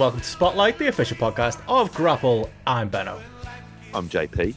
[0.00, 2.48] And welcome to Spotlight, the official podcast of GRAPPL.
[2.66, 3.20] I'm Benno.
[3.92, 4.54] I'm JP.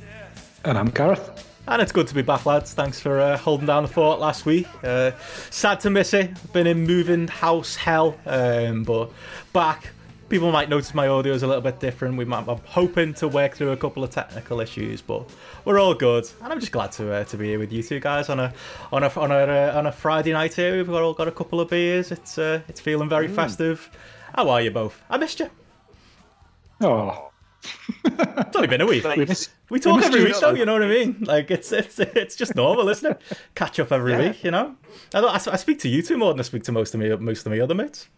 [0.64, 1.50] And I'm Gareth.
[1.68, 2.74] And it's good to be back, lads.
[2.74, 4.68] Thanks for uh, holding down the fort last week.
[4.86, 5.12] Uh,
[5.50, 6.32] sad to miss it.
[6.54, 9.12] Been in moving house hell, um, but
[9.52, 9.90] back.
[10.30, 12.16] People might notice my audio is a little bit different.
[12.16, 15.30] We might, I'm hoping to work through a couple of technical issues, but
[15.66, 16.26] we're all good.
[16.42, 18.54] And I'm just glad to uh, to be here with you two guys on a
[18.94, 20.78] on a on a uh, on a Friday night here.
[20.78, 22.14] We've all got a couple of beers.
[22.14, 23.90] It's uh, it's feeling very festive.
[24.36, 25.02] How are you both?
[25.10, 25.50] I missed you.
[26.82, 27.30] Oh,
[28.04, 29.04] It's only been a week.
[29.18, 30.54] we missed, We talk missed every week, though.
[30.54, 31.18] You know what I mean?
[31.22, 33.22] Like it's it's it's just normal, isn't it?
[33.56, 34.76] Catch up every week, you know.
[35.14, 37.00] I, don't- I, I speak to you two more than I speak to most of
[37.00, 38.10] me most of my other mates.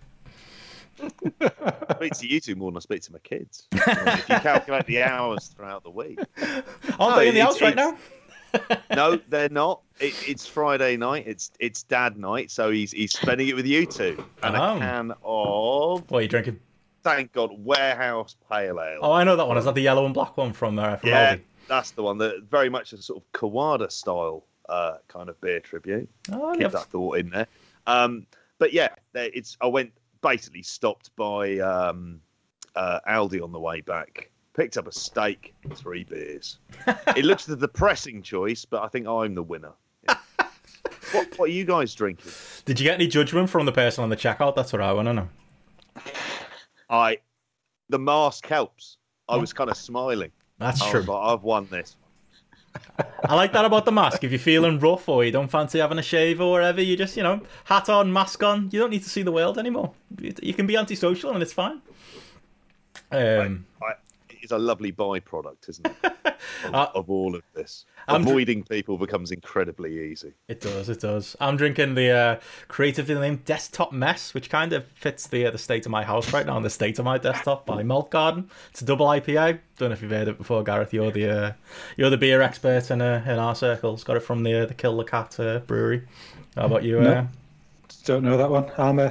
[1.01, 3.67] I speak to you two more than I speak to my kids.
[3.73, 6.19] if you calculate the hours throughout the week.
[6.97, 7.97] Aren't No, they in the house right now?
[8.95, 9.81] No, they're not.
[9.99, 11.25] It, it's Friday night.
[11.27, 14.23] It's it's dad night, so he's he's spending it with you two.
[14.43, 14.75] And Oh.
[14.75, 16.59] a can of What are you drinking?
[17.03, 18.99] thank God warehouse pale ale.
[19.01, 19.57] Oh, I know that one.
[19.57, 21.41] Is that the yellow and black one from uh, from yeah, Aldi?
[21.67, 22.17] that's the one.
[22.17, 26.09] That very much a sort of Kawada style uh, kind of beer tribute.
[26.31, 27.47] Oh, keep that thought in there.
[27.87, 28.25] Um,
[28.57, 32.21] but yeah, it's I went basically stopped by um,
[32.75, 36.59] uh, Aldi on the way back, picked up a steak, three beers.
[37.15, 39.73] it looks the depressing choice, but I think I'm the winner.
[40.03, 40.17] Yeah.
[41.11, 42.31] what, what are you guys drinking?
[42.65, 44.55] Did you get any judgment from the person on the checkout?
[44.55, 45.29] That's what I want to know.
[46.89, 47.19] I
[47.89, 48.97] the mask helps.
[49.27, 50.31] I was kind of smiling.
[50.59, 51.01] That's I true.
[51.01, 51.95] like, I've won this.
[53.23, 54.23] I like that about the mask.
[54.23, 57.17] If you're feeling rough or you don't fancy having a shave or whatever, you just,
[57.17, 58.69] you know, hat on, mask on.
[58.71, 59.93] You don't need to see the world anymore.
[60.19, 61.81] You you can be antisocial and it's fine.
[63.11, 63.93] Um, I,
[64.45, 65.95] it's a lovely byproduct, isn't it?
[66.65, 70.33] Of, Uh, of all of this, I'm dr- avoiding people becomes incredibly easy.
[70.47, 71.35] It does, it does.
[71.39, 75.57] I'm drinking the uh, creatively named Desktop Mess, which kind of fits the uh, the
[75.57, 78.49] state of my house right now and the state of my desktop by Malt Garden.
[78.69, 79.59] It's a double IPA.
[79.77, 80.93] Don't know if you've heard it before, Gareth.
[80.93, 81.51] You're the uh,
[81.97, 84.03] you're the beer expert in uh, in our circles.
[84.03, 86.03] Got it from the uh, the Kill the Cat uh, brewery.
[86.55, 86.99] How about you?
[86.99, 87.11] No.
[87.11, 87.25] Uh,
[88.03, 88.69] don't know that one.
[88.77, 89.09] I'm uh,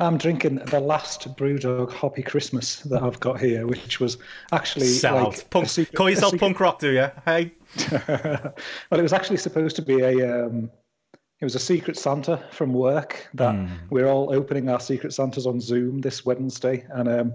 [0.00, 4.16] I'm drinking the last Brewdog Hoppy Christmas that I've got here, which was
[4.50, 5.50] actually sell like.
[5.50, 7.10] Punk, call yourself punk rock, do you?
[7.26, 7.52] Hey,
[8.06, 10.46] well, it was actually supposed to be a.
[10.46, 10.70] Um,
[11.40, 13.66] it was a secret Santa from work that Hmm.
[13.90, 17.34] we're all opening our secret Santas on Zoom this Wednesday, and um,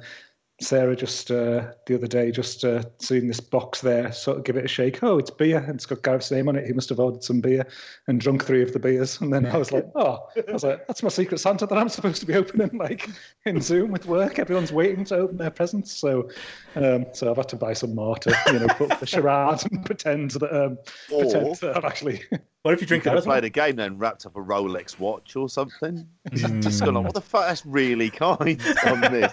[0.61, 4.55] Sarah just uh, the other day just uh, seeing this box there, sort of give
[4.55, 5.03] it a shake.
[5.03, 6.65] Oh, it's beer, and it's got Gareth's name on it.
[6.65, 7.67] He must have ordered some beer
[8.07, 10.87] and drunk three of the beers, and then I was like, oh, I was like,
[10.87, 13.09] that's my secret Santa that I'm supposed to be opening like
[13.45, 14.39] in Zoom with work.
[14.39, 16.29] Everyone's waiting to open their presents, so
[16.75, 19.85] um, so I've had to buy some more to you know put the charade and
[19.85, 20.77] pretend that um,
[21.11, 22.23] Or- pretend that I've actually.
[22.65, 23.35] What if you drink Could that have as well?
[23.35, 26.07] played a game then, wrapped up a Rolex watch or something.
[26.33, 27.47] Just, just gone, what the fuck?
[27.47, 29.31] That's really kind on this.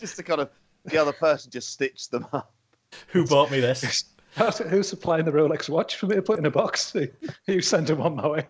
[0.00, 0.50] just to kind of
[0.84, 2.52] the other person just stitched them up.
[3.08, 4.04] Who bought me this?
[4.68, 6.96] Who's supplying the Rolex watch for me to put in a box?
[7.46, 8.46] You send them on my way.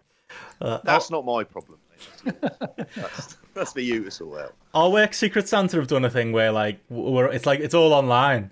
[0.58, 1.78] Uh, That's not my problem.
[2.24, 4.54] That's, that's for you to sort out.
[4.74, 7.92] our work Secret Santa have done a thing where like we're, it's like it's all
[7.92, 8.50] online,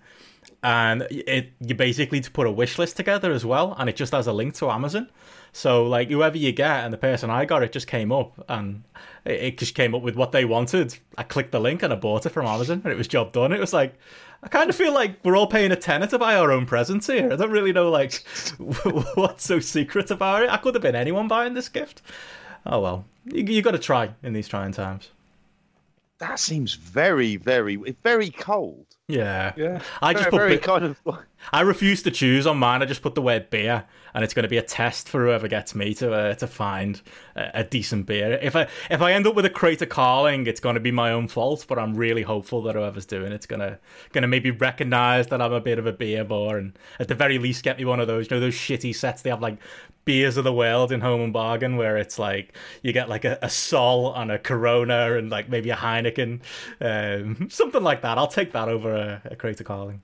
[0.63, 4.13] and it you basically to put a wish list together as well, and it just
[4.13, 5.09] has a link to Amazon.
[5.53, 8.83] So like whoever you get, and the person I got it just came up, and
[9.25, 10.97] it, it just came up with what they wanted.
[11.19, 13.53] I clicked the link and I bought it from Amazon, and it was job done.
[13.53, 13.95] It was like.
[14.45, 17.07] I kind of feel like we're all paying a tenner to buy our own presents
[17.07, 17.33] here.
[17.33, 18.25] I don't really know like
[19.15, 20.51] what's so secret about it.
[20.51, 22.03] I could have been anyone buying this gift.
[22.67, 25.11] Oh well, you, you got to try in these trying times.
[26.19, 28.87] That seems very, very, very cold.
[29.09, 29.53] Yeah.
[29.57, 29.81] Yeah.
[30.01, 31.01] I just very, put very bi- kind of.
[31.53, 32.83] I refuse to choose on mine.
[32.83, 33.85] I just put the word beer,
[34.15, 37.01] and it's going to be a test for whoever gets me to uh, to find
[37.35, 38.39] a, a, decent beer.
[38.41, 40.93] If I if I end up with a crate of Carling, it's going to be
[40.93, 41.65] my own fault.
[41.69, 43.79] But I'm really hopeful that whoever's doing it's gonna
[44.13, 47.39] gonna maybe recognise that I'm a bit of a beer bore, and at the very
[47.39, 49.59] least get me one of those you know those shitty sets they have like
[50.05, 53.39] beers of the world in Home and Bargain, where it's like you get like a,
[53.43, 56.41] a Sol and a Corona and like maybe a Heineken,
[56.81, 58.19] um, something like that.
[58.19, 60.03] I'll take that over a, a crate of Carling.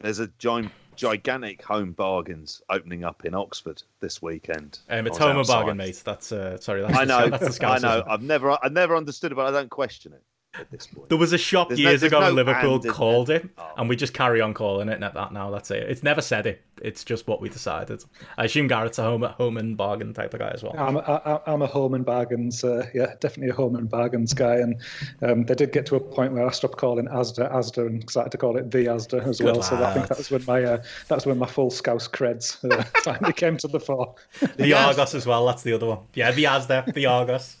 [0.00, 4.78] There's a giant, gigantic home bargains opening up in Oxford this weekend.
[4.88, 6.02] Um, it's home and bargain, mate.
[6.04, 6.82] That's uh, sorry.
[6.82, 7.28] That's I know.
[7.30, 8.04] That's I know.
[8.06, 10.22] I've never, I've never understood it, but I don't question it
[10.58, 11.08] at this point.
[11.08, 13.72] There was a shop there's years no, ago no in Liverpool called it, oh.
[13.76, 15.50] and we just carry on calling it at that now.
[15.50, 15.88] That's it.
[15.88, 16.62] It's never said it.
[16.82, 18.04] It's just what we decided.
[18.36, 20.74] I assume Gareth's a home home and bargain type of guy as well.
[20.76, 22.62] I'm a, I'm a home and bargains.
[22.62, 24.56] Uh, yeah, definitely a home and bargains guy.
[24.56, 24.76] And
[25.22, 28.30] um, they did get to a point where I stopped calling Asda Asda and started
[28.30, 29.56] to call it the Asda as Good well.
[29.56, 29.64] Lad.
[29.64, 32.62] So I think that was when my uh, that was when my full Scouse creds
[32.70, 34.14] uh, finally came to the fore.
[34.56, 35.46] The Argos as well.
[35.46, 36.00] That's the other one.
[36.14, 37.56] Yeah, the Asda, the Argos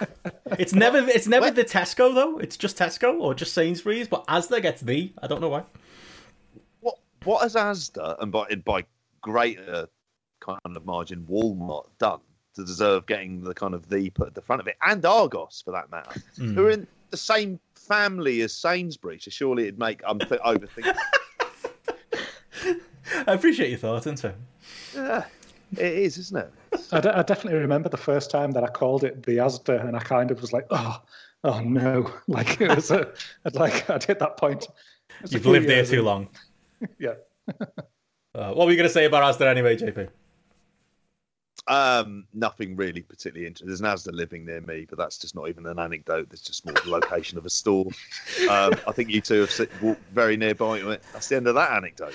[0.58, 1.54] it's never it's never what?
[1.56, 2.38] the Tesco though.
[2.38, 5.12] It's just Tesco or just Sainsbury's, but Asda gets the.
[5.22, 5.64] I don't know why.
[6.80, 8.84] What what has Asda and by by
[9.20, 9.88] greater
[10.40, 12.20] kind of margin Walmart done
[12.54, 15.62] to deserve getting the kind of the put at the front of it, and Argos
[15.64, 16.54] for that matter, mm.
[16.54, 19.24] who are in the same family as Sainsbury's?
[19.24, 20.96] So surely it'd make I'm th- overthinking.
[23.26, 24.34] I appreciate your thoughts, into.
[24.94, 25.24] Yeah,
[25.72, 26.52] it is, isn't it?
[26.92, 29.96] I, d- I definitely remember the first time that I called it the Asda, and
[29.96, 31.02] I kind of was like, oh,
[31.44, 33.12] oh no, like it was a,
[33.52, 34.66] like I'd hit that point.
[35.28, 36.28] You've lived there too long.
[36.98, 37.14] yeah.
[37.48, 40.08] uh, what were you going to say about Asda anyway, JP?
[41.66, 43.68] Um, nothing really particularly interesting.
[43.68, 46.30] There's an Asda living near me, but that's just not even an anecdote.
[46.30, 47.86] That's just more the location of a store.
[48.48, 51.02] Um, I think you two have sit, walked very nearby to it.
[51.12, 52.14] That's the end of that anecdote.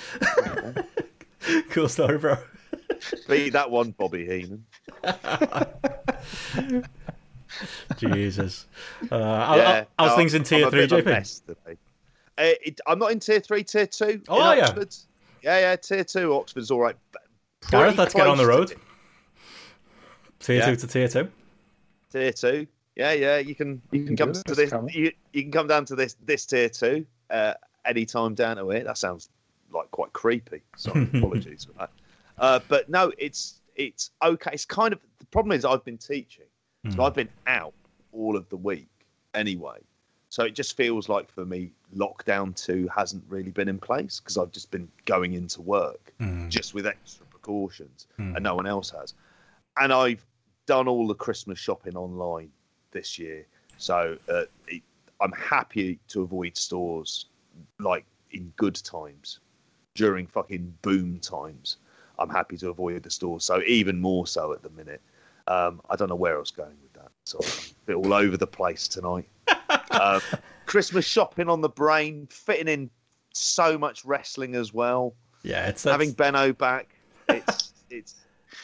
[1.69, 2.37] cool story, bro.
[3.27, 4.65] Beat that one, Bobby Heenan.
[7.97, 8.65] Jesus.
[9.11, 11.47] Uh, yeah, how's no, things in tier three, JP?
[11.57, 11.75] Uh,
[12.37, 14.21] it, I'm not in tier three, tier two.
[14.27, 14.63] Oh, are you?
[15.43, 16.33] Yeah, yeah, tier two.
[16.33, 16.95] Oxford's all right.
[17.69, 18.73] Gareth, let's get on the road.
[20.39, 20.65] Tier yeah.
[20.65, 21.29] two to tier two.
[22.11, 22.67] Tier two.
[22.95, 23.37] Yeah, yeah.
[23.37, 24.73] You can you can come to this.
[24.89, 27.53] You, you, can come down to this this tier two uh,
[27.85, 28.85] anytime down to it.
[28.85, 29.29] That sounds
[29.71, 30.61] like quite creepy.
[30.75, 31.91] Sorry, apologies for that.
[32.43, 34.51] Uh, but no, it's it's okay.
[34.51, 36.43] It's kind of the problem is I've been teaching,
[36.85, 36.91] mm.
[36.91, 37.01] so hmm.
[37.03, 37.73] I've been out
[38.11, 38.89] all of the week
[39.33, 39.77] anyway.
[40.27, 44.37] So it just feels like for me, lockdown two hasn't really been in place because
[44.37, 46.49] I've just been going into work mm.
[46.49, 48.35] just with extra precautions, mm.
[48.35, 49.13] and no one else has.
[49.77, 50.25] And I've
[50.65, 52.49] done all the Christmas shopping online
[52.91, 53.45] this year,
[53.77, 54.81] so uh, it,
[55.21, 57.27] I'm happy to avoid stores
[57.79, 59.39] like in good times
[59.95, 61.77] during fucking boom times
[62.19, 63.39] I'm happy to avoid the store.
[63.39, 65.01] So even more so at the minute.
[65.47, 67.11] Um, I don't know where I was going with that.
[67.25, 69.27] So a bit all over the place tonight.
[69.91, 70.21] um,
[70.65, 72.89] Christmas shopping on the brain, fitting in
[73.33, 75.13] so much wrestling as well.
[75.43, 76.95] Yeah, it's having Benno back.
[77.27, 78.15] It's it's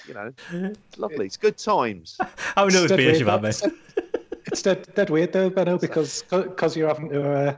[0.08, 1.26] you know it's lovely.
[1.26, 2.18] It's good times.
[2.56, 3.62] How many those beers you've had, mate?
[4.46, 7.58] It's dead, dead weird though, Benno, because because you're having to uh,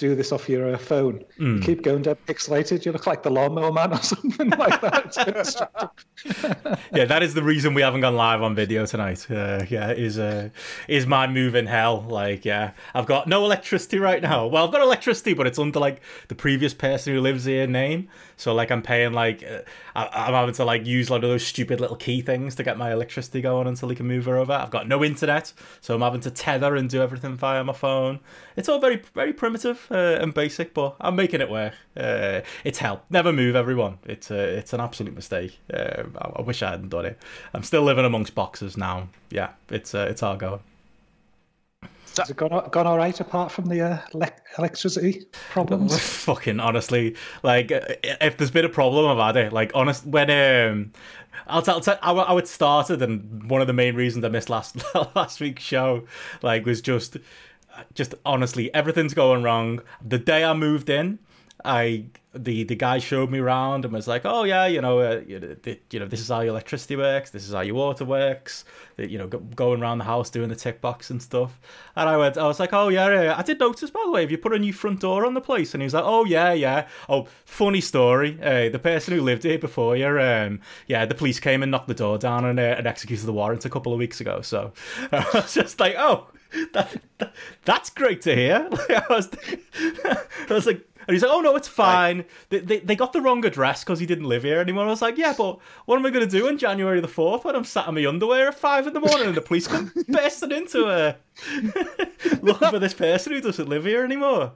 [0.00, 1.22] do this off your uh, phone.
[1.38, 1.56] Mm.
[1.56, 2.86] You keep going dead pixelated.
[2.86, 5.90] You look like the lawnmower man or something like that.
[6.94, 9.30] yeah, that is the reason we haven't gone live on video tonight.
[9.30, 10.48] Uh, yeah, is uh,
[10.88, 12.00] is my move in hell?
[12.08, 14.46] Like, yeah, I've got no electricity right now.
[14.46, 18.08] Well, I've got electricity, but it's under like the previous person who lives here name.
[18.38, 19.60] So like, I'm paying like uh,
[19.94, 23.42] I'm having to like use like those stupid little key things to get my electricity
[23.42, 24.52] going until he can move her over.
[24.52, 25.52] I've got no internet,
[25.82, 28.20] so I'm having to tether and do everything via my phone.
[28.56, 31.74] It's all very very primitive uh, and basic, but I'm making it work.
[31.96, 33.02] Uh, it's hell.
[33.10, 33.98] Never move, everyone.
[34.04, 35.58] It's uh, it's an absolute mistake.
[35.72, 37.18] Uh, I, I, wish I hadn't done it.
[37.54, 39.08] I'm still living amongst boxes now.
[39.30, 40.60] Yeah, it's uh, it's all going.
[42.18, 44.26] Has it gone, gone all right apart from the uh,
[44.58, 45.98] electricity problems?
[46.24, 49.52] Fucking honestly, like if there's been a problem, I've had it.
[49.52, 50.92] Like honest, when um,
[51.46, 54.50] I'll tell, tell how, how it started, and one of the main reasons I missed
[54.50, 54.76] last
[55.14, 56.04] last week's show,
[56.42, 57.16] like, was just
[57.94, 59.80] just honestly, everything's going wrong.
[60.04, 61.18] The day I moved in,
[61.64, 65.20] I the the guy showed me around and was like, "Oh yeah, you know, uh,
[65.26, 67.30] you, know, this is how your electricity works.
[67.30, 68.64] This is how your water works.
[68.96, 71.58] You know, going around the house doing the tick box and stuff."
[71.96, 73.34] And I went, I was like, "Oh yeah, yeah.
[73.36, 75.40] I did notice by the way, have you put a new front door on the
[75.40, 76.86] place?" And he was like, "Oh yeah, yeah.
[77.08, 78.38] Oh, funny story.
[78.40, 81.88] Uh, the person who lived here before you, um, yeah, the police came and knocked
[81.88, 84.40] the door down and, uh, and executed the warrant a couple of weeks ago.
[84.40, 84.72] So
[85.12, 86.28] I was just like, oh."
[86.72, 87.32] That, that,
[87.64, 88.68] that's great to hear.
[88.88, 89.30] I was,
[90.50, 92.24] I was like, And he's like, "Oh no, it's fine.
[92.50, 95.02] They, they, they got the wrong address because he didn't live here anymore." I was
[95.02, 97.64] like, "Yeah, but what am I going to do on January the fourth when I'm
[97.64, 100.86] sat in my underwear at five in the morning and the police come bursting into
[100.86, 101.14] uh,
[102.42, 104.52] looking for this person who doesn't live here anymore?"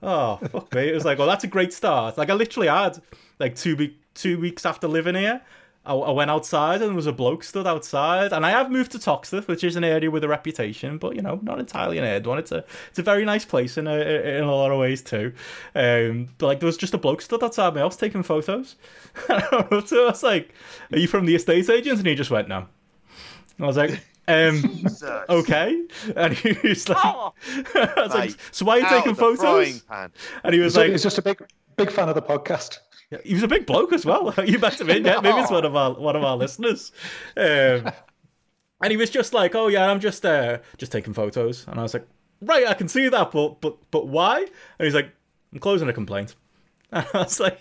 [0.00, 0.90] Oh fuck me!
[0.90, 3.02] It was like, "Well, that's a great start." Like I literally had
[3.40, 5.42] like two week two weeks after living here.
[5.86, 8.32] I, I went outside and there was a bloke stood outside.
[8.32, 11.22] And I have moved to Toxteth, which is an area with a reputation, but you
[11.22, 12.38] know, not entirely an aired one.
[12.38, 15.32] It's a it's a very nice place in a in a lot of ways too.
[15.74, 18.76] Um, but like there was just a bloke stood outside my house taking photos.
[19.26, 20.54] so I was like,
[20.92, 22.66] "Are you from the estate agents?" And he just went, "No."
[23.56, 24.00] And I was like.
[24.28, 25.04] Um, Jesus.
[25.28, 27.32] okay, and he was like, Oh,
[27.76, 30.10] I was like, "So why are you taking of the frying photos?"
[30.42, 31.40] And he was So like, he's just a big
[31.76, 32.80] big fan of the podcast.
[33.24, 34.34] He was a big bloke as well.
[34.44, 35.20] You met him in, yeah.
[35.20, 36.92] Maybe it's one of our one of our listeners.
[37.36, 37.44] Um,
[38.82, 41.82] and he was just like, "Oh yeah, I'm just uh, just taking photos." And I
[41.82, 42.06] was like,
[42.40, 45.10] "Right, I can see that, but but but why?" And he's like,
[45.52, 46.34] "I'm closing a complaint."
[46.92, 47.58] And I was like,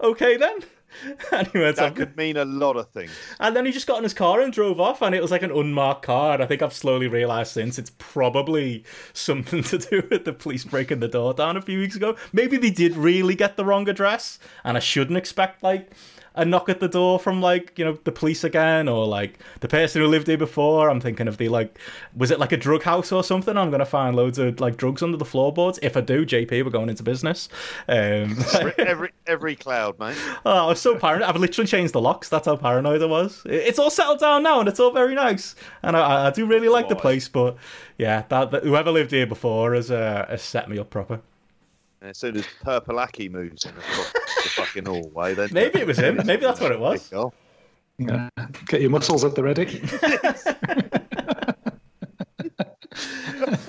[0.00, 0.60] "Okay then."
[1.32, 3.10] Went That could mean a lot of things.
[3.40, 5.42] And then he just got in his car and drove off, and it was like
[5.42, 6.34] an unmarked car.
[6.34, 10.64] And I think I've slowly realised since it's probably something to do with the police
[10.64, 12.16] breaking the door down a few weeks ago.
[12.32, 15.90] Maybe they did really get the wrong address, and I shouldn't expect like
[16.34, 19.68] a knock at the door from like you know the police again or like the
[19.68, 20.88] person who lived here before.
[20.88, 21.78] I'm thinking of the like,
[22.16, 23.56] was it like a drug house or something?
[23.56, 25.78] I'm gonna find loads of like drugs under the floorboards.
[25.82, 27.48] If I do, JP, we're going into business.
[27.88, 30.16] Um, Every, every every cloud, mate.
[30.46, 31.28] Oh, I was so paranoid.
[31.28, 32.28] I've literally changed the locks.
[32.28, 33.42] That's how paranoid I was.
[33.46, 35.54] It's all settled down now, and it's all very nice.
[35.82, 37.56] And I, I do really like the place, but
[37.98, 41.20] yeah, that, that whoever lived here before has, uh, has set me up proper.
[42.02, 45.86] And as soon as Purple Aki moves in across the fucking hallway, then Maybe it
[45.86, 46.20] was him.
[46.24, 47.08] Maybe that's what it was.
[47.96, 48.28] Yeah.
[48.66, 49.66] Get your muscles at the ready.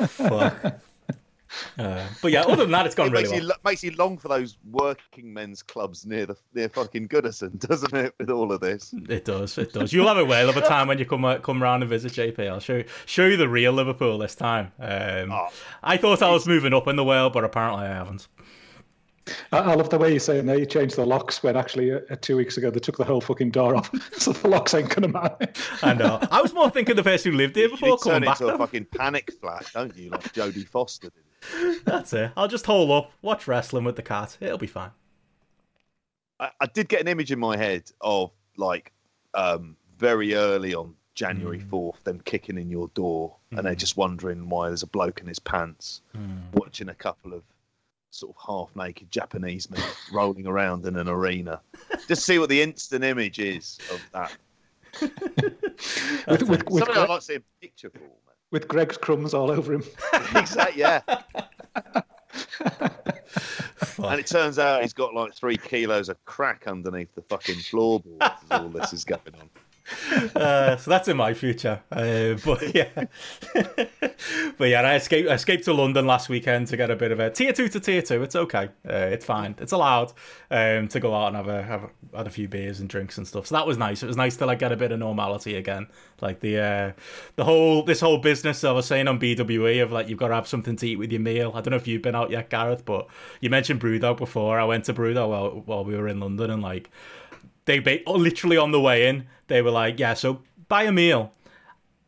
[0.08, 0.80] Fuck.
[1.77, 3.42] Uh, but yeah, other than that, it's gone It really makes, well.
[3.42, 7.58] you, lo- makes you long for those working men's clubs near the near fucking Goodison,
[7.68, 8.13] doesn't it?
[8.20, 9.58] With all of this, It does.
[9.58, 9.92] It does.
[9.94, 12.12] You'll have a whale of a time when you come uh, come round and visit
[12.13, 12.48] JP.
[12.50, 14.72] I'll show you, show you the real Liverpool this time.
[14.80, 15.48] Um, Oh.
[15.82, 18.27] I thought I was moving up in the world, but apparently I haven't.
[19.53, 20.58] I, I love the way you're saying there.
[20.60, 23.51] You changed the locks when actually uh, two weeks ago they took the whole fucking
[23.51, 23.89] door off,
[24.20, 25.48] so the locks ain't gonna matter.
[25.82, 28.20] And uh, I was more thinking the person who lived here before need to coming
[28.22, 28.42] turn back.
[28.42, 30.10] into a fucking panic flat, don't you?
[30.10, 31.24] Like Jodie Foster did.
[31.86, 32.32] That's it.
[32.38, 34.38] I'll just hole up, watch wrestling with the cat.
[34.40, 34.92] It'll be fine.
[36.40, 38.92] I, I did get an image in my head of like
[39.34, 41.70] um, very early on January Mm.
[41.70, 45.28] fourth, them kicking in your door, and they're just wondering why there's a bloke in
[45.28, 46.40] his pants, Mm.
[46.54, 47.44] watching a couple of
[48.10, 49.82] sort of half-naked Japanese men
[50.14, 51.60] rolling around in an arena.
[52.08, 54.36] Just see what the instant image is of that.
[56.28, 58.00] with, with, with, Something I'd like to see a picture for.
[58.53, 59.83] With Greggs crumbs all over him.
[60.36, 60.81] Exactly.
[60.81, 61.01] Yeah.
[63.98, 68.19] And it turns out he's got like three kilos of crack underneath the fucking floorboards
[68.22, 69.50] as all this is going on.
[70.36, 71.80] Uh, so that's in my future.
[71.92, 72.90] Uh, but yeah,
[74.58, 75.30] but yeah, I escaped.
[75.30, 77.80] I escaped to London last weekend to get a bit of a tier two to
[77.80, 78.24] tier two.
[78.24, 78.70] It's okay.
[78.88, 79.56] Uh, it's fine.
[79.60, 80.12] It's allowed
[80.50, 83.18] um, to go out and have a have a, had a few beers and drinks
[83.18, 83.48] and stuff.
[83.48, 84.02] So that was nice.
[84.02, 85.88] It was nice to like get a bit of normality again.
[86.22, 86.92] Like the uh,
[87.36, 90.36] the whole this whole business I was saying on BWE of like you've got to
[90.36, 91.52] have something to eat with your meal.
[91.54, 93.08] I don't know if you've been out yet, Gareth, but
[93.42, 94.60] you mentioned Brewdog before.
[94.60, 96.90] I went to Brewdog while while we were in London and like
[97.65, 100.91] they ba- oh, literally on the way in, they were like, "Yeah, so buy a
[100.91, 101.32] meal,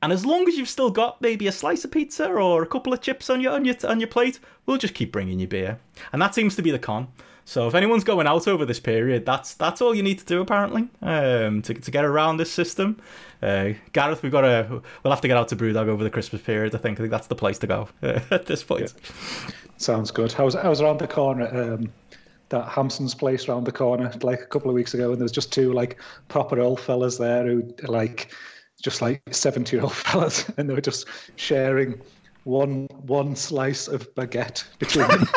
[0.01, 2.93] and as long as you've still got maybe a slice of pizza or a couple
[2.93, 5.79] of chips on your on your on your plate, we'll just keep bringing you beer."
[6.13, 7.07] And that seems to be the con.
[7.47, 10.41] So if anyone's going out over this period, that's that's all you need to do
[10.41, 12.99] apparently um, to to get around this system.
[13.41, 16.41] Uh, Gareth, we've got to we'll have to get out to Brewdog over the Christmas
[16.41, 16.73] period.
[16.73, 18.93] I think I think that's the place to go at this point.
[19.77, 20.33] Sounds good.
[20.39, 21.91] I was I was around the corner um,
[22.49, 25.31] that Hampson's place around the corner like a couple of weeks ago, and there was
[25.31, 28.31] just two like proper old fellas there who like
[28.81, 31.99] just like seventy year old fellas, and they were just sharing
[32.43, 35.27] one one slice of baguette between them.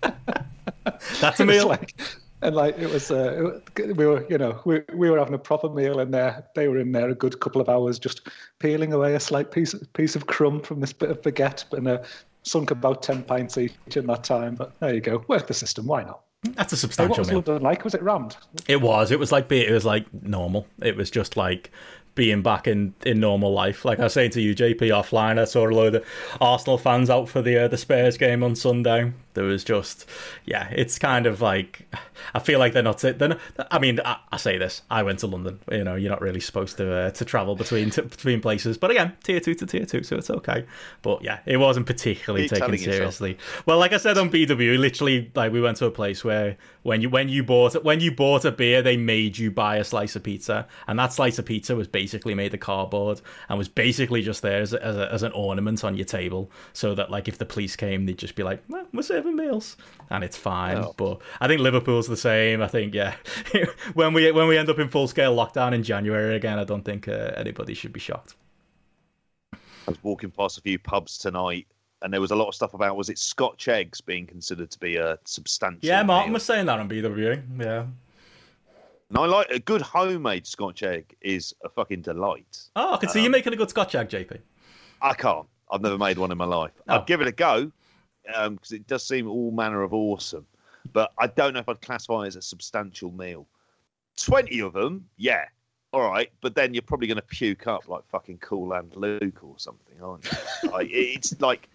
[1.20, 1.68] That's a meal.
[1.68, 2.00] like,
[2.40, 5.68] and like it was, uh, we were, you know, we we were having a proper
[5.68, 6.46] meal in there.
[6.54, 9.74] They were in there a good couple of hours, just peeling away a slight piece
[9.92, 12.02] piece of crumb from this bit of baguette, and uh,
[12.48, 14.54] sunk about ten pints each in that time.
[14.54, 15.86] But there you go, work the system.
[15.86, 16.20] Why not?
[16.54, 17.42] That's a substantial Hey, what was meal.
[17.46, 17.84] London like?
[17.84, 18.36] Was it rammed?
[18.68, 19.10] It was.
[19.10, 20.66] It was like it was like normal.
[20.82, 21.70] It was just like
[22.14, 23.84] being back in, in normal life.
[23.84, 26.04] Like I was saying to you, JP offline, I saw a load of
[26.40, 29.12] Arsenal fans out for the uh, the Spurs game on Sunday.
[29.38, 30.04] There was just,
[30.46, 31.86] yeah, it's kind of like
[32.34, 32.98] I feel like they're not.
[32.98, 33.38] They're not,
[33.70, 34.82] I mean, I, I, say this.
[34.90, 35.60] I went to London.
[35.70, 38.76] You know, you're not really supposed to uh, to travel between t- between places.
[38.76, 40.66] But again, tier two to tier two, so it's okay.
[41.02, 43.34] But yeah, it wasn't particularly taken seriously.
[43.34, 43.66] Yourself.
[43.66, 47.00] Well, like I said on BW, literally, like we went to a place where when
[47.00, 50.16] you when you bought when you bought a beer, they made you buy a slice
[50.16, 54.22] of pizza, and that slice of pizza was basically made of cardboard and was basically
[54.22, 57.38] just there as, as, a, as an ornament on your table, so that like if
[57.38, 59.76] the police came, they'd just be like, well, "We're serving meals,"
[60.10, 60.78] and it's fine.
[60.78, 60.94] Oh.
[60.96, 62.62] But I think Liverpool's the same.
[62.62, 63.14] I think yeah,
[63.94, 66.84] when we when we end up in full scale lockdown in January again, I don't
[66.84, 68.34] think uh, anybody should be shocked.
[69.52, 71.66] I was walking past a few pubs tonight
[72.02, 74.78] and there was a lot of stuff about was it Scotch eggs being considered to
[74.78, 75.80] be a substantial.
[75.82, 76.34] Yeah, Martin meal.
[76.34, 77.42] was saying that on BW.
[77.60, 77.86] Yeah.
[79.08, 82.68] And I like a good homemade Scotch egg is a fucking delight.
[82.76, 84.38] Oh, I can see um, you making a good Scotch egg, JP.
[85.00, 85.46] I can't.
[85.70, 86.72] I've never made one in my life.
[86.88, 86.96] Oh.
[86.96, 87.72] I'd give it a go
[88.28, 90.46] because um, it does seem all manner of awesome,
[90.92, 93.46] but I don't know if I'd classify it as a substantial meal.
[94.16, 95.44] Twenty of them, yeah,
[95.92, 99.42] all right, but then you're probably going to puke up like fucking Cool Hand Luke
[99.42, 100.70] or something, aren't you?
[100.70, 101.68] like, it's like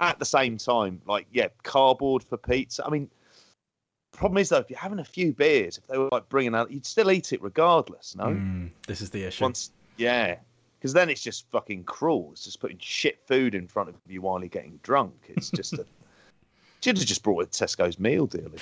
[0.00, 2.84] at the same time, like yeah, cardboard for pizza.
[2.86, 3.10] I mean,
[4.12, 6.70] problem is though, if you're having a few beers, if they were like bringing out,
[6.70, 8.16] you'd still eat it regardless.
[8.16, 9.44] No, mm, this is the issue.
[9.44, 10.36] Once, yeah,
[10.78, 12.30] because then it's just fucking cruel.
[12.32, 15.14] It's just putting shit food in front of you while you're getting drunk.
[15.28, 15.84] It's just a
[16.82, 18.58] should have just brought a Tesco's meal dearly.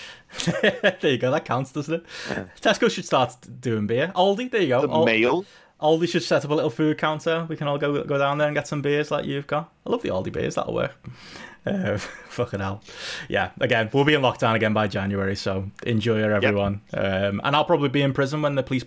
[0.63, 1.31] there you go.
[1.31, 2.07] That counts, doesn't it?
[2.31, 2.45] Yeah.
[2.61, 4.13] Tesco should start doing beer.
[4.15, 4.87] Aldi, there you go.
[4.87, 5.45] The meal.
[5.81, 7.47] Aldi should set up a little food counter.
[7.49, 9.73] We can all go go down there and get some beers like you've got.
[9.87, 10.55] I love the Aldi beers.
[10.55, 10.95] That'll work.
[11.67, 12.81] Uh, fucking hell.
[13.29, 16.81] Yeah, again, we'll be in lockdown again by January, so enjoy it, everyone.
[16.93, 17.33] Yep.
[17.33, 18.85] Um, and I'll probably be in prison when the police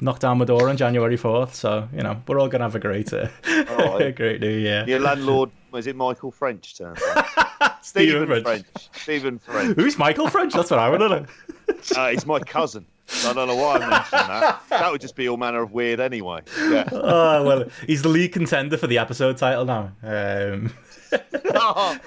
[0.00, 2.74] knock down my door on January 4th, so, you know, we're all going to have
[2.74, 4.86] a great, uh, oh, great new year.
[4.88, 6.96] Your landlord, was it Michael French turn?
[7.86, 8.44] Stephen French.
[8.44, 8.66] French.
[8.92, 9.76] Stephen French.
[9.76, 10.52] Who's Michael French?
[10.52, 11.26] That's what I want to know.
[11.96, 12.84] Uh, he's my cousin.
[13.24, 14.62] I don't know why I mentioned that.
[14.70, 16.40] That would just be all manner of weird anyway.
[16.58, 16.88] Yeah.
[16.90, 19.92] Oh, well, he's the lead contender for the episode title now.
[20.02, 20.72] Um...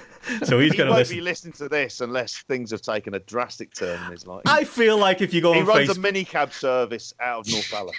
[0.44, 1.16] so he's going to listen.
[1.16, 4.42] be listening to this unless things have taken a drastic turn in his life.
[4.44, 6.08] I feel like if you go he runs Facebook...
[6.08, 7.94] a minicab service out of Northallerton.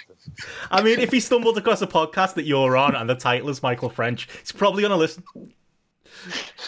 [0.70, 3.60] I mean, if he stumbled across a podcast that you're on and the title is
[3.60, 5.24] Michael French, he's probably going to listen.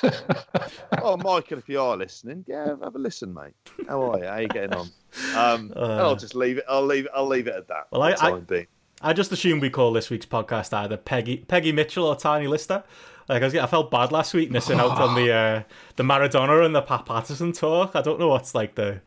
[1.03, 3.55] oh, Michael, if you are listening, yeah, have a listen, mate.
[3.89, 4.25] How are you?
[4.25, 4.89] How are you getting on?
[5.37, 6.65] Um, uh, I'll just leave it.
[6.69, 7.07] I'll leave.
[7.15, 7.89] I'll leave it at that.
[7.91, 8.67] Well, I, I,
[9.01, 12.85] I, just assume we call this week's podcast either Peggy Peggy Mitchell or Tiny Lister.
[13.29, 15.63] Like I, was, I felt bad last week missing out on the uh,
[15.97, 17.97] the Maradona and the Pat Patterson talk.
[17.97, 19.01] I don't know what's like the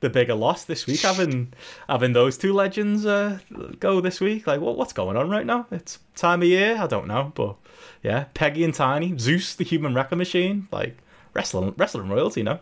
[0.00, 1.52] the bigger loss this week having
[1.88, 3.38] having those two legends uh,
[3.80, 4.46] go this week.
[4.46, 5.66] Like what what's going on right now?
[5.70, 6.76] It's time of year.
[6.78, 7.56] I don't know, but
[8.02, 10.98] yeah, Peggy and Tiny, Zeus the human wrecking machine, like
[11.32, 12.58] wrestling wrestling royalty, no.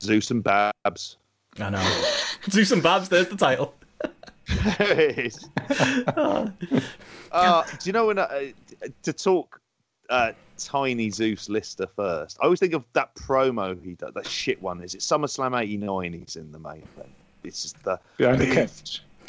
[0.00, 1.18] Zeus and Babs.
[1.58, 2.02] I know.
[2.50, 3.10] Zeus and Babs.
[3.10, 3.74] There's the title.
[4.48, 5.48] it is.
[6.16, 8.28] uh, do you know when uh,
[9.02, 9.59] to talk
[10.10, 12.38] uh, Tiny Zeus Lister first.
[12.40, 14.82] I always think of that promo he did, that shit one.
[14.82, 16.12] Is it SummerSlam '89?
[16.12, 17.12] He's in the main thing.
[17.42, 18.38] It's just the behind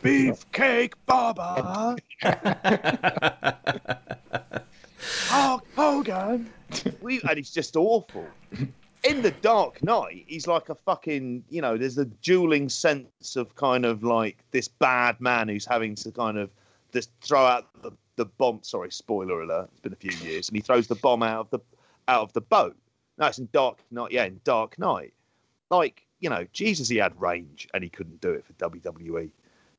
[0.03, 1.95] beef, beefcake Barber.
[5.27, 6.49] Hulk Hogan.
[7.01, 8.27] We, and he's just awful.
[9.03, 13.55] In the Dark Knight, he's like a fucking, you know, there's a dueling sense of
[13.55, 16.51] kind of like this bad man who's having to kind of
[16.93, 17.91] just throw out the
[18.23, 18.59] the bomb.
[18.61, 19.69] Sorry, spoiler alert.
[19.71, 21.59] It's been a few years, and he throws the bomb out of the
[22.07, 22.75] out of the boat.
[23.17, 24.11] No, it's in Dark Knight.
[24.11, 25.13] Yeah, in Dark Knight.
[25.69, 29.31] Like you know, Jesus, he had range, and he couldn't do it for WWE.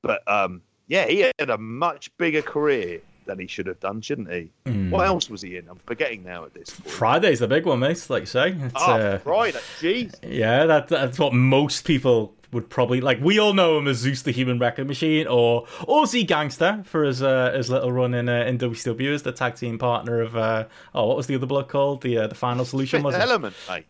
[0.03, 4.31] But um, yeah, he had a much bigger career than he should have done, shouldn't
[4.33, 4.51] he?
[4.67, 4.91] Mm.
[4.91, 5.69] What else was he in?
[5.69, 6.91] I'm forgetting now at this point.
[6.91, 8.05] Friday's the big one, mate.
[8.11, 10.15] Like you say, it's, oh, uh, Friday, jeez.
[10.27, 13.21] Yeah, that, that's what most people would probably like.
[13.21, 17.23] We all know him as Zeus the Human Wrecking Machine or Aussie Gangster for his
[17.23, 20.67] uh, his little run in uh, in WCW as the tag team partner of uh,
[20.95, 23.87] oh what was the other bloke called the uh, the Final Solution was Element, mate.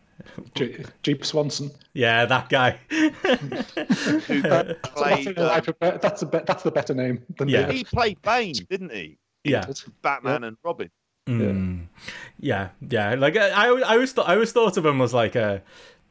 [0.55, 1.71] G- Jeep Swenson.
[1.93, 2.79] Yeah, that guy.
[2.89, 5.59] that, played, uh,
[5.97, 7.71] that's a that's the better name than yeah.
[7.71, 9.17] He played Bane, didn't he?
[9.43, 9.65] Yeah,
[10.01, 10.47] Batman yeah.
[10.47, 10.89] and Robin.
[11.27, 11.87] Mm.
[12.39, 13.15] Yeah, yeah.
[13.15, 15.61] Like I, I always thought, I always thought of him as like a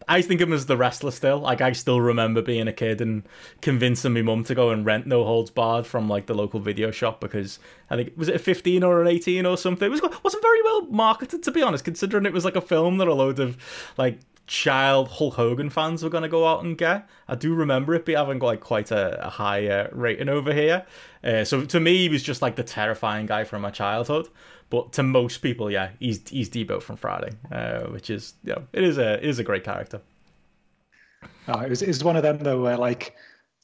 [0.09, 1.39] I think of him as the wrestler still.
[1.39, 3.23] Like I still remember being a kid and
[3.61, 6.91] convincing my mum to go and rent No Holds Barred from like the local video
[6.91, 7.59] shop because
[7.91, 9.87] I think was it a fifteen or an eighteen or something.
[9.87, 12.99] It was wasn't very well marketed to be honest, considering it was like a film
[12.99, 13.57] that a load of
[13.97, 17.09] like child Hulk Hogan fans were going to go out and get.
[17.29, 20.85] I do remember it be having like quite a, a high uh, rating over here.
[21.23, 24.29] Uh, so to me, he was just like the terrifying guy from my childhood.
[24.73, 28.83] But to most people, yeah, he's he's Debo from Friday, uh, which is yeah, it
[28.83, 30.01] is a it is a great character.
[31.47, 33.15] Oh, it was, it was one of them though where like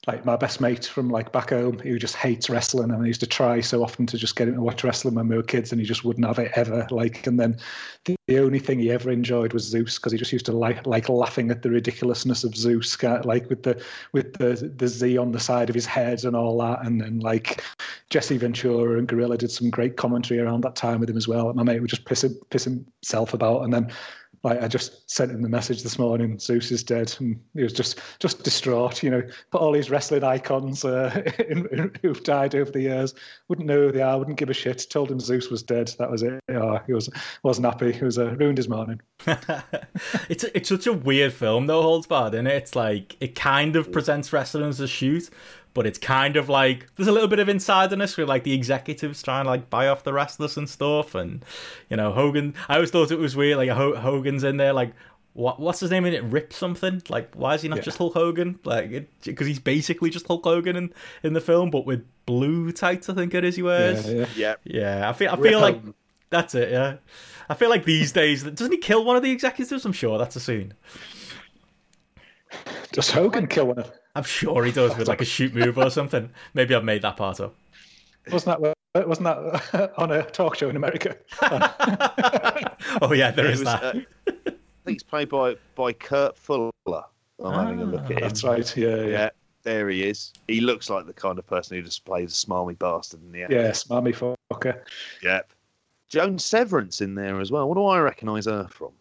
[0.09, 3.21] like my best mate from like back home who just hates wrestling and I used
[3.21, 5.71] to try so often to just get him to watch wrestling when we were kids
[5.71, 7.59] and he just wouldn't have it ever like and then
[8.07, 10.87] the, the only thing he ever enjoyed was Zeus because he just used to like
[10.87, 15.33] like laughing at the ridiculousness of Zeus like with the with the the Z on
[15.33, 17.63] the side of his head and all that and then like
[18.09, 21.49] Jesse Ventura and Gorilla did some great commentary around that time with him as well
[21.49, 23.93] and my mate would just piss him, piss himself about and then
[24.43, 26.39] like I just sent him the message this morning.
[26.39, 29.03] Zeus is dead, and he was just just distraught.
[29.03, 33.15] You know, put all these wrestling icons uh, in, in, who've died over the years.
[33.49, 34.19] Wouldn't know who they are.
[34.19, 34.87] Wouldn't give a shit.
[34.91, 35.93] Told him Zeus was dead.
[35.99, 36.41] That was it.
[36.51, 37.09] Oh, he was
[37.43, 37.93] wasn't happy.
[37.93, 39.01] He was uh, ruined his morning.
[40.29, 42.55] it's it's such a weird film though, holds bad, and it?
[42.55, 45.31] It's like it kind of presents wrestling as a shoot,
[45.79, 49.23] but it's kind of like there's a little bit of insiderness with like the executives
[49.23, 51.45] trying to like buy off the wrestlers and stuff, and
[51.89, 52.55] you know Hogan.
[52.69, 54.93] I always thought it was weird, like Hogan's in there, like
[55.35, 56.25] what what's his name in it?
[56.25, 57.01] Rip something?
[57.09, 57.83] Like why is he not yeah.
[57.83, 58.59] just Hulk Hogan?
[58.65, 63.09] Like because he's basically just Hulk Hogan in in the film, but with blue tights.
[63.09, 64.05] I think it is he wears.
[64.05, 64.55] Yeah, yeah.
[64.65, 64.99] yeah.
[64.99, 65.81] yeah I feel I feel like
[66.29, 66.73] that's it.
[66.73, 66.97] Yeah,
[67.49, 69.85] I feel like these days doesn't he kill one of the executives?
[69.85, 70.75] I'm sure that's a scene.
[72.91, 73.93] Does Hogan kill one of?
[74.15, 76.31] I'm sure he does with like a shoot move or something.
[76.55, 77.55] Maybe I've made that part up.
[78.31, 81.17] Wasn't that wasn't that on a talk show in America?
[83.03, 83.85] oh yeah, there is was, that.
[83.85, 84.33] Uh, I
[84.85, 86.71] think it's played by by Kurt Fuller.
[86.91, 87.05] I'm
[87.41, 88.21] ah, having a look at it.
[88.21, 88.77] That's right.
[88.77, 89.31] Yeah, yeah, yeah.
[89.63, 90.33] There he is.
[90.49, 93.43] He looks like the kind of person who just plays a smarmy bastard in the
[93.43, 93.53] end.
[93.53, 94.81] Yeah, smarmy fucker.
[95.23, 95.53] Yep.
[96.09, 97.69] Joan Severance in there as well.
[97.69, 98.93] What do I recognise her from?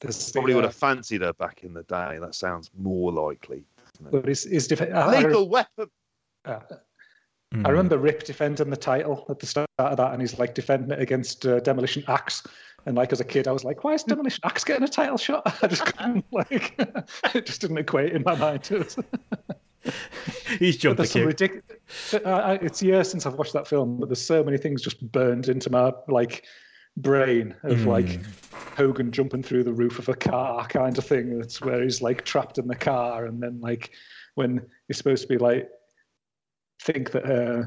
[0.00, 2.18] There's Probably the, uh, would have fancied her back in the day.
[2.20, 3.64] That sounds more likely.
[4.00, 5.88] But it's, it's def- legal weapon.
[6.44, 6.60] Uh,
[7.54, 7.66] mm.
[7.66, 10.90] I remember Rip defending the title at the start of that, and he's like defending
[10.90, 12.46] it against uh, Demolition Axe.
[12.86, 15.16] And like as a kid, I was like, "Why is Demolition Axe getting a title
[15.16, 16.74] shot?" I just couldn't like.
[17.34, 18.66] it just didn't equate in my mind.
[20.58, 21.26] He's jumped the queue.
[21.26, 21.62] Ridic-
[22.62, 25.70] it's years since I've watched that film, but there's so many things just burned into
[25.70, 26.44] my like
[26.96, 27.86] brain of mm.
[27.86, 28.20] like
[28.76, 31.38] Hogan jumping through the roof of a car kind of thing.
[31.38, 33.92] That's where he's like trapped in the car, and then like
[34.34, 35.68] when he's supposed to be like
[36.82, 37.64] think that uh,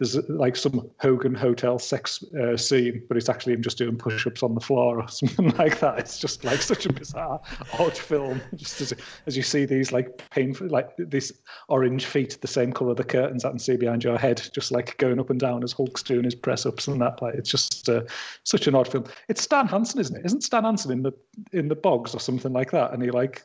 [0.00, 4.42] there's like some Hogan hotel sex uh, scene, but it's actually him just doing push-ups
[4.42, 5.98] on the floor or something like that.
[5.98, 7.38] It's just like such a bizarre,
[7.78, 8.40] odd film.
[8.56, 8.94] Just as,
[9.26, 11.32] as you see these like painful, like these
[11.68, 14.96] orange feet, the same color the curtains that can see behind your head, just like
[14.96, 17.20] going up and down as Hulk's doing his press-ups and that.
[17.20, 18.00] Like it's just uh,
[18.44, 19.04] such an odd film.
[19.28, 20.24] It's Stan Hansen, isn't it?
[20.24, 21.12] Isn't Stan Hansen in the
[21.52, 22.94] in the bogs or something like that?
[22.94, 23.44] And he like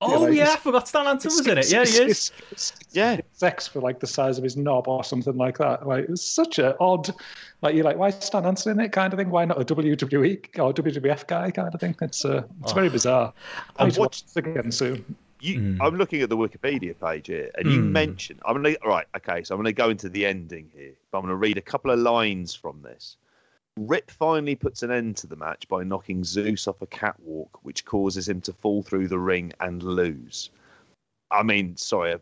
[0.00, 1.70] Oh yeah, yeah I forgot Stan Hansen was in it.
[1.70, 2.32] Yeah, he is.
[2.92, 5.86] yeah, sex for like the size of his knob or something like that.
[5.86, 7.14] Like it was such an odd,
[7.62, 8.92] like you're like, why is Stan Hansen in it?
[8.92, 9.30] Kind of thing.
[9.30, 11.50] Why not a WWE or WWF guy?
[11.50, 11.94] Kind of thing.
[12.00, 12.74] It's uh, it's oh.
[12.74, 13.32] very bizarre.
[13.76, 15.16] I need to watch this again soon.
[15.40, 15.78] You, mm.
[15.80, 17.90] I'm looking at the Wikipedia page here, and you mm.
[17.90, 18.40] mentioned.
[18.44, 19.06] I'm gonna right.
[19.16, 21.92] Okay, so I'm gonna go into the ending here, but I'm gonna read a couple
[21.92, 23.16] of lines from this.
[23.78, 27.84] Rip finally puts an end to the match by knocking Zeus off a catwalk, which
[27.84, 30.50] causes him to fall through the ring and lose.
[31.30, 32.16] I mean, sorry,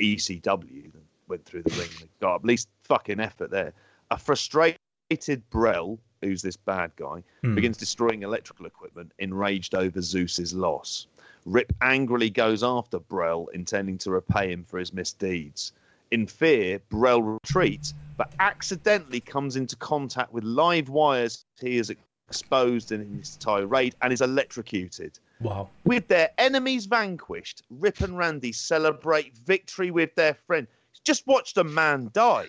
[0.00, 0.90] ECW
[1.28, 3.72] went through the ring got at least fucking effort there.
[4.10, 7.54] A frustrated Brell, who's this bad guy, hmm.
[7.54, 11.06] begins destroying electrical equipment, enraged over Zeus's loss.
[11.44, 15.72] Rip angrily goes after Brell, intending to repay him for his misdeeds.
[16.10, 21.92] In fear, Brell retreats, but accidentally comes into contact with live wires he is
[22.28, 25.18] exposed in his tirade and is electrocuted.
[25.40, 25.68] Wow.
[25.84, 30.66] With their enemies vanquished, Rip and Randy celebrate victory with their friend.
[31.04, 32.46] Just watched a man die,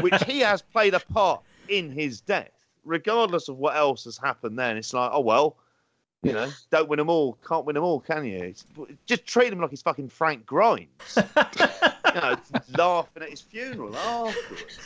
[0.00, 2.52] which he has played a part in his death,
[2.84, 4.76] regardless of what else has happened then.
[4.76, 5.56] It's like, oh, well,
[6.22, 8.54] you know, don't win them all, can't win them all, can you?
[9.06, 10.88] just treat him like he's fucking Frank Grimes.
[12.14, 12.36] you know,
[12.76, 14.78] laughing at his funeral afterwards.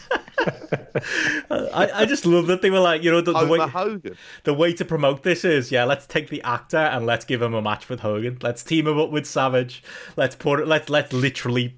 [1.50, 4.16] I, I just love that they were like, you know, the, the way Hogan.
[4.44, 7.54] the way to promote this is, yeah, let's take the actor and let's give him
[7.54, 8.38] a match with Hogan.
[8.42, 9.82] Let's team him up with Savage.
[10.16, 10.66] Let's put it.
[10.66, 11.76] Let's let's literally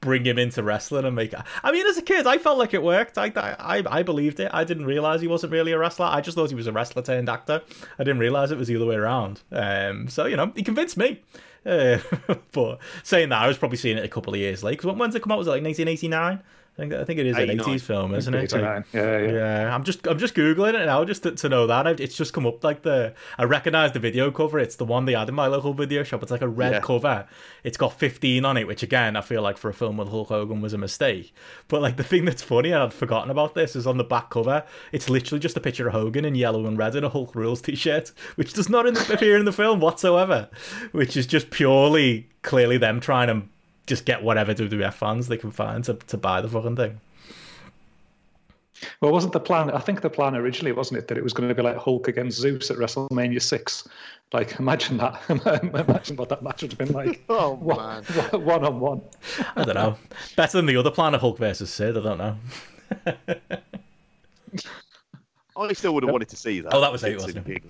[0.00, 1.34] bring him into wrestling and make.
[1.62, 3.18] I mean, as a kid, I felt like it worked.
[3.18, 4.50] I, I, I believed it.
[4.52, 6.06] I didn't realize he wasn't really a wrestler.
[6.06, 7.62] I just thought he was a wrestler turned actor.
[7.98, 9.42] I didn't realize it was the other way around.
[9.52, 11.22] Um, so you know, he convinced me.
[12.52, 14.78] But saying that, I was probably seeing it a couple of years late.
[14.78, 15.38] Because when's it come out?
[15.38, 16.42] Was it like 1989?
[16.80, 18.52] I think I think it is an 80s film, isn't it?
[18.54, 19.18] Yeah, yeah.
[19.20, 22.16] yeah, I'm just I'm just googling it now just to, to know that I've- it's
[22.16, 24.58] just come up like the I recognize the video cover.
[24.58, 26.22] It's the one they had in my local video shop.
[26.22, 26.80] It's like a red Yeah.
[26.80, 27.26] cover.
[27.64, 30.28] It's got 15 on it, which again I feel like for a film with Hulk
[30.28, 31.34] Hogan was a mistake.
[31.68, 34.30] But like the thing that's funny, and I'd forgotten about this, is on the back
[34.30, 34.64] cover.
[34.90, 37.60] It's literally just a picture of Hogan in yellow and red in a Hulk Rules
[37.60, 40.48] t-shirt, which does not in the, appear in the film whatsoever.
[40.92, 43.42] Which is just purely clearly them trying to
[43.90, 47.00] just get whatever WWF fans they can find to, to buy the fucking thing.
[49.00, 49.70] Well, wasn't the plan?
[49.72, 52.08] I think the plan originally wasn't it that it was going to be like Hulk
[52.08, 53.86] against Zeus at WrestleMania six?
[54.32, 55.20] Like, imagine that.
[55.28, 57.24] imagine what that match would have been like.
[57.28, 58.44] Oh, one, man.
[58.44, 59.02] one on one.
[59.56, 59.96] I don't know.
[60.36, 61.96] Better than the other plan of Hulk versus Sid.
[61.96, 62.36] I don't know.
[65.60, 66.74] I still would have wanted to see that.
[66.74, 67.62] Oh, that was it, wasn't it?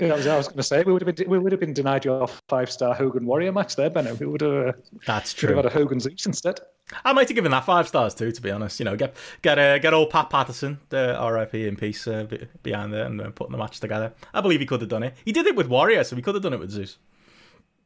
[0.00, 1.60] Yeah, I was, I was going to say we would have been we would have
[1.60, 4.14] been denied your five star Hogan Warrior match there, Benno.
[4.14, 4.72] We would have, uh,
[5.06, 6.60] That's would have had a Hogan Zeus instead.
[7.04, 8.78] I might have given that five stars too, to be honest.
[8.78, 12.26] You know, get get uh, get old Pat Patterson, the RIP in peace, uh,
[12.62, 14.12] behind there and uh, putting the match together.
[14.34, 15.14] I believe he could have done it.
[15.24, 16.98] He did it with Warrior, so he could have done it with Zeus.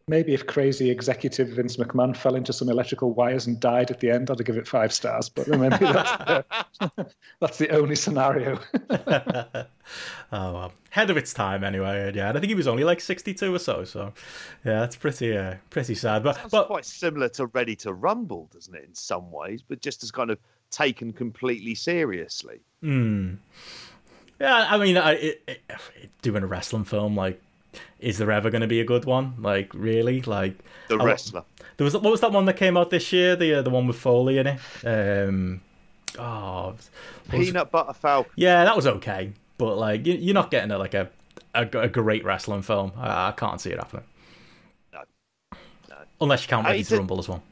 [0.08, 4.10] Maybe if crazy executive Vince McMahon fell into some electrical wires and died at the
[4.10, 5.28] end, I'd give it five stars.
[5.28, 6.44] But maybe that's,
[7.40, 8.58] that's the only scenario.
[10.30, 12.12] Oh well, head of its time anyway.
[12.14, 13.84] Yeah, and I think he was only like sixty-two or so.
[13.84, 14.12] So,
[14.64, 16.22] yeah, that's pretty uh, pretty sad.
[16.22, 19.80] But That's but quite similar to Ready to Rumble, doesn't it, in some ways, but
[19.80, 20.38] just as kind of
[20.70, 22.60] taken completely seriously.
[22.82, 23.36] Hmm.
[24.40, 27.42] Yeah, I mean, I, it, it, doing a wrestling film, like,
[28.00, 29.34] is there ever going to be a good one?
[29.38, 30.20] Like, really?
[30.22, 30.56] Like,
[30.88, 31.44] The I- wrestler.
[31.76, 33.36] there was what was that one that came out this year?
[33.36, 34.60] The uh, the one with Foley in it.
[34.84, 35.60] Um,
[36.18, 36.90] oh, was-
[37.30, 38.32] Peanut Butter Falcon.
[38.36, 41.08] yeah, that was okay, but like, you, you're not getting a, like a,
[41.54, 42.92] a a great wrestling film.
[42.96, 44.04] I, I can't see it happening.
[44.92, 45.00] No.
[45.90, 45.96] No.
[46.20, 47.42] Unless you count I Ready to Rumble as well.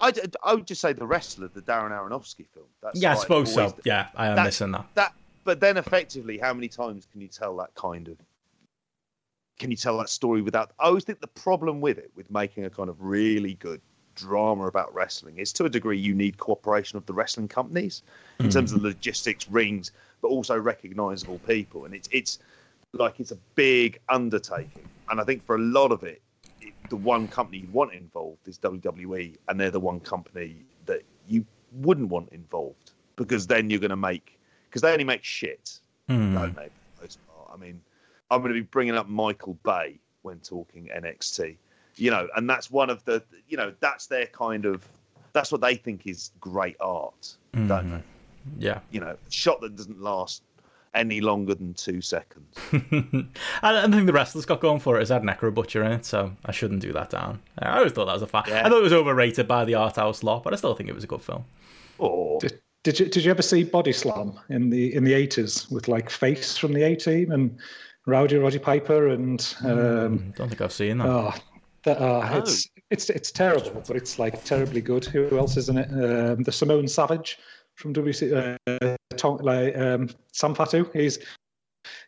[0.00, 0.12] I,
[0.44, 2.66] I would just say the wrestler, the Darren Aronofsky film.
[2.82, 3.74] That's Yeah, I suppose so.
[3.84, 4.86] Yeah, I am missing that.
[4.94, 8.16] That, but then effectively, how many times can you tell that kind of?
[9.58, 10.72] Can you tell that story without?
[10.78, 13.80] I always think the problem with it, with making a kind of really good
[14.14, 18.02] drama about wrestling, is to a degree you need cooperation of the wrestling companies
[18.38, 19.92] in terms of logistics, rings,
[20.22, 22.38] but also recognizable people, and it's it's
[22.92, 24.88] like it's a big undertaking.
[25.10, 26.22] And I think for a lot of it,
[26.60, 31.02] it the one company you want involved is WWE, and they're the one company that
[31.26, 35.80] you wouldn't want involved because then you're going to make because they only make shit,
[36.08, 36.34] Hmm.
[36.34, 36.66] don't they?
[36.66, 37.50] For the most part.
[37.52, 37.80] I mean,
[38.30, 41.56] I'm going to be bringing up Michael Bay when talking NXT,
[41.96, 44.86] you know, and that's one of the, you know, that's their kind of,
[45.32, 47.74] that's what they think is great art, don't they?
[47.74, 47.98] Mm-hmm.
[48.58, 48.80] Yeah.
[48.90, 50.42] You know, shot that doesn't last
[50.94, 52.56] any longer than two seconds.
[52.72, 53.30] And
[53.62, 55.00] I don't think the wrestler's got going for it.
[55.00, 57.40] it is had Necro Butcher in it, so I shouldn't do that down.
[57.58, 58.48] I always thought that was a fact.
[58.48, 58.66] Yeah.
[58.66, 60.94] I thought it was overrated by the art house lot, but I still think it
[60.94, 61.44] was a good film.
[62.00, 62.38] Oh.
[62.40, 65.88] Did, did you did you ever see Body Slam in the in the eighties with
[65.88, 67.58] like Face from the A Team and
[68.08, 71.06] Rowdy Roddy Piper and um, Don't think I've seen that.
[71.06, 71.34] oh,
[71.84, 72.38] that, uh, Oh.
[72.38, 75.04] it's it's it's terrible, but it's like terribly good.
[75.04, 75.88] Who else is in it?
[75.92, 77.38] Um, the Samoan Savage
[77.74, 80.90] from WC, uh, Tom, like um, Sam Fatu.
[80.94, 81.18] He's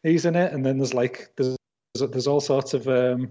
[0.02, 1.56] he's in it, and then there's like there's
[1.98, 3.30] there's all sorts of um,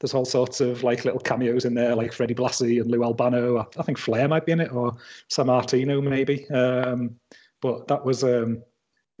[0.00, 3.58] there's all sorts of like little cameos in there, like Freddie Blassie and Lou Albano.
[3.60, 4.94] I, I think Flair might be in it, or
[5.32, 6.46] Sammartino maybe.
[6.50, 7.18] Um,
[7.62, 8.62] but that was um,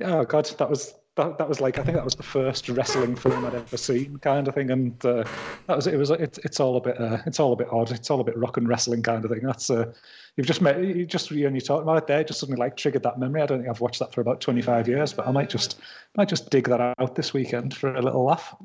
[0.02, 3.14] oh god, that was that, that was like I think that was the first wrestling
[3.14, 4.70] film I'd ever seen, kind of thing.
[4.70, 5.24] And uh,
[5.66, 7.92] that was it was it's it's all a bit uh, it's all a bit odd.
[7.92, 9.40] It's all a bit rock and wrestling kind of thing.
[9.42, 9.92] That's uh,
[10.36, 13.04] you've just met you just when you talked about it there, just suddenly like triggered
[13.04, 13.42] that memory.
[13.42, 15.80] I don't think I've watched that for about twenty five years, but I might just
[16.16, 18.56] might just dig that out this weekend for a little laugh.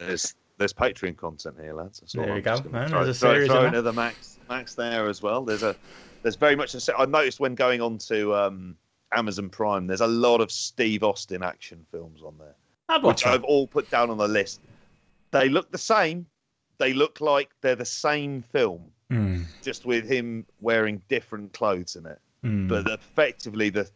[0.00, 2.00] there's there's Patreon content here, lads.
[2.00, 2.70] That's There you I'm go.
[2.70, 5.44] Man, throw, there's a series throw in into the max max there as well.
[5.44, 5.76] There's a
[6.22, 8.76] there's very much a se- I noticed when going on to um,
[9.14, 12.54] Amazon Prime, there's a lot of Steve Austin action films on there,
[12.88, 13.34] I'd watch which that.
[13.34, 14.60] I've all put down on the list.
[15.30, 16.26] They look the same.
[16.78, 22.06] They look like they're the same film, Mm, just with him wearing different clothes in
[22.06, 22.18] it.
[22.44, 22.66] mm.
[22.68, 23.88] But effectively, the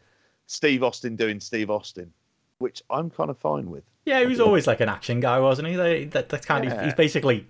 [0.47, 2.13] Steve Austin doing Steve Austin,
[2.59, 3.83] which I'm kind of fine with.
[4.05, 5.75] yeah, he was always like an action guy, wasn't he?
[5.75, 7.45] They, that, that's kind of he's basically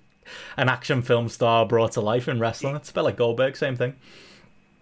[0.57, 2.75] an action film star brought to life in wrestling.
[2.75, 3.95] It's a bit like Goldberg, same thing.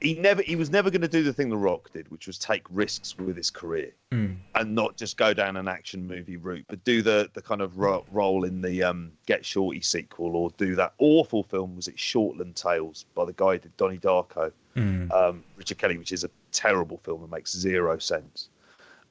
[0.01, 2.37] He never he was never going to do the thing the rock did which was
[2.37, 4.37] take risks with his career Mm.
[4.55, 7.77] and not just go down an action movie route but do the the kind of
[7.77, 11.99] ro- role in the um get shorty sequel or do that awful film was it
[11.99, 15.11] southland tales by the guy who did donnie darko Mm.
[15.11, 18.49] um richard kelly which is a terrible film that makes zero sense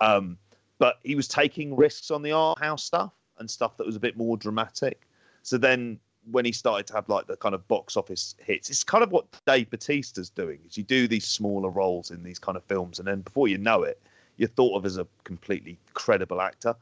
[0.00, 0.36] um
[0.78, 4.00] but he was taking risks on the art house stuff and stuff that was a
[4.00, 5.06] bit more dramatic
[5.42, 5.98] so then
[6.30, 8.70] when he started to have like the kind of box office hits.
[8.70, 10.58] It's kind of what Dave Batista's doing.
[10.66, 13.58] Is you do these smaller roles in these kind of films, and then before you
[13.58, 14.00] know it,
[14.36, 16.74] you're thought of as a completely credible actor.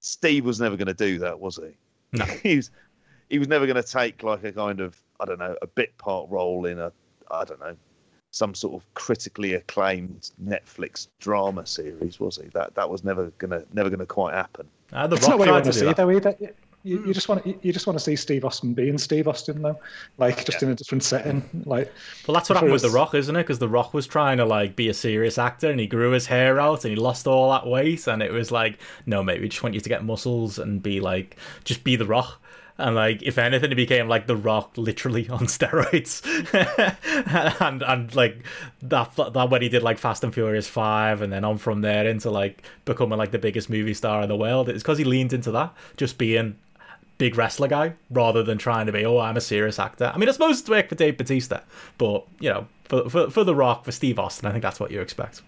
[0.00, 1.76] Steve was never going to do that, was he?
[2.18, 2.24] No.
[2.42, 2.70] he was.
[3.28, 5.98] He was never going to take like a kind of I don't know a bit
[5.98, 6.92] part role in a
[7.28, 7.76] I don't know
[8.36, 12.48] some sort of critically acclaimed Netflix drama series, was he?
[12.50, 14.68] That that was never gonna never gonna quite happen.
[14.92, 15.96] Uh, the It's Rock not what you want to to see, that.
[15.96, 16.36] though, either.
[16.86, 16.92] Hmm.
[16.92, 19.60] You, you just want you, you just want to see Steve Austin being Steve Austin,
[19.60, 19.78] though,
[20.18, 21.42] like just in a different setting.
[21.64, 21.92] Like,
[22.26, 23.42] Well, that's what happened with The Rock, isn't it?
[23.42, 26.26] Because The Rock was trying to like be a serious actor, and he grew his
[26.26, 29.48] hair out, and he lost all that weight, and it was like, no, mate, we
[29.48, 32.40] just want you to get muscles and be like, just be The Rock.
[32.78, 36.22] And like, if anything, it became like The Rock, literally on steroids,
[37.60, 38.44] and and like
[38.82, 42.06] that that when he did like Fast and Furious Five, and then on from there
[42.06, 44.68] into like becoming like the biggest movie star in the world.
[44.68, 46.56] It's because he leaned into that, just being
[47.18, 50.10] big wrestler guy rather than trying to be oh I'm a serious actor.
[50.14, 51.60] I mean, I suppose it's work for Dave Batista,
[51.98, 54.90] but you know, for, for for The Rock, for Steve Austin, I think that's what
[54.90, 55.42] you expect.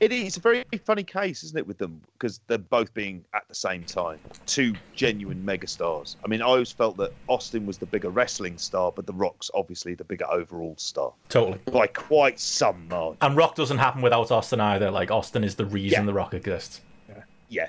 [0.00, 3.46] It is a very funny case, isn't it, with them because they're both being at
[3.46, 6.16] the same time two genuine megastars.
[6.24, 9.48] I mean, I always felt that Austin was the bigger wrestling star, but The Rock's
[9.54, 11.60] obviously the bigger overall star Totally.
[11.70, 13.18] by quite some margin.
[13.20, 14.90] And Rock doesn't happen without Austin either.
[14.90, 16.06] Like Austin is the reason Yeah.
[16.06, 16.80] The Rock exists.
[17.48, 17.68] Yeah,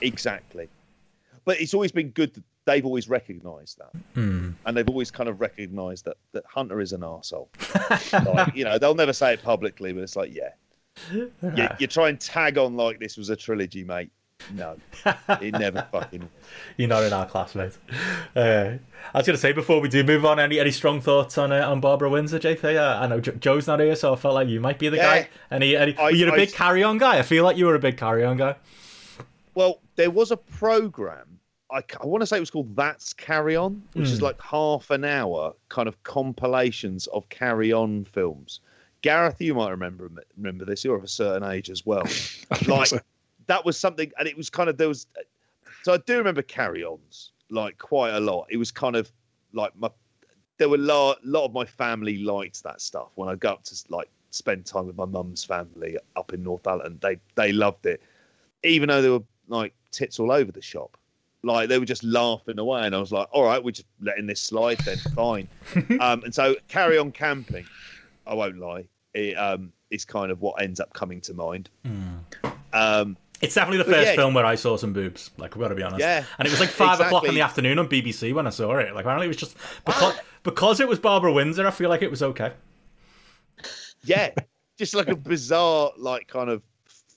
[0.00, 0.70] exactly.
[1.48, 4.50] But it's always been good that they've always recognised that, Hmm.
[4.66, 7.48] and they've always kind of recognised that that Hunter is an arsehole.
[8.34, 10.50] like, you know, they'll never say it publicly, but it's like, yeah,
[11.10, 11.30] you,
[11.78, 14.10] you try and tag on like this was a trilogy, mate.
[14.54, 14.76] No,
[15.40, 16.28] it never fucking.
[16.76, 17.72] You're not in our class, mate.
[18.36, 18.74] Uh,
[19.14, 21.50] I was going to say before we do move on, any any strong thoughts on
[21.50, 22.76] uh, on Barbara Windsor, JP?
[22.76, 24.98] Uh, I know Jo- Joe's not here, so I felt like you might be the
[24.98, 25.22] Yeah.
[25.22, 25.28] guy.
[25.50, 27.18] Any, any I- were you a I- big carry on guy?
[27.18, 28.54] I feel like you were a big carry on guy.
[29.54, 31.37] Well, there was a program.
[31.70, 34.24] I, I want to say it was called That's Carry On, which is Hmm.
[34.24, 38.60] like half an hour kind of compilations of Carry On films.
[39.02, 40.84] Gareth, you might remember remember this.
[40.84, 42.04] You're of a certain age as well.
[42.66, 42.90] like
[43.46, 45.06] that was something, and it was kind of there was.
[45.82, 48.46] So I do remember Carry Ons like quite a lot.
[48.50, 49.12] It was kind of
[49.52, 49.90] like my.
[50.56, 53.10] There were a lot, lot of my family liked that stuff.
[53.14, 57.00] When I go up to like spend time with my mum's family up in Northallerton,
[57.00, 58.02] they they loved it
[58.64, 60.96] even though they were like tits all over the shop.
[61.48, 64.26] Like they were just laughing away, and I was like, "All right, we're just letting
[64.26, 65.48] this slide then, fine."
[66.00, 67.64] um, and so, carry on camping.
[68.26, 68.84] I won't lie,
[69.14, 71.70] it um, is kind of what ends up coming to mind.
[72.72, 74.14] Um, It's definitely the first yeah.
[74.16, 75.30] film where I saw some boobs.
[75.38, 76.00] Like, we have got to be honest.
[76.00, 78.76] Yeah, And it was like five o'clock in the afternoon on BBC when I saw
[78.78, 78.92] it.
[78.94, 79.56] Like, apparently it was just
[79.86, 81.66] because because it was Barbara Windsor.
[81.66, 82.52] I feel like it was okay.
[84.04, 84.30] yeah,
[84.78, 86.62] just like a bizarre, like kind of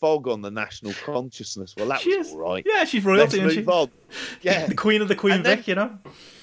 [0.02, 1.76] fog on the national consciousness.
[1.78, 2.34] Well, that She was is.
[2.34, 2.66] all right.
[2.68, 3.66] Yeah, she's Let's royalty, isn't move she?
[3.66, 3.90] on.
[4.42, 5.98] Yeah, The Queen of the Queen And then- Vic, you know.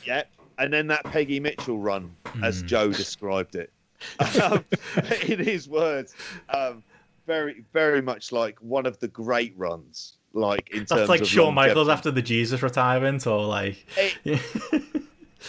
[0.07, 0.23] Yeah,
[0.59, 2.45] and then that Peggy Mitchell run, Hmm.
[2.45, 3.71] as Joe described it,
[4.43, 4.65] um,
[5.27, 6.15] in his words,
[6.49, 6.83] um,
[7.27, 10.15] very, very much like one of the great runs.
[10.35, 13.85] Like in terms That's like of Shawn Michaels after the Jesus retirement, or like.
[14.25, 14.41] It-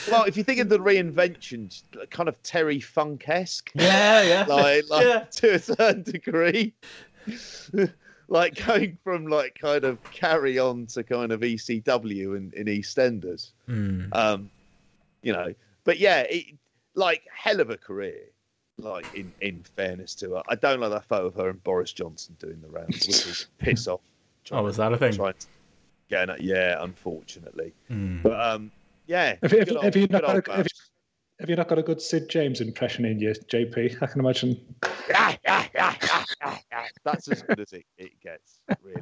[0.10, 4.46] well, if you think of the reinvention, kind of Terry Funk esque, yeah, yeah.
[4.48, 5.20] like, like Yeah.
[5.32, 6.74] to a certain degree.
[8.28, 13.52] like going from like kind of carry on to kind of ECW in, in EastEnders.
[13.66, 14.06] Hmm.
[14.12, 14.50] Um,
[15.22, 16.46] you know, but yeah, it,
[16.96, 18.22] like hell of a career.
[18.78, 21.92] Like in in fairness to her, I don't like that photo of her and Boris
[21.92, 24.00] Johnson doing the rounds, which is piss off.
[24.52, 25.12] Oh, was that a thing?
[25.14, 25.48] Trying to
[26.10, 27.74] get it, yeah, unfortunately.
[27.90, 28.22] Hmm.
[28.22, 28.72] But um,
[29.06, 30.08] yeah, Have you, have, good you- have you
[31.40, 34.02] have, you, not got a good Sid James impression in you, JP?
[34.02, 34.60] I can imagine.
[37.04, 38.60] That's as good as it, it gets.
[38.84, 39.02] Really.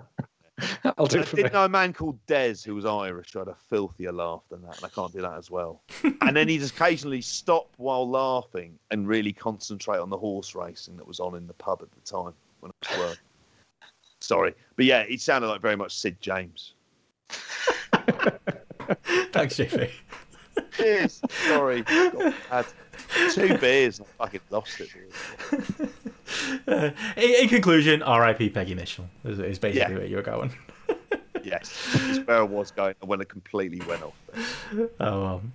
[0.98, 1.44] I'll do I it for me.
[1.44, 4.62] did know a man called Des who was Irish who had a filthier laugh than
[4.64, 5.82] that, and I can't do that as well.
[6.22, 11.08] and then he'd occasionally stop while laughing and really concentrate on the horse racing that
[11.08, 13.18] was on in the pub at the time when I was working.
[14.20, 16.74] Sorry, but yeah, it sounded like very much Sid James.
[17.30, 19.92] Thanks, JP.
[20.72, 21.22] Cheers.
[21.48, 22.66] Sorry, God, had
[23.32, 24.90] two beers and I fucking lost it.
[26.68, 28.50] Uh, in, in conclusion, R.I.P.
[28.50, 29.98] Peggy Mitchell is, is basically Yeah.
[30.00, 30.54] where you're going.
[31.44, 34.14] Yes, that's where I was going when it completely went off.
[34.74, 34.90] There.
[35.00, 35.54] Oh, um,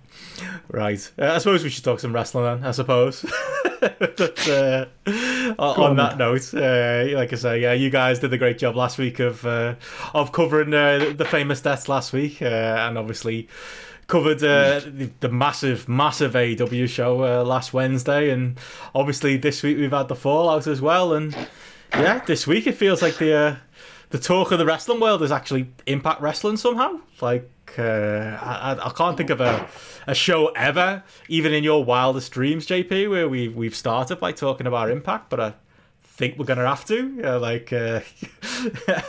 [0.69, 1.11] right.
[1.19, 2.63] Uh, I suppose we should talk some wrestling then.
[2.65, 3.23] I suppose.
[3.79, 8.37] but, uh, on, on that note, uh, like I say, yeah, you guys did a
[8.39, 9.75] great job last week of uh,
[10.15, 13.47] of covering uh, the, the famous deaths last week, uh, and obviously
[14.07, 18.59] covered uh, the, the massive, massive AEW show uh, last Wednesday, and
[18.93, 21.35] obviously this week we've had the fallout as well, and
[21.93, 23.33] yeah, this week it feels like the.
[23.33, 23.55] Uh,
[24.09, 26.99] the talk of the wrestling world is actually Impact Wrestling somehow.
[27.19, 29.67] Like Uh, I, I can't think of a,
[30.05, 34.67] a show ever, even in your wildest dreams, JP, where we we've started by talking
[34.67, 35.53] about Impact, but I
[36.03, 37.21] think we're gonna have to.
[37.23, 38.01] Uh, like, uh,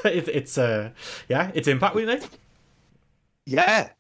[0.06, 0.90] it, it's uh,
[1.28, 2.26] yeah, it's Impact we Nate.
[3.44, 3.90] Yeah,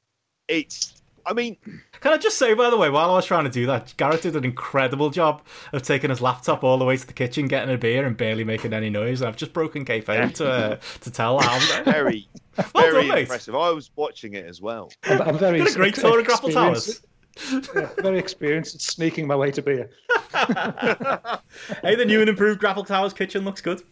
[0.48, 1.00] it's.
[1.26, 1.56] I mean,
[2.02, 4.20] Can I just say, by the way, while I was trying to do that, Gareth
[4.22, 5.40] did an incredible job
[5.72, 8.44] of taking his laptop all the way to the kitchen, getting a beer, and barely
[8.44, 9.22] making any noise.
[9.22, 11.82] I've just broken kayfabe to uh, to tell how.
[11.84, 12.28] very,
[12.74, 13.20] Well very done, mate.
[13.22, 13.54] impressive.
[13.54, 14.90] I was watching it as well.
[15.04, 17.04] I'm, I'm very Got a great ex- tour of GRAPPL experienced-
[17.36, 17.66] Towers.
[17.74, 19.88] yeah, very experienced sneaking my way to beer.
[21.82, 23.82] Hey, the new and improved GRAPPL Towers kitchen looks good.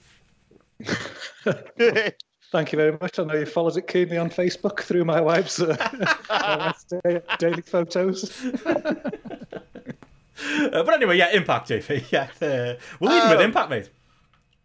[2.53, 3.19] Thank you very much.
[3.19, 5.75] I know you followed it keenly on Facebook through my wife's uh,
[6.29, 8.31] my wife's da- daily photos.
[10.45, 12.07] Uh, but anyway, yeah, Impact, JP.
[12.11, 13.91] Yeah, uh, we're leading with Um, Impact, mate.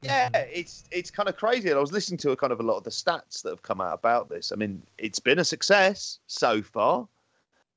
[0.01, 1.69] yeah, it's it's kind of crazy.
[1.69, 3.61] And I was listening to a kind of a lot of the stats that have
[3.61, 4.51] come out about this.
[4.51, 7.07] I mean, it's been a success so far.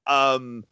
[0.06, 0.64] Um,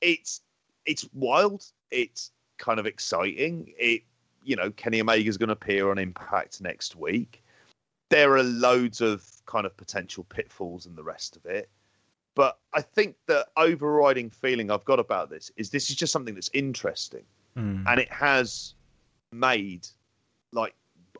[0.00, 0.40] it's
[0.86, 1.64] it's wild.
[1.92, 3.72] It's kind of exciting.
[3.78, 4.02] It
[4.42, 7.41] you know Kenny Omega's going to appear on Impact next week.
[8.12, 11.70] There are loads of kind of potential pitfalls and the rest of it.
[12.34, 16.34] But I think the overriding feeling I've got about this is this is just something
[16.34, 17.24] that's interesting
[17.56, 17.84] Hmm.
[17.86, 18.74] and it has
[19.32, 19.86] made
[20.52, 20.74] like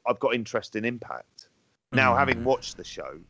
[0.06, 1.48] I've got interest in Impact.
[1.92, 2.18] Now, Mm.
[2.18, 3.20] having watched the show,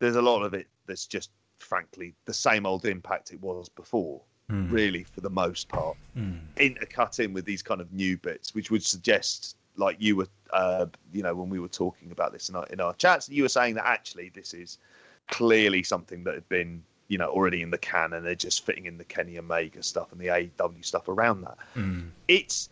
[0.00, 4.22] there's a lot of it that's just frankly the same old Impact it was before,
[4.48, 4.70] Hmm.
[4.70, 5.96] really for the most part.
[6.14, 6.38] Hmm.
[6.56, 10.86] Intercut in with these kind of new bits, which would suggest, like you were, uh,
[11.12, 13.48] you know, when we were talking about this in our in our chats, you were
[13.48, 14.78] saying that actually this is
[15.28, 16.82] clearly something that had been.
[17.08, 20.10] You know, already in the can, and they're just fitting in the Kenny Omega stuff
[20.10, 22.08] and the AEW stuff around that Hmm.
[22.28, 22.70] it's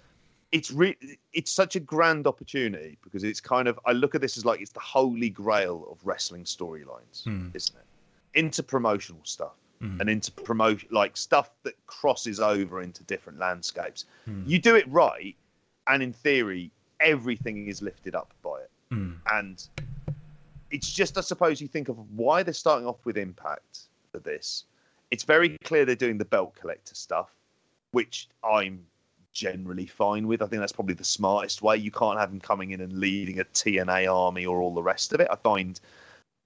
[0.53, 0.97] it's re-
[1.35, 4.63] it's such a grand opportunity because it's kind of I look at this as like
[4.63, 7.49] it's the holy grail of wrestling storylines, Hmm.
[7.53, 8.39] isn't it?
[8.39, 10.01] Into promotional stuff Hmm.
[10.01, 14.07] and into promotion like stuff that crosses over into different landscapes.
[14.25, 14.45] Hmm.
[14.47, 15.37] You do it right,
[15.89, 16.71] and in theory,
[17.03, 18.71] everything is lifted up by it.
[18.91, 19.13] Hmm.
[19.31, 19.67] And
[20.71, 23.81] it's just I suppose you think of why they're starting off with Impact
[24.11, 24.65] for this.
[25.11, 27.31] It's very clear they're doing the belt collector stuff,
[27.91, 28.85] which I'm
[29.33, 30.43] generally fine with.
[30.43, 31.77] I think that's probably the smartest way.
[31.77, 35.13] You can't have them coming in and leading a TNA army or all the rest
[35.13, 35.29] of it.
[35.31, 35.79] I find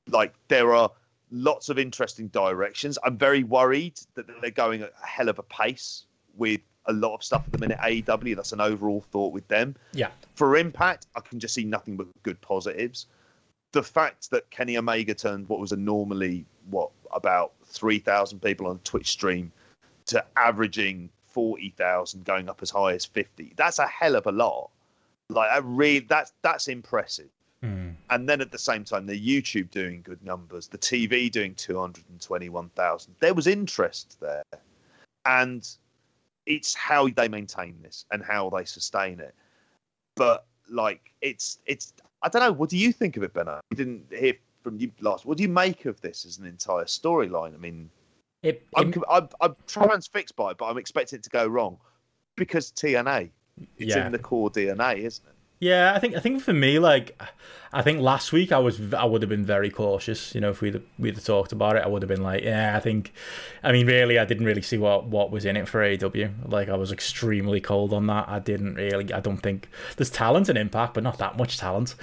[0.09, 0.91] like there are
[1.31, 2.99] lots of interesting directions.
[3.05, 6.05] I'm very worried that they're going at a hell of a pace
[6.37, 7.79] with a lot of stuff at the minute.
[7.79, 9.77] AEW, that's an overall thought with them.
[9.93, 10.11] Yeah.
[10.35, 13.07] For Impact, I can just see nothing but good positives.
[13.73, 18.67] The fact that Kenny Omega turned what was a normally what about three thousand people
[18.67, 19.53] on Twitch stream
[20.07, 23.53] to averaging forty thousand, going up as high as fifty.
[23.57, 24.71] That's a hell of a lot.
[25.29, 27.29] Like that really that's that's impressive.
[27.63, 27.91] Hmm.
[28.11, 31.79] And then at the same time, the YouTube doing good numbers, the TV doing two
[31.79, 33.15] hundred and twenty-one thousand.
[33.21, 34.45] There was interest there,
[35.25, 35.69] and
[36.47, 39.35] it's how they maintain this and how they sustain it.
[40.15, 41.93] But like, it's it's
[42.23, 42.53] I don't know.
[42.53, 43.61] What do you think of it, Benno?
[43.71, 45.27] We didn't hear from you last.
[45.27, 47.55] What do you make of this as an entire storyline?
[47.55, 47.91] I mean,
[48.43, 51.79] It, I'm, I'm I'm transfixed by it, but I'm expecting it to go wrong
[52.37, 53.31] because TNA.
[53.79, 54.07] It's Yeah.
[54.07, 55.36] in the core DNA, isn't it?
[55.59, 57.21] Yeah, I think I think for me, like,
[57.73, 60.35] I think last week I was I would have been very cautious.
[60.35, 62.77] You know, if we'd we'd have talked about it, I would have been like, yeah,
[62.77, 63.13] I think.
[63.63, 66.29] I mean, really, I didn't really see what what was in it for AW.
[66.45, 68.29] Like, I was extremely cold on that.
[68.29, 69.13] I didn't really.
[69.13, 71.95] I don't think there's talent and Impact, but not that much talent.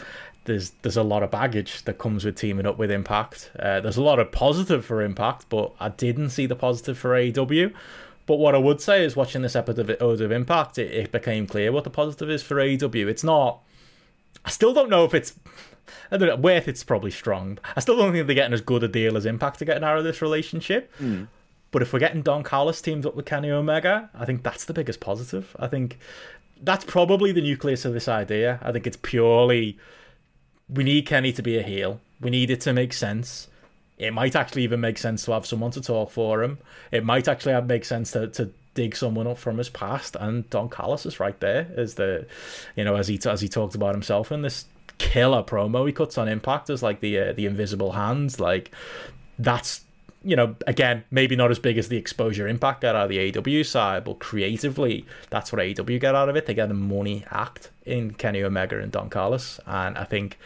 [0.46, 3.52] There's there's a lot of baggage that comes with teaming up with Impact.
[3.58, 7.16] Uh, there's a lot of positive for Impact, but I didn't see the positive for
[7.16, 7.70] AW.
[8.26, 11.72] But what I would say is, watching this episode of Impact, it, it became clear
[11.72, 13.08] what the positive is for AEW.
[13.08, 13.60] It's not.
[14.46, 15.38] I still don't know if it's.
[16.12, 16.36] I don't know.
[16.38, 17.60] Worth it's probably strong.
[17.76, 19.98] I still don't think they're getting as good a deal as Impact are getting out
[19.98, 20.94] of this relationship.
[20.96, 21.26] Hmm.
[21.72, 24.74] But if we're getting Don Callis teamed up with Kenny Omega, I think that's the
[24.74, 25.56] biggest positive.
[25.60, 25.98] I think
[26.62, 28.60] that's probably the nucleus of this idea.
[28.62, 29.78] I think it's purely
[30.70, 32.00] we need Kenny to be a heel.
[32.22, 33.48] We need it to make sense.
[34.04, 36.58] It might actually even make sense to have someone to talk for him.
[36.92, 40.16] It might actually make sense to, to dig someone up from his past.
[40.20, 42.26] And Don Callis is right there as the,
[42.76, 44.66] you know, as he as he talked about himself in this
[44.98, 48.40] killer promo he cuts on Impact as like the uh, the invisible hands.
[48.40, 48.72] Like
[49.40, 49.82] that's
[50.24, 53.38] you know again maybe not as big as the exposure Impact get out of the
[53.38, 56.46] AW side, but creatively that's what AW get out of it.
[56.46, 60.38] They get a money act in Kenny Omega and Don Callis, and I think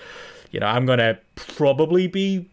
[0.52, 2.48] you know I'm gonna probably be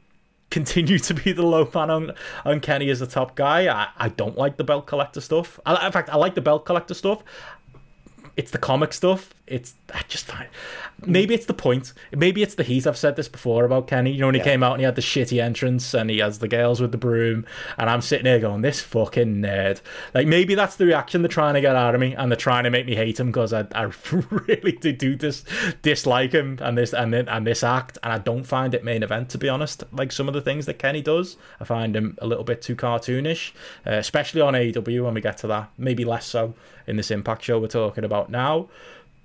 [0.54, 2.12] continue to be the low man on,
[2.44, 3.66] on Kenny as the top guy.
[3.66, 5.58] I, I don't like the belt collector stuff.
[5.66, 7.24] I, in fact, I like the belt collector stuff.
[8.36, 9.34] It's the comic stuff.
[9.46, 10.48] It it's I just find
[11.06, 11.92] maybe it's the point.
[12.12, 12.86] Maybe it's the heat.
[12.86, 14.10] I've said this before about Kenny.
[14.12, 14.44] You know when he Yeah.
[14.44, 16.98] came out and he had the shitty entrance and he has the girls with the
[16.98, 17.44] broom,
[17.78, 19.80] and I'm sitting there going, "This fucking nerd."
[20.14, 22.64] Like maybe that's the reaction they're trying to get out of me, and they're trying
[22.64, 25.44] to make me hate him because I, I really do do this
[25.82, 29.02] dislike him and this and then and this act, and I don't find it main
[29.02, 29.84] event to be honest.
[29.92, 32.76] Like some of the things that Kenny does, I find him a little bit too
[32.76, 33.52] cartoonish,
[33.86, 35.70] uh, especially on AEW when we get to that.
[35.76, 36.54] Maybe less so
[36.86, 38.68] in this Impact show we're talking about now.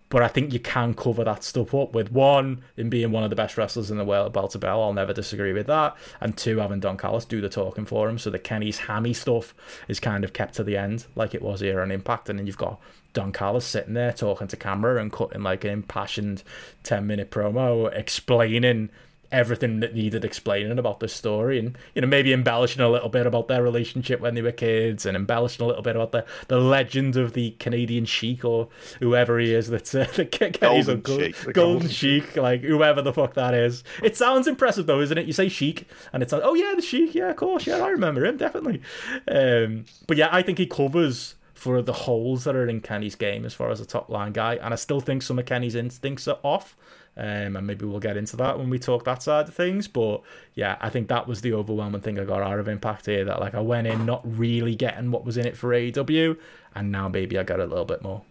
[0.09, 3.29] But I think you can cover that stuff up with one, in being one of
[3.29, 4.81] the best wrestlers in the world, bell to bell.
[4.81, 5.95] I'll never disagree with that.
[6.19, 9.53] And two, having Don Callis do the talking for him, so the Kenny's hammy stuff
[9.87, 12.29] is kind of kept to the end, like it was here on Impact.
[12.29, 12.79] And then you've got
[13.13, 16.43] Don Callis sitting there talking to camera and cutting like an impassioned
[16.83, 18.89] 10 minute promo, explaining
[19.31, 23.27] everything that needed explaining about this story and you know maybe embellishing a little bit
[23.27, 26.59] about their relationship when they were kids and embellishing a little bit about the the
[26.59, 28.67] legend of the Canadian Sheik or
[28.99, 32.35] whoever he is that's uh, that Kenny's Golden uncle Sheik, the Golden Golden Sheik.
[32.35, 33.83] Like whoever the fuck that is.
[34.03, 35.25] It sounds impressive though isn't it?
[35.25, 37.89] You say Sheik and it's like oh yeah the Sheik yeah of course yeah I
[37.89, 38.81] remember him definitely.
[39.27, 43.45] Um but yeah I think he covers for the holes that are in Kenny's game
[43.45, 46.27] as far as a top line guy and I still think some of Kenny's instincts
[46.27, 46.75] are off
[47.19, 49.89] um, and maybe we'll get into that when we talk that side of things.
[49.89, 50.21] But
[50.55, 53.25] yeah, I think that was the overwhelming thing I got out of Impact here.
[53.25, 56.37] That like I went in not really getting what was in it for AEW,
[56.75, 58.21] and now maybe I got a little bit more.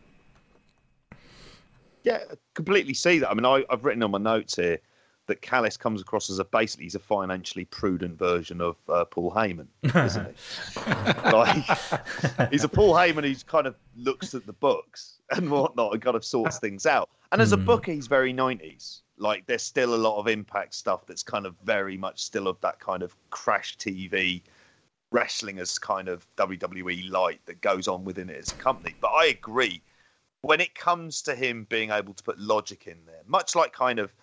[2.02, 3.30] Yeah, I completely see that.
[3.30, 4.78] I mean, I, I've written on my notes here
[5.26, 9.30] that Callis comes across as a basically he's a financially prudent version of uh, Paul
[9.30, 11.30] Heyman, isn't he?
[11.30, 16.02] like, he's a Paul Heyman who's kind of looks at the books and whatnot and
[16.02, 17.10] kind of sorts things out.
[17.32, 17.64] And as a Hmm.
[17.64, 19.02] booker, he's very nineties.
[19.16, 22.60] Like, there's still a lot of impact stuff that's kind of very much still of
[22.60, 24.42] that kind of crash TV
[25.10, 28.96] wrestling as kind of WWE light that goes on within it as a company.
[29.00, 29.82] But I agree
[30.42, 33.98] when it comes to him being able to put logic in there, much like kind
[33.98, 34.14] of,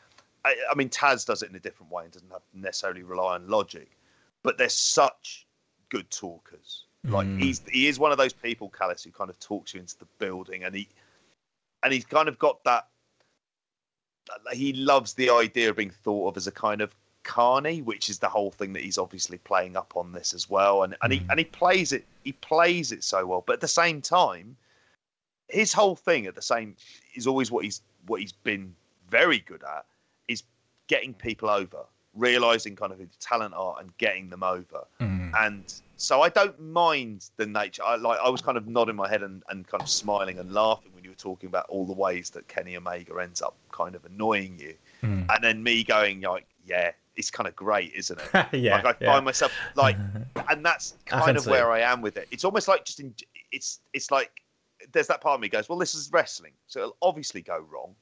[0.45, 3.36] I, I mean, Taz does it in a different way and doesn't have necessarily rely
[3.36, 3.97] on logic,
[4.43, 5.47] but they're such
[5.89, 6.85] good talkers.
[7.10, 7.39] Like Mm.
[7.39, 10.08] he's he is one of those people, Callis, who kind of talks you into the
[10.20, 10.88] building, and he
[11.84, 12.88] and he's kind of got that.
[14.53, 18.18] He loves the idea of being thought of as a kind of carny, which is
[18.20, 21.20] the whole thing that he's obviously playing up on this as well, and and he
[21.20, 21.26] Mm.
[21.30, 24.58] and he plays it he plays it so well, but at the same time,
[25.49, 26.76] his whole thing at the same
[27.14, 28.76] is always what he's what he's been
[29.10, 29.86] very good at
[30.28, 30.43] is
[30.88, 31.86] getting people over,
[32.16, 34.86] realizing kind of who the talent are and getting them over.
[35.38, 37.84] And so I don't mind the nature.
[37.84, 40.53] I like I was kind of nodding my head and, and kind of smiling and
[40.53, 43.95] laughing when you were talking about all the ways that Kenny Omega ends up kind
[43.95, 44.76] of annoying you.
[45.03, 45.28] Mm.
[45.34, 48.47] And then me going like, yeah, it's kind of great, isn't it?
[48.53, 49.13] yeah, like I yeah.
[49.13, 49.97] find myself like,
[50.49, 51.72] and that's kind of see where.
[51.72, 52.28] I am with it.
[52.32, 53.13] It's almost like just in,
[53.51, 54.41] it's it's like
[54.91, 57.95] there's that part of me goes, well, this is wrestling, so it'll obviously go wrong,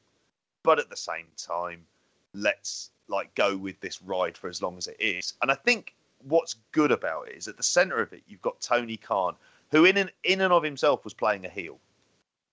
[0.64, 1.86] but at the same time,
[2.34, 5.34] let's like go with this ride for as long as it is.
[5.42, 5.94] And I think
[6.24, 9.36] what's good about it is at the center of it, you've got Tony Khan,
[9.72, 11.80] who in and in and of himself was playing a heel,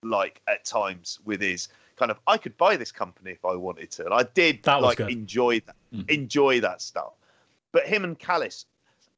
[0.02, 3.90] like at times with his kind of I could buy this company if I wanted
[3.92, 5.10] to, and I did That like good.
[5.10, 5.76] enjoy that
[6.08, 7.12] enjoy that stuff.
[7.72, 8.66] But him and Callis,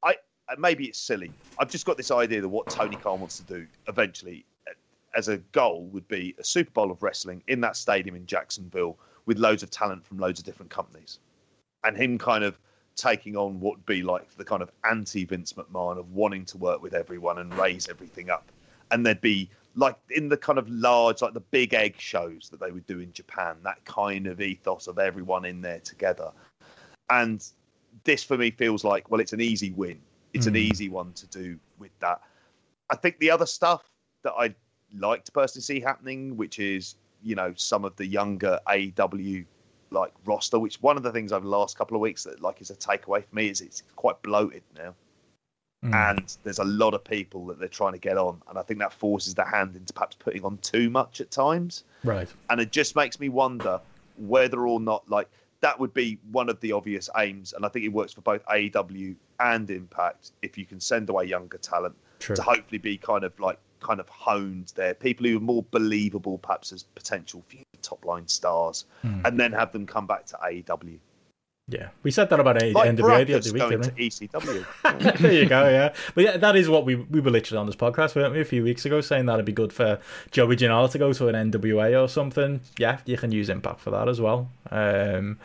[0.02, 0.16] I
[0.48, 1.30] uh, maybe it's silly.
[1.58, 4.72] I've just got this idea that what Tony Khan wants to do eventually, uh,
[5.14, 8.98] as a goal, would be a Super Bowl of wrestling in that stadium in Jacksonville
[9.26, 11.18] with loads of talent from loads of different companies,
[11.84, 12.58] and him kind of
[12.94, 16.58] taking on what would be like the kind of anti Vince McMahon of wanting to
[16.58, 18.50] work with everyone and raise everything up,
[18.90, 22.60] and there'd be like in the kind of large, like the big egg shows that
[22.60, 26.30] they would do in Japan, that kind of ethos of everyone in there together.
[27.08, 27.42] And
[28.04, 29.98] this for me feels like, well, it's an easy win.
[30.34, 30.58] It's an Mm.
[30.58, 32.20] easy one to do with that.
[32.90, 33.84] I think the other stuff
[34.24, 34.54] that I'd
[34.98, 39.44] like to personally see happening, which is, you know, some of the younger AW
[39.90, 42.60] like roster, which one of the things over the last couple of weeks that like
[42.60, 44.94] is a takeaway for me is it's quite bloated now
[45.84, 46.10] Mm.
[46.10, 48.78] and there's a lot of people that they're trying to get on, and I think
[48.78, 52.28] that forces the hand into perhaps putting on too much at times, right.
[52.50, 53.80] and it just makes me wonder
[54.16, 55.28] whether or not like
[55.60, 58.46] that would be one of the obvious aims, and I think it works for both
[58.46, 61.96] AEW and Impact if you can send away younger talent
[62.36, 66.38] to hopefully be kind of like kind of honed there, people who are more believable
[66.38, 69.26] perhaps as potential future top line stars, Mm.
[69.26, 70.98] and then have them come back to AEW.
[71.68, 74.10] Yeah, we said that about A- Like NWA the other week, going didn't to we?
[74.10, 75.18] ECW.
[75.20, 75.94] there you go, yeah.
[76.14, 78.44] But yeah, that is what we we were literally on this podcast, weren't we, a
[78.44, 79.98] few weeks ago, saying that it'd be good for
[80.32, 82.60] Joey Janela to go to an NWA or something.
[82.78, 84.50] Yeah, you can use Impact for that as well.
[84.72, 85.38] Um,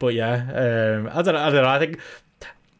[0.00, 1.40] but yeah, um, I don't know.
[1.40, 1.68] I don't know.
[1.68, 2.00] I think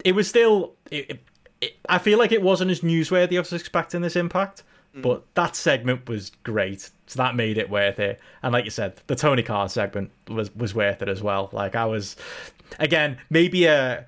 [0.04, 0.74] it was still.
[0.90, 1.20] It,
[1.60, 4.62] it, I feel like it wasn't as newsworthy as expecting this Impact.
[5.02, 8.20] But that segment was great, so that made it worth it.
[8.42, 11.48] And like you said, the Tony Khan segment was was worth it as well.
[11.52, 12.16] Like I was,
[12.78, 14.06] again, maybe a.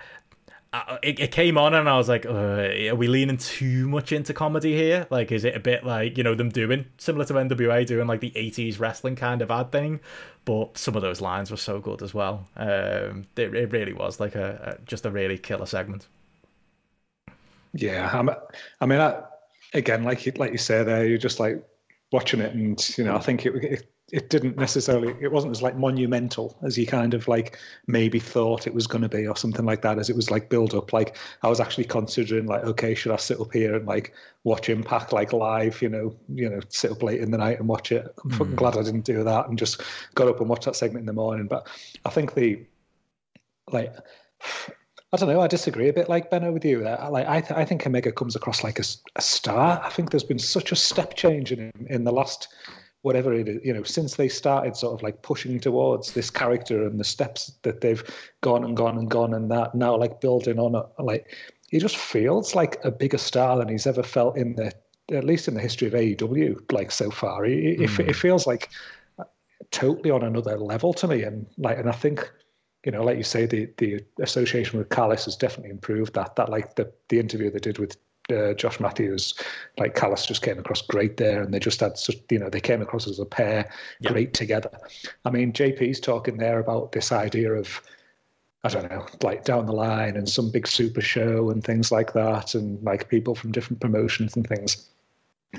[1.03, 4.33] It, it came on and I was like, uh, are we leaning too much into
[4.33, 5.07] comedy here?
[5.11, 8.21] Like, is it a bit like, you know, them doing similar to NWA doing like
[8.21, 10.01] the 80s wrestling kind of ad thing?
[10.47, 12.49] But some of those lines were so good as well.
[12.57, 16.07] Um, it, it really was like a, a just a really killer segment.
[17.75, 18.31] Yeah, I'm,
[18.81, 19.23] I mean, I,
[19.75, 21.63] again, like you, like you say there, you're just like
[22.13, 25.63] watching it, and you know, I think it, it it didn't necessarily it wasn't as
[25.63, 29.35] like monumental as you kind of like maybe thought it was going to be or
[29.35, 30.93] something like that as it was like build up.
[30.93, 34.13] Like i was actually considering like okay should i sit up here and like
[34.45, 37.69] watch impact like live you know you know sit up late in the night and
[37.69, 38.07] watch it?
[38.25, 38.55] I'm mm.
[38.55, 39.81] glad i didn't do that and just
[40.15, 41.47] got up and watched that segment in the morning.
[41.47, 41.67] But
[42.05, 42.67] i think the
[43.73, 43.95] like
[45.13, 45.43] I don't know.
[45.43, 46.87] I disagree a bit, like Benno, with you.
[46.87, 48.85] I, like, I, th- I think Omega comes across like a,
[49.17, 49.79] a, star.
[49.85, 52.49] I think there's been such a step change in him in the last
[53.03, 56.87] whatever it is, you know, since they started sort of like pushing towards this character
[56.87, 58.03] and the steps that they've
[58.41, 61.37] gone and gone and gone and that now like building on it, like
[61.69, 64.73] he just feels like a bigger star than he's ever felt in the
[65.13, 67.45] at least in the history of AEW, like so far.
[67.45, 68.01] It, mm.
[68.01, 68.71] it, it feels like
[69.71, 72.31] totally on another level to me, and like, and I think
[72.85, 76.37] you know, like you say, the the association with Callis has definitely improved that.
[76.37, 77.97] That like the the interview they did with
[78.31, 79.35] uh, Josh Matthews,
[79.79, 82.61] like Callis just came across great there, and they just had such, you know, they
[82.61, 83.71] came across as a pair,
[84.01, 84.13] yep.
[84.13, 84.71] great together.
[85.25, 87.81] I mean, JP's talking there about this idea of,
[88.65, 92.13] I don't know, like down the line and some big super show and things like
[92.13, 94.89] that, and like people from different promotions and things.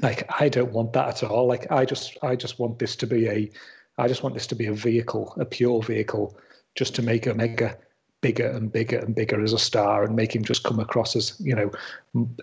[0.02, 1.48] Like, I don't want that at all.
[1.48, 3.52] Like, I just, I just want this to be a,
[3.98, 6.36] I just want this to be a vehicle, a pure vehicle,
[6.76, 7.78] just to make Omega
[8.22, 11.36] bigger and bigger and bigger as a star and make him just come across as
[11.40, 11.70] you know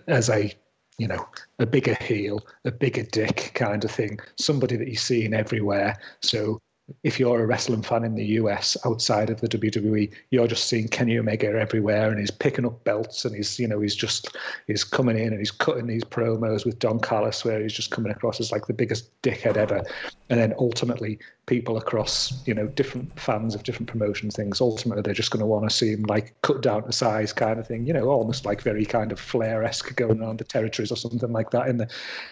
[0.07, 0.53] as a
[0.97, 1.27] you know
[1.59, 4.19] a bigger heel a bigger dick kind of thing.
[4.37, 5.97] Somebody that you're seeing everywhere.
[6.21, 6.59] So
[7.03, 10.87] if you're a wrestling fan in the US outside of the WWE, you're just seeing
[10.87, 14.35] Kenny Omega everywhere, and he's picking up belts, and he's you know he's just
[14.67, 18.11] he's coming in and he's cutting these promos with Don Callis, where he's just coming
[18.11, 19.83] across as like the biggest dickhead ever,
[20.29, 25.13] and then ultimately people across you know different fans of different promotion things ultimately they're
[25.13, 27.85] just going to want to see him like cut down to size kind of thing
[27.85, 31.49] you know almost like very kind of flair-esque going around the territories or something like
[31.49, 31.89] that in the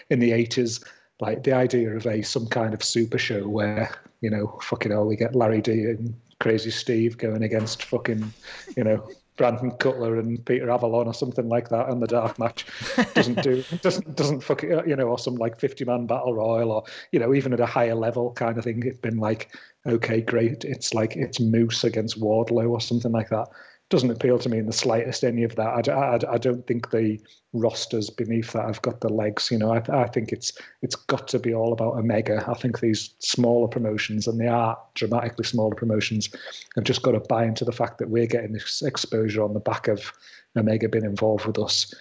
[0.10, 0.82] in the 80s
[1.20, 3.91] like the idea of a some kind of super show where
[4.22, 8.34] you know fucking hell we get Larry D and Crazy Steve going against fucking
[8.78, 12.65] you know Brandon Cutler and Peter Avalon or something like that in the dark match
[13.13, 16.84] doesn't do doesn't doesn't fucking you know or some like 50 man battle royal or
[17.11, 19.55] you know even at a higher level kind of thing it's been like
[19.86, 23.47] okay great it's like it's Moose against Wardlow or something like that
[23.89, 25.23] doesn't appeal to me in the slightest.
[25.23, 27.19] Any of that, I, I, I don't think the
[27.53, 29.49] rosters beneath that have got the legs.
[29.51, 32.43] You know, I, I think it's it's got to be all about Omega.
[32.47, 36.29] I think these smaller promotions, and they are dramatically smaller promotions,
[36.75, 39.59] have just got to buy into the fact that we're getting this exposure on the
[39.59, 40.13] back of
[40.55, 41.93] Omega being involved with us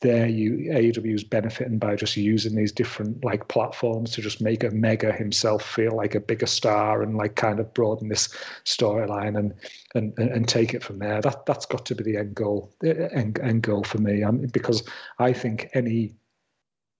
[0.00, 4.64] there you AEW is benefiting by just using these different like platforms to just make
[4.64, 8.28] Omega himself feel like a bigger star and like kind of broaden this
[8.64, 9.54] storyline and,
[9.94, 11.20] and and take it from there.
[11.20, 14.24] That that's got to be the end goal eh, eh, end, end goal for me.
[14.24, 14.86] Mean, because
[15.18, 16.14] I think any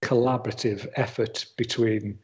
[0.01, 2.19] collaborative effort between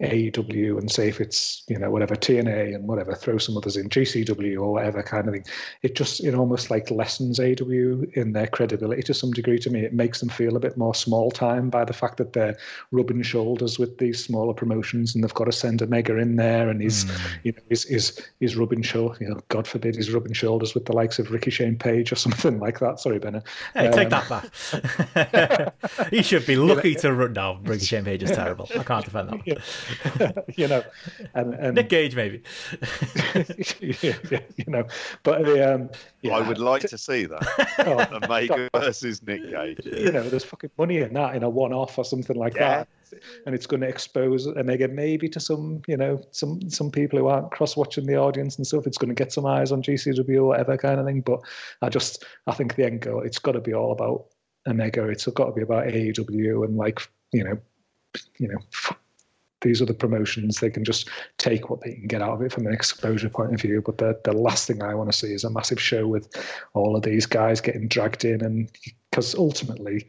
[0.00, 3.88] AEW and say if it's you know whatever TNA and whatever throw some others in
[3.88, 5.44] GCW or whatever kind of thing.
[5.82, 9.58] It just it almost like lessens AEW in their credibility to some degree.
[9.58, 12.32] To me, it makes them feel a bit more small time by the fact that
[12.32, 12.56] they're
[12.92, 16.80] rubbing shoulders with these smaller promotions and they've got to send Omega in there and
[16.80, 17.20] he's mm.
[17.42, 19.18] you know he's, he's, he's rubbing shoulders.
[19.20, 22.16] You know, God forbid he's rubbing shoulders with the likes of Ricky Shane Page or
[22.28, 23.00] something like that.
[23.00, 23.42] Sorry, Benno.
[23.74, 25.74] Hey, um, take that back.
[26.10, 27.32] he should be lucky to run.
[27.32, 28.68] No, Ricky Shane Page is terrible.
[28.78, 29.40] I can't defend that.
[29.44, 29.58] Yeah.
[30.56, 30.82] you know,
[31.34, 32.42] and, and Nick Gage maybe.
[33.80, 34.84] yeah, yeah, you know,
[35.22, 35.90] but the um,
[36.22, 36.36] yeah.
[36.36, 37.74] I would like to see that.
[37.86, 39.80] oh, Omega versus Nick Gage.
[39.84, 42.84] You know, there's fucking money in that in a one-off or something like yeah.
[42.84, 42.88] that,
[43.46, 47.28] and it's going to expose Omega maybe to some, you know, some some people who
[47.28, 48.86] aren't cross-watching the audience and stuff.
[48.86, 51.20] It's going to get some eyes on GCW or whatever kind of thing.
[51.20, 51.40] But
[51.82, 54.26] I just, I think the end goal, it's got to be all about
[54.66, 55.08] Omega.
[55.08, 57.00] It's got to be about AEW and like,
[57.32, 57.58] you know,
[58.38, 58.58] you know
[59.60, 62.52] these are the promotions they can just take what they can get out of it
[62.52, 65.32] from an exposure point of view but the, the last thing i want to see
[65.32, 66.28] is a massive show with
[66.74, 68.70] all of these guys getting dragged in and
[69.10, 70.06] because ultimately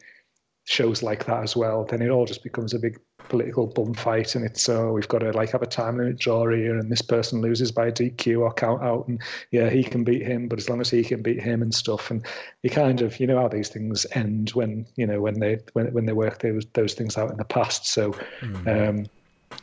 [0.69, 4.35] shows like that as well, then it all just becomes a big political bum fight,
[4.35, 6.91] and it's so uh, we've got to like have a time limit draw here, and
[6.91, 9.19] this person loses by DQ or count out, and
[9.49, 12.11] yeah, he can beat him, but as long as he can beat him and stuff,
[12.11, 12.23] and
[12.61, 15.91] you kind of you know how these things end when you know when they when
[15.91, 17.87] when they work those those things out in the past.
[17.87, 18.15] So.
[18.41, 18.89] Mm.
[18.89, 19.05] Um,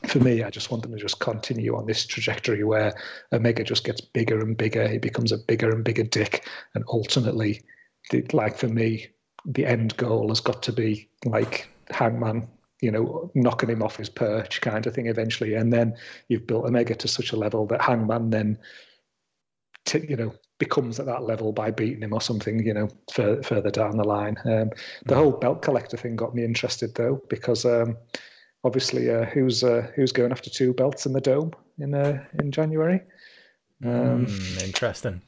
[0.07, 2.95] for me, I just want them to just continue on this trajectory where
[3.33, 4.89] Omega just gets bigger and bigger.
[4.89, 7.63] He becomes a bigger and bigger dick, and ultimately,
[8.33, 9.09] like for me,
[9.45, 12.49] the end goal has got to be like Hangman,
[12.81, 15.55] you know, knocking him off his perch kind of thing eventually.
[15.55, 15.97] And then
[16.29, 18.59] you've built Omega to such a level that Hangman then,
[19.85, 23.43] t- you know, becomes at that level by beating him or something, you know, fur-
[23.43, 24.37] further down the line.
[24.45, 24.71] Um,
[25.05, 27.97] the whole belt collector thing got me interested though, because um,
[28.67, 32.51] obviously uh, who's uh, who's going after two belts in the dome in uh, in
[32.51, 33.01] January.
[33.85, 35.23] Um, mm, interesting.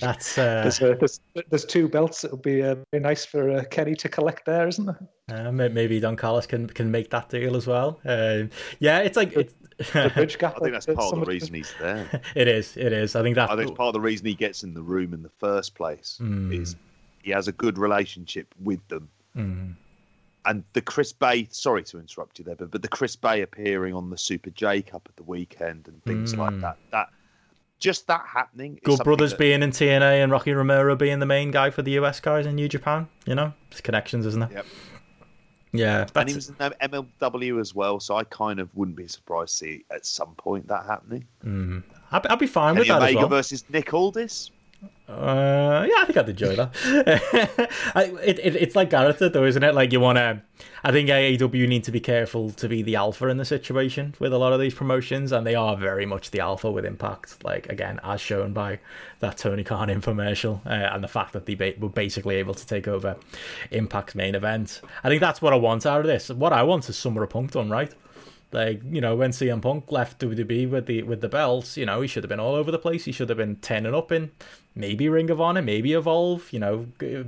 [0.00, 2.24] That's uh, there's, uh, there's, there's two belts.
[2.24, 5.46] It'll be uh, very nice for uh, Kenny to collect there, isn't there?
[5.46, 8.00] Uh, maybe Don Callis can can make that deal as well.
[8.04, 8.44] Uh,
[8.80, 9.54] yeah, it's like it's.
[9.92, 10.56] the bridge gap.
[10.56, 12.20] I think that's part of the reason he's there.
[12.34, 12.76] it is.
[12.76, 13.14] It is.
[13.14, 13.50] I think that.
[13.50, 15.74] I think it's part of the reason he gets in the room in the first
[15.74, 16.18] place.
[16.20, 16.60] Mm.
[16.60, 16.76] Is
[17.22, 19.08] he has a good relationship with them.
[19.36, 19.74] Mm.
[20.44, 23.94] And the Chris Bey, sorry to interrupt you there, but, but the Chris Bey appearing
[23.94, 26.38] on the Super J Cup at the weekend and things mm.
[26.38, 27.08] like that, that
[27.78, 28.78] just that happening.
[28.84, 29.38] Good Brothers that...
[29.38, 32.54] being in TNA and Rocky Romero being the main guy for the US guys in
[32.54, 33.08] New Japan.
[33.26, 34.52] You know, it's connections, isn't it?
[34.52, 34.66] Yep.
[35.74, 39.52] Yeah, and he was in MLW as well, so I kind of wouldn't be surprised
[39.52, 41.26] to see at some point that happening.
[41.42, 41.82] Mm.
[42.10, 43.28] I'd, I'd, be fine with that Omega as well.
[43.28, 44.50] versus Nick Aldis.
[45.08, 47.68] Uh, yeah, I think I'd enjoy that.
[47.94, 49.74] It, it, it's like Gareth though, isn't it?
[49.74, 50.40] Like you want to.
[50.84, 54.32] I think AEW need to be careful to be the alpha in the situation with
[54.32, 57.44] a lot of these promotions, and they are very much the alpha with Impact.
[57.44, 58.78] Like again, as shown by
[59.20, 62.66] that Tony Khan infomercial uh, and the fact that they ba- were basically able to
[62.66, 63.16] take over
[63.70, 64.80] Impact's main event.
[65.04, 66.30] I think that's what I want out of this.
[66.30, 67.92] What I want is Summer of Punk done right.
[68.52, 72.00] Like you know, when CM Punk left WWE with the with the belts, you know,
[72.00, 73.04] he should have been all over the place.
[73.04, 74.30] He should have been ten and up in
[74.74, 76.86] maybe Ring of Honor, maybe Evolve, you know,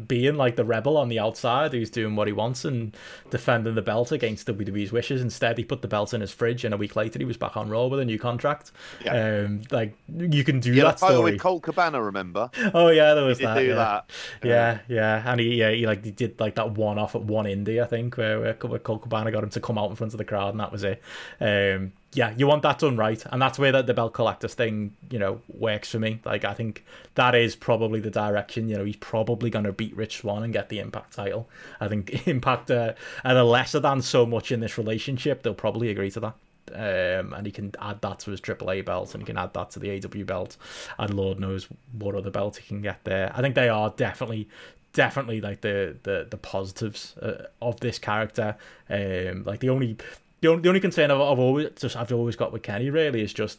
[0.08, 2.96] being like the rebel on the outside who's doing what he wants and
[3.30, 5.20] defending the belt against WWE's wishes.
[5.20, 7.56] Instead, he put the belt in his fridge, and a week later, he was back
[7.56, 8.72] on Raw with a new contract.
[9.04, 9.44] Yeah.
[9.44, 11.32] Um, like you can do yeah, that story.
[11.32, 12.50] with Colt Cabana, remember?
[12.74, 13.54] Oh yeah, there was that.
[13.56, 13.74] Do yeah.
[13.74, 14.10] that.
[14.42, 14.50] Yeah.
[14.50, 17.44] yeah, yeah, and he yeah he like he did like that one off at one
[17.44, 20.18] indie, I think, where, where Colt Cabana got him to come out in front of
[20.18, 21.02] the crowd, and that was it.
[21.40, 24.96] Um, yeah, you want that done right, and that's where the, the belt collectors thing,
[25.10, 26.20] you know, works for me.
[26.24, 26.84] Like, I think
[27.16, 28.68] that is probably the direction.
[28.68, 31.48] You know, he's probably going to beat Rich Swann and get the Impact title.
[31.80, 32.94] I think Impact uh,
[33.24, 35.42] are a lesser than so much in this relationship.
[35.42, 36.34] They'll probably agree to that.
[36.72, 39.70] Um, and he can add that to his AAA belt, and he can add that
[39.72, 40.56] to the AW belt,
[40.98, 43.30] and Lord knows what other belt he can get there.
[43.34, 44.48] I think they are definitely
[44.94, 48.56] definitely like the the the positives uh, of this character.
[48.88, 49.98] Um, like the only
[50.44, 53.22] the only, the only concern I've, I've always just I've always got with Kenny really
[53.22, 53.58] is just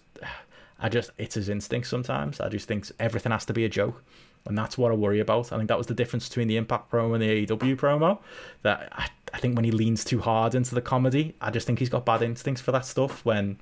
[0.80, 2.40] I just it's his instinct sometimes.
[2.40, 4.04] I just think everything has to be a joke.
[4.46, 5.52] And that's what I worry about.
[5.52, 8.20] I think that was the difference between the Impact promo and the AEW promo.
[8.62, 11.80] That I, I think when he leans too hard into the comedy, I just think
[11.80, 13.26] he's got bad instincts for that stuff.
[13.26, 13.58] When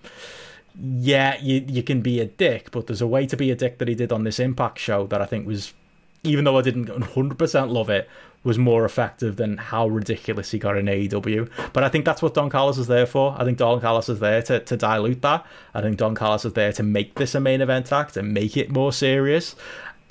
[0.78, 3.78] yeah, you you can be a dick, but there's a way to be a dick
[3.78, 5.74] that he did on this Impact show that I think was,
[6.24, 8.09] even though I didn't 100% love it,
[8.44, 11.50] was more effective than how ridiculous he got in AEW.
[11.72, 13.36] But I think that's what Don Callis is there for.
[13.38, 15.46] I think Don Callis is there to, to dilute that.
[15.74, 18.58] I think Don Callis is there to make this a main event act and make
[18.58, 19.56] it more serious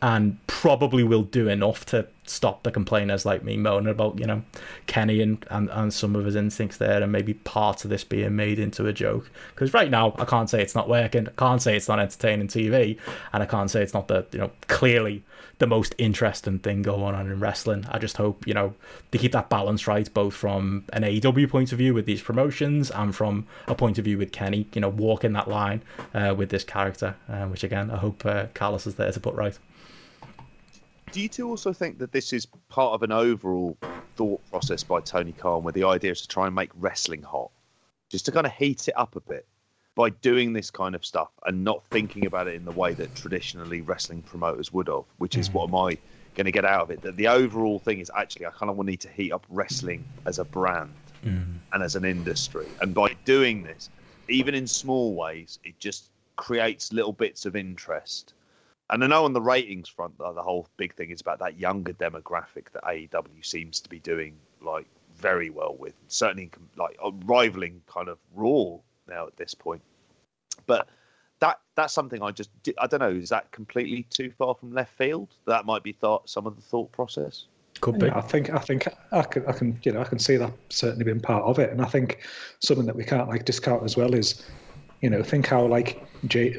[0.03, 4.43] and probably will do enough to stop the complainers like me moaning about, you know,
[4.89, 8.35] Kenny and, and, and some of his instincts there and maybe part of this being
[8.35, 9.31] made into a joke.
[9.55, 11.29] Because right now, I can't say it's not working.
[11.29, 12.99] I can't say it's not entertaining TV.
[13.33, 15.23] And I can't say it's not the, you know, clearly
[15.63, 17.87] the most interesting thing going on in wrestling.
[17.89, 18.75] I just hope, you know,
[19.13, 22.91] they keep that balance right, both from an AEW point of view with these promotions
[22.91, 25.81] and from a point of view with Kenny, you know, walking that line
[26.15, 29.37] uh, with this character, uh, which again, I hope uh, Callis is there to put
[29.37, 29.57] right.
[31.13, 33.77] Do you two also think that this is part of an overall
[34.17, 37.53] thought process by Tony Khan where the idea is to try and make wrestling hot?
[38.09, 39.47] Just to kind of heat it up a bit
[39.95, 43.15] by doing this kind of stuff and not thinking about it in the way that
[43.15, 45.55] traditionally wrestling promoters would have, which is mm.
[45.55, 45.99] what am I
[46.35, 47.03] going to get out of it?
[47.03, 50.39] That the overall thing is actually I kind of need to heat up wrestling as
[50.39, 51.45] a brand mm.
[51.73, 52.67] and as an industry.
[52.81, 53.91] And by doing this,
[54.29, 58.33] even in small ways, it just creates little bits of interest.
[58.89, 61.93] And I know on the ratings front, the whole big thing is about that younger
[61.93, 64.87] demographic that AEW seems to be doing like
[65.17, 68.79] very well with, certainly like rivaling kind of Raw
[69.09, 69.83] now at this point.
[70.67, 70.89] But
[71.41, 73.11] that that's something I just I don't know.
[73.11, 75.29] Is that completely too far from left field?
[75.47, 77.47] That might be thought some of the thought process.
[77.81, 78.11] Could be.
[78.11, 81.05] I think I think I can I can you know I can see that certainly
[81.05, 82.21] being part of it, and I think
[82.61, 84.47] something that we can't like discount as well is,
[85.01, 86.01] you know, think how like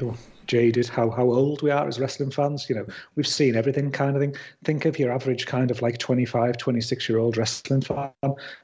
[0.02, 0.16] oh,
[0.46, 2.84] jaded how how old we are as wrestling fans you know
[3.16, 7.08] we've seen everything kind of thing think of your average kind of like 25 26
[7.08, 8.12] year old wrestling fan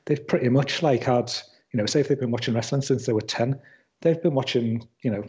[0.04, 1.32] they've pretty much like had
[1.72, 3.58] you know say if they've been watching wrestling since they were 10
[4.00, 5.24] they've been watching you know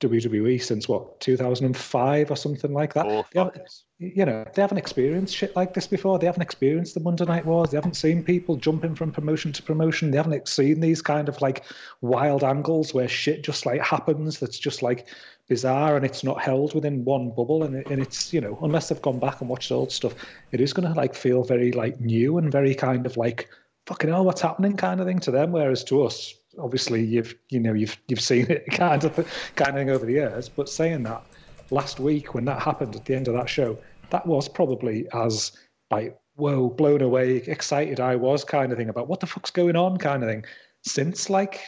[0.00, 3.06] WWE since what 2005 or something like that.
[3.06, 3.58] Oh, they have,
[3.98, 6.18] you know, they haven't experienced shit like this before.
[6.18, 7.70] They haven't experienced the Monday Night Wars.
[7.70, 10.10] They haven't seen people jumping from promotion to promotion.
[10.10, 11.64] They haven't seen these kind of like
[12.02, 14.38] wild angles where shit just like happens.
[14.38, 15.08] That's just like
[15.48, 17.62] bizarre and it's not held within one bubble.
[17.62, 20.14] And, it, and it's you know, unless they've gone back and watched old stuff,
[20.52, 23.48] it is going to like feel very like new and very kind of like
[23.86, 25.52] fucking hell, what's happening kind of thing to them.
[25.52, 29.14] Whereas to us, obviously you've you know you've you've seen it kind of
[29.56, 30.48] kind of thing over the years.
[30.48, 31.22] But saying that
[31.70, 33.78] last week when that happened at the end of that show,
[34.10, 35.52] that was probably as
[35.90, 39.76] like whoa blown away excited I was kind of thing about what the fuck's going
[39.76, 40.44] on kind of thing
[40.82, 41.60] since like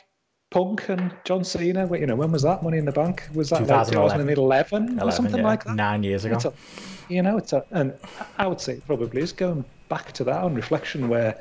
[0.51, 1.89] Punk and John Cena.
[1.97, 3.29] You know when was that Money in the Bank?
[3.35, 5.43] Was that 2011, like 2011 or something yeah.
[5.43, 5.75] like that?
[5.75, 6.39] Nine years ago.
[6.43, 7.95] A, you know, it's a and
[8.39, 11.39] I would say probably is going back to that on reflection where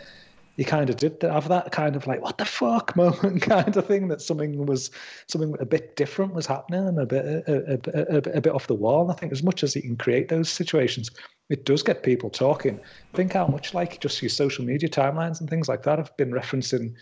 [0.58, 3.86] you kind of did have that kind of like what the fuck moment kind of
[3.86, 4.92] thing that something was
[5.28, 8.68] something a bit different was happening and a bit a, a, a, a bit off
[8.68, 9.10] the wall.
[9.10, 11.12] I think as much as you can create those situations,
[11.50, 12.80] it does get people talking.
[13.14, 16.32] Think how much like just your social media timelines and things like that have been
[16.32, 16.94] referencing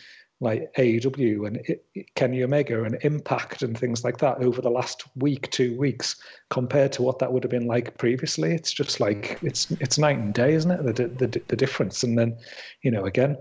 [0.42, 5.50] like AEW and Kenny Omega and Impact and things like that over the last week,
[5.52, 6.18] two weeks,
[6.50, 8.54] compared to what that would have been like previously.
[8.54, 10.84] It's just like it's it's night and day, isn't it?
[10.84, 12.04] The the, the difference.
[12.04, 12.38] And then,
[12.82, 13.38] you know, again,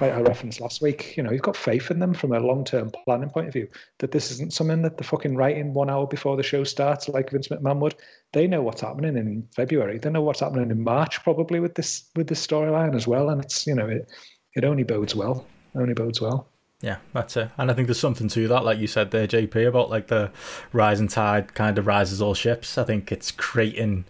[0.00, 2.64] like I referenced last week, you know, you've got faith in them from a long
[2.64, 3.68] term planning point of view.
[3.98, 7.30] That this isn't something that they're fucking writing one hour before the show starts, like
[7.30, 7.96] Vince McMahon would.
[8.32, 9.98] They know what's happening in February.
[9.98, 13.30] They know what's happening in March, probably with this with this storyline as well.
[13.30, 14.08] And it's you know, it
[14.54, 15.44] it only bodes well
[15.76, 16.48] only bodes well.
[16.82, 17.50] Yeah, that's it.
[17.56, 20.30] And I think there's something to that, like you said there, JP, about like the
[20.72, 22.76] rising tide kind of rises all ships.
[22.76, 24.04] I think it's creating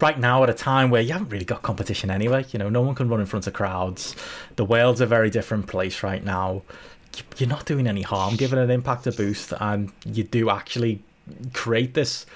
[0.00, 2.44] right now at a time where you haven't really got competition anyway.
[2.50, 4.16] You know, no one can run in front of crowds.
[4.56, 6.62] The world's a very different place right now.
[7.38, 11.00] You're not doing any harm giving an impact a boost, and you do actually
[11.52, 12.26] create this,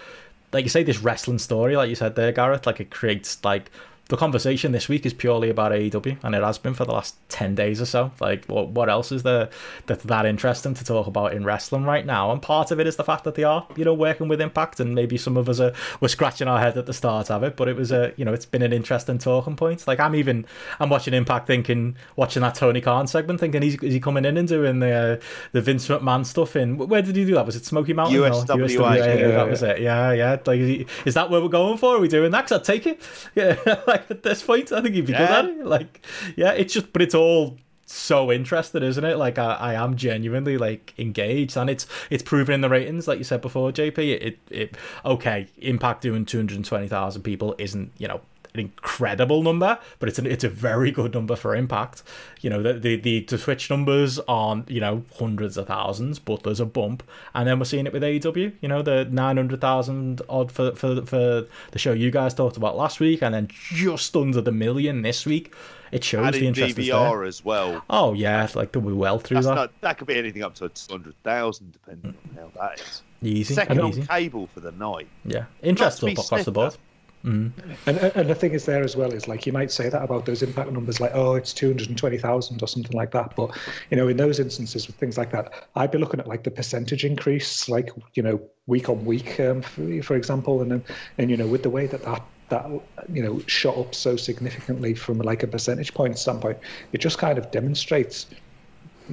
[0.53, 2.65] like you say, this wrestling story, like you said there, Gareth.
[2.65, 3.73] Like it creates like
[4.09, 7.17] the conversation this week is purely about AEW, and it has been for the last
[7.29, 8.11] ten days or so.
[8.21, 9.51] Like, what what else is there
[9.87, 12.33] that's that interesting to talk about in wrestling right now?
[12.33, 14.81] And part of it is the fact that they are, you know, working with Impact,
[14.81, 17.55] and maybe some of us are we're scratching our head at the start of it.
[17.55, 19.87] But it was a, you know, it's been an interesting talking point.
[19.87, 20.47] Like, I'm even
[20.81, 24.39] I'm watching Impact, thinking, watching that Tony Khan segment, thinking, he's is he coming in
[24.39, 25.17] and doing the uh,
[25.53, 26.57] the Vince McMahon stuff?
[26.57, 27.45] In where did he do that?
[27.45, 28.19] Was it Smoky Mountain?
[28.19, 28.47] USWA.
[28.47, 28.97] USWA?
[28.97, 29.81] Yeah, yeah, that was it.
[29.81, 30.39] Yeah, yeah.
[30.47, 31.97] Like, is, he, is that where we're going for?
[31.97, 32.47] Are we doing that?
[32.49, 33.03] Cause I'd take it.
[33.35, 33.57] Yeah.
[34.01, 34.73] Like at this point.
[34.73, 35.19] I think he'd be yeah.
[35.19, 35.67] good at it.
[35.67, 36.05] Like,
[36.37, 39.17] yeah, it's just, but it's all so interested, isn't it?
[39.17, 43.19] Like, I, I am genuinely like engaged, and it's it's proven in the ratings, like
[43.19, 43.99] you said before, JP.
[43.99, 48.21] It it okay, Impact doing two hundred twenty thousand people isn't you know
[48.59, 52.03] an incredible number, but it's an, it's a very good number for Impact.
[52.41, 56.43] You know, the, the the the Twitch numbers aren't you know hundreds of thousands, but
[56.43, 57.03] there's a bump,
[57.35, 58.53] and then we're seeing it with AEW.
[58.61, 62.57] You know, the nine hundred thousand odd for for for the show you guys talked
[62.57, 65.55] about last week, and then just under the million this week.
[65.91, 67.83] It shows Adding the interest DVR as well.
[67.89, 69.55] Oh yeah, like we well through That's that.
[69.55, 73.03] Not, that could be anything up to hundred thousand, depending on how that is.
[73.23, 74.03] Easy, second easy.
[74.03, 75.09] on cable for the night.
[75.25, 76.77] Yeah, interest up across the board.
[77.25, 77.53] Mm.
[77.87, 80.25] And, and the thing is there as well is like you might say that about
[80.25, 83.51] those impact numbers like oh it's 220,000 or something like that but
[83.91, 86.53] you know in those instances with things like that I'd be looking at like the
[86.53, 90.85] percentage increase like you know week on week um, for, for example and
[91.19, 92.65] and you know with the way that that that
[93.13, 96.59] you know shot up so significantly from like a percentage point standpoint
[96.93, 98.27] it just kind of demonstrates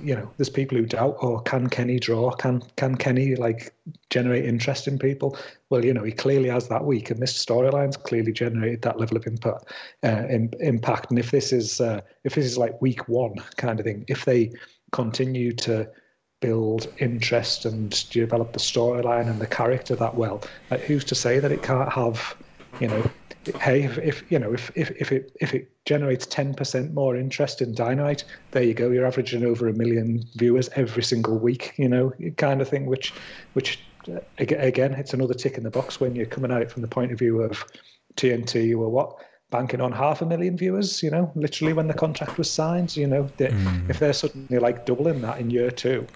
[0.02, 2.32] you know, there's people who doubt, oh, can Kenny draw?
[2.32, 3.74] Can can Kenny like
[4.10, 5.38] generate interest in people?
[5.70, 9.18] Well, you know, he clearly has that week, and this storyline's clearly generated that level
[9.18, 9.64] of input,
[10.04, 13.80] Uh, in, impact, and if this is uh, if this is like week one kind
[13.80, 14.52] of thing, if they
[14.92, 15.88] continue to
[16.42, 21.40] build interest and develop the storyline and the character that well, like, who's to say
[21.40, 22.36] that it can't have,
[22.80, 23.04] you know,
[23.60, 27.16] hey, if, if, you know if, if if it if it generates ten percent more
[27.16, 28.90] interest in Dynamite, there you go.
[28.90, 31.74] You're averaging over a million viewers every single week.
[31.78, 32.86] You know, kind of thing.
[32.86, 33.14] Which
[33.54, 36.82] which uh, again, it's another tick in the box when you're coming at it from
[36.82, 37.66] the point of view of
[38.16, 39.18] TNT or what
[39.52, 41.02] banking on half a million viewers.
[41.04, 42.96] You know, literally when the contract was signed.
[42.96, 43.90] You know, they, mm.
[43.90, 46.08] if they're suddenly like doubling that in year two,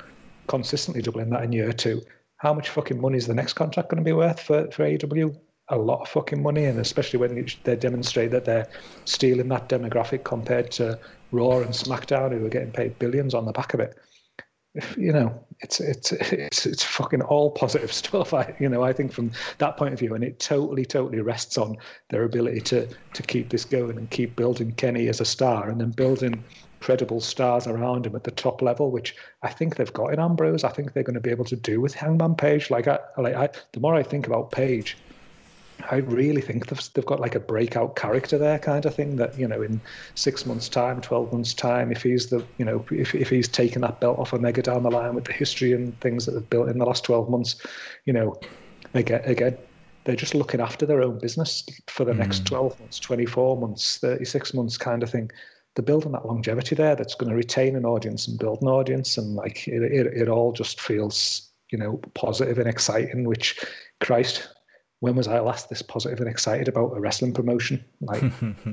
[0.48, 2.02] consistently doubling that in year two,
[2.38, 5.36] how much fucking money is the next contract going to be worth for for AEW?
[5.70, 8.68] A lot of fucking money, and especially when they demonstrate that they're
[9.06, 11.00] stealing that demographic compared to
[11.32, 13.98] Raw and SmackDown, who are getting paid billions on the back of it.
[14.98, 18.34] You know, it's it's it's it's fucking all positive stuff.
[18.34, 21.58] I you know I think from that point of view, and it totally totally rests
[21.58, 21.78] on
[22.10, 25.82] their ability to to keep this going and keep building Kenny as a star, and
[25.82, 26.44] then building
[26.80, 30.64] credible stars around him at the top level, which I think they've got in Ambrose.
[30.64, 32.70] I think they're going to be able to do with Hangman Page.
[32.70, 34.98] Like I like I, the more I think about Page
[35.90, 39.16] I really think they've, they've got like a breakout character there, kind of thing.
[39.16, 39.80] That you know, in
[40.16, 43.82] six months' time, twelve months' time, if he's the you know, if if he's taken
[43.82, 46.70] that belt off Omega down the line with the history and things that they've built
[46.70, 47.56] in the last twelve months,
[48.06, 48.40] you know,
[48.94, 49.58] again, again,
[50.04, 52.18] they're just looking after their own business for the mm.
[52.18, 55.32] next twelve months, twenty four months, thirty six months, kind of thing.
[55.76, 59.18] They're building that longevity there that's going to retain an audience and build an audience,
[59.18, 63.24] and like it, it, it all just feels you know positive and exciting.
[63.24, 63.64] Which,
[64.02, 64.50] Christ,
[65.00, 67.84] when was I last this positive and excited about a wrestling promotion?
[68.02, 68.24] Like,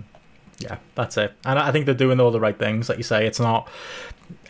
[0.58, 1.32] yeah, that's it.
[1.44, 2.88] And I think they're doing all the right things.
[2.88, 3.68] Like you say, it's not,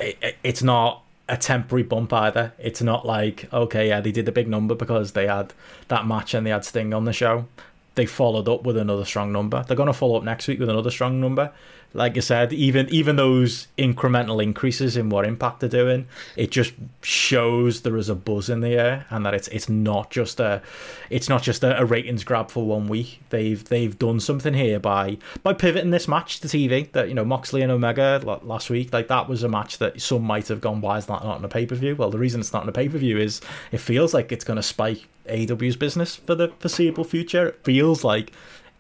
[0.01, 2.53] it, it's not a temporary bump either.
[2.59, 5.53] It's not like okay, yeah, they did the big number because they had
[5.89, 7.47] that match and they had Sting on the show.
[7.95, 9.64] They followed up with another strong number.
[9.66, 11.53] They're going to follow up next week with another strong number
[11.97, 16.74] like I said, even even those incremental increases in what Impact are doing, it just
[17.03, 20.62] shows there is a buzz in the air, and that it's it's not just a
[21.09, 23.20] it's not just a, a ratings grab for one week.
[23.30, 26.92] They've they've done something here by by pivoting this match to TV.
[26.92, 30.22] That you know Moxley and Omega last week, like that was a match that some
[30.22, 31.97] might have gone, why is that not in a pay per view?
[31.97, 33.40] Well, the reason it's not in a pay per view is
[33.72, 37.49] it feels like it's going to spike AEW's business for the foreseeable future.
[37.49, 38.32] It feels like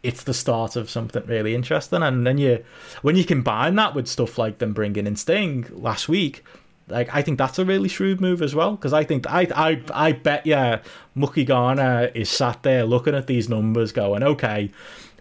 [0.06, 2.00] it's the start of something really interesting.
[2.00, 2.64] And then you,
[3.02, 6.44] when you combine that with stuff like them bringing in Sting last week,
[6.86, 8.76] like I think that's a really shrewd move as well.
[8.76, 10.82] Because I think I I I bet yeah,
[11.16, 14.70] Mucky Garner is sat there looking at these numbers, going, okay,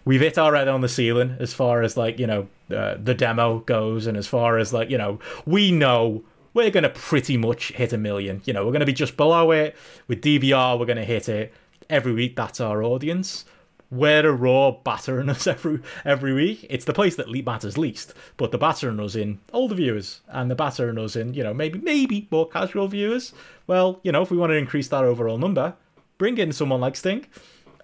[0.04, 3.14] we've hit our head on the ceiling as far as like you know uh, the
[3.14, 6.22] demo goes, and as far as like you know we know
[6.54, 8.40] we're going to pretty much hit a million.
[8.44, 9.76] You know, we're going to be just below it
[10.06, 10.78] with DVR.
[10.78, 11.52] We're going to hit it
[11.90, 12.36] every week.
[12.36, 13.44] That's our audience
[13.88, 16.66] where a Raw battering us every every week.
[16.68, 20.54] It's the place that matters least, but the battering us in older viewers and the
[20.54, 23.32] battering us in, you know, maybe maybe more casual viewers.
[23.66, 25.74] Well, you know, if we want to increase that overall number,
[26.18, 27.26] bring in someone like Sting.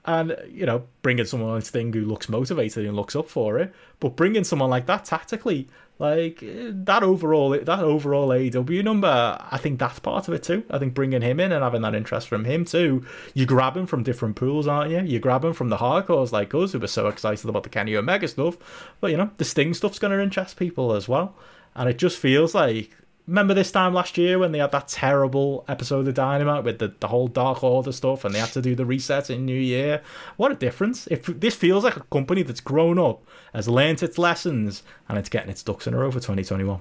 [0.04, 3.58] And you know, bring in someone like Sting who looks motivated and looks up for
[3.60, 5.68] it, but bring in someone like that tactically
[6.02, 10.64] like eh, that overall, that overall AEW number, I think that's part of it too.
[10.68, 13.06] I think bringing him in and having that interest from him too.
[13.34, 15.00] You grab him from different pools, aren't you?
[15.00, 17.94] You grab him from the hardcores like us who were so excited about the Kenny
[17.94, 18.56] Omega stuff,
[19.00, 21.36] but you know the Sting stuff's going to interest people as well.
[21.76, 22.90] And it just feels like
[23.26, 26.92] remember this time last year when they had that terrible episode of Dynamite with the,
[27.00, 30.02] the whole Dark Order stuff and they had to do the reset in New Year?
[30.36, 31.06] What a difference.
[31.08, 33.22] If this feels like a company that's grown up,
[33.54, 36.80] has learnt its lessons, and it's getting its ducks in a row for 2021.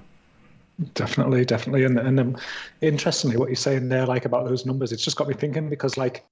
[0.94, 1.84] Definitely, definitely.
[1.84, 2.36] And, and um,
[2.80, 5.96] interestingly, what you're saying there, like about those numbers, it's just got me thinking because,
[5.96, 6.24] like,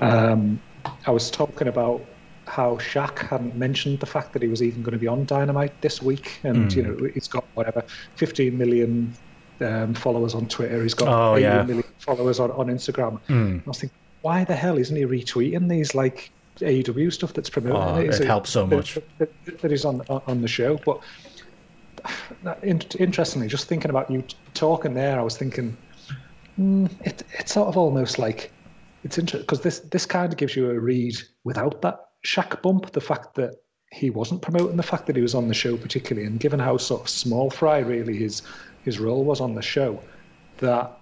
[0.00, 0.60] um,
[1.06, 2.00] I was talking about
[2.58, 5.80] how Shaq hadn't mentioned the fact that he was even going to be on Dynamite
[5.80, 6.74] this week, and mm.
[6.74, 7.84] you know he's got whatever
[8.16, 9.14] 15 million
[9.60, 10.82] um, followers on Twitter.
[10.82, 11.62] He's got oh, 80 yeah.
[11.62, 13.20] million followers on, on Instagram.
[13.28, 13.62] Mm.
[13.64, 17.80] I was thinking, why the hell isn't he retweeting these like AEW stuff that's promoting?
[17.80, 19.30] Oh, it, it helps so much that,
[19.60, 20.80] that he's on on the show.
[20.84, 21.00] But
[22.64, 25.76] interestingly, just thinking about you talking there, I was thinking
[26.58, 28.50] mm, it, it's sort of almost like
[29.04, 32.90] it's interesting because this this kind of gives you a read without that Shaq bump,
[32.92, 33.54] the fact that
[33.90, 36.76] he wasn't promoting the fact that he was on the show particularly, and given how
[36.76, 38.42] sort of small fry really his
[38.84, 40.00] his role was on the show,
[40.58, 40.98] that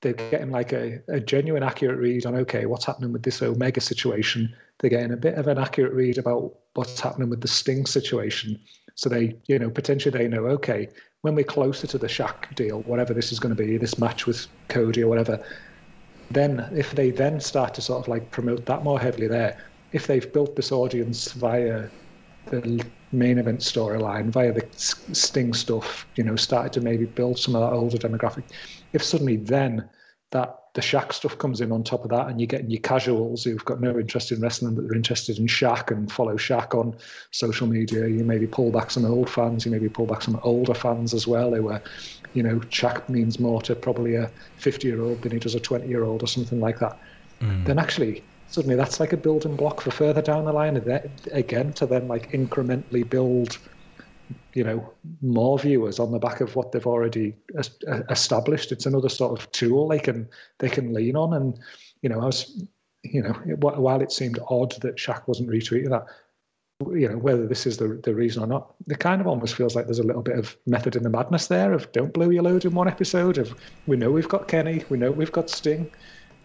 [0.00, 3.80] they're getting like a, a genuine accurate read on okay, what's happening with this Omega
[3.80, 4.54] situation.
[4.78, 8.60] They're getting a bit of an accurate read about what's happening with the Sting situation.
[8.94, 10.88] So they, you know, potentially they know, okay,
[11.22, 14.26] when we're closer to the Shaq deal, whatever this is going to be, this match
[14.26, 15.44] with Cody or whatever,
[16.30, 19.58] then if they then start to sort of like promote that more heavily there,
[19.92, 21.88] if they've built this audience via
[22.46, 27.54] the main event storyline, via the Sting stuff, you know, started to maybe build some
[27.54, 28.44] of that older demographic,
[28.92, 29.88] if suddenly then
[30.30, 33.44] that the Shaq stuff comes in on top of that, and you're getting your casuals
[33.44, 36.94] who've got no interest in wrestling, but they're interested in Shaq and follow Shaq on
[37.30, 38.06] social media.
[38.06, 41.26] You maybe pull back some old fans, you maybe pull back some older fans as
[41.26, 41.82] well, They were,
[42.34, 45.60] you know, Shaq means more to probably a 50 year old than he does a
[45.60, 46.98] 20 year old or something like that.
[47.40, 47.64] Mm.
[47.64, 50.76] Then actually, suddenly that's like a building block for further down the line
[51.32, 53.58] again to then like incrementally build
[54.54, 54.92] you know
[55.22, 57.34] more viewers on the back of what they've already
[58.10, 60.28] established it's another sort of tool they can
[60.58, 61.58] they can lean on and
[62.02, 62.66] you know i was
[63.02, 66.06] you know, while it seemed odd that Shaq wasn't retweeting that,
[66.92, 69.74] you know, whether this is the the reason or not, it kind of almost feels
[69.74, 72.42] like there's a little bit of method in the madness there of don't blow your
[72.42, 73.38] load in one episode.
[73.38, 73.54] Of
[73.86, 75.90] we know we've got Kenny, we know we've got Sting.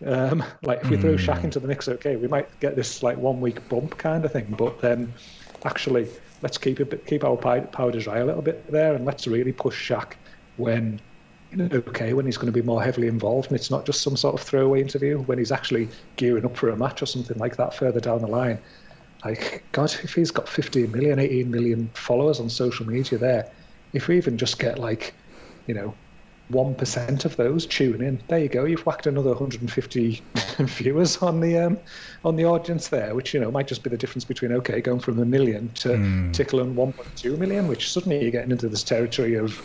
[0.06, 1.46] Um, like if we throw Shaq hmm.
[1.46, 4.54] into the mix, okay, we might get this like one week bump kind of thing.
[4.58, 5.14] But then,
[5.66, 6.08] actually,
[6.42, 9.52] let's keep a bit, keep our powder dry a little bit there, and let's really
[9.54, 10.14] push Shaq
[10.58, 11.00] when
[11.60, 14.34] okay when he's going to be more heavily involved and it's not just some sort
[14.34, 17.74] of throwaway interview when he's actually gearing up for a match or something like that
[17.76, 18.58] further down the line
[19.24, 23.52] like god if he's got 15 million 18 million followers on social media there
[23.94, 25.14] if we even just get like
[25.68, 25.94] you know
[26.52, 30.22] 1% of those tune in there you go you've whacked another 150
[30.60, 31.80] viewers on the um,
[32.26, 35.00] on the audience there which you know might just be the difference between okay going
[35.00, 36.34] from a million to mm.
[36.34, 39.62] tickling 1.2 million which suddenly you're getting into this territory of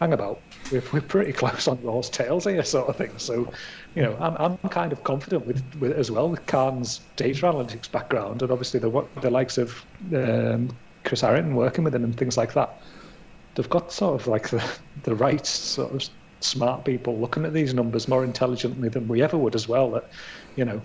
[0.00, 0.40] hang about
[0.72, 3.10] we're, we're pretty close on Raw's tails here, sort of thing.
[3.18, 3.52] So,
[3.94, 7.90] you know, I'm, I'm kind of confident with, with as well with Khan's data analytics
[7.90, 10.74] background and obviously the the likes of um,
[11.04, 12.80] Chris Harrington working with him and things like that.
[13.54, 14.64] They've got sort of like the,
[15.02, 16.08] the right sort of
[16.40, 19.90] smart people looking at these numbers more intelligently than we ever would as well.
[19.90, 20.10] That,
[20.56, 20.80] you know,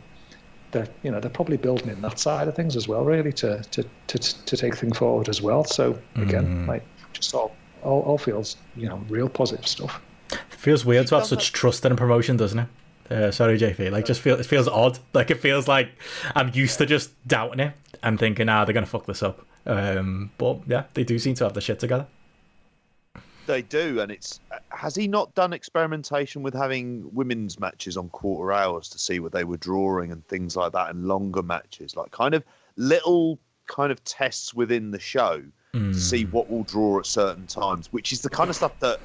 [0.71, 3.61] they're you know they're probably building in that side of things as well, really, to
[3.63, 5.63] to to, to take things forward as well.
[5.63, 6.67] So again, mm.
[6.67, 10.01] like just all all, all feels you know real positive stuff.
[10.31, 12.67] It feels weird to have such trust in a promotion, doesn't it?
[13.09, 13.91] Uh, sorry, JP.
[13.91, 14.97] Like, just feel it feels odd.
[15.13, 15.89] Like, it feels like
[16.35, 19.45] I'm used to just doubting it and thinking, ah, they're gonna fuck this up.
[19.67, 22.07] Um, but yeah, they do seem to have the shit together.
[23.45, 24.39] They do, and it's
[24.69, 29.31] has he not done experimentation with having women's matches on quarter hours to see what
[29.31, 32.43] they were drawing and things like that, and longer matches, like kind of
[32.75, 35.43] little kind of tests within the show
[35.73, 35.93] mm.
[35.93, 36.31] to see hmm.
[36.31, 38.99] what will draw at certain times, which is the kind of stuff that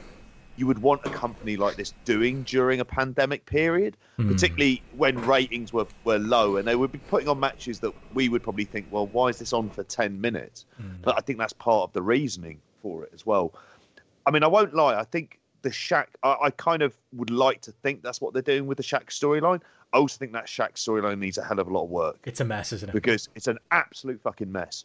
[0.56, 4.30] you would want a company like this doing during a pandemic period, mm.
[4.30, 8.28] particularly when ratings were, were low and they would be putting on matches that we
[8.28, 10.66] would probably think, well, why is this on for 10 minutes?
[10.80, 10.96] Mm.
[11.00, 13.54] But I think that's part of the reasoning for it as well.
[14.26, 17.60] I mean, I won't lie, I think the Shaq, I, I kind of would like
[17.62, 19.60] to think that's what they're doing with the Shaq storyline.
[19.92, 22.18] I also think that Shaq storyline needs a hell of a lot of work.
[22.24, 22.92] It's a mess, isn't it?
[22.92, 24.84] Because it's an absolute fucking mess.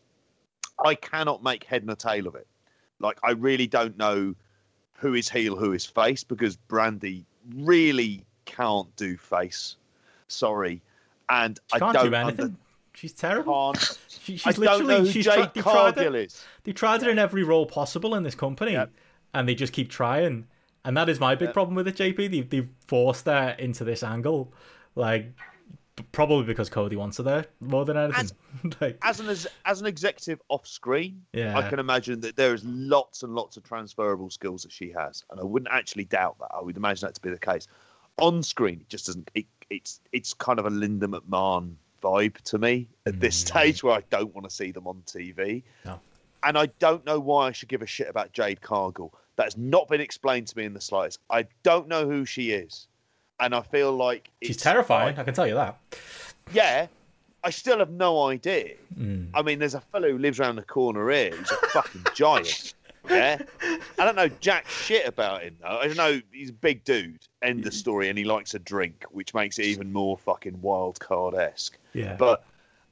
[0.83, 2.47] I cannot make head nor tail of it.
[2.99, 4.35] Like I really don't know
[4.93, 7.23] who is heel, who is face, because Brandi
[7.55, 9.75] really can't do face.
[10.27, 10.81] Sorry,
[11.29, 12.45] and she I don't do anything.
[12.45, 12.55] Under-
[12.93, 13.75] she's terrible.
[14.25, 16.15] She, she's I literally she's Jade they tried it.
[16.15, 16.43] Is.
[16.63, 18.89] They tried it in every role possible in this company, yep.
[19.35, 20.47] And they just keep trying.
[20.85, 21.53] And that is my big yep.
[21.53, 22.31] problem with it, JP.
[22.31, 24.53] They they forced her into this angle,
[24.95, 25.31] like
[26.11, 28.25] probably because Cody wants her there more than anything.
[28.25, 28.33] As,
[28.81, 31.57] like, as an as, as, an executive off screen, yeah.
[31.57, 35.23] I can imagine that there is lots and lots of transferable skills that she has,
[35.29, 36.51] and I wouldn't actually doubt that.
[36.53, 37.67] I would imagine that to be the case.
[38.17, 39.29] On screen, it just doesn't.
[39.35, 41.73] It, it's it's kind of a Linda McMahon
[42.03, 43.47] vibe to me at this mm.
[43.47, 45.63] stage, where I don't want to see them on TV.
[45.83, 45.99] No.
[46.43, 49.11] And I don't know why I should give a shit about Jade Cargill.
[49.37, 51.19] That has not been explained to me in the slightest.
[51.29, 52.87] I don't know who she is
[53.39, 55.07] and I feel like she's terrifying.
[55.07, 55.77] Like, I can tell you that.
[56.53, 56.87] Yeah,
[57.43, 58.73] I still have no idea.
[58.97, 59.29] Mm.
[59.33, 61.35] I mean, there's a fellow who lives around the corner here.
[61.35, 62.73] He's a fucking giant.
[63.09, 63.37] Yeah,
[63.99, 65.77] I don't know jack shit about him though.
[65.77, 66.21] I don't know.
[66.31, 67.19] He's a big dude.
[67.43, 68.09] End of story.
[68.09, 71.77] And he likes a drink, which makes it even more fucking wild card esque.
[71.93, 72.15] Yeah.
[72.15, 72.43] But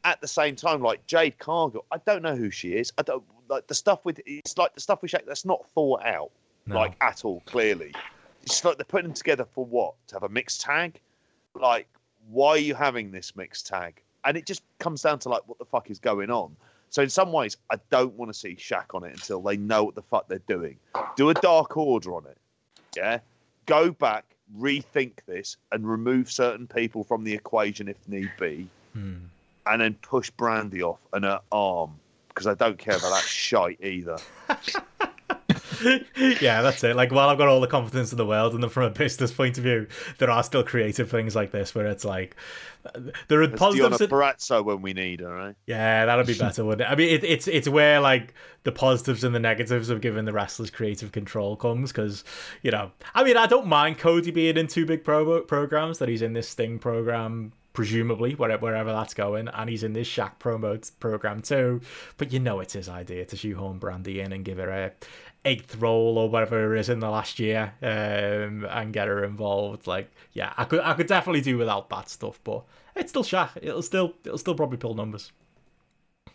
[0.03, 2.93] at the same time, like Jade Cargill, I don't know who she is.
[2.99, 4.19] I don't like the stuff with.
[4.25, 6.31] It's like the stuff with Shaq that's not thought out,
[6.65, 6.75] no.
[6.75, 7.41] like at all.
[7.45, 7.93] Clearly,
[8.43, 9.95] it's like they're putting them together for what?
[10.07, 10.99] To have a mixed tag?
[11.55, 11.87] Like,
[12.29, 14.01] why are you having this mixed tag?
[14.25, 16.55] And it just comes down to like, what the fuck is going on?
[16.89, 19.83] So in some ways, I don't want to see Shaq on it until they know
[19.83, 20.77] what the fuck they're doing.
[21.15, 22.37] Do a dark order on it.
[22.95, 23.19] Yeah.
[23.65, 24.25] Go back,
[24.57, 29.15] rethink this, and remove certain people from the equation if need be, hmm.
[29.65, 31.99] and then push Brandi off and her arm
[32.33, 34.17] because I don't care about that shite either.
[36.41, 36.95] yeah, that's it.
[36.95, 39.31] Like, while I've got all the confidence in the world, and then from a business
[39.31, 42.35] point of view, there are still creative things like this where it's like
[43.27, 43.99] there are Let's positives.
[43.99, 45.55] Deonna Purrazzo when we need all right.
[45.67, 46.91] Yeah, that'd be better, wouldn't it?
[46.91, 50.33] I mean, it, it's it's where like the positives and the negatives of giving the
[50.33, 52.23] wrestlers creative control comes because
[52.61, 56.09] you know, I mean, I don't mind Cody being in two big pro- programs that
[56.09, 60.37] he's in this Sting program presumably wherever, wherever that's going, and he's in this Shaq
[60.39, 61.81] promo program too.
[62.17, 64.91] But you know it's his idea to shoehorn Brandi in and give her a
[65.45, 69.87] eighth role or whatever it is in the last year, um, and get her involved.
[69.87, 72.63] Like, yeah, I could I could definitely do without that stuff, but
[72.95, 73.57] it's still Shaq.
[73.61, 75.31] It'll still it'll still probably pull numbers.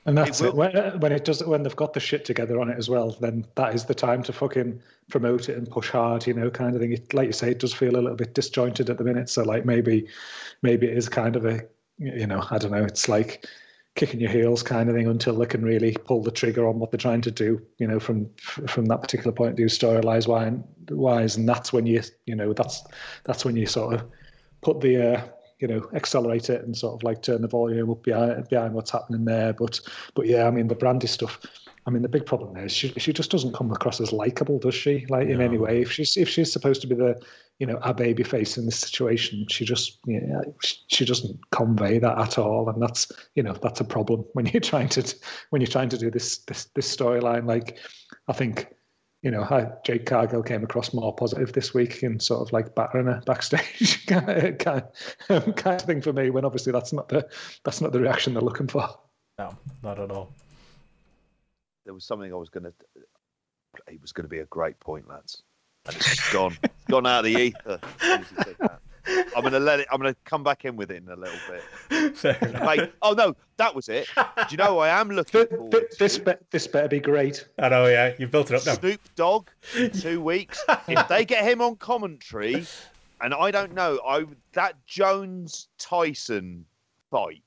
[0.06, 0.48] And that's it.
[0.48, 0.54] it.
[0.54, 3.46] When, when, it does, when they've got the shit together on it as well, then
[3.56, 4.80] that is the time to fucking
[5.10, 6.92] promote it and push hard, you know, kind of thing.
[6.92, 9.28] It, like you say, it does feel a little bit disjointed at the minute.
[9.28, 10.08] So like maybe,
[10.62, 11.62] maybe it is kind of a
[11.98, 12.84] you know, I don't know.
[12.84, 13.46] It's like
[13.96, 16.90] kicking your heels kind of thing until they can really pull the trigger on what
[16.90, 17.60] they're trying to do.
[17.78, 20.58] You know, from from that particular point of view, storylines wise,
[20.90, 22.84] Wise, and that's when you you know that's
[23.24, 24.04] that's when you sort of
[24.60, 25.28] put the uh,
[25.60, 28.90] you know accelerate it and sort of like turn the volume up behind behind what's
[28.90, 29.52] happening there.
[29.52, 29.80] But
[30.14, 31.40] but yeah, I mean the Brandi stuff.
[31.86, 34.58] I mean, the big problem there is she, she just doesn't come across as likable,
[34.58, 35.06] does she?
[35.08, 37.18] Like in any way, if she's if she's supposed to be the
[37.58, 40.54] you know a baby face in this situation, she just you know,
[40.88, 44.60] she doesn't convey that at all, and that's you know that's a problem when you're
[44.60, 45.14] trying to
[45.48, 47.46] when you're trying to do this this this storyline.
[47.46, 47.78] Like,
[48.28, 48.68] I think
[49.22, 52.74] you know, how Jade Cargill came across more positive this week in sort of like
[52.74, 54.84] battering her backstage kind of, kind,
[55.28, 56.30] of, kind of thing for me.
[56.30, 57.28] When obviously that's not the
[57.64, 58.88] that's not the reaction they're looking for.
[59.38, 60.32] No, not at all
[61.88, 62.72] there was something I was going to.
[63.90, 65.42] It was going to be a great point, lads,
[65.86, 66.54] and it's gone,
[66.90, 67.80] gone out of the ether.
[69.08, 69.86] I'm going to let it.
[69.90, 72.62] I'm going to come back in with it in a little bit.
[72.62, 74.08] Mate, oh no, that was it.
[74.14, 75.86] Do you know I am looking forward?
[75.98, 77.46] This be, this better be great.
[77.58, 78.14] I know, yeah.
[78.18, 78.74] You've built it up now.
[78.74, 80.62] Snoop Dogg in two weeks.
[80.88, 82.66] if they get him on commentary,
[83.20, 86.64] and I don't know, I that Jones Tyson
[87.10, 87.42] fight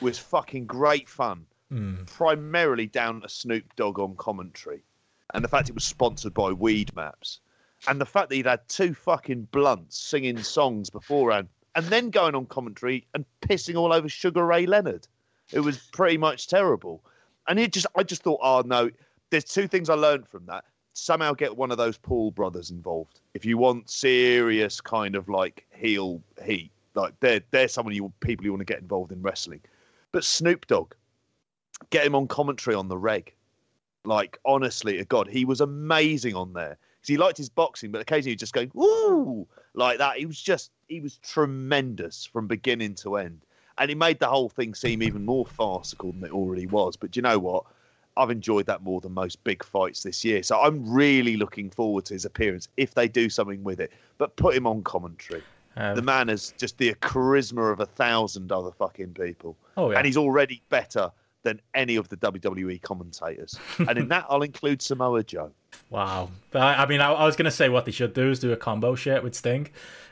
[0.00, 2.06] was fucking great fun mm.
[2.06, 4.82] primarily down to Snoop Dogg on commentary,
[5.34, 7.40] and the fact it was sponsored by Weed Maps,
[7.88, 12.34] and the fact that he'd had two fucking blunts singing songs beforehand, and then going
[12.34, 15.06] on commentary and pissing all over Sugar Ray Leonard.
[15.52, 17.04] It was pretty much terrible,
[17.48, 18.90] and it just I just thought, oh no,
[19.30, 20.64] there's two things I learned from that.
[20.94, 25.66] Somehow get one of those Paul brothers involved if you want serious kind of like
[25.74, 26.70] heel heat.
[26.94, 29.60] Like they're they're someone you people you want to get involved in wrestling.
[30.12, 30.94] But Snoop Dogg,
[31.90, 33.34] get him on commentary on the reg.
[34.04, 36.78] Like, honestly, to God, he was amazing on there.
[37.06, 40.16] He liked his boxing, but occasionally he'd just go, ooh, like that.
[40.16, 43.40] He was just, he was tremendous from beginning to end.
[43.78, 46.96] And he made the whole thing seem even more farcical than it already was.
[46.96, 47.64] But you know what?
[48.16, 50.42] I've enjoyed that more than most big fights this year.
[50.42, 53.92] So I'm really looking forward to his appearance if they do something with it.
[54.16, 55.42] But put him on commentary.
[55.76, 59.56] Um, the man has just the charisma of a thousand other fucking people.
[59.76, 59.98] Oh, yeah.
[59.98, 61.10] And he's already better
[61.42, 63.58] than any of the WWE commentators.
[63.78, 65.52] and in that, I'll include Samoa Joe.
[65.90, 66.30] Wow.
[66.54, 68.52] I, I mean, I, I was going to say what they should do is do
[68.52, 69.68] a combo shirt with Sting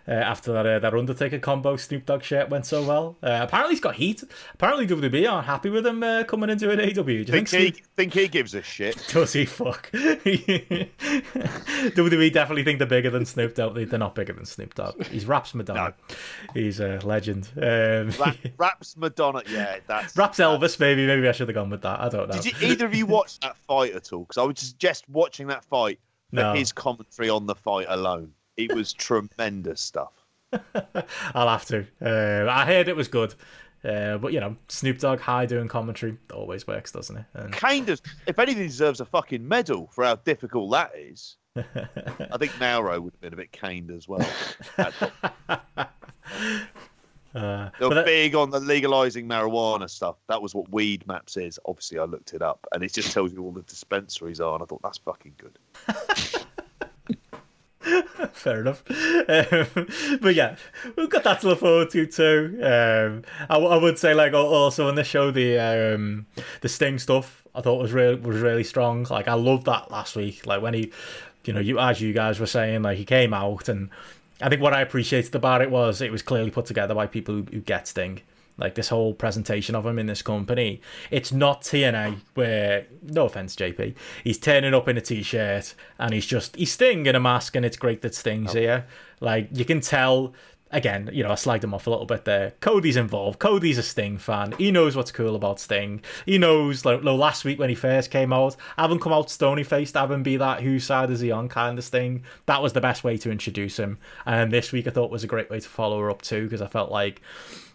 [0.07, 3.17] uh, after that uh, that Undertaker combo Snoop Dogg shirt went so well.
[3.23, 4.23] Uh, apparently, he's got heat.
[4.53, 7.03] Apparently, WWE aren't happy with him uh, coming into an AW.
[7.03, 9.03] Do you think, think he think he gives a shit?
[9.13, 9.47] Does he?
[9.47, 9.91] Fuck.
[9.93, 13.77] WWE definitely think they're bigger than Snoop Dogg.
[13.77, 15.03] They're not bigger than Snoop Dogg.
[15.07, 15.95] He's Raps Madonna.
[16.11, 16.17] No.
[16.53, 17.49] He's a legend.
[17.57, 18.13] Um,
[18.59, 19.41] Raps Madonna.
[19.49, 20.79] Yeah, that's Raps Elvis.
[20.79, 22.01] Maybe maybe I should have gone with that.
[22.01, 22.35] I don't know.
[22.35, 24.25] Did you, either of you watch that fight at all?
[24.25, 26.01] Because I would suggest watching that fight
[26.31, 26.55] for no.
[26.55, 28.33] his commentary on the fight alone.
[28.57, 30.13] It was tremendous stuff.
[31.35, 31.87] I'll have to.
[32.01, 33.35] Uh, I heard it was good.
[33.85, 37.25] Uh, but you know, Snoop Dogg high doing commentary always works, doesn't it?
[37.35, 37.53] And...
[37.53, 38.01] Kind of.
[38.27, 41.37] If anything, deserves a fucking medal for how difficult that is.
[41.57, 44.27] I think Mauro would have been a bit caned as well.
[47.35, 48.05] Uh, they were that...
[48.05, 50.17] big on the legalizing marijuana stuff.
[50.29, 51.59] That was what Weed Maps is.
[51.67, 54.55] Obviously, I looked it up, and it just tells you all the dispensaries are.
[54.55, 55.59] And I thought that's fucking good.
[58.33, 58.83] Fair enough.
[58.89, 59.89] Um,
[60.21, 60.57] but yeah,
[60.97, 62.59] we've got that to look forward to too.
[62.63, 66.27] Um, I, I, would say like also on the show the um,
[66.61, 69.07] the Sting stuff I thought was really was really strong.
[69.11, 70.47] Like I loved that last week.
[70.47, 70.93] Like when he,
[71.45, 73.91] you know, you as you guys were saying, like he came out and
[74.45, 77.35] I think what I appreciated about it was it was clearly put together by people
[77.35, 78.21] who, who get Sting
[78.59, 80.83] like this whole presentation of him in this company.
[81.11, 86.27] It's not TNA where, no offense, JP, he's turning up in a t-shirt and he's
[86.27, 88.61] just he's Sting in a mask, and it's great that Sting's oh.
[88.61, 88.87] here.
[89.21, 90.35] Like you can tell.
[90.71, 92.55] Again, you know, I slagged him off a little bit there.
[92.61, 93.39] Cody's involved.
[93.39, 94.53] Cody's a Sting fan.
[94.59, 96.03] He knows what's cool about Sting.
[96.27, 99.63] He knows, like, last week when he first came out, have him come out stony
[99.63, 102.25] faced, have him be that whose side is he on kind of Sting.
[102.47, 103.99] That was the best way to introduce him.
[104.27, 106.63] And this week I thought was a great way to follow her up too, because
[106.63, 107.23] I felt like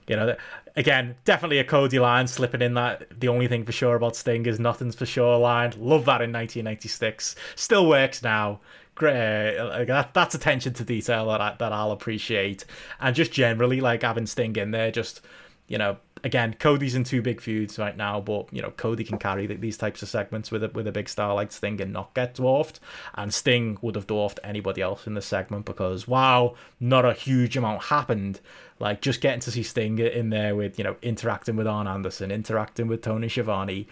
[0.10, 0.36] you know,
[0.76, 3.20] again, definitely a Cody line slipping in that.
[3.20, 5.72] The only thing for sure about Sting is nothing's for sure line.
[5.78, 7.36] Love that in 1996.
[7.56, 8.60] Still works now.
[9.00, 9.58] Great.
[9.58, 12.66] Uh, that, that's attention to detail that I, that I'll appreciate,
[13.00, 15.22] and just generally like having Sting in there, just
[15.70, 15.96] you know,
[16.26, 19.78] again, Cody's in two big feuds right now, but you know Cody can carry these
[19.78, 22.82] types of segments with a with a big star like Sting and not get dwarfed.
[23.16, 27.56] And Sting would have dwarfed anybody else in the segment because wow, not a huge
[27.56, 28.42] amount happened.
[28.80, 32.32] Like just getting to see Sting in there with you know interacting with Arn Anderson,
[32.32, 33.88] interacting with Tony Schiavone,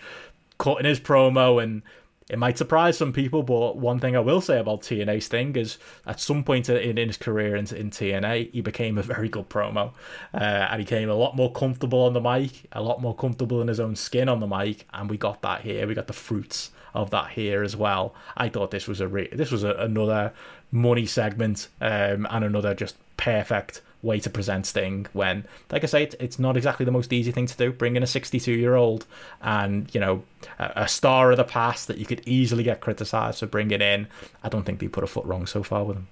[0.58, 1.82] cutting his promo and
[2.30, 5.78] it might surprise some people, but one thing I will say about TNA Sting is
[6.06, 9.49] at some point in, in his career in, in TNA, he became a very good
[9.49, 9.94] promo.
[10.34, 13.62] Uh, and he became a lot more comfortable on the mic, a lot more comfortable
[13.62, 14.86] in his own skin on the mic.
[14.94, 15.88] And we got that here.
[15.88, 18.14] We got the fruits of that here as well.
[18.36, 20.34] I thought this was a re- this was a, another
[20.72, 26.03] money segment um, and another just perfect way to present Sting when, like I say,
[26.03, 27.72] it's, it's not exactly the most easy thing to do.
[27.72, 29.06] Bring in a 62 year old
[29.41, 30.24] and, you know,
[30.60, 34.07] a, a, star of the past that you could easily get criticised for bringing in.
[34.44, 36.07] I don't think they put a foot wrong so far with him.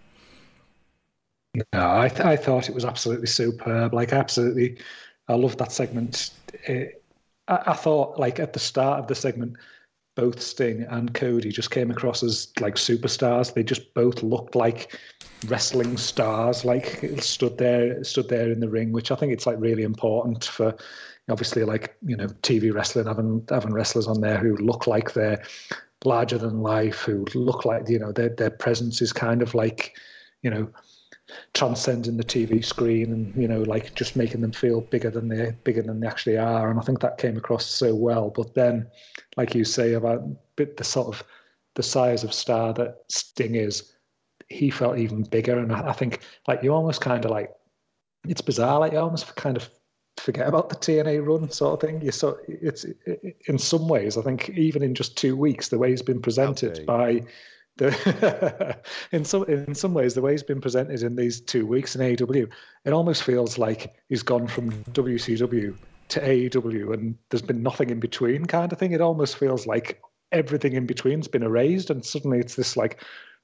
[1.56, 3.94] No, I, th- I thought it was absolutely superb.
[3.94, 4.78] Like, absolutely,
[5.28, 6.32] I love that segment.
[6.66, 7.02] It,
[7.48, 9.56] I, I thought, like, at the start of the segment,
[10.16, 13.54] both Sting and Cody just came across as like superstars.
[13.54, 14.98] They just both looked like
[15.48, 19.60] wrestling stars, like stood there, stood there in the ring, which I think it's like
[19.60, 20.76] really important for,
[21.30, 25.44] obviously, like you know, TV wrestling, having having wrestlers on there who look like they're
[26.04, 29.98] larger than life, who look like you know their their presence is kind of like,
[30.42, 30.70] you know,
[31.54, 35.52] transcending the TV screen and you know like just making them feel bigger than they
[35.64, 36.70] bigger than they actually are.
[36.70, 38.30] And I think that came across so well.
[38.30, 38.88] But then,
[39.38, 40.22] like you say about
[40.58, 41.24] the sort of
[41.76, 43.94] the size of star that Sting is,
[44.50, 45.58] he felt even bigger.
[45.58, 47.52] And I, think like you almost kind of like
[48.28, 48.80] it's bizarre.
[48.80, 49.70] Like you almost kind of
[50.18, 52.02] forget about the TNA run sort of thing.
[52.02, 55.80] You so it's it, in some ways I think even in just two weeks the
[55.80, 56.84] way he's been presented okay.
[56.84, 57.22] by
[57.78, 58.78] the
[59.12, 62.02] in some in some ways the way he's been presented in these two weeks in
[62.02, 62.50] AEW,
[62.86, 65.76] it almost feels like he's gone from WCW
[66.08, 68.92] to AEW and there's been nothing in between kind of thing.
[68.92, 73.04] It almost feels like everything in between's been erased and suddenly it's this like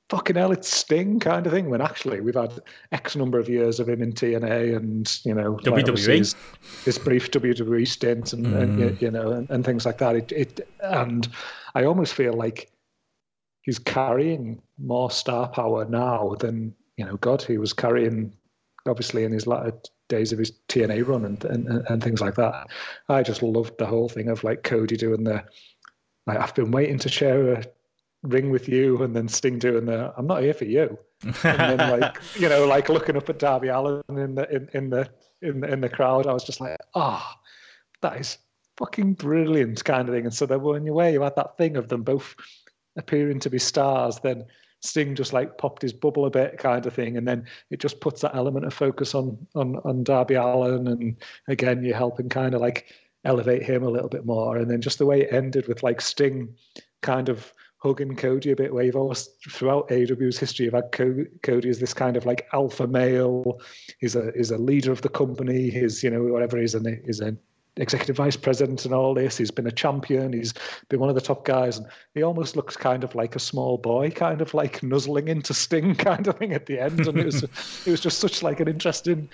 [0.09, 1.69] fucking hell, it's Sting kind of thing.
[1.69, 2.59] When actually we've had
[2.91, 6.35] X number of years of him in TNA and you know WWE, his,
[6.83, 8.61] his, brief WWE stint and, mm.
[8.61, 10.15] and you know and, and, things like that.
[10.15, 11.27] It, it and
[11.75, 12.69] I almost feel like
[13.61, 18.33] he's carrying more star power now than you know God he was carrying
[18.87, 19.73] obviously in his latter
[20.09, 22.67] days of his TNA run and, and and things like that.
[23.09, 25.43] I just loved the whole thing of like Cody doing the
[26.27, 27.63] like I've been waiting to share a
[28.23, 30.97] ring with you and then Sting doing the I'm not here for you.
[31.23, 34.89] and then like you know like looking up at Darby Allin in the in, in
[34.89, 35.09] the
[35.41, 37.41] in the, in the crowd I was just like ah oh,
[38.01, 38.37] that is
[38.77, 41.57] fucking brilliant kind of thing and so they were in your way you had that
[41.57, 42.35] thing of them both
[42.97, 44.45] appearing to be stars, then
[44.81, 48.01] Sting just like popped his bubble a bit, kind of thing, and then it just
[48.01, 51.15] puts that element of focus on on on Darby Allin, and
[51.47, 52.87] again you're helping kind of like
[53.23, 56.01] elevate him a little bit more, and then just the way it ended with like
[56.01, 56.55] Sting
[57.01, 61.69] kind of hugging Cody a bit, where you've always throughout AEW's history you've had Cody
[61.69, 63.59] as this kind of like alpha male.
[63.99, 65.69] He's a he's a leader of the company.
[65.69, 67.37] He's you know whatever he's an is a
[67.77, 69.37] executive vice president and all this.
[69.37, 70.33] He's been a champion.
[70.33, 70.53] He's
[70.89, 73.77] been one of the top guys, and he almost looks kind of like a small
[73.77, 77.07] boy, kind of like nuzzling into Sting, kind of thing at the end.
[77.07, 77.43] And it was
[77.85, 79.29] it was just such like an interesting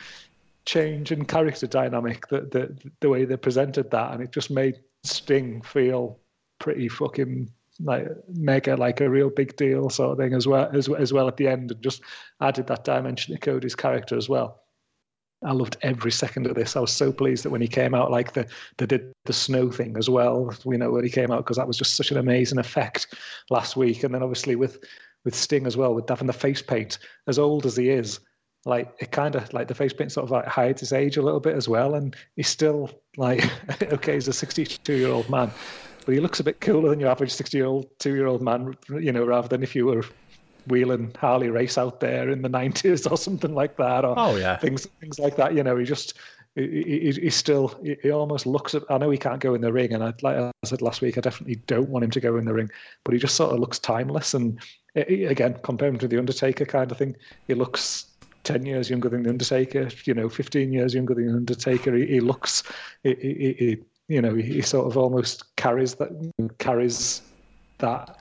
[0.66, 4.80] change in character dynamic that the the way they presented that, and it just made
[5.04, 6.20] Sting feel
[6.60, 7.50] pretty fucking
[7.84, 11.28] like mega like a real big deal sort of thing as well as as well
[11.28, 12.02] at the end, and just
[12.42, 14.62] added that dimension to Cody's character as well.
[15.44, 16.76] I loved every second of this.
[16.76, 18.48] I was so pleased that when he came out, like the
[18.78, 20.54] they did the snow thing as well.
[20.66, 23.14] You know when he came out because that was just such an amazing effect
[23.50, 24.04] last week.
[24.04, 24.80] And then obviously with
[25.24, 26.98] with Sting as well, with having the face paint
[27.28, 28.20] as old as he is,
[28.66, 31.22] like it kind of like the face paint sort of like hides his age a
[31.22, 31.94] little bit as well.
[31.94, 33.44] And he's still like
[33.84, 35.52] okay, he's a 62 year old man,
[36.06, 38.42] but he looks a bit cooler than your average 60 year old two year old
[38.42, 38.76] man.
[38.90, 40.04] You know, rather than if you were
[40.68, 44.58] wheeling Harley race out there in the nineties or something like that, or oh yeah,
[44.58, 45.54] things things like that.
[45.54, 46.16] You know, he just
[46.56, 48.84] he, he, he still he, almost looks at.
[48.90, 51.18] I know he can't go in the ring, and I like I said last week,
[51.18, 52.70] I definitely don't want him to go in the ring,
[53.04, 54.34] but he just sort of looks timeless.
[54.34, 54.60] And
[54.96, 57.16] eh, eh, again, comparing to the Undertaker kind of thing,
[57.48, 58.08] he looks
[58.48, 61.94] 10 years younger than the Undertaker, you know, 15 years younger than the Undertaker.
[61.94, 62.64] He, he looks,
[63.04, 63.78] he, he, he,
[64.08, 66.10] you know, he, sort of almost carries that,
[66.58, 67.22] carries
[67.80, 68.18] that,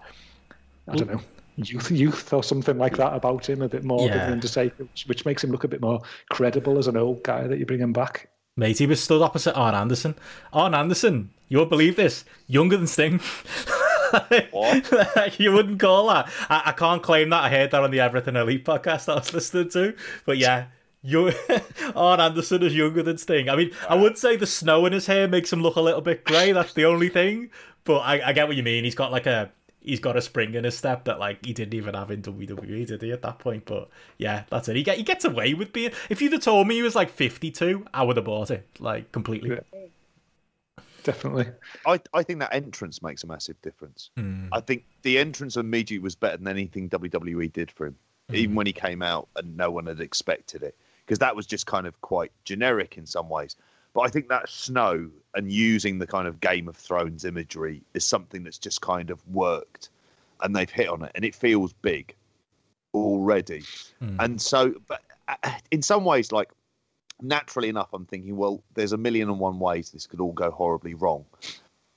[0.89, 1.21] I don't know,
[1.57, 4.19] youth youth or something like that about him a bit more yeah.
[4.19, 6.01] than Undertaker, which, which makes him look a bit more
[6.31, 8.29] credible as an old guy that you bring him back.
[8.57, 10.15] Mate, he was stood opposite Arn Anderson.
[10.53, 13.19] Arn Anderson, you won't believe this, younger than Sting.
[14.51, 15.37] what?
[15.39, 16.31] you wouldn't call that.
[16.49, 17.45] I, I, can't claim that.
[17.45, 19.95] I heard that on the Everything Elite podcast I was listening to.
[20.25, 20.67] But yeah,
[21.03, 21.33] you
[21.95, 23.49] Arn Anderson is younger than Sting.
[23.49, 26.01] I mean, I would say the snow in his hair makes him look a little
[26.01, 26.53] bit grey.
[26.53, 27.51] That's the only thing.
[27.85, 28.85] But I, I get what you mean.
[28.85, 29.51] He's got like a
[29.87, 32.87] he's got a spring in his step that like he didn't even have in WWE,
[32.87, 33.65] did he at that point?
[33.65, 33.89] But
[34.19, 34.77] yeah, that's it.
[34.77, 35.93] He get he gets away with being.
[36.11, 38.69] If you'd have told me he was like fifty two, I would have bought it
[38.79, 39.59] like completely.
[41.05, 41.47] definitely.
[41.87, 44.11] I, I think that entrance makes a massive difference.
[44.19, 44.49] Mm.
[44.53, 47.97] I think the entrance immediately was better than anything WWE did for him,
[48.33, 51.67] even when he came out and no one had expected it, because that was just
[51.67, 53.57] kind of quite generic in some ways.
[53.97, 58.05] But I think that snow and using the kind of Game of Thrones imagery is
[58.05, 59.89] something that's just kind of worked,
[60.43, 62.15] and they've hit on it, and it feels big
[62.93, 63.63] already.
[64.03, 64.17] Mm.
[64.23, 66.51] And so, but uh, in some ways, like
[67.23, 70.51] naturally enough, I'm thinking, well, there's a million and one ways this could all go
[70.51, 71.25] horribly wrong.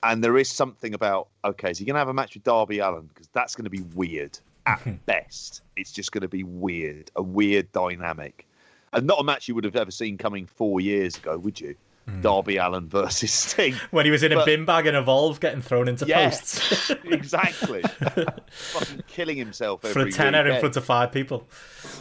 [0.02, 2.78] And there is something about, okay, so you're going to have a match with Darby
[2.78, 5.60] Allin because that's going to be weird at best.
[5.76, 8.46] It's just going to be weird, a weird dynamic.
[8.94, 11.76] And not a match you would have ever seen coming four years ago, would you?
[12.10, 12.20] Hmm.
[12.20, 13.74] Darby Allin versus Sting.
[13.90, 16.28] When he was in a But- bin bag and Evolve getting thrown into Yeah.
[16.28, 17.82] posts exactly.
[17.82, 21.48] Fucking killing himself every for a tenner in front of five people.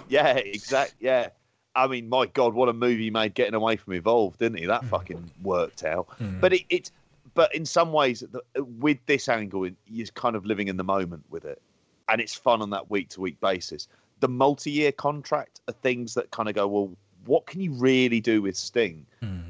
[0.08, 1.08] Yeah, exactly.
[1.08, 1.30] Yeah.
[1.76, 4.66] I mean, my God, what a movie he made getting away from Evolve, didn't he?
[4.66, 4.88] That hmm.
[4.88, 6.08] fucking worked out.
[6.18, 6.40] Hmm.
[6.40, 6.92] But it, it,
[7.34, 11.24] but in some ways, the, with this angle, you're kind of living in the moment
[11.30, 11.62] with it,
[12.10, 13.88] and it's fun on that week to week basis.
[14.20, 16.92] The multi-year contract are things that kind of go, well,
[17.26, 19.06] what can you really do with Sting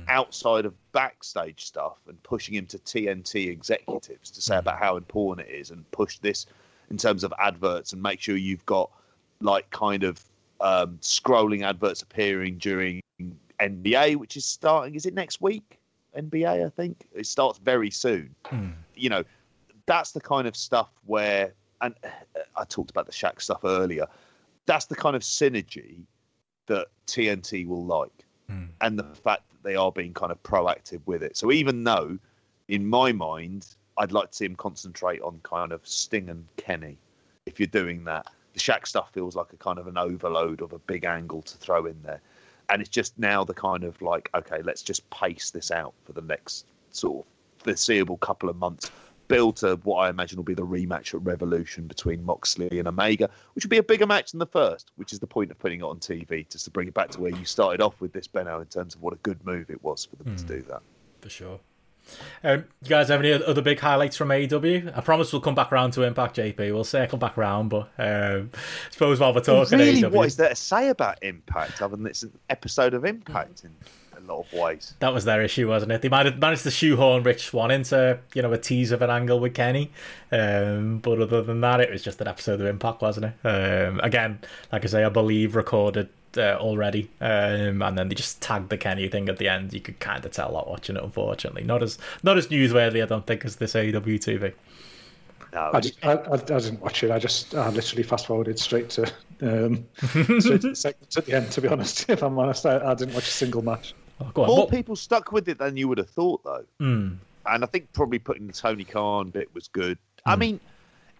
[0.09, 5.47] outside of backstage stuff and pushing him to TNT executives to say about how important
[5.47, 6.47] it is and push this
[6.89, 8.89] in terms of adverts and make sure you've got
[9.39, 10.23] like kind of
[10.61, 13.01] um, scrolling adverts appearing during
[13.59, 14.95] NBA, which is starting.
[14.95, 15.79] Is it next week?
[16.17, 18.33] NBA, I think it starts very soon.
[18.95, 19.23] You know,
[19.85, 24.07] that's the kind of stuff where, and uh, I talked about the Shaq stuff earlier.
[24.65, 26.01] That's the kind of synergy
[26.69, 28.65] that TNT will like, hmm.
[28.81, 31.35] and the fact that they are being kind of proactive with it.
[31.35, 32.17] So even though,
[32.69, 33.67] in my mind,
[33.97, 36.97] I'd like to see him concentrate on kind of Sting and Kenny.
[37.45, 40.71] If you're doing that, the Shaq stuff feels like a kind of an overload of
[40.71, 42.21] a big angle to throw in there,
[42.69, 46.13] and it's just now the kind of like, okay, let's just pace this out for
[46.13, 48.91] the next sort of foreseeable couple of months.
[49.29, 53.29] Build to what I imagine will be the rematch at Revolution between Moxley and Omega,
[53.53, 55.79] which would be a bigger match than the first, which is the point of putting
[55.79, 58.27] it on TV, just to bring it back to where you started off with this,
[58.27, 60.81] Benno, in terms of what a good move it was for them to do that.
[61.21, 61.59] For sure.
[62.43, 64.97] Um, you guys have any other big highlights from AEW?
[64.97, 66.57] I promise we'll come back around to Impact JP.
[66.57, 70.37] We'll circle back around, but um, I suppose while we're talking really, AEW, what is
[70.37, 73.71] there to say about Impact other than it's an episode of Impact in
[74.29, 74.93] a lot of ways?
[74.99, 76.01] that was their issue, wasn't it?
[76.01, 79.09] They might have managed to shoehorn Rich Swann into you know a tease of an
[79.09, 79.91] angle with Kenny,
[80.31, 83.47] um, but other than that, it was just an episode of Impact, wasn't it?
[83.47, 84.39] Um, again,
[84.71, 88.77] like I say, I believe recorded uh, already, um, and then they just tagged the
[88.77, 89.73] Kenny thing at the end.
[89.73, 91.63] You could kind of tell that watching it, unfortunately.
[91.63, 94.53] Not as not as newsworthy, I don't think, as this AEW TV.
[95.51, 97.09] No, I, just, I, I, I didn't watch it.
[97.09, 99.11] I just I literally fast forwarded straight to
[99.41, 101.51] um, straight to the segment at the end.
[101.51, 103.95] To be honest, if I'm honest, I, I didn't watch a single match.
[104.19, 106.65] Oh, more What- people stuck with it than you would have thought, though.
[106.79, 107.13] Hmm.
[107.45, 109.97] And I think probably putting the Tony Khan bit was good.
[110.25, 110.39] I hmm.
[110.39, 110.59] mean,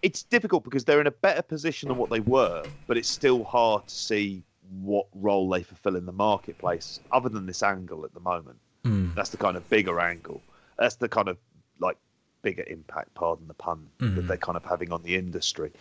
[0.02, 3.44] it's difficult because they're in a better position than what they were, but it's still
[3.44, 4.42] hard to see
[4.82, 8.58] what role they fulfill in the marketplace other than this angle at the moment.
[8.84, 9.10] Hmm.
[9.14, 10.40] That's the kind of bigger angle.
[10.78, 11.38] That's the kind of
[11.80, 11.98] like
[12.42, 14.26] bigger impact, pardon the pun, that hmm.
[14.26, 15.72] they're kind of having on the industry.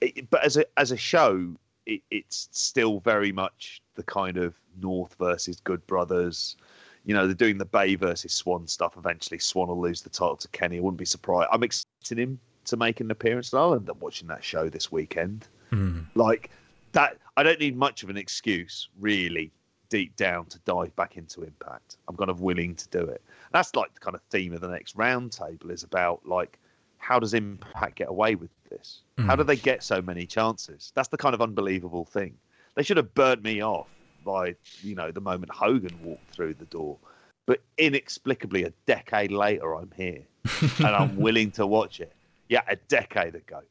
[0.00, 1.54] It, but as a as a show,
[1.86, 6.56] it, it's still very much the kind of North versus Good Brothers.
[7.04, 8.96] You know, they're doing the Bey versus Swann stuff.
[8.96, 10.78] Eventually, Swann will lose the title to Kenny.
[10.78, 11.48] I wouldn't be surprised.
[11.52, 15.48] I'm expecting him to make an appearance, I'll end up watching that show this weekend.
[15.70, 16.00] Hmm.
[16.14, 16.50] Like
[16.92, 19.50] that, I don't need much of an excuse, really,
[19.88, 21.96] deep down, to dive back into Impact.
[22.08, 23.22] I'm kind of willing to do it.
[23.52, 26.58] That's like the kind of theme of the next roundtable is about like
[27.02, 29.00] how does Impact get away with this?
[29.18, 29.62] How do they mm.
[29.62, 30.92] get so many chances?
[30.94, 32.34] That's the kind of unbelievable thing.
[32.76, 33.88] They should have burnt me off
[34.24, 36.96] by you know the moment Hogan walked through the door,
[37.44, 40.22] but inexplicably a decade later I'm here
[40.78, 42.12] and I'm willing to watch it.
[42.48, 43.62] Yeah, a decade ago.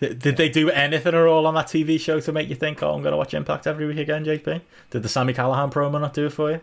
[0.00, 2.82] Did did they do anything at all on that TV show to make you think,
[2.82, 4.60] oh, I'm going to watch Impact every week again, JP?
[4.90, 6.60] Did the Sami Callihan promo not do it for you?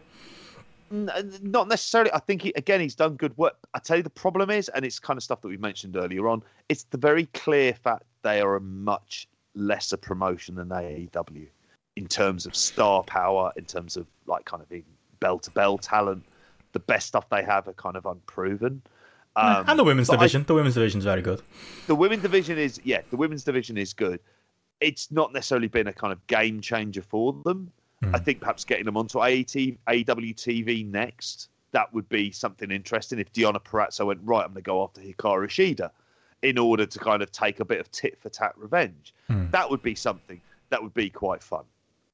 [0.91, 1.09] N-
[1.41, 2.11] Not necessarily.
[2.13, 3.55] I think he, again he's done good work.
[3.73, 6.27] I tell you the problem is, and it's kind of stuff that we mentioned earlier
[6.27, 6.43] on.
[6.69, 11.47] It's the very clear fact they are a much lesser promotion than AEW
[11.95, 14.71] in terms of star power, in terms of like kind of
[15.19, 16.23] bell to bell talent.
[16.71, 18.81] The best stuff they have are kind of unproven.
[19.35, 20.43] Um, and the women's but I- division.
[20.47, 21.41] the women's division is very good.
[21.87, 24.19] the women's division is yeah, the women's division is good.
[24.81, 27.71] It's not necessarily been a kind of game changer for them.
[28.01, 28.23] I hmm.
[28.23, 33.19] think perhaps getting them onto AET, AEW TV next, that would be something interesting.
[33.19, 35.91] If Deonna Purrazzo went right, I'm going to go after Hikaru Shida
[36.41, 39.13] in order to kind of take a bit of tit for tat revenge.
[39.27, 39.49] Hmm.
[39.51, 40.39] That would be something
[40.69, 41.65] that would be quite fun.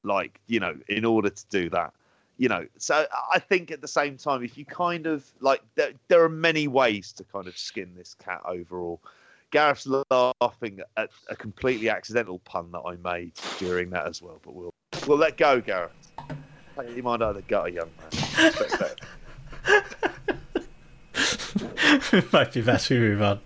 [0.03, 1.93] Like you know, in order to do that,
[2.37, 2.67] you know.
[2.77, 6.29] So I think at the same time, if you kind of like, there, there are
[6.29, 9.01] many ways to kind of skin this cat overall.
[9.51, 9.87] Gareth's
[10.41, 14.74] laughing at a completely accidental pun that I made during that as well, but we'll
[15.07, 15.91] we'll let go, Gareth.
[16.93, 18.91] You might either the gutter, young man.
[22.11, 23.39] it might be best we move on.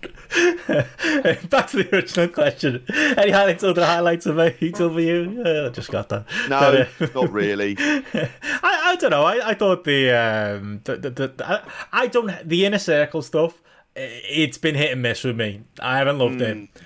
[1.48, 2.84] Back to the original question.
[2.88, 5.46] Any highlights, other highlights of AEW?
[5.46, 6.26] Uh, I just got that.
[6.48, 7.76] No, but, uh, not really.
[7.78, 8.30] I,
[8.62, 9.24] I don't know.
[9.24, 11.62] I, I thought the, um, the, the, the I,
[11.92, 13.60] I don't the inner circle stuff.
[13.94, 15.62] It's been hit and miss with me.
[15.80, 16.64] I haven't loved mm.
[16.64, 16.82] it.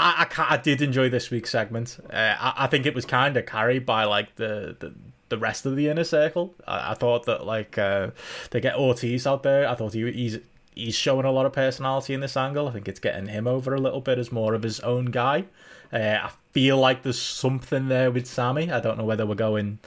[0.00, 1.98] I, I, I, did enjoy this week's segment.
[2.10, 4.94] Uh, I, I think it was kind of carried by like the, the
[5.30, 6.54] the rest of the inner circle.
[6.66, 8.10] I, thought that like uh,
[8.50, 9.66] they get Ortiz out there.
[9.66, 10.38] I thought he, he's
[10.74, 12.68] he's showing a lot of personality in this angle.
[12.68, 15.44] I think it's getting him over a little bit as more of his own guy.
[15.92, 18.70] Uh, I feel like there's something there with Sammy.
[18.70, 19.78] I don't know whether we're going,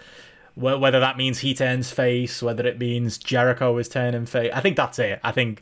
[0.55, 4.51] whether that means he turns face, whether it means Jericho is turning face.
[4.53, 5.19] I think that's it.
[5.23, 5.61] I think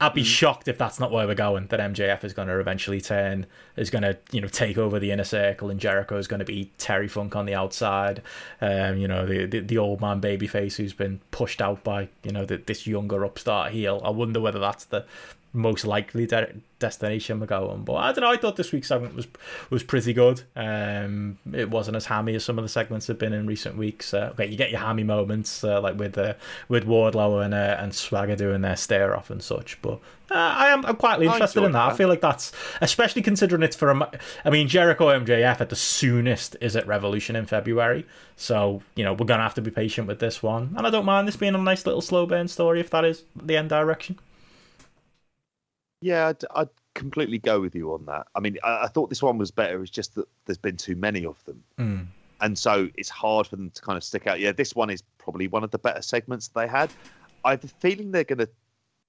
[0.00, 0.26] I'd be mm.
[0.26, 1.66] shocked if that's not where we're going.
[1.68, 3.46] That MJF is going to eventually turn,
[3.76, 6.44] is going to you know take over the inner circle, and Jericho is going to
[6.44, 8.22] be Terry Funk on the outside.
[8.60, 12.30] Um, you know the, the, the old man babyface who's been pushed out by you
[12.30, 14.00] know the, this younger upstart heel.
[14.04, 15.04] I wonder whether that's the
[15.52, 17.82] most likely de- destination we're going.
[17.82, 18.30] But I don't know.
[18.30, 19.26] I thought this week's segment was
[19.70, 20.42] was pretty good.
[20.54, 24.12] Um, it wasn't as hammy as some of the segments have been in recent weeks.
[24.12, 26.34] Uh, okay, you get your hammy moments uh, like with uh,
[26.68, 29.80] with Wardlow and uh, and Swagger doing their stare off and such.
[29.80, 30.00] But
[30.30, 31.86] uh, I am I'm quietly interested in that.
[31.86, 31.94] that.
[31.94, 34.20] I feel like that's especially considering it's for a.
[34.44, 38.06] I mean Jericho MJF at the soonest is at Revolution in February.
[38.36, 41.06] So you know we're gonna have to be patient with this one, and I don't
[41.06, 44.18] mind this being a nice little slow burn story if that is the end direction.
[46.00, 48.26] Yeah, I'd, I'd, completely go with you on that.
[48.34, 49.80] I mean, I, I, thought this one was better.
[49.82, 51.62] It's just that there's been too many of them.
[51.78, 52.06] Mm.
[52.40, 54.40] And so it's hard for them to kind of stick out.
[54.40, 56.90] Yeah, this one is probably one of the better segments they had.
[57.44, 58.48] I have a feeling they're going to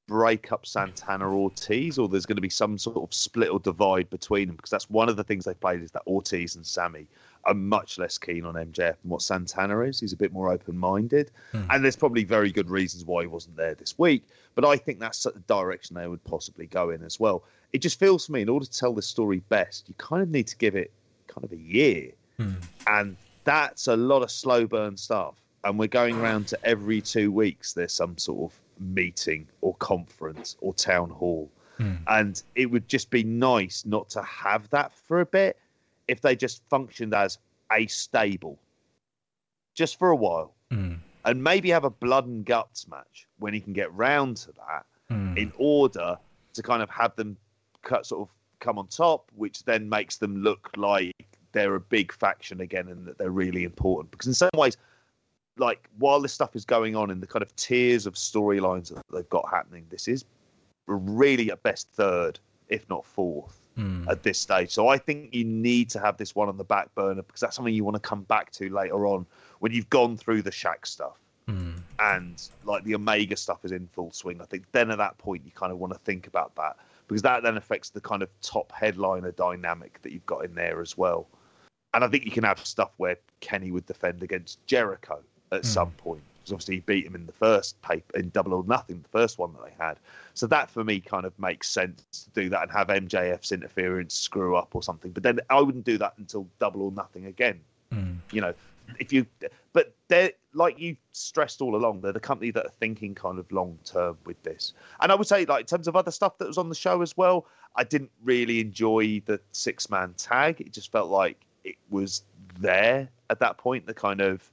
[0.07, 4.09] break up Santana Ortiz, or there's going to be some sort of split or divide
[4.09, 7.07] between them because that's one of the things they played is that Ortiz and Sammy
[7.45, 9.99] are much less keen on MJF than what Santana is.
[9.99, 11.31] He's a bit more open minded.
[11.53, 11.67] Mm.
[11.69, 14.23] And there's probably very good reasons why he wasn't there this week.
[14.55, 17.43] But I think that's the direction they would possibly go in as well.
[17.71, 20.29] It just feels to me, in order to tell this story best, you kind of
[20.29, 20.91] need to give it
[21.27, 22.11] kind of a year.
[22.39, 22.55] Mm.
[22.87, 25.35] And that's a lot of slow burn stuff.
[25.63, 30.55] And we're going around to every two weeks, there's some sort of meeting or conference
[30.61, 31.49] or town hall.
[31.79, 31.99] Mm.
[32.07, 35.57] And it would just be nice not to have that for a bit
[36.09, 37.37] if they just functioned as
[37.71, 38.59] a stable
[39.75, 40.97] just for a while mm.
[41.25, 44.85] and maybe have a blood and guts match when he can get round to that
[45.11, 45.37] mm.
[45.37, 46.17] in order
[46.53, 47.37] to kind of have them
[47.83, 51.13] cut sort of come on top which then makes them look like
[51.51, 54.75] they're a big faction again and that they're really important because in some ways
[55.57, 59.03] like while this stuff is going on in the kind of tiers of storylines that
[59.13, 60.25] they've got happening this is
[60.87, 64.07] really at best third if not fourth mm.
[64.09, 64.71] at this stage.
[64.71, 67.55] So I think you need to have this one on the back burner because that's
[67.55, 69.25] something you want to come back to later on
[69.59, 71.79] when you've gone through the Shaq stuff mm.
[71.99, 74.41] and like the Omega stuff is in full swing.
[74.41, 76.77] I think then at that point you kind of want to think about that
[77.07, 80.81] because that then affects the kind of top headliner dynamic that you've got in there
[80.81, 81.27] as well.
[81.93, 85.65] And I think you can have stuff where Kenny would defend against Jericho at mm.
[85.65, 89.01] some point because obviously he beat him in the first paper in Double or Nothing,
[89.01, 89.99] the first one that they had.
[90.33, 94.15] So that for me kind of makes sense to do that and have MJF's interference
[94.15, 95.11] screw up or something.
[95.11, 97.59] But then I wouldn't do that until Double or Nothing again.
[97.93, 98.17] Mm.
[98.31, 98.53] You know,
[98.99, 99.25] if you,
[99.73, 103.51] but they're like you stressed all along, they're the company that are thinking kind of
[103.51, 104.73] long term with this.
[105.01, 107.01] And I would say, like in terms of other stuff that was on the show
[107.03, 107.45] as well,
[107.75, 110.61] I didn't really enjoy the six man tag.
[110.61, 112.23] It just felt like it was
[112.59, 113.85] there at that point.
[113.85, 114.49] The kind of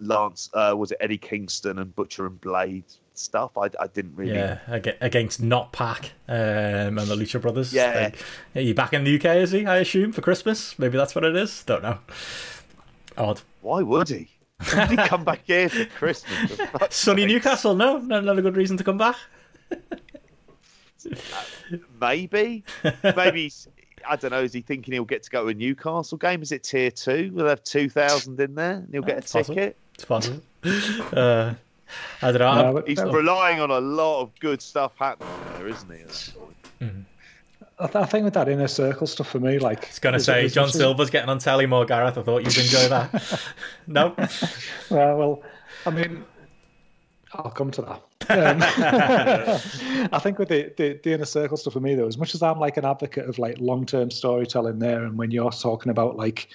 [0.00, 3.56] Lance, uh, was it Eddie Kingston and Butcher and Blade stuff?
[3.56, 4.34] I, I didn't really.
[4.34, 4.58] Yeah,
[5.00, 7.72] against Not PAC um, and the Lucha Brothers.
[7.72, 8.00] Yeah.
[8.04, 8.18] Like,
[8.54, 10.78] are you back in the UK, is he, I assume, for Christmas?
[10.78, 11.62] Maybe that's what it is.
[11.64, 11.98] Don't know.
[13.16, 13.40] Odd.
[13.62, 14.28] Why would he?
[14.72, 16.52] Why did he come back here for Christmas?
[16.70, 17.26] For Sunny?
[17.26, 17.98] Newcastle, no?
[17.98, 19.16] Not a good reason to come back?
[19.70, 19.76] uh,
[22.00, 22.64] maybe.
[23.02, 23.52] Maybe.
[24.08, 24.42] I don't know.
[24.42, 26.40] Is he thinking he'll get to go to a Newcastle game?
[26.42, 27.30] Is it tier two?
[27.34, 29.46] We'll have two thousand in there, and he'll get a ticket.
[29.46, 29.72] Possible.
[29.96, 30.42] It's possible.
[31.12, 31.54] uh,
[32.22, 32.72] I don't know.
[32.72, 36.04] No, He's relying on a lot of good stuff happening there, isn't he?
[36.84, 37.00] Mm-hmm.
[37.78, 40.20] I, th- I, think with that inner circle stuff for me, like it's going to
[40.20, 42.16] say John Silver's getting on telly more, Gareth.
[42.16, 43.42] I thought you'd enjoy that.
[43.86, 44.14] no.
[44.90, 45.42] well, well,
[45.84, 46.24] I mean,
[47.34, 48.02] I'll come to that.
[48.28, 48.58] Um,
[50.12, 52.42] I think with the, the, the inner circle stuff for me, though, as much as
[52.42, 56.16] I'm like an advocate of like long term storytelling there, and when you're talking about
[56.16, 56.48] like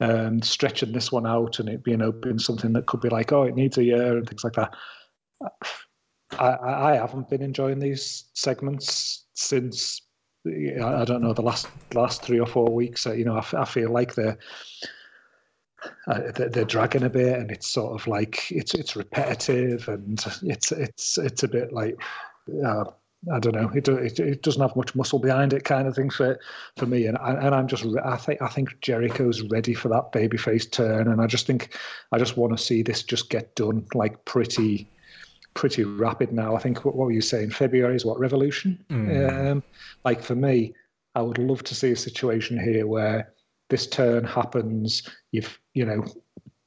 [0.00, 3.44] um, stretching this one out and it being open something that could be like, oh,
[3.44, 4.74] it needs a year and things like that.
[6.38, 10.02] I, I haven't been enjoying these segments since
[10.46, 13.06] I don't know the last last three or four weeks.
[13.06, 14.38] You know, I, I feel like they're
[16.06, 20.72] uh, they're dragging a bit, and it's sort of like it's it's repetitive, and it's
[20.72, 21.96] it's it's a bit like
[22.64, 22.84] uh,
[23.32, 23.70] I don't know.
[23.74, 26.38] It, it, it doesn't have much muscle behind it, kind of thing for
[26.76, 27.06] for me.
[27.06, 31.08] And I, and I'm just I think I think Jericho's ready for that babyface turn,
[31.08, 31.76] and I just think
[32.12, 34.88] I just want to see this just get done like pretty
[35.54, 36.54] pretty rapid now.
[36.54, 37.50] I think what, what were you saying?
[37.50, 38.78] February is what Revolution.
[38.90, 39.50] Mm.
[39.52, 39.62] Um,
[40.04, 40.74] like for me,
[41.14, 43.32] I would love to see a situation here where
[43.70, 45.08] this turn happens.
[45.32, 46.04] You've you know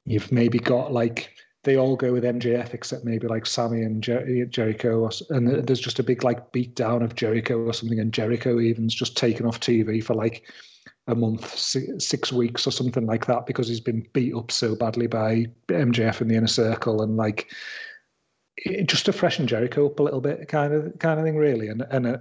[0.05, 4.45] you've maybe got like they all go with MJF except maybe like Sammy and Jer-
[4.45, 8.13] Jericho, or, and there's just a big like beat down of Jericho or something, and
[8.13, 10.49] Jericho even's just taken off TV for like
[11.07, 15.07] a month, six weeks or something like that because he's been beat up so badly
[15.07, 17.51] by MJF in the inner circle, and like
[18.85, 21.67] just to freshen Jericho up a little bit, kind of kind of thing, really.
[21.67, 22.17] And and uh,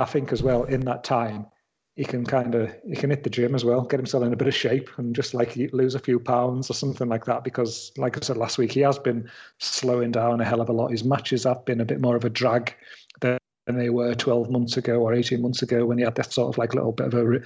[0.00, 1.46] I think as well in that time
[1.94, 4.36] he can kind of he can hit the gym as well, get himself in a
[4.36, 7.44] bit of shape, and just like lose a few pounds or something like that.
[7.44, 10.72] Because, like I said last week, he has been slowing down a hell of a
[10.72, 10.90] lot.
[10.90, 12.74] His matches have been a bit more of a drag
[13.20, 16.48] than they were 12 months ago or 18 months ago when he had that sort
[16.48, 17.40] of like little bit of a re-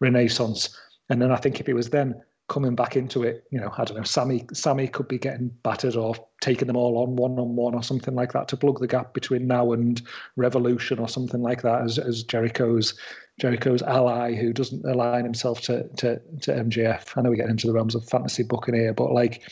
[0.00, 0.76] renaissance.
[1.08, 3.84] And then I think if he was then coming back into it, you know, I
[3.84, 7.56] don't know, Sammy Sammy could be getting battered or taking them all on one on
[7.56, 10.02] one or something like that to plug the gap between now and
[10.36, 12.94] Revolution or something like that as, as Jericho's
[13.40, 17.16] Jericho's ally who doesn't align himself to, to to MJF.
[17.16, 19.42] I know we get into the realms of fantasy booking here, but like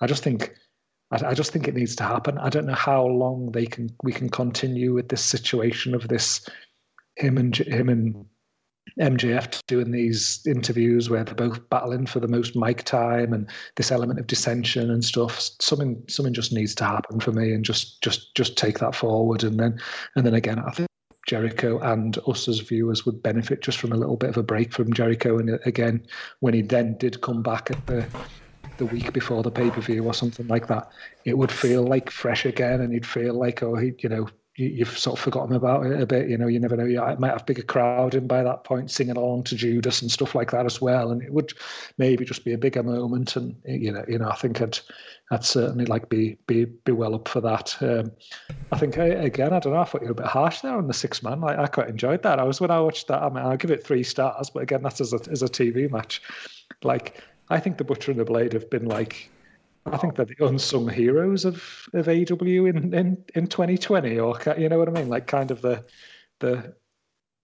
[0.00, 0.54] I just think
[1.10, 2.38] I, I just think it needs to happen.
[2.38, 6.48] I don't know how long they can we can continue with this situation of this
[7.16, 8.26] him and him and
[8.98, 13.92] MJF doing these interviews where they're both battling for the most mic time and this
[13.92, 15.40] element of dissension and stuff.
[15.60, 19.44] Something something just needs to happen for me and just just just take that forward
[19.44, 19.78] and then
[20.16, 20.87] and then again I think
[21.28, 24.72] Jericho and us as viewers would benefit just from a little bit of a break
[24.72, 26.04] from Jericho and uh, again
[26.40, 28.04] when he then did come back at the
[28.78, 30.88] the week before the pay per view or something like that,
[31.24, 34.28] it would feel like fresh again, and he'd feel like, oh, he, you know,
[34.58, 36.28] you, have sort of forgotten about it a bit.
[36.28, 36.84] You know, you never know.
[36.84, 40.34] You might have bigger crowd in by that point, singing along to Judas and stuff
[40.34, 41.12] like that as well.
[41.12, 41.52] And it would
[41.96, 43.36] maybe just be a bigger moment.
[43.36, 44.78] And you know, you know, I think I'd,
[45.30, 47.76] I'd certainly like be be be well up for that.
[47.80, 48.10] Um,
[48.72, 49.80] I think I, again, I don't know.
[49.80, 51.40] I thought you were a bit harsh there on the six man.
[51.40, 52.40] Like, I quite enjoyed that.
[52.40, 53.22] I was when I watched that.
[53.22, 55.88] I mean, I'll give it three stars, but again, that's as a as a TV
[55.90, 56.20] match.
[56.82, 59.30] Like, I think the Butcher and the Blade have been like
[59.92, 64.68] I think they're the unsung heroes of of AEW in, in, in 2020, or you
[64.68, 65.84] know what I mean, like kind of the
[66.40, 66.74] the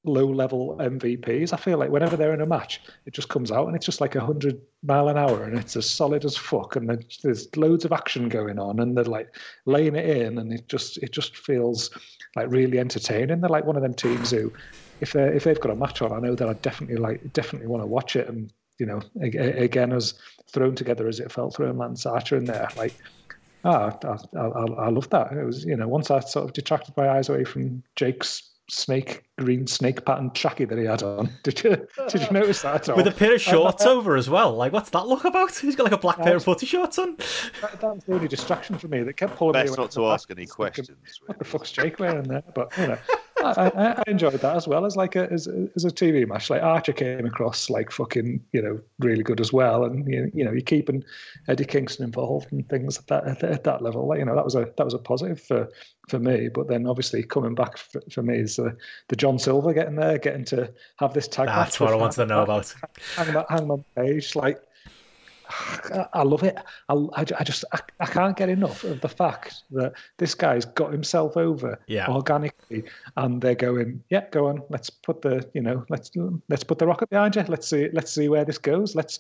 [0.04, 1.52] low level MVPs.
[1.52, 4.00] I feel like whenever they're in a match, it just comes out and it's just
[4.00, 7.84] like a hundred mile an hour, and it's as solid as fuck, and there's loads
[7.84, 9.34] of action going on, and they're like
[9.66, 11.90] laying it in, and it just it just feels
[12.36, 13.40] like really entertaining.
[13.40, 14.52] They're like one of them teams who,
[15.00, 17.68] if they if they've got a match on, I know that I definitely like definitely
[17.68, 20.14] want to watch it and you know, again, as
[20.48, 22.94] thrown together as it felt throwing Lance Archer in there, like,
[23.64, 25.32] ah, I, I, I love that.
[25.32, 29.24] It was, you know, once I sort of detracted my eyes away from Jake's snake
[29.36, 31.28] green snake pattern tracky that he had on.
[31.42, 32.88] Did you did you notice that?
[32.96, 34.54] With a pair of shorts over as well.
[34.54, 35.56] Like, what's that look about?
[35.58, 37.16] He's got like a black pair of footy shorts on.
[37.60, 39.02] That, that, was the only distraction for me.
[39.02, 39.70] That kept pulling Best me.
[39.70, 41.20] Best not to ask any questions.
[41.26, 42.42] What the fuck's Jake wearing there?
[42.54, 42.98] But you know,
[43.44, 45.46] I, I, enjoyed that as well as like a as,
[45.76, 46.50] as a TV match.
[46.50, 50.44] Like Archer came across like fucking you know really good as well, and you, you
[50.44, 51.04] know you're keeping
[51.48, 54.06] Eddie Kingston involved and things at that at, at that level.
[54.06, 55.68] Like, you know that was a that was a positive for
[56.08, 56.48] for me.
[56.48, 58.76] But then obviously coming back for, for me is the
[59.08, 61.46] the John Silver getting there, getting to have this tag.
[61.46, 62.74] That's what I wanted to know about.
[63.16, 64.62] Hangman, Hangman Page, like
[66.12, 66.56] I love it.
[66.88, 70.92] I, I, just I, I, can't get enough of the fact that this guy's got
[70.92, 72.08] himself over yeah.
[72.08, 72.84] organically,
[73.16, 76.10] and they're going, yeah, go on, let's put the you know let's
[76.48, 77.44] let's put the rocket behind you.
[77.46, 78.94] Let's see let's see where this goes.
[78.94, 79.18] Let's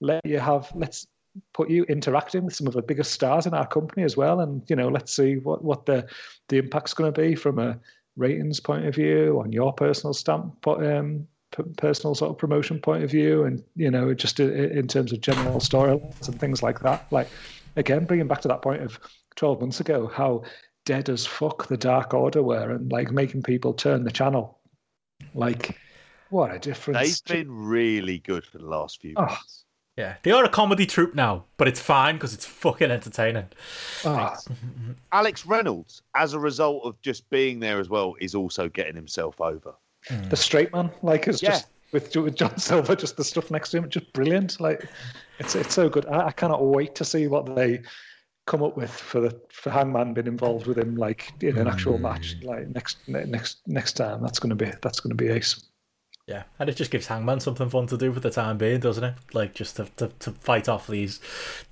[0.00, 1.06] let you have let's
[1.54, 4.62] put you interacting with some of the biggest stars in our company as well, and
[4.68, 6.06] you know let's see what what the
[6.48, 7.78] the impact's going to be from a
[8.16, 11.26] ratings point of view on your personal stamp um,
[11.76, 15.60] personal sort of promotion point of view, and you know, just in terms of general
[15.60, 17.06] storylines and things like that.
[17.10, 17.28] Like
[17.76, 18.98] again, bringing back to that point of
[19.36, 20.42] 12 months ago, how
[20.84, 24.58] dead as fuck the Dark Order were, and like making people turn the channel.
[25.34, 25.78] Like,
[26.30, 27.20] what a difference!
[27.20, 29.26] They've been really good for the last few oh.
[29.26, 29.64] months.
[29.96, 33.48] Yeah, they are a comedy troupe now, but it's fine because it's fucking entertaining.
[34.06, 34.34] Oh.
[35.12, 39.38] Alex Reynolds, as a result of just being there as well, is also getting himself
[39.38, 39.74] over.
[40.08, 40.30] Mm.
[40.30, 41.50] The straight man, like, is yeah.
[41.50, 44.60] just with with John Silver, just the stuff next to him, just brilliant.
[44.60, 44.88] Like
[45.38, 46.06] it's it's so good.
[46.06, 47.82] I, I cannot wait to see what they
[48.46, 51.98] come up with for the for Hangman being involved with him, like in an actual
[51.98, 54.22] match, like next next next time.
[54.22, 55.68] That's gonna be that's gonna be ace.
[56.32, 59.04] Yeah, and it just gives Hangman something fun to do for the time being, doesn't
[59.04, 59.14] it?
[59.34, 61.20] Like just to, to, to fight off these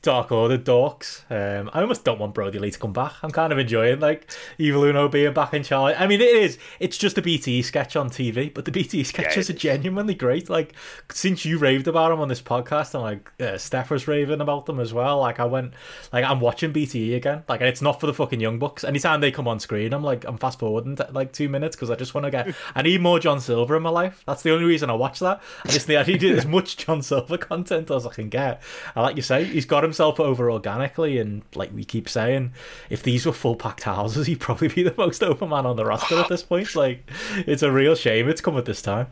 [0.02, 1.22] Dark Order dorks.
[1.30, 3.14] Um, I almost don't want Brodie Lee to come back.
[3.22, 5.96] I'm kind of enjoying like Evil Uno being back in charge.
[5.98, 6.58] I mean, it is.
[6.78, 10.50] It's just a BTE sketch on TV, but the BTE sketches yeah, are genuinely great.
[10.50, 10.74] Like
[11.10, 14.66] since you raved about them on this podcast, and like uh, Steph was raving about
[14.66, 15.20] them as well.
[15.20, 15.72] Like I went,
[16.12, 17.44] like I'm watching BTE again.
[17.48, 18.84] Like and it's not for the fucking young bucks.
[18.84, 21.94] Anytime they come on screen, I'm like I'm fast forwarding like two minutes because I
[21.94, 22.54] just want to get.
[22.74, 24.22] I need more John Silver in my life.
[24.26, 25.40] That's the the only reason I watch that.
[25.64, 28.60] I just need, I need as much John Silver content as I can get.
[28.94, 32.52] And like you say, he's got himself over organically, and like we keep saying,
[32.88, 35.84] if these were full packed houses, he'd probably be the most open man on the
[35.84, 36.74] roster at this point.
[36.74, 37.08] Like,
[37.46, 39.06] it's a real shame it's come at this time.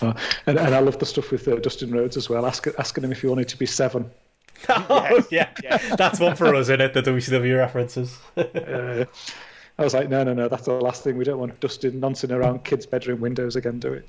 [0.00, 0.12] Uh,
[0.46, 3.12] and, and I love the stuff with uh, Dustin Rhodes as well, Ask, asking him
[3.12, 4.10] if he wanted to be seven.
[4.68, 5.50] oh, yeah.
[5.62, 5.78] yeah.
[5.96, 6.94] That's one for us, isn't it?
[6.94, 8.18] The WCW references.
[8.36, 9.04] uh,
[9.76, 11.16] I was like, no, no, no, that's the last thing.
[11.16, 14.08] We don't want Dustin nonsense around kids' bedroom windows again, do it?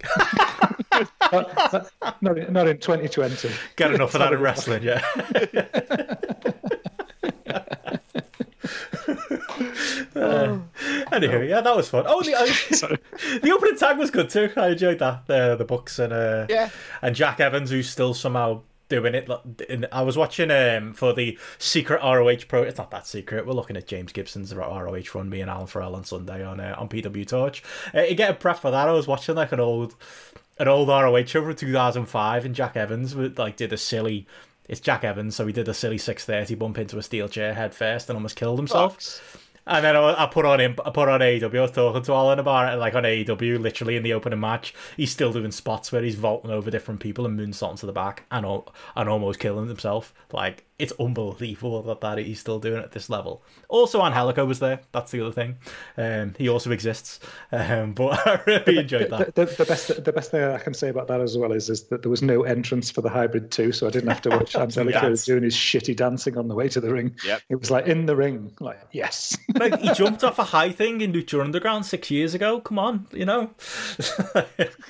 [1.32, 3.50] not, not, not, in 2020.
[3.76, 5.04] Get enough of that in wrestling, yeah.
[10.16, 10.60] uh,
[11.12, 12.06] anyway, yeah, that was fun.
[12.08, 12.46] Oh, the, I,
[13.40, 14.52] the opening tag was good too.
[14.56, 15.24] I enjoyed that.
[15.28, 16.70] Uh, the Bucks and uh, yeah,
[17.02, 19.30] and Jack Evans, who's still somehow doing it.
[19.92, 22.64] I was watching um for the secret ROH pro.
[22.64, 23.46] It's not that secret.
[23.46, 25.30] We're looking at James Gibson's ROH run.
[25.30, 27.64] Me and Alan Farrell on Sunday on uh, on PW Torch.
[27.94, 29.96] Uh, get a prep for that, I was watching like an old
[30.58, 34.28] an old ROH show from 2005, and Jack Evans would, like did a silly.
[34.68, 37.76] It's Jack Evans, so he did a silly 630 bump into a steel chair head
[37.76, 38.94] first and almost killed himself.
[38.94, 39.22] Fox.
[39.68, 40.76] And then I, put on him.
[40.86, 41.58] I put on AEW.
[41.58, 44.76] I was talking to Alan about it, like on AEW, literally in the opening match.
[44.96, 48.26] He's still doing spots where he's vaulting over different people and moonsaulting to the back
[48.30, 48.46] and
[48.96, 50.14] and almost killing himself.
[50.32, 53.42] Like it's unbelievable that, that he's still doing it at this level.
[53.70, 54.82] Also, Angelico was there.
[54.92, 55.56] That's the other thing.
[55.96, 57.22] Um, he also exists.
[57.52, 59.36] Um, but I really enjoyed that.
[59.36, 61.70] The, the, the, best, the best thing I can say about that as well is,
[61.70, 64.30] is that there was no entrance for the hybrid two, so I didn't have to
[64.32, 67.16] watch Angelico doing his shitty dancing on the way to the ring.
[67.26, 67.42] Yep.
[67.50, 69.38] It was like in the ring, like yes.
[69.56, 72.60] like he jumped off a high thing in Lucha Underground six years ago.
[72.60, 73.52] Come on, you know.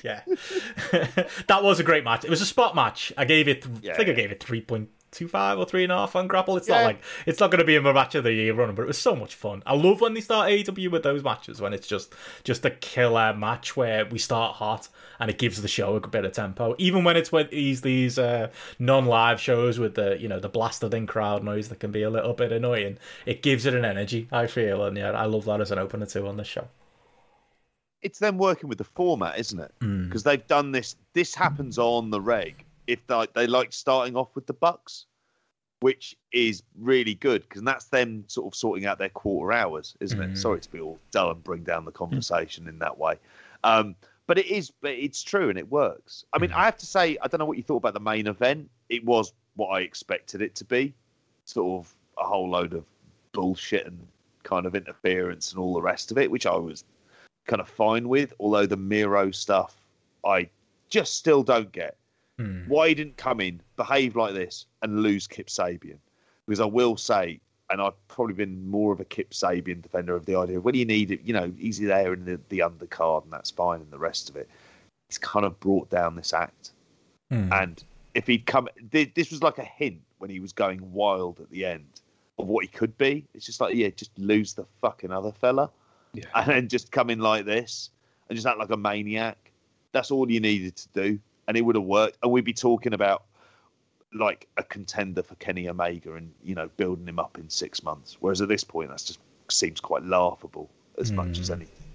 [0.02, 0.22] yeah,
[1.46, 2.24] that was a great match.
[2.24, 3.12] It was a spot match.
[3.16, 3.64] I gave it.
[3.82, 3.92] Yeah.
[3.92, 6.28] I think I gave it three point two five or three and a half on
[6.28, 6.58] GRAPPL.
[6.58, 6.76] It's yeah.
[6.76, 8.88] not like it's not going to be a match of the year run, but it
[8.88, 9.62] was so much fun.
[9.66, 12.14] I love when they start AEW with those matches when it's just
[12.44, 14.88] just a killer match where we start hot
[15.18, 16.74] and it gives the show a bit of tempo.
[16.78, 20.92] Even when it's with these these uh, non-live shows with the you know the blasted
[20.94, 24.28] in crowd noise that can be a little bit annoying, it gives it an energy.
[24.30, 26.68] I feel, and yeah, I love that as an opener too on this show
[28.02, 29.72] it's them working with the format, isn't it?
[29.80, 30.24] Because mm.
[30.24, 30.94] they've done this.
[31.12, 35.06] This happens on the reg, if they, they like starting off with the Bucks,
[35.80, 40.18] which is really good because that's them sort of sorting out their quarter hours, isn't
[40.18, 40.32] mm.
[40.32, 40.36] it?
[40.38, 42.68] Sorry to be all dull and bring down the conversation mm.
[42.70, 43.16] in that way.
[43.64, 43.94] Um,
[44.26, 46.24] but it is, it's true and it works.
[46.32, 46.56] I mean, mm.
[46.56, 48.70] I have to say, I don't know what you thought about the main event.
[48.88, 50.94] It was what I expected it to be,
[51.44, 52.84] sort of a whole load of
[53.32, 53.98] bullshit and
[54.42, 56.84] kind of interference and all the rest of it, which I was
[57.46, 58.32] kind of fine with.
[58.40, 59.76] Although the Miro stuff,
[60.24, 60.48] I
[60.88, 61.96] just still don't get.
[62.38, 62.62] Hmm.
[62.68, 65.98] Why he didn't come in, behave like this, and lose Kip Sabian?
[66.46, 67.40] Because I will say,
[67.70, 70.74] and I've probably been more of a Kip Sabian defender of the idea of when
[70.74, 73.90] you need it, you know, he's there in the, the undercard and that's fine, and
[73.90, 74.48] the rest of it.
[75.08, 76.72] He's kind of brought down this act.
[77.30, 77.52] Hmm.
[77.52, 77.84] And
[78.14, 81.64] if he'd come, this was like a hint when he was going wild at the
[81.64, 82.00] end
[82.38, 83.24] of what he could be.
[83.34, 85.70] It's just like, yeah, just lose the fucking other fella.
[86.12, 86.24] Yeah.
[86.34, 87.90] And then just come in like this
[88.28, 89.50] and just act like a maniac.
[89.92, 92.92] That's all you needed to do and it would have worked, and we'd be talking
[92.92, 93.24] about
[94.14, 98.16] like a contender for Kenny Omega and you know building him up in six months.
[98.20, 99.20] Whereas at this point, that just
[99.50, 101.16] seems quite laughable as mm.
[101.16, 101.54] much as hmm.
[101.54, 101.86] anything.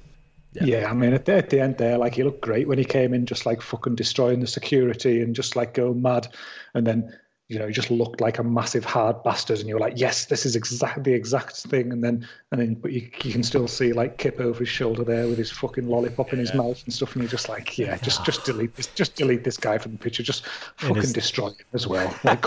[0.54, 0.64] Yeah.
[0.64, 2.84] yeah, I mean, at the, at the end there, like he looked great when he
[2.84, 6.28] came in, just like fucking destroying the security and just like going mad.
[6.74, 7.18] And then
[7.52, 10.46] you know, he just looked like a massive hard bastard, and you're like, yes, this
[10.46, 11.92] is exactly the exact thing.
[11.92, 15.04] And then, and then, but you, you can still see like Kip over his shoulder
[15.04, 17.98] there with his fucking lollipop in his mouth and stuff, and you're just like, yeah,
[17.98, 20.46] just just delete this, just delete this guy from the picture, just
[20.78, 22.16] fucking his, destroy him as well.
[22.24, 22.46] Like,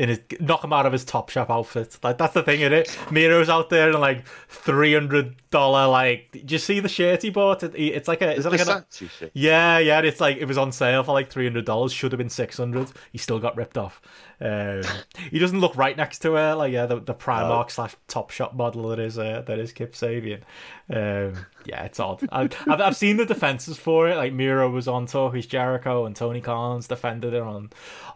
[0.00, 1.98] in his knock him out of his top shop outfit.
[2.02, 2.88] Like that's the thing, in it.
[3.10, 5.86] Miro's out there in like three hundred dollar.
[5.88, 7.62] Like, did you see the shirt he bought?
[7.62, 10.00] It, it's like a is it like a Versace yeah, yeah.
[10.00, 11.92] It's like it was on sale for like three hundred dollars.
[11.92, 12.90] Should have been six hundred.
[13.12, 14.00] He still got ripped off.
[14.40, 14.82] Um,
[15.30, 18.54] he doesn't look right next to her, like yeah, the, the Primark slash Top Shop
[18.54, 20.40] model that is uh, that is Kip Sabian.
[20.88, 22.26] Um, yeah, it's odd.
[22.32, 24.16] I've, I've I've seen the defenses for it.
[24.16, 27.70] Like Miro was on Talk Is Jericho and Tony Collins defended it on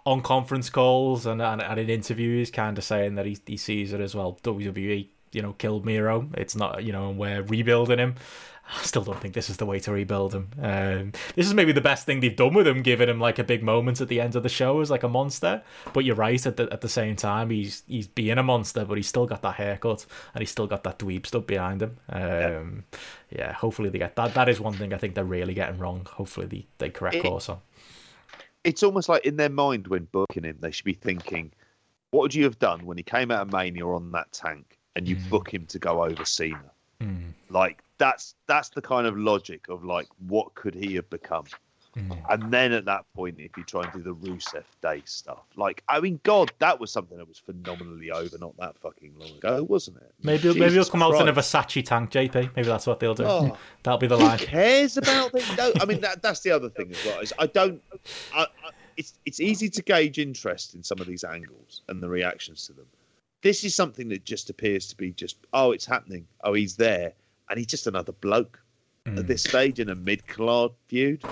[0.07, 3.93] on conference calls and and, and in interviews, kind of saying that he he sees
[3.93, 4.39] it as well.
[4.43, 6.29] WWE, you know, killed Miro.
[6.35, 8.15] It's not, you know, and we're rebuilding him.
[8.67, 10.49] I still don't think this is the way to rebuild him.
[10.61, 13.45] Um, this is maybe the best thing they've done with him, giving him like a
[13.45, 15.63] big moment at the end of the show as like a monster.
[15.93, 16.45] But you're right.
[16.47, 19.43] At the at the same time, he's he's being a monster, but he's still got
[19.43, 21.99] that haircut and he's still got that dweeb stuff behind him.
[22.09, 22.85] Um,
[23.31, 23.53] yeah.
[23.53, 24.33] hopefully they get that.
[24.35, 26.07] That is one thing I think they're really getting wrong.
[26.11, 27.59] Hopefully they they correct It- course on.
[28.65, 31.53] It's almost like in their mind when booking him, they should be thinking,
[32.13, 35.07] what would you have done when he came out of Mania on that tank and
[35.07, 35.29] you Mm.
[35.29, 36.71] book him to go over Cena?
[37.05, 41.45] Mm, Like that's that's the kind of logic of like what could he have become?
[41.97, 42.19] mm.
[42.29, 45.83] And then at that point, if you try and do the Rusev Day stuff, like
[45.89, 49.63] I mean, God, that was something that was phenomenally over not that fucking long ago,
[49.69, 50.13] wasn't it?
[50.23, 52.35] Maybe maybe he'll Jesus come out in a Versace tank, JP.
[52.57, 53.25] Maybe that's what they'll do.
[53.25, 53.57] Oh.
[53.85, 54.39] That'll be the Who line.
[54.39, 55.55] cares about that?
[55.57, 57.21] No, I mean that, that's the other thing as well.
[57.21, 57.81] Is I don't.
[58.35, 58.47] I, I,
[58.97, 62.73] it's it's easy to gauge interest in some of these angles and the reactions to
[62.73, 62.87] them.
[63.45, 66.27] This is something that just appears to be just oh, it's happening.
[66.43, 67.13] Oh, he's there,
[67.49, 68.59] and he's just another bloke
[69.07, 69.19] Mm.
[69.19, 71.23] at this stage in a mid-card feud,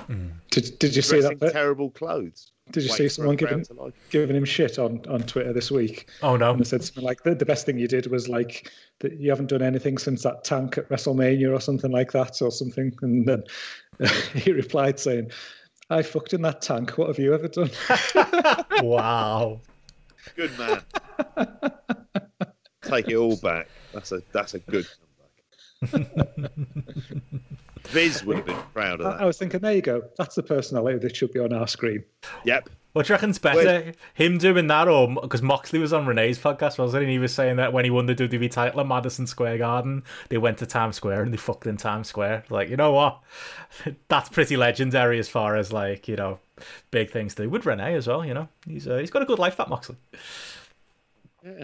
[0.51, 1.39] Did, did you see that?
[1.41, 1.53] bit?
[1.53, 2.53] terrible clothes.
[2.71, 3.65] Did you see someone giving
[4.11, 6.11] giving him shit on, on Twitter this week?
[6.23, 6.51] Oh no.
[6.51, 9.31] And they said something like the, the best thing you did was like that you
[9.31, 12.93] haven't done anything since that tank at WrestleMania or something like that or something.
[13.01, 13.43] And then
[14.35, 15.31] he replied saying,
[15.89, 16.99] I fucked in that tank.
[16.99, 17.71] What have you ever done?
[18.83, 19.63] wow.
[20.37, 20.83] Good man.
[22.93, 23.69] Take it all back.
[23.93, 24.87] That's a that's a good
[25.91, 26.53] comeback.
[27.89, 30.03] Viz would have been proud of I, I was thinking, there you go.
[30.17, 32.05] That's the personality that should be on our screen.
[32.45, 32.69] Yep.
[32.93, 36.79] What do you reckon's better, him doing that or because Moxley was on Renee's podcast,
[36.79, 37.05] wasn't he?
[37.05, 40.03] And he was saying that when he won the WWE title at Madison Square Garden,
[40.29, 42.45] they went to Times Square and they fucked in Times Square.
[42.51, 43.23] Like, you know what?
[44.09, 46.39] That's pretty legendary as far as like you know
[46.91, 48.27] big things to do with Renee as well.
[48.27, 49.97] You know, he's uh, he's got a good life, that Moxley.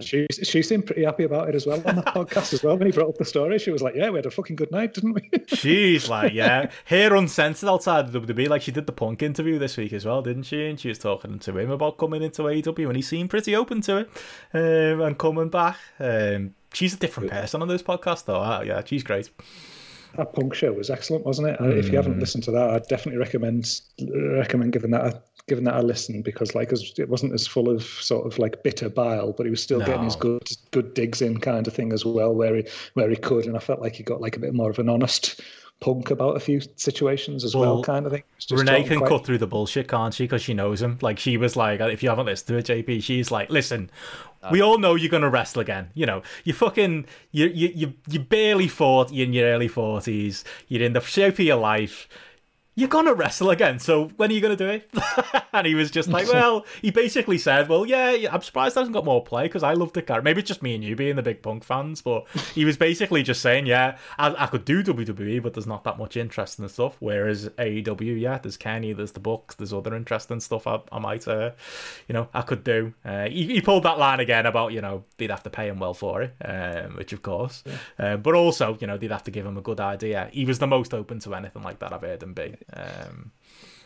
[0.01, 2.77] She she seemed pretty happy about it as well on the podcast as well.
[2.77, 4.71] When he brought up the story, she was like, "Yeah, we had a fucking good
[4.71, 8.49] night, didn't we?" She's like, yeah, hair uncensored outside of WWE.
[8.49, 10.65] Like she did the Punk interview this week as well, didn't she?
[10.67, 13.79] And she was talking to him about coming into AEW, and he seemed pretty open
[13.81, 14.09] to it
[14.53, 15.77] um, and coming back.
[15.99, 18.41] Um, she's a different person on this podcast, though.
[18.41, 19.29] Uh, yeah, she's great.
[20.17, 21.61] that punk show was excellent, wasn't it?
[21.61, 23.79] Uh, If you haven't listened to that, I'd definitely recommend
[24.35, 27.83] recommend giving that a, giving that a listen because like it wasn't as full of
[27.83, 31.39] sort of like bitter bile, but he was still getting his good good digs in
[31.39, 34.03] kind of thing as well, where he where he could, and I felt like he
[34.03, 35.41] got like a bit more of an honest
[35.81, 38.23] punk about a few situations as well, Well, kind of thing.
[38.37, 40.25] Just Renee can quite- cut through the bullshit, can't she?
[40.25, 40.97] Because she knows him.
[41.01, 43.89] Like she was like, if you haven't listened to it, JP, she's like, listen,
[44.51, 45.89] we uh, all know you're gonna wrestle again.
[45.93, 49.11] You know, you fucking, you you you you barely fought.
[49.11, 50.43] You're in your early forties.
[50.67, 52.07] You're in the shape of your life.
[52.75, 53.79] You're gonna wrestle again.
[53.79, 54.89] So when are you gonna do it?
[55.53, 58.81] and he was just like, well, he basically said, well, yeah, yeah, I'm surprised I
[58.81, 60.23] hasn't got more play because I love the character.
[60.23, 62.25] Maybe it's just me and you being the big punk fans, but
[62.55, 65.97] he was basically just saying, yeah, I, I could do WWE, but there's not that
[65.97, 66.95] much interest in the stuff.
[66.99, 71.27] Whereas AEW, yeah, there's Kenny, there's the books, there's other interesting stuff I, I might,
[71.27, 71.51] uh,
[72.07, 72.93] you know, I could do.
[73.03, 75.79] Uh, he, he pulled that line again about, you know, they'd have to pay him
[75.79, 77.63] well for it, um, which of course,
[77.97, 80.29] uh, but also, you know, they'd have to give him a good idea.
[80.31, 82.55] He was the most open to anything like that I've heard him be.
[82.73, 83.31] Um,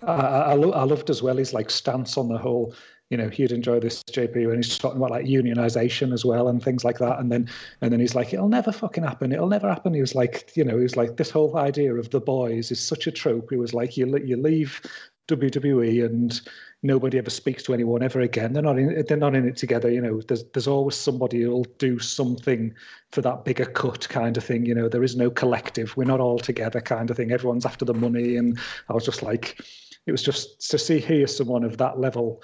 [0.04, 2.74] I, I, lo- I loved as well his like stance on the whole.
[3.10, 6.64] You know, he'd enjoy this JP when he's talking about like unionization as well and
[6.64, 7.20] things like that.
[7.20, 7.48] And then
[7.82, 9.32] and then he's like, it'll never fucking happen.
[9.32, 9.94] It'll never happen.
[9.94, 12.80] He was like, you know, he was like, this whole idea of the boys is
[12.80, 13.50] such a trope.
[13.52, 14.82] He was like, you you leave
[15.28, 16.42] WWE and
[16.84, 18.54] nobody ever speaks to anyone ever again.
[18.54, 19.04] They're not in.
[19.08, 19.90] They're not in it together.
[19.90, 22.74] You know, there's there's always somebody who'll do something
[23.12, 24.66] for that bigger cut kind of thing.
[24.66, 25.96] You know, there is no collective.
[25.98, 27.32] We're not all together kind of thing.
[27.32, 28.36] Everyone's after the money.
[28.36, 29.60] And I was just like,
[30.06, 32.44] it was just to see here someone of that level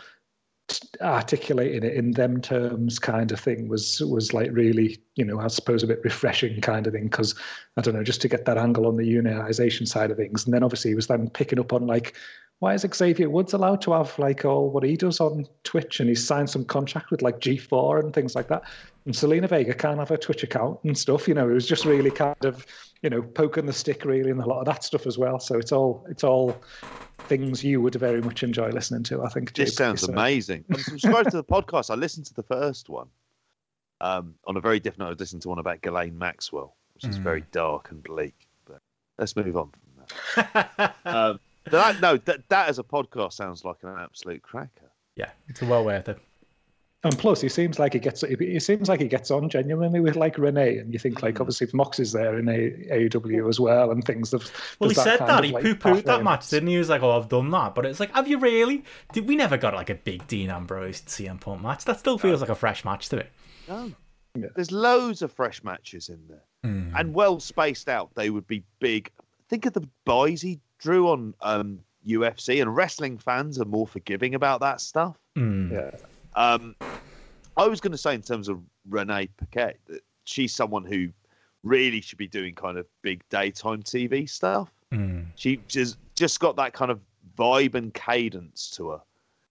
[1.02, 5.48] articulating it in them terms kind of thing was was like really you know i
[5.48, 7.34] suppose a bit refreshing kind of thing because
[7.76, 10.54] i don't know just to get that angle on the unionization side of things and
[10.54, 12.16] then obviously he was then picking up on like
[12.60, 16.10] why is Xavier Woods allowed to have like all what he does on Twitch and
[16.10, 18.64] he's signed some contract with like G4 and things like that?
[19.06, 21.28] And Zelina Vega can't have a Twitch account and stuff.
[21.28, 22.66] You know, it was just really kind of,
[23.02, 25.40] you know, poking the stick really and a lot of that stuff as well.
[25.40, 26.62] So it's all it's all
[27.30, 29.24] things you would very much enjoy listening to.
[29.24, 30.12] I think this sounds so.
[30.12, 30.66] amazing.
[30.70, 31.90] I'm subscribed to the podcast.
[31.90, 33.08] I listened to the first one.
[34.02, 37.18] Um, on a very different note, I listened to one about Ghislaine Maxwell, which is
[37.18, 37.24] mm.
[37.24, 38.48] very dark and bleak.
[38.66, 38.82] But
[39.18, 40.44] let's move on from
[40.76, 40.96] that.
[41.06, 41.40] um,
[41.72, 44.92] that, no, that that as a podcast sounds like an absolute cracker.
[45.16, 46.20] Yeah, it's well worth it.
[47.02, 50.18] And plus, he seems like he gets he seems like he gets on genuinely with
[50.18, 51.40] like Renee, and you think like mm.
[51.40, 54.34] obviously if Mox is there in AEW as well, and things.
[54.34, 56.74] Of, well, he that said that he like, poo pooed that match, didn't he?
[56.74, 58.84] He was like, "Oh, I've done that," but it's like, have you really?
[59.14, 61.86] Did we never got like a big Dean Ambrose CM Punk match?
[61.86, 62.48] That still feels no.
[62.48, 63.24] like a fresh match to me.
[63.70, 63.94] No,
[64.38, 64.48] yeah.
[64.56, 66.92] there's loads of fresh matches in there, mm.
[67.00, 68.14] and well spaced out.
[68.14, 69.10] They would be big.
[69.48, 74.36] Think of the boys he drew on um, UFC, and wrestling fans are more forgiving
[74.36, 75.18] about that stuff.
[75.38, 75.72] Mm.
[75.72, 75.92] Yeah.
[76.36, 76.76] Um,
[77.58, 81.10] I was going to say in terms of Renee Paquette that she's someone who
[81.64, 84.72] really should be doing kind of big daytime TV stuff.
[84.94, 85.26] Mm.
[85.36, 87.00] She just just got that kind of
[87.38, 89.02] vibe and cadence to her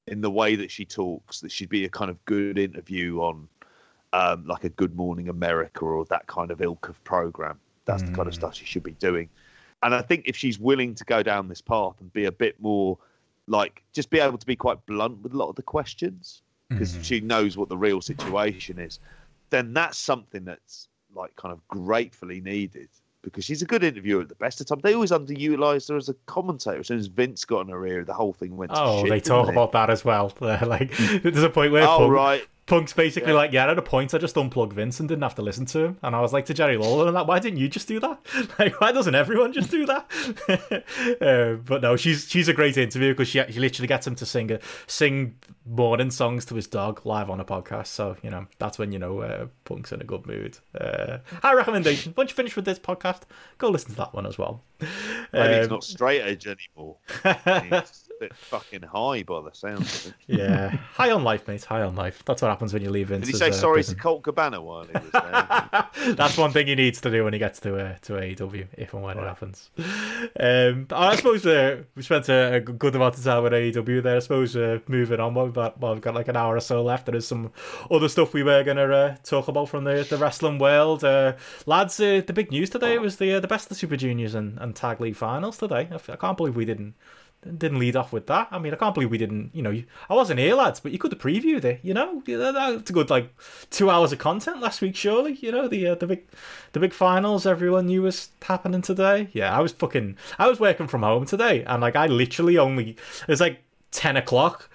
[0.06, 1.40] in the way that she talks.
[1.40, 3.48] That she'd be a kind of good interview on
[4.12, 7.58] um, like a Good Morning America or that kind of ilk of program.
[7.84, 8.06] That's mm.
[8.06, 8.38] the kind of mm.
[8.38, 9.28] stuff she should be doing.
[9.82, 12.60] And I think if she's willing to go down this path and be a bit
[12.60, 12.98] more
[13.46, 16.94] like, just be able to be quite blunt with a lot of the questions because
[16.94, 17.04] mm.
[17.04, 19.00] she knows what the real situation is,
[19.50, 22.88] then that's something that's like kind of gratefully needed
[23.22, 24.82] because she's a good interviewer at the best of times.
[24.82, 26.80] They always underutilized her as a commentator.
[26.80, 28.72] As soon as Vince got in her ear, the whole thing went.
[28.74, 30.32] Oh, shit, they talk about that as well.
[30.40, 31.84] like, there's a point where.
[31.84, 32.46] Oh Punk, right.
[32.68, 33.38] Punk's basically yeah.
[33.38, 35.86] like, yeah, at a point I just unplugged Vince and didn't have to listen to
[35.86, 35.98] him.
[36.02, 38.18] And I was like to Jerry Lawler and that, why didn't you just do that?
[38.58, 40.84] Like, why doesn't everyone just do that?
[41.20, 44.26] uh, but no, she's she's a great interview because she, she literally gets him to
[44.26, 47.86] sing a, sing morning songs to his dog live on a podcast.
[47.88, 50.58] So you know that's when you know uh, Punk's in a good mood.
[50.78, 52.14] Uh, high recommendation.
[52.16, 53.22] Once you finish with this podcast,
[53.58, 54.64] go listen to that one as well.
[55.32, 56.96] Um, he's not straight edge anymore.
[58.18, 60.14] bit fucking high by the sounds of it.
[60.38, 61.64] Yeah, high on life, mate.
[61.64, 62.22] High on life.
[62.24, 63.32] That's what happens when you leave Vince's.
[63.32, 63.96] Did he say uh, sorry prison.
[63.96, 66.14] to Colt Cabana while he was there?
[66.14, 68.92] That's one thing he needs to do when he gets to uh, to AEW, if
[68.94, 69.24] and when right.
[69.24, 69.70] it happens.
[70.38, 74.16] Um, I suppose uh, we spent a, a, good amount of time with AEW there.
[74.16, 76.82] I suppose uh, moving on, we've got, well, we've got like an hour or so
[76.82, 77.08] left.
[77.08, 77.52] And There is some
[77.90, 81.04] other stuff we were going to uh, talk about from the, the wrestling world.
[81.04, 81.34] Uh,
[81.66, 84.34] lads, uh, the big news today was the uh, the best of the Super Juniors
[84.34, 85.88] and, and Tag League finals today.
[85.90, 86.94] I, I can't believe we didn't
[87.42, 88.48] didn't lead off with that.
[88.50, 89.50] I mean, I can't believe we didn't.
[89.54, 91.80] You know, I wasn't here, lads, but you could have previewed it.
[91.82, 93.32] You know, it's a good like
[93.70, 95.34] two hours of content last week, surely.
[95.34, 96.26] You know, the uh, the big
[96.72, 99.28] the big finals everyone knew was happening today.
[99.32, 100.16] Yeah, I was fucking.
[100.38, 104.16] I was working from home today, and like I literally only it was like ten
[104.16, 104.67] o'clock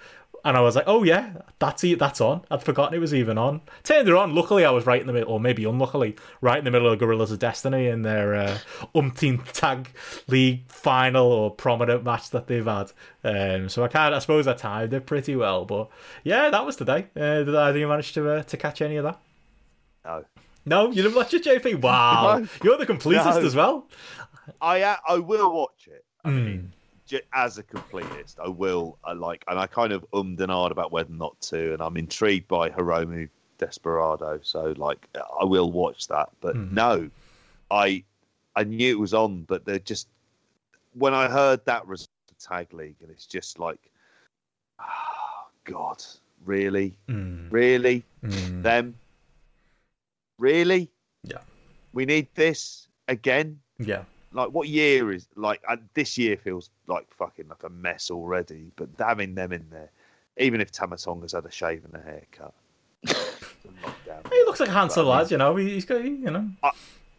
[0.44, 2.42] and I was like, oh yeah, that's it, that's on.
[2.50, 3.62] I'd forgotten it was even on.
[3.82, 4.34] Turned it on.
[4.34, 6.98] Luckily, I was right in the middle, or maybe unluckily, right in the middle of
[6.98, 8.58] Guerrillas of Destiny in their uh,
[8.94, 9.88] umpteenth tag
[10.28, 12.92] league final or prominent match that they've had.
[13.24, 15.64] Um, so I kind I suppose I timed it pretty well.
[15.64, 15.88] But
[16.24, 17.06] yeah, that was today.
[17.16, 19.18] Uh, did either you manage to uh, to catch any of that?
[20.04, 20.24] No.
[20.66, 21.82] No, you didn't watch it, JP.
[21.82, 22.48] Wow, no.
[22.62, 23.46] you're the completest no.
[23.46, 23.86] as well.
[24.60, 26.04] I uh, I will watch it.
[26.24, 26.72] I mean,
[27.32, 28.98] as a completist, I will.
[29.04, 31.82] I like, and I kind of ummed and ahed about whether or not to, and
[31.82, 33.28] I'm intrigued by Hiromu
[33.58, 35.06] Desperado, so like,
[35.40, 36.30] I will watch that.
[36.40, 36.72] But mm.
[36.72, 37.10] no,
[37.70, 38.04] I
[38.56, 40.08] I knew it was on, but they're just
[40.94, 43.90] when I heard that was the tag league, and it's just like,
[44.80, 46.02] oh, God,
[46.44, 47.46] really, mm.
[47.50, 48.62] really, mm.
[48.62, 48.94] them,
[50.38, 50.90] really,
[51.22, 51.38] yeah,
[51.92, 57.06] we need this again, yeah like what year is like uh, this year feels like
[57.14, 58.70] fucking like a mess already.
[58.76, 59.90] But having them in there,
[60.36, 62.54] even if Tama Tonga's had a shave and a haircut,
[63.06, 65.30] he looks like a handsome lad.
[65.30, 66.48] You know, he's got you know.
[66.62, 66.72] I,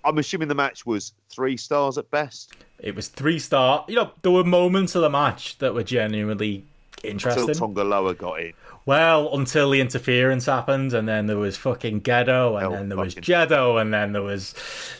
[0.03, 2.53] I'm assuming the match was three stars at best.
[2.79, 3.85] It was three star.
[3.87, 6.65] You know, there were moments of the match that were genuinely
[7.03, 7.49] interesting.
[7.49, 8.53] Until Tonga got in.
[8.85, 12.97] Well, until the interference happened, and then there was fucking Gedo, and oh, then there
[12.97, 14.53] was Gedo, and then there was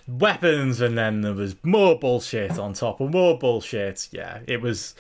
[0.08, 4.10] weapons, and then there was more bullshit on top of more bullshit.
[4.12, 4.96] Yeah, it was.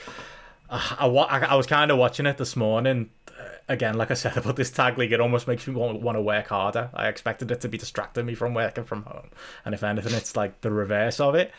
[0.69, 3.09] Uh, I, I, I was kind of watching it this morning.
[3.27, 6.15] Uh, again, like I said about this tag league, it almost makes me want, want
[6.15, 6.91] to work harder.
[6.93, 9.31] I expected it to be distracting me from working from home,
[9.65, 11.51] and if anything, it's like the reverse of it.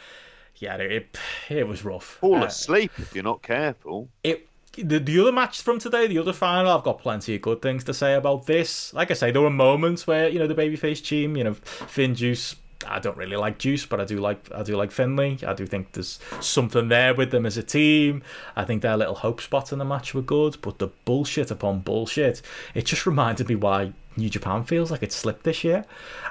[0.59, 1.19] Yeah, it it,
[1.49, 2.05] it was rough.
[2.05, 4.09] Fall uh, asleep if you're not careful.
[4.23, 7.63] It the, the other match from today, the other final, I've got plenty of good
[7.63, 8.93] things to say about this.
[8.95, 12.15] Like I say, there were moments where, you know, the babyface team, you know, Finn
[12.15, 15.39] Juice, I don't really like Juice, but I do like I do like Finlay.
[15.47, 18.23] I do think there's something there with them as a team.
[18.55, 21.81] I think their little hope spots in the match were good, but the bullshit upon
[21.81, 22.43] bullshit,
[22.75, 25.85] it just reminded me why New Japan feels like it's slipped this year.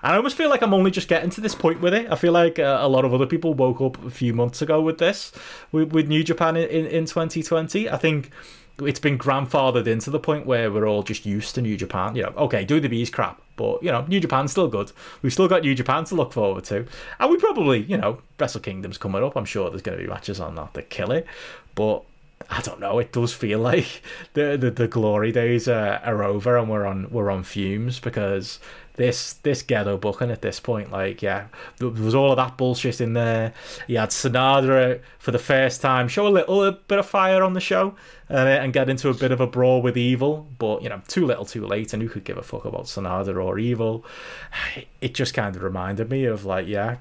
[0.04, 2.12] And I almost feel like I'm only just getting to this point with it.
[2.12, 4.82] I feel like uh, a lot of other people woke up a few months ago
[4.82, 5.32] with this,
[5.72, 7.90] with, with New Japan in, in, in 2020.
[7.90, 8.32] I think
[8.82, 12.16] it's been grandfathered into the point where we're all just used to New Japan.
[12.16, 14.92] You know, okay, do the bees crap, but you know, New Japan's still good.
[15.22, 16.86] We've still got New Japan to look forward to,
[17.20, 19.36] and we probably, you know, Wrestle Kingdom's coming up.
[19.36, 21.26] I'm sure there's going to be matches on that that kill it,
[21.76, 22.04] but
[22.50, 23.00] I don't know.
[23.00, 24.02] It does feel like
[24.34, 28.60] the the, the glory days are, are over, and we're on we're on fumes because
[28.96, 31.48] this this Gedo booking at this point, like yeah,
[31.78, 33.54] there was all of that bullshit in there.
[33.88, 37.54] He had Sanada for the first time, show a little a bit of fire on
[37.54, 37.96] the show,
[38.30, 41.26] uh, and get into a bit of a brawl with Evil, but you know, too
[41.26, 44.06] little, too late, and who could give a fuck about Sanada or Evil?
[45.02, 46.98] It just kind of reminded me of like yeah,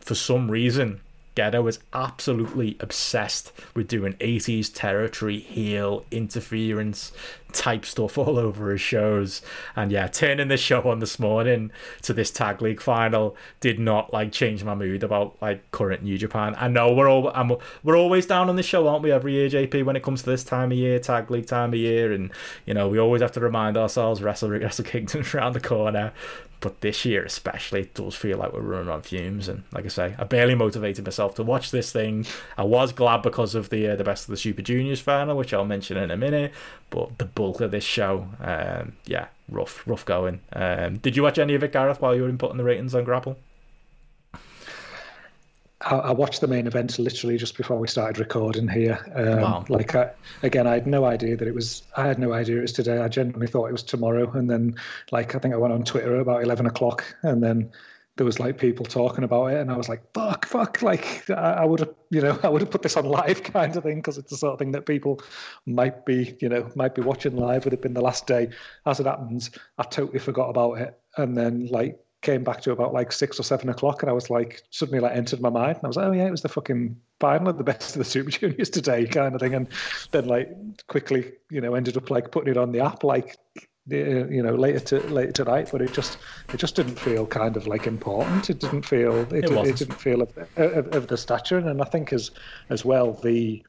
[0.00, 1.00] for some reason
[1.36, 7.12] Gedo was absolutely obsessed with doing 80s territory, heel, interference
[7.52, 9.42] type stuff all over his shows.
[9.74, 11.70] And yeah, turning the show on this morning
[12.02, 16.18] to this tag league final did not like change my mood about like current New
[16.18, 16.54] Japan.
[16.58, 17.52] I know we're all I'm,
[17.82, 19.12] we're always down on the show, aren't we?
[19.12, 21.78] Every year, JP, when it comes to this time of year, tag league time of
[21.78, 22.30] year, and
[22.64, 26.12] you know we always have to remind ourselves Wrestle Wrestle Kingdom's around the corner.
[26.60, 29.48] But this year, especially, it does feel like we're running on fumes.
[29.48, 32.26] And like I say, I barely motivated myself to watch this thing.
[32.56, 35.52] I was glad because of the uh, the best of the Super Juniors final, which
[35.52, 36.52] I'll mention in a minute.
[36.90, 40.40] But the bulk of this show, um, yeah, rough, rough going.
[40.52, 43.04] Um, did you watch any of it, Gareth, while you were inputting the ratings on
[43.04, 43.36] GRAPPL?
[45.82, 48.98] I, watched the main event literally just before we started recording here.
[49.14, 49.64] Um, wow.
[49.68, 50.10] Like I,
[50.42, 51.82] again, I had no idea that it was.
[51.96, 52.98] I had no idea it was today.
[52.98, 54.30] I genuinely thought it was tomorrow.
[54.32, 54.76] And then,
[55.12, 57.70] like, I think I went on Twitter about eleven o'clock, and then
[58.16, 61.52] there was like people talking about it, and I was like, "Fuck, fuck!" Like, I,
[61.52, 63.96] I would have, you know, I would have put this on live, kind of thing,
[63.96, 65.20] because it's the sort of thing that people
[65.66, 67.66] might be, you know, might be watching live.
[67.66, 68.48] Would have been the last day.
[68.86, 72.92] As it happens, I totally forgot about it, and then like came back to about
[72.92, 75.84] like six or seven o'clock, and I was like, suddenly like entered my mind, and
[75.84, 78.04] I was like, oh yeah, it was the fucking final of the best of the
[78.04, 79.68] Super Juniors today, kind of thing, and
[80.10, 80.50] then like
[80.88, 83.36] quickly, you know, ended up like putting it on the app, like
[83.88, 86.18] you know later to later tonight but it just
[86.52, 88.50] it just didn't feel kind of like important.
[88.50, 91.84] It didn't feel it, it, it didn't feel of, of, of, the stature and i
[91.84, 92.32] think as
[92.68, 93.64] as well the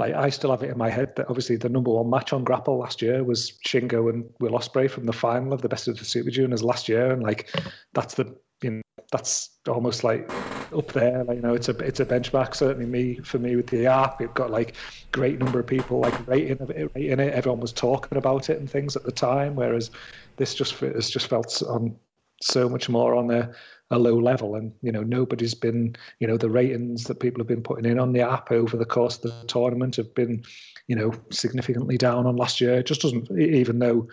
[0.00, 2.42] like I still have it in my head that obviously the number one match on
[2.42, 5.98] GRAPPL last year was Shingo and Will Ospreay from the final of the Best of
[5.98, 7.54] the Super Juniors last year, and like
[7.92, 8.82] that's the you know
[9.12, 10.30] that's almost like
[10.74, 11.22] up there.
[11.24, 12.54] Like you know, it's a it's a benchmark.
[12.54, 14.74] Certainly me for me with the app, it got like
[15.12, 17.34] great number of people like rating it, rating it.
[17.34, 19.90] Everyone was talking about it and things at the time, whereas
[20.36, 21.94] this just has just felt on
[22.40, 23.52] so much more on a
[23.90, 27.48] a low level and you know nobody's been you know the ratings that people have
[27.48, 30.42] been putting in on the app over the course of the tournament have been
[30.86, 34.06] you know significantly down on last year it just doesn't even though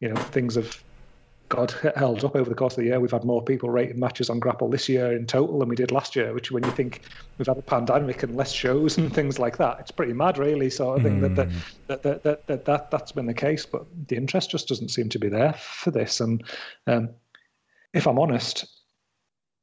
[0.00, 0.82] you know things have
[1.52, 2.98] God held up over the course of the year.
[2.98, 5.92] We've had more people rating matches on GRAPPL this year in total than we did
[5.92, 6.32] last year.
[6.32, 7.02] Which, when you think
[7.36, 10.70] we've had a pandemic and less shows and things like that, it's pretty mad, really.
[10.70, 11.36] Sort of thing mm.
[11.36, 11.50] that,
[11.88, 13.66] that, that, that, that that that's been the case.
[13.66, 16.20] But the interest just doesn't seem to be there for this.
[16.20, 16.42] And
[16.86, 17.10] um,
[17.92, 18.64] if I'm honest,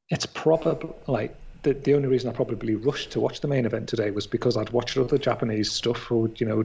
[0.09, 3.89] it's probably like the, the only reason I probably rushed to watch the main event
[3.89, 6.11] today was because I'd watched other Japanese stuff.
[6.11, 6.63] Or, you know,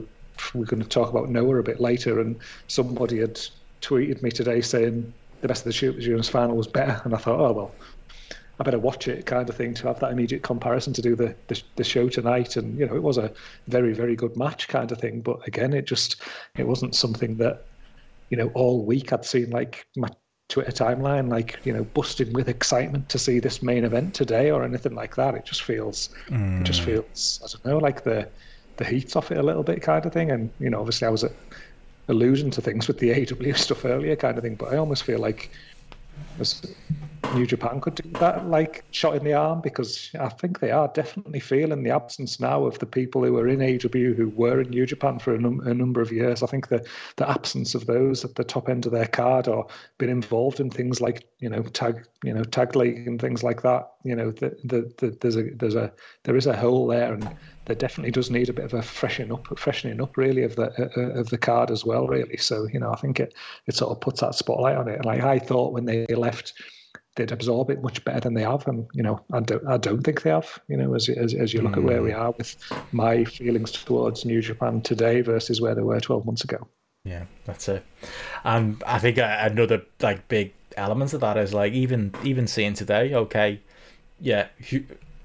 [0.53, 3.39] we're going to talk about Noah a bit later, and somebody had
[3.81, 7.17] tweeted me today saying the best of the Super Juniors final was better, and I
[7.17, 7.75] thought, oh well,
[8.59, 11.35] I better watch it, kind of thing, to have that immediate comparison to do the,
[11.47, 12.55] the, the show tonight.
[12.55, 13.31] And you know, it was a
[13.67, 15.21] very very good match, kind of thing.
[15.21, 16.21] But again, it just
[16.57, 17.65] it wasn't something that
[18.29, 20.09] you know all week I'd seen like my
[20.47, 24.63] Twitter timeline, like you know, busting with excitement to see this main event today or
[24.63, 25.35] anything like that.
[25.35, 26.61] It just feels, mm.
[26.61, 26.85] it just mm.
[26.85, 28.27] feels, I don't know, like the
[28.77, 30.31] the heat off it a little bit, kind of thing.
[30.31, 31.25] And you know, obviously, I was
[32.07, 34.55] alluding to things with the AEW stuff earlier, kind of thing.
[34.55, 35.51] But I almost feel like
[37.35, 40.87] New Japan could do that, like shot in the arm, because I think they are
[40.89, 44.69] definitely feeling the absence now of the people who were in AEW who were in
[44.69, 46.43] New Japan for a, num- a, number of years.
[46.43, 46.85] I think the
[47.17, 49.67] the absence of those at the top end of their card or
[49.97, 53.61] been involved in things like you know tag you know tag league and things like
[53.63, 53.91] that.
[54.05, 55.91] You know, the, the, the, there's a there's a
[56.23, 57.29] there is a hole there, and
[57.65, 60.71] there definitely does need a bit of a freshening up, freshening up really of the
[60.97, 62.37] uh, of the card as well, really.
[62.37, 63.33] So you know, I think it
[63.67, 65.03] it sort of puts that spotlight on it.
[65.03, 66.53] Like I thought when they left
[67.15, 68.67] they'd absorb it much better than they have.
[68.67, 70.59] And you know, I don't, I don't think they have.
[70.67, 71.77] You know, as as, as you look mm.
[71.77, 72.19] at where we hmm.
[72.19, 72.55] are with
[72.91, 76.67] my feelings towards New Japan today versus where they were 12 months ago.
[77.03, 77.85] Yeah, that's it.
[78.43, 83.13] And I think another like big elements of that is like even even seeing today.
[83.13, 83.61] Okay,
[84.25, 84.47] yeah.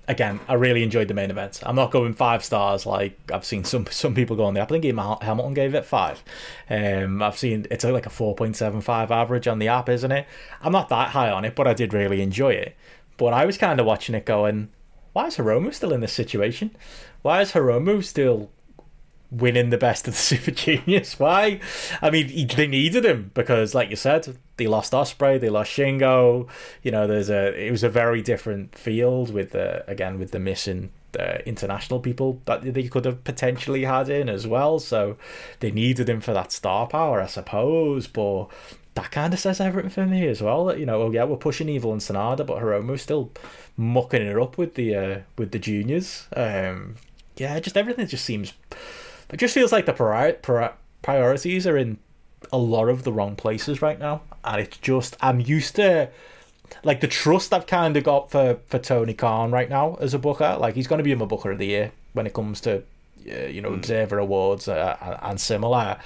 [0.09, 1.61] Again, I really enjoyed the main event.
[1.65, 4.71] I'm not going five stars like I've seen some some people go on the app.
[4.71, 4.85] I think
[5.23, 6.23] Hamilton gave it five.
[6.69, 10.27] Um, I've seen it's like a 4.75 average on the app, isn't it?
[10.61, 12.77] I'm not that high on it, but I did really enjoy it.
[13.17, 14.69] But I was kind of watching it going,
[15.13, 16.77] why is Hiromu still in this situation?
[17.23, 18.51] Why is Hiromu still
[19.31, 21.19] winning the best of the Super Juniors.
[21.19, 21.61] Why?
[22.02, 25.70] I mean, he, they needed him because, like you said, they lost Ospreay, they lost
[25.70, 26.48] Shingo.
[26.82, 30.40] You know, there's a it was a very different field with the again with the
[30.40, 34.78] missing uh, international people that they could have potentially had in as well.
[34.78, 35.16] So
[35.61, 38.07] they needed him for that star power, I suppose.
[38.07, 38.47] But
[38.94, 40.66] that kind of says everything for me as well.
[40.66, 43.31] That you know, oh yeah, we're pushing Evil and Sanada, but Hiromu's still
[43.77, 46.27] mucking it up with the uh, with the juniors.
[46.36, 46.97] Um,
[47.36, 48.52] yeah, just everything just seems
[49.32, 51.98] it just feels like the priori- pri- priorities are in
[52.52, 56.11] a lot of the wrong places right now, and it's just I'm used to
[56.85, 60.19] like the trust I've kind of got for for Tony Khan right now as a
[60.19, 60.57] booker.
[60.59, 62.82] Like he's going to be my booker of the year when it comes to
[63.31, 63.77] uh, you know mm.
[63.77, 65.98] Observer Awards uh, and similar.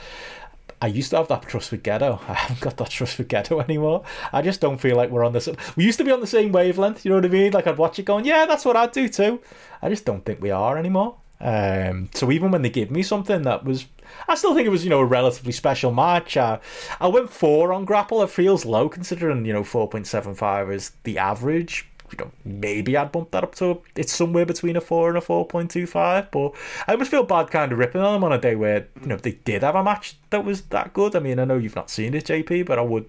[0.82, 2.20] I used to have that trust with Gedo.
[2.28, 4.05] I haven't got that trust with Gedo anymore.
[4.32, 5.56] I just don't feel like we're on the.
[5.76, 7.05] We used to be on the same wavelength.
[7.05, 7.52] You know what I mean?
[7.52, 9.40] Like I'd watch it going, yeah, that's what I'd do too.
[9.80, 11.16] I just don't think we are anymore.
[11.45, 13.85] Um, so even when they gave me something that was,
[14.29, 16.39] I still think it was you know a relatively special match.
[16.39, 16.59] Uh,
[17.01, 18.25] I went four on GRAPPL.
[18.25, 21.87] It feels low considering you know four point seven five is the average.
[22.11, 25.21] You know, maybe I'd bump that up to it's somewhere between a four and a
[25.21, 26.31] four point two five.
[26.31, 26.53] But
[26.89, 29.16] I almost feel bad kind of ripping on them on a day where you know
[29.16, 31.15] they did have a match that was that good.
[31.15, 33.07] I mean, I know you've not seen it, JP, but I would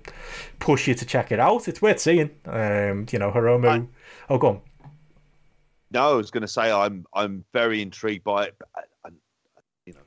[0.59, 1.69] push you to check it out.
[1.69, 2.31] It's worth seeing.
[2.45, 3.69] Um, you know, Hiromu.
[3.69, 3.87] I,
[4.29, 4.61] oh, go on.
[5.95, 8.55] No, I was going to say I'm I'm very intrigued by it,
[9.05, 9.15] and
[9.85, 10.01] you know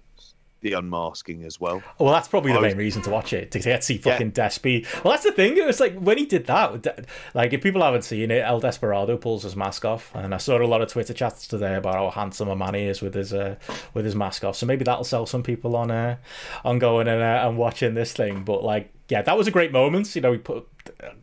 [0.61, 1.83] the unmasking as well.
[1.99, 4.49] Well, that's probably the main reason to watch it to get to see fucking yeah.
[4.49, 5.03] Despy.
[5.03, 5.57] Well, that's the thing.
[5.57, 7.09] It was like when he did that.
[7.33, 10.61] Like if people haven't seen it, El Desperado pulls his mask off, and I saw
[10.61, 13.33] a lot of Twitter chats today about how handsome a man he is with his
[13.33, 13.57] uh,
[13.95, 14.57] with his mask off.
[14.57, 16.19] So maybe that'll sell some people on uh,
[16.67, 18.45] on going and uh, and watching this thing.
[18.45, 20.15] But like, yeah, that was a great moment.
[20.15, 20.69] You know, we put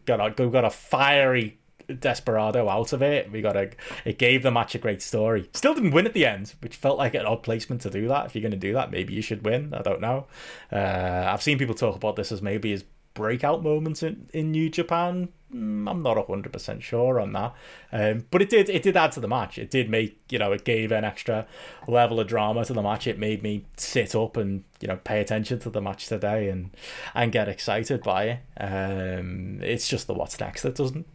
[0.05, 3.31] got a got a fiery Desperado out of it.
[3.31, 3.71] We got a.
[4.03, 5.49] It gave the match a great story.
[5.53, 8.25] Still didn't win at the end, which felt like an odd placement to do that.
[8.25, 9.73] If you're going to do that, maybe you should win.
[9.73, 10.27] I don't know.
[10.71, 12.83] Uh, I've seen people talk about this as maybe his
[13.13, 15.29] breakout moments in, in New Japan.
[15.55, 17.53] Mm, I'm not hundred percent sure on that,
[17.93, 19.57] um, but it did it did add to the match.
[19.57, 21.47] It did make you know it gave an extra
[21.87, 23.07] level of drama to the match.
[23.07, 26.71] It made me sit up and you know pay attention to the match today and
[27.13, 28.39] and get excited by it.
[28.59, 31.05] Um, it's just the what's next that doesn't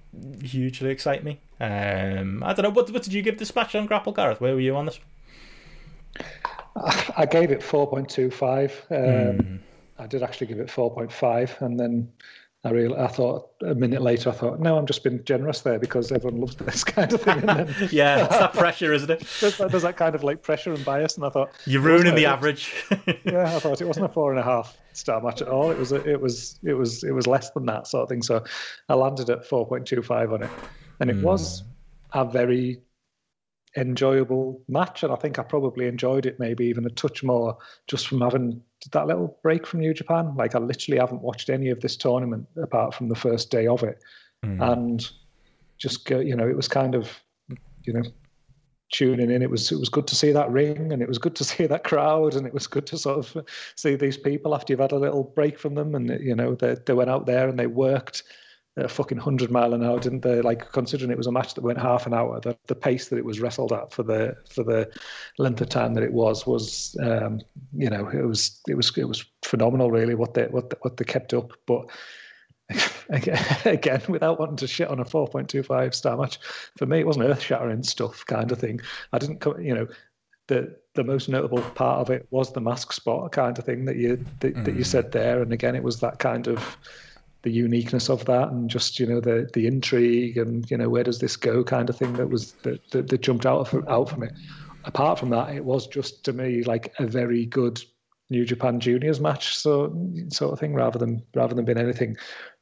[0.42, 1.40] hugely excite me.
[1.60, 4.40] Um, I don't know what what did you give this match on GRAPPL Gareth?
[4.40, 5.00] Where were you on this?
[7.16, 8.86] I gave it four point two five.
[8.90, 9.58] Um, mm.
[9.98, 12.10] I did actually give it four point five, and then
[12.62, 15.78] I really, I thought a minute later, I thought, no, I'm just being generous there
[15.78, 17.40] because everyone loves this kind of thing.
[17.40, 19.20] Then, yeah, it's that pressure, isn't it?
[19.40, 22.26] There's, there's, that kind of like pressure and bias, and I thought you're ruining the
[22.26, 22.74] average.
[23.24, 25.70] yeah, I thought it wasn't a four and a half star match at all.
[25.70, 28.22] It was, a, it was, it was, it was less than that sort of thing.
[28.22, 28.44] So
[28.90, 30.50] I landed at four point two five on it,
[31.00, 31.22] and it mm.
[31.22, 31.62] was
[32.12, 32.82] a very
[33.76, 37.56] enjoyable match, and I think I probably enjoyed it maybe even a touch more
[37.86, 38.60] just from having
[38.92, 40.34] that little break from New Japan.
[40.36, 43.82] Like I literally haven't watched any of this tournament apart from the first day of
[43.82, 44.02] it,
[44.44, 44.60] mm.
[44.72, 45.08] and
[45.78, 47.20] just go, you know, it was kind of,
[47.84, 48.02] you know,
[48.92, 49.42] tuning in.
[49.42, 51.66] It was it was good to see that ring, and it was good to see
[51.66, 54.92] that crowd, and it was good to sort of see these people after you've had
[54.92, 57.66] a little break from them, and you know they they went out there and they
[57.66, 58.24] worked
[58.82, 60.40] a fucking hundred mile an hour, didn't they?
[60.40, 63.18] Like considering it was a match that went half an hour, the, the pace that
[63.18, 64.90] it was wrestled at for the for the
[65.38, 67.40] length of time that it was was um,
[67.76, 70.96] you know it was it was it was phenomenal really what they what they, what
[70.96, 71.86] they kept up, but.
[73.64, 76.38] Again, without wanting to shit on a 4.25 star match,
[76.76, 78.80] for me it wasn't earth shattering stuff kind of thing.
[79.12, 79.88] I didn't, you know,
[80.46, 83.96] the the most notable part of it was the mask spot kind of thing that
[83.96, 84.64] you that, mm.
[84.64, 84.86] that you mm.
[84.86, 86.76] said there, and again it was that kind of
[87.42, 91.04] the uniqueness of that and just you know the the intrigue and you know where
[91.04, 94.10] does this go kind of thing that was that, that, that jumped out for, out
[94.10, 94.28] for me.
[94.84, 97.82] Apart from that it was just to me like a very good
[98.30, 99.92] new japan juniors match so
[100.28, 102.16] sort of thing rather than rather than being anything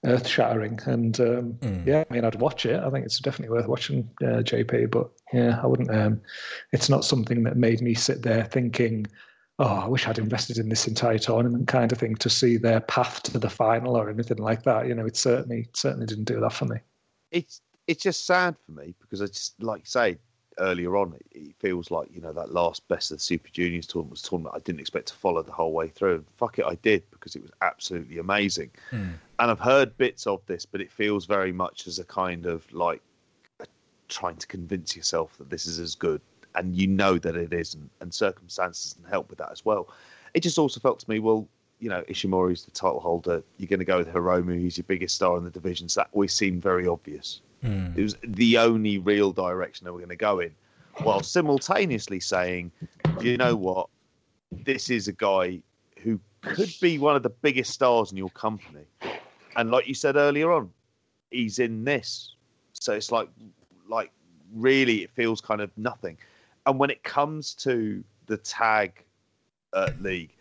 [0.07, 1.87] earth shattering and um, mm.
[1.87, 2.81] yeah i mean i'd watch it.
[2.81, 6.21] I think it's definitely worth watching uh, jp but yeah i wouldn't um,
[6.73, 9.07] it's not something that made me sit there thinking
[9.59, 12.81] oh, I wish I'd invested in this entire tournament kind of thing to see their
[12.81, 14.87] path to the final or anything like that.
[14.87, 16.79] You know, it certainly certainly didn't do that for me.
[17.31, 20.19] It's it's just sad for me because I just like you say,
[20.59, 24.13] earlier on, it feels like you know that last best of the Super Juniors tournament
[24.13, 26.25] was a tournament I didn't expect to follow the whole way through.
[26.37, 28.71] Fuck it, I did because it was absolutely amazing.
[28.93, 29.15] Mm.
[29.41, 32.71] And I've heard bits of this, but it feels very much as a kind of
[32.73, 33.03] like
[34.09, 36.21] trying to convince yourself that this is as good,
[36.55, 39.89] and you know that it isn't, and circumstances can help with that as well.
[40.35, 41.49] It just also felt to me, well,
[41.81, 43.43] you know, Ishimori's the title holder.
[43.57, 45.89] You're going to go with Hiromu, he's your biggest star in the division.
[45.89, 47.41] So that always seemed very obvious.
[47.65, 47.97] Mm.
[47.97, 50.55] It was the only real direction that we're going to go in,
[51.03, 52.73] while simultaneously saying,
[53.21, 53.89] you know what,
[54.51, 55.61] this is a guy
[56.01, 58.87] who could be one of the biggest stars in your company.
[59.57, 60.71] And like you said earlier on,
[61.31, 62.35] he's in this.
[62.73, 63.29] So it's like,
[63.89, 64.11] like
[64.55, 66.17] really, it feels kind of nothing.
[66.69, 69.03] And when it comes to the tag
[69.73, 70.35] uh, league,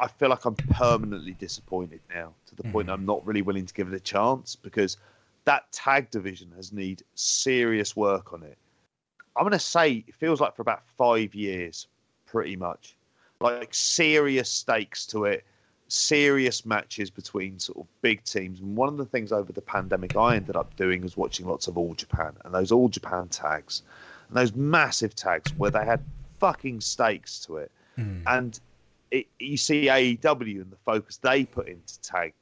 [0.00, 3.72] I feel like I'm permanently disappointed now to the point I'm not really willing to
[3.72, 4.96] give it a chance because
[5.44, 8.58] that tag division has need serious work on it.
[9.36, 11.86] I'm going to say it feels like for about five years,
[12.26, 12.96] pretty much,
[13.40, 15.44] like serious stakes to it,
[15.86, 18.58] serious matches between sort of big teams.
[18.58, 21.68] And one of the things over the pandemic I ended up doing was watching lots
[21.68, 23.82] of All Japan and those All Japan tags
[24.32, 26.00] and those massive tags where they had
[26.40, 27.70] fucking stakes to it.
[27.98, 28.22] Mm.
[28.26, 28.60] And
[29.10, 32.32] it, you see AEW and the focus they put into tag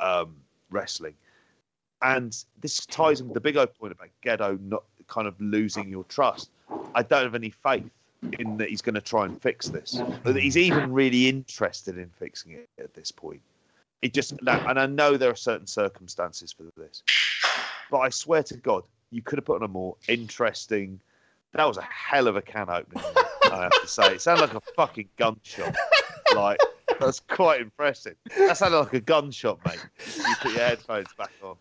[0.00, 0.34] um,
[0.70, 1.14] wrestling.
[2.02, 5.88] And this ties in with the big old point about Gedo not kind of losing
[5.88, 6.50] your trust.
[6.96, 7.88] I don't have any faith
[8.40, 11.98] in that he's going to try and fix this, or that he's even really interested
[11.98, 13.40] in fixing it at this point.
[14.02, 17.04] It just, and I know there are certain circumstances for this,
[17.92, 21.00] but I swear to God, you could have put on a more interesting.
[21.54, 23.02] That was a hell of a can opening,
[23.50, 24.14] I have to say.
[24.14, 25.74] It sounded like a fucking gunshot.
[26.34, 26.58] Like,
[27.00, 28.16] that's quite impressive.
[28.36, 29.84] That sounded like a gunshot, mate.
[30.16, 31.56] You put your headphones back on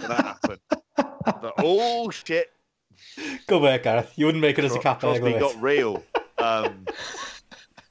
[0.00, 0.60] when that happened.
[0.96, 2.52] But, oh, shit.
[3.46, 4.12] Good work, Gareth.
[4.16, 5.40] You wouldn't make it as a cat Crosby burglar.
[5.40, 6.02] got real.
[6.38, 6.84] Um,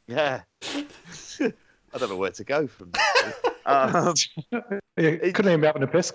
[0.08, 0.42] yeah.
[0.72, 3.34] I don't know where to go from there.
[3.66, 4.16] Um,
[4.98, 6.10] You couldn't even be having a piss,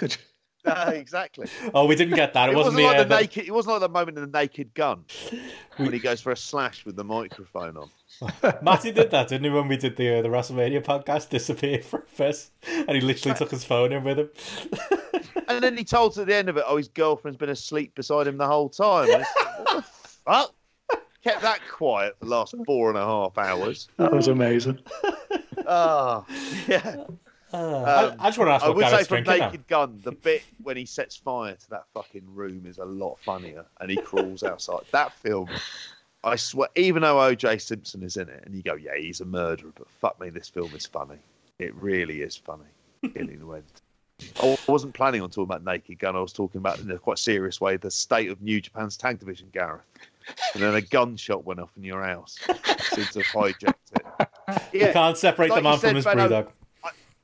[0.65, 0.85] could you?
[0.85, 1.47] no, exactly.
[1.74, 2.49] Oh, we didn't get that.
[2.49, 3.47] It, It wasn't, wasn't, like the, the uh, naked.
[3.47, 5.05] It wasn't like the moment in the Naked Gun
[5.77, 7.91] when he goes for a slash with the microphone on.
[8.62, 9.51] Matty did that, didn't he?
[9.51, 13.36] When we did the uh, the WrestleMania podcast, disappeared for a first, and he literally
[13.36, 14.31] took his phone in with him.
[15.47, 17.95] And then he told us at the end of it, "Oh, his girlfriend's been asleep
[17.95, 20.55] beside him the whole time." And like, what the fuck?
[21.23, 23.89] Kept that quiet for the last four and a half hours.
[23.99, 24.78] That was amazing.
[25.66, 26.24] Ah,
[26.66, 27.05] yeah.
[27.55, 29.47] Uh, I, I just want to ask I would say Gareth's from drinking.
[29.47, 33.19] Naked Gun, the bit when he sets fire to that fucking room is a lot
[33.21, 34.83] funnier, and he crawls outside.
[34.91, 35.49] That film,
[36.25, 37.59] I swear, even though O.J.
[37.59, 40.49] Simpson is in it, and you go, yeah, he's a murderer, but fuck me, this
[40.49, 41.19] film is funny.
[41.59, 42.65] It really is funny.
[43.15, 43.81] Killing Wednesday.
[44.43, 46.17] I wasn't planning on talking about Naked Gun.
[46.17, 49.21] I was talking about in a quite serious way the state of New Japan's tank
[49.21, 49.83] division, Gareth.
[50.55, 52.39] And then a gunshot went off in your house.
[52.79, 54.29] Seems to have hijacked it.
[54.73, 56.49] You can't separate like the man from his Benno, brewdog.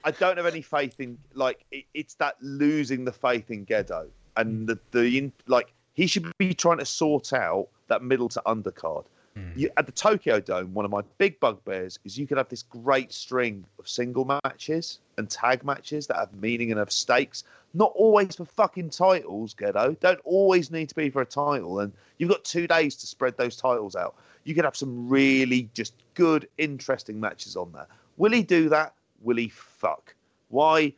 [0.04, 4.08] I don't have any faith in like it, it's that losing the faith in Gedo
[4.36, 4.66] and mm.
[4.66, 9.04] the the in, like he should be trying to sort out that middle to undercard.
[9.36, 9.56] Mm.
[9.56, 12.62] You, at the Tokyo Dome, one of my big bugbears is you could have this
[12.62, 17.44] great string of single matches and tag matches that have meaning and have stakes.
[17.72, 19.98] Not always for fucking titles, Gedo.
[20.00, 21.80] Don't always need to be for a title.
[21.80, 24.16] And you've got two days to spread those titles out.
[24.44, 27.86] You could have some really just good, interesting matches on there.
[28.16, 28.94] Will he do that?
[29.20, 30.14] Will he fuck?
[30.48, 30.92] Why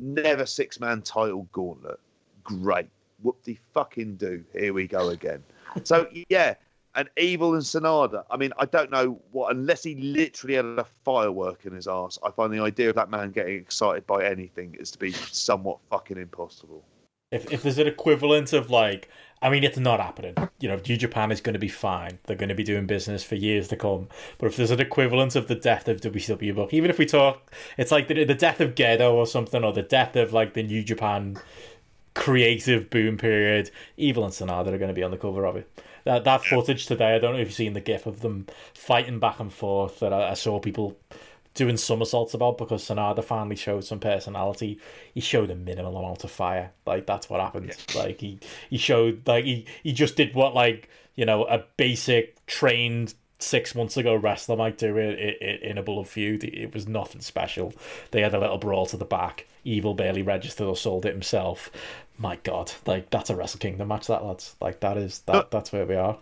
[0.00, 2.00] never six man title gauntlet?
[2.44, 2.88] Great.
[3.22, 4.44] Whoop de fucking do.
[4.52, 5.42] Here we go again.
[5.84, 6.54] So yeah,
[6.94, 8.24] and Evil and Sanada.
[8.30, 12.18] I mean, I don't know what unless he literally had a firework in his ass.
[12.24, 15.78] I find the idea of that man getting excited by anything is to be somewhat
[15.90, 16.84] fucking impossible.
[17.30, 19.08] If if there's an equivalent of like,
[19.42, 20.34] I mean, it's not happening.
[20.58, 22.18] You know, New Japan is going to be fine.
[22.24, 24.08] They're going to be doing business for years to come.
[24.38, 27.50] But if there's an equivalent of the death of WCW book, even if we talk,
[27.78, 30.62] it's like the, the death of Gedo or something, or the death of like the
[30.62, 31.38] New Japan
[32.14, 35.80] creative boom period, Evil and Sanada are going to be on the cover of it.
[36.04, 39.20] That that footage today, I don't know if you've seen the gif of them fighting
[39.20, 40.98] back and forth that I, I saw people
[41.54, 44.78] doing somersaults about because Sanada finally showed some personality.
[45.12, 46.72] He showed a minimal amount of fire.
[46.86, 47.76] Like that's what happened.
[47.94, 52.44] Like he he showed like he he just did what like you know a basic
[52.46, 56.44] trained six months ago wrestler might do it, it, in a Bullet feud.
[56.44, 57.72] It was nothing special.
[58.10, 59.46] They had a little brawl to the back.
[59.64, 61.70] Evil barely registered or sold it himself.
[62.18, 64.54] My God, like that's a Wrestle Kingdom match, that lads.
[64.60, 65.50] Like that is that.
[65.50, 66.18] That's where we are.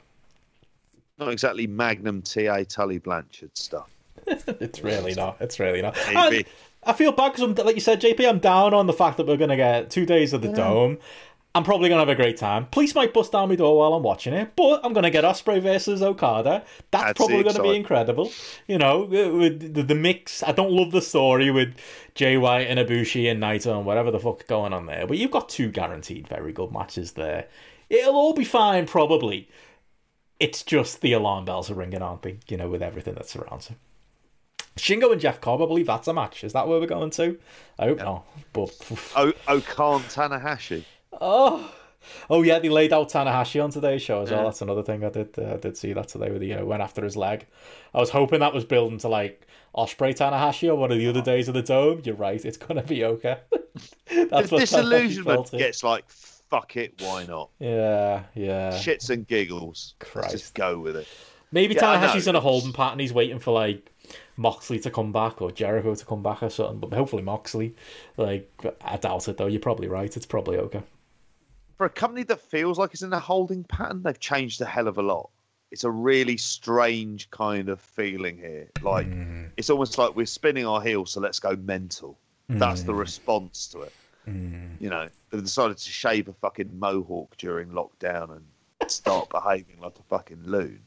[1.18, 3.90] Not exactly Magnum TA Tully Blanchard stuff.
[4.60, 5.36] it's really not.
[5.40, 5.96] It's really not.
[6.08, 6.44] And
[6.84, 9.36] I feel bad because, like you said, JP, I'm down on the fact that we're
[9.36, 10.98] going to get two days of the dome.
[11.54, 12.66] I'm probably gonna have a great time.
[12.66, 15.60] Police might bust down my door while I'm watching it, but I'm gonna get Ospreay
[15.60, 16.62] versus Okada.
[16.92, 18.30] That's, That's probably gonna be incredible.
[18.68, 20.42] You know, uh, with the, the mix.
[20.42, 21.74] I don't love the story with
[22.14, 25.30] Jay White and Ibushi and Naito and whatever the fuck going on there, but you've
[25.30, 27.48] got two guaranteed very good matches there.
[27.90, 29.48] It'll all be fine, probably.
[30.38, 32.38] It's just the alarm bells are ringing, aren't they?
[32.46, 33.76] You know, with everything that surrounds it.
[34.78, 36.44] Shingo and Jeff Cobb, I believe that's a match.
[36.44, 37.38] Is that where we're going to?
[37.78, 38.26] I hope not.
[38.52, 38.70] But
[39.16, 40.84] O- O-Khan Tanahashi.
[41.20, 41.72] Oh,
[42.30, 44.40] oh yeah, they laid out Tanahashi on today's show as well.
[44.40, 44.44] Yeah.
[44.44, 45.38] That's another thing I did.
[45.38, 47.46] Uh, I did see that today with the uh, went after his leg.
[47.94, 49.46] I was hoping that was building to like
[49.76, 52.00] Ospreay Tanahashi or one of the other days of the dome.
[52.04, 52.42] You're right.
[52.44, 53.38] It's gonna be okay.
[54.30, 57.50] That's what disillusionment gets like, fuck it, why not?
[57.58, 58.70] Yeah, yeah.
[58.72, 59.94] Shits and giggles.
[60.14, 61.06] Let's just go with it.
[61.52, 62.30] Maybe Yeah, Tanahashi's know.
[62.30, 62.98] in a holding pattern.
[62.98, 63.90] He's waiting for like
[64.36, 66.78] Moxley to come back or Jericho to come back or something.
[66.78, 67.74] But hopefully Moxley.
[68.16, 68.50] Like
[68.82, 69.46] I doubt it though.
[69.46, 70.14] You're probably right.
[70.16, 70.82] It's probably okay.
[71.76, 74.88] For a company that feels like it's in a holding pattern, they've changed a hell
[74.88, 75.30] of a lot.
[75.70, 78.68] It's a really strange kind of feeling here.
[78.82, 79.50] Like mm.
[79.56, 82.18] it's almost like we're spinning our heels, so let's go mental.
[82.48, 82.98] That's the mm.
[82.98, 83.92] response to it.
[84.26, 84.80] Mm.
[84.80, 89.98] You know, they've decided to shave a fucking mohawk during lockdown and start behaving like
[89.98, 90.80] a fucking loon.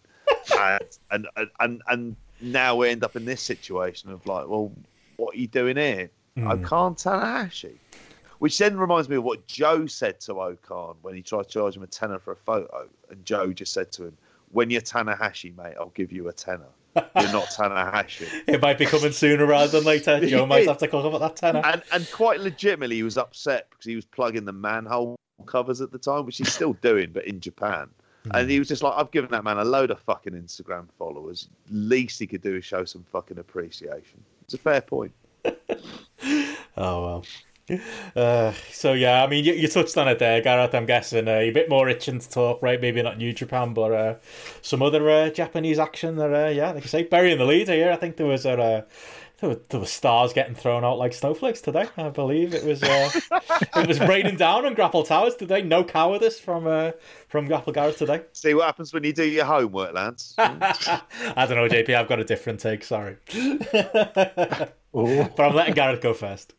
[0.59, 0.81] and,
[1.11, 1.27] and
[1.59, 4.71] and and now we end up in this situation of like, well,
[5.17, 6.09] what are you doing here?
[6.35, 6.47] Hmm.
[6.47, 7.75] O-Khan Tanahashi.
[8.39, 11.77] Which then reminds me of what Joe said to O-Khan when he tried to charge
[11.77, 14.17] him a tenner for a photo, and Joe just said to him,
[14.49, 16.69] "When you're Tanahashi, mate, I'll give you a tenner.
[16.95, 20.25] You're not Tanahashi." It might be coming sooner rather than later.
[20.25, 21.61] Joe might have to up at that tenner.
[21.63, 25.15] and and quite legitimately, he was upset because he was plugging the manhole
[25.45, 27.89] covers at the time, which he's still doing, but in Japan.
[28.33, 31.49] And he was just like, I've given that man a load of fucking Instagram followers.
[31.69, 34.23] Least he could do is show some fucking appreciation.
[34.43, 35.13] It's a fair point.
[36.77, 37.23] Oh
[37.67, 37.79] well.
[38.15, 40.73] Uh, so yeah, I mean, you, you touched on it there, Gareth.
[40.73, 42.81] I'm guessing uh, you're a bit more itching to talk, right?
[42.81, 44.15] Maybe not New Japan, but uh,
[44.61, 46.15] some other uh, Japanese action.
[46.17, 47.91] That uh, yeah, like I say, burying the lead here.
[47.91, 48.85] I think there was a.
[49.41, 51.87] There were, there were stars getting thrown out like snowflakes today.
[51.97, 53.09] I believe it was uh,
[53.75, 55.63] it was raining down on GRAPPL Towers today.
[55.63, 56.91] No cowardice from uh,
[57.27, 58.21] from GRAPPL Gareth today.
[58.33, 60.35] See what happens when you do your homework, lads.
[60.37, 61.95] I don't know, JP.
[61.95, 62.83] I've got a different take.
[62.83, 63.17] Sorry,
[64.93, 66.53] Oh, but I'm letting Gareth go first.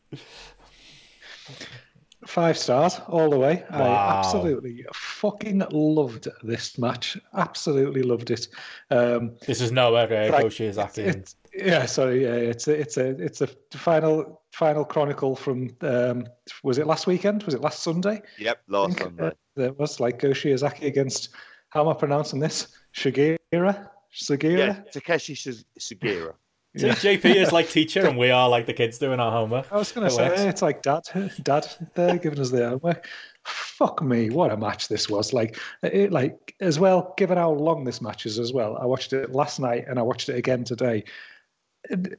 [2.26, 3.62] five stars all the way.
[3.70, 3.78] Wow.
[3.84, 7.18] I absolutely fucking loved this match.
[7.34, 8.48] Absolutely loved it.
[8.90, 11.06] Um, This is Noah uh, Like, Go Shiozaki.
[11.06, 12.24] and- it's, yeah, sorry.
[12.24, 15.70] Yeah, it's a, it's a, it's a final, final chronicle from.
[15.80, 16.26] Um,
[16.62, 17.42] was it last weekend?
[17.44, 18.22] Was it last Sunday?
[18.38, 19.26] yep, last think, Sunday.
[19.26, 21.30] uh, there was like Go Shiozaki against.
[21.70, 22.68] How am I pronouncing this?
[22.94, 23.38] Shigira.
[23.52, 24.58] Shigira.
[24.58, 26.34] Yeah, Takeshi Su- Sugiura.
[26.74, 29.70] See, JP is like teacher, and we are like the kids doing our homework.
[29.70, 30.40] I was going to say works.
[30.40, 31.02] it's like dad,
[31.42, 33.06] dad there giving us the homework.
[33.44, 35.34] Fuck me, what a match this was!
[35.34, 37.12] Like, it, like as well.
[37.18, 38.78] Given how long this match is, as well.
[38.78, 41.04] I watched it last night and I watched it again today.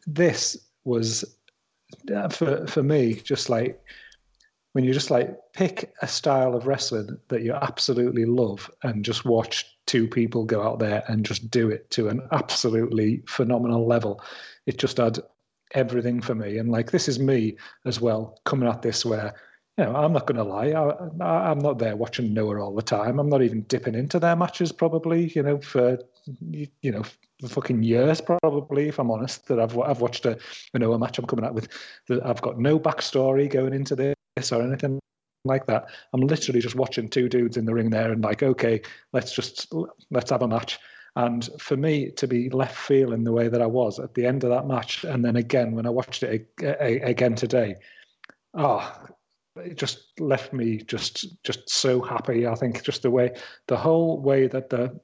[0.06, 1.23] This was
[2.14, 3.80] uh, for for me just like
[4.73, 9.23] when you just like pick a style of wrestling that you absolutely love and just
[9.23, 14.19] watch two people go out there and just do it to an absolutely phenomenal level.
[14.65, 15.19] It just had
[15.76, 16.57] everything for me.
[16.57, 19.34] And like this is me as well coming at this where
[19.77, 22.81] you know I'm not going to lie, I, I'm not there watching Noah all the
[22.81, 23.19] time.
[23.19, 25.31] I'm not even dipping into their matches probably.
[25.35, 25.99] You know for
[26.49, 27.03] you you know
[27.49, 30.38] fucking years probably if I'm honest that I've I've watched a,
[30.74, 31.68] you know a match I'm coming out with
[32.07, 34.99] that I've got no backstory going into this or anything
[35.45, 35.90] like that.
[36.14, 39.74] I'm literally just watching two dudes in the ring there and like okay let's just
[40.10, 40.80] let's have a match.
[41.15, 44.44] And for me to be left feeling the way that I was at the end
[44.44, 47.76] of that match, and then again when I watched it again today,
[48.56, 48.91] oh,
[49.57, 52.48] it just left me just just so happy.
[52.48, 53.36] I think just the way
[53.68, 54.99] the whole way that the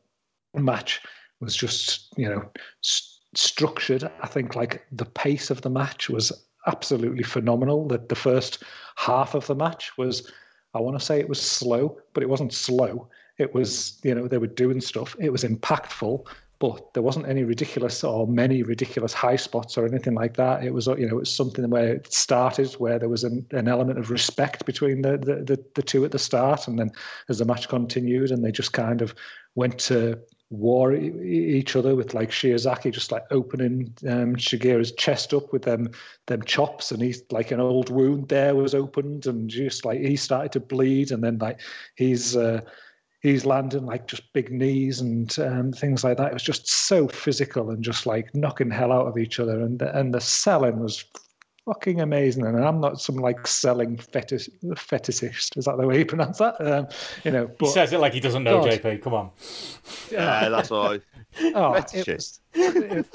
[0.55, 1.01] match
[1.41, 2.49] was just you know
[2.83, 4.09] s- structured.
[4.21, 6.31] I think like the pace of the match was
[6.67, 7.87] absolutely phenomenal.
[7.87, 8.63] That the first
[8.95, 10.31] half of the match was,
[10.73, 13.09] I want to say it was slow, but it wasn't slow.
[13.37, 15.15] It was you know they were doing stuff.
[15.19, 16.25] It was impactful.
[16.59, 20.61] But there wasn't any ridiculous or many ridiculous high spots or anything like that.
[20.61, 23.69] It was, you know, it was something where it started, where there was an, an
[23.69, 26.91] element of respect between the, the, the, the two at the start, and then
[27.29, 29.15] as the match continued, and they just kind of
[29.55, 35.53] went to war each other with like Shiozaki just like opening um, Shigeru's chest up
[35.53, 35.91] with them
[36.27, 40.15] them chops, and he's like an old wound there was opened, and just like he
[40.15, 41.59] started to bleed, and then like
[41.95, 42.35] he's.
[42.35, 42.61] Uh,
[43.21, 46.31] he's landing like just big knees and um, things like that.
[46.31, 49.59] It was just so physical and just like knocking hell out of each other.
[49.59, 51.03] And the, and the selling was
[51.69, 52.45] fucking amazing.
[52.45, 55.57] And I'm not some like selling fetish fetishist.
[55.57, 56.59] Is that the way you pronounce that?
[56.59, 56.87] Um,
[57.23, 58.63] you know, but, he says it like he doesn't know.
[58.63, 58.71] God.
[58.71, 59.29] JP, come on.
[60.11, 60.99] Yeah, that's what I.
[61.53, 62.39] Oh, fetishist.
[62.55, 63.05] It,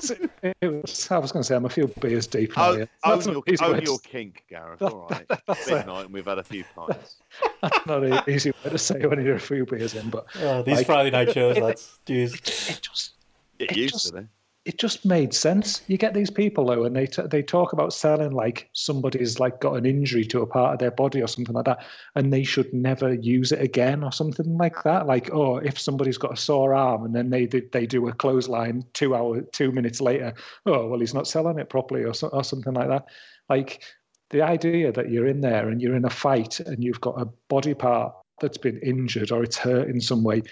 [0.40, 2.52] it, it, was, I was going to say I'm a few beers deep.
[2.56, 4.80] Oh, own, your, own your kink, Gareth.
[4.80, 5.26] All right.
[5.48, 7.16] That's Midnight, and we've had a few pints.
[7.60, 10.62] That's not an easy way to say when you're a few beers in, but oh,
[10.62, 11.98] these like, Friday night shows, lads.
[12.06, 13.14] It, it just
[13.58, 14.26] get used just, to it
[14.64, 15.82] it just made sense.
[15.88, 19.60] You get these people though, and they t- they talk about selling like somebody's like
[19.60, 21.84] got an injury to a part of their body or something like that,
[22.14, 25.06] and they should never use it again or something like that.
[25.06, 28.84] Like, oh, if somebody's got a sore arm and then they they do a clothesline
[28.94, 30.32] two hour two minutes later,
[30.64, 33.04] oh well, he's not selling it properly or so, or something like that.
[33.50, 33.82] Like
[34.30, 37.28] the idea that you're in there and you're in a fight and you've got a
[37.48, 40.42] body part that's been injured or it's hurt in some way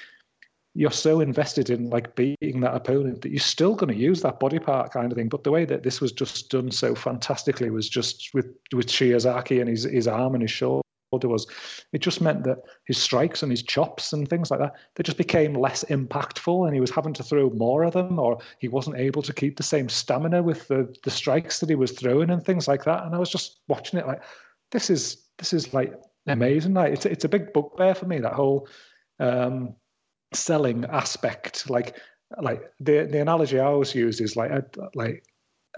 [0.75, 4.41] you're so invested in like beating that opponent that you're still going to use that
[4.41, 5.29] body part kind of thing.
[5.29, 9.61] But the way that this was just done so fantastically was just with with Shiozaki
[9.61, 10.83] and his his arm and his shoulder
[11.13, 11.47] was
[11.93, 15.19] it just meant that his strikes and his chops and things like that they just
[15.19, 18.97] became less impactful and he was having to throw more of them or he wasn't
[18.97, 22.45] able to keep the same stamina with the the strikes that he was throwing and
[22.45, 24.23] things like that and i was just watching it like
[24.71, 25.93] this is this is like
[26.29, 28.67] amazing like it's, it's a big bugbear for me that whole
[29.21, 29.75] um
[30.37, 31.69] selling aspect.
[31.71, 31.97] Like
[32.41, 34.51] like the the analogy I always use is like
[34.95, 35.25] like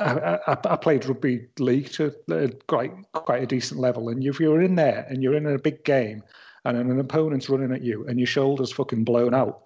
[0.01, 4.40] I, I, I, played rugby league to uh, quite quite a decent level, and if
[4.40, 6.22] you're in there and you're in a big game,
[6.64, 9.64] and an opponent's running at you, and your shoulders fucking blown out,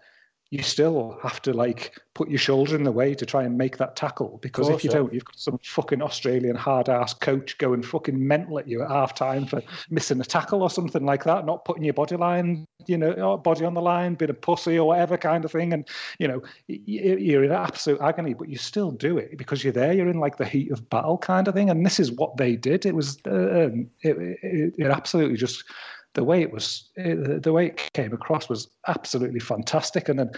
[0.50, 3.76] you still have to like put your shoulder in the way to try and make
[3.76, 7.82] that tackle because if you don't, you've got some fucking Australian hard ass coach going
[7.82, 11.44] fucking mental at you at half time for missing a tackle or something like that,
[11.44, 14.88] not putting your body line, you know, body on the line, bit of pussy or
[14.88, 15.86] whatever kind of thing, and
[16.18, 20.08] you know you're in absolute agony, but you still do it because you're there, you're
[20.08, 22.86] in like the heat of battle kind of thing, and this is what they did.
[22.86, 23.68] It was uh,
[24.00, 25.64] it, it, it absolutely just
[26.14, 30.08] the way it was, eh, the way it came across was absolutely fantastic.
[30.08, 30.30] And then,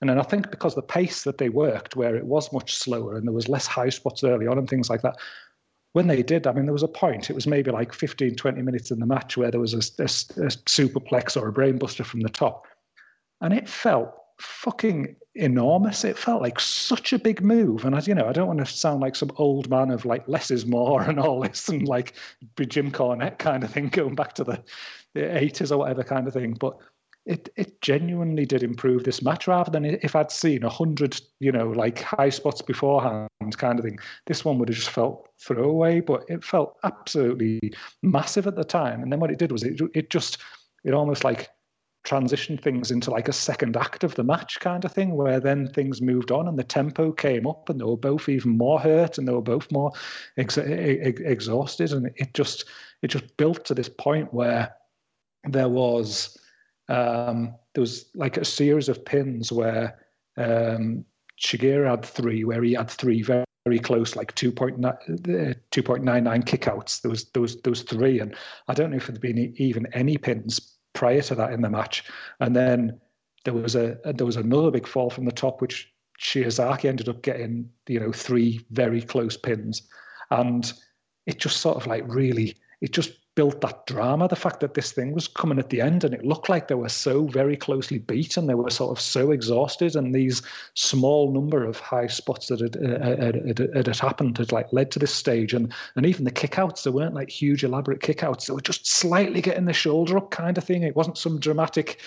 [0.00, 3.16] and then I think because the pace that they worked, where it was much slower
[3.16, 5.16] and there was less high spots early on and things like that,
[5.92, 8.62] when they did, I mean, there was a point, it was maybe like 15, 20
[8.62, 12.20] minutes in the match where there was a, a, a superplex or a brainbuster from
[12.20, 12.66] the top.
[13.40, 16.04] And it felt fucking enormous.
[16.04, 17.84] It felt like such a big move.
[17.84, 20.26] And as you know, I don't want to sound like some old man of like
[20.28, 22.14] less is more and all this and like
[22.56, 24.62] be Jim Cornette kind of thing, going back to the,
[25.05, 26.54] the 80s or whatever kind of thing.
[26.54, 26.76] But
[27.26, 31.50] it it genuinely did improve this match rather than if I'd seen a hundred, you
[31.50, 33.28] know, like high spots beforehand
[33.58, 33.98] kind of thing.
[34.26, 37.72] This one would have just felt throwaway, but it felt absolutely
[38.02, 39.02] massive at the time.
[39.02, 40.38] And then what it did was it it just
[40.84, 41.50] it almost like
[42.04, 45.66] transition things into like a second act of the match kind of thing, where then
[45.66, 49.18] things moved on and the tempo came up and they were both even more hurt
[49.18, 49.90] and they were both more
[50.36, 52.66] ex- ex- exhausted, and it just
[53.02, 54.72] it just built to this point where
[55.46, 56.36] there was
[56.88, 59.98] um, there was like a series of pins where
[60.36, 61.04] um,
[61.40, 67.02] Shigeru had three, where he had three very very close, like 2.9, uh, 2.99 kickouts.
[67.02, 68.36] There was, there was three, and
[68.68, 72.04] I don't know if there'd been even any pins prior to that in the match.
[72.38, 73.00] And then
[73.44, 77.22] there was a there was another big fall from the top, which Shiozaki ended up
[77.22, 79.82] getting, you know, three very close pins.
[80.30, 80.72] And
[81.26, 84.26] it just sort of like really, it just built that drama.
[84.26, 86.74] The fact that this thing was coming at the end and it looked like they
[86.74, 90.42] were so very closely beaten, they were sort of so exhausted, and these
[90.74, 94.90] small number of high spots that had, uh, had, had, had happened had like led
[94.90, 95.54] to this stage.
[95.54, 98.46] And and even the kickouts, they weren't like huge elaborate kickouts.
[98.46, 100.82] They were just slightly getting the shoulder up kind of thing.
[100.82, 102.00] It wasn't some dramatic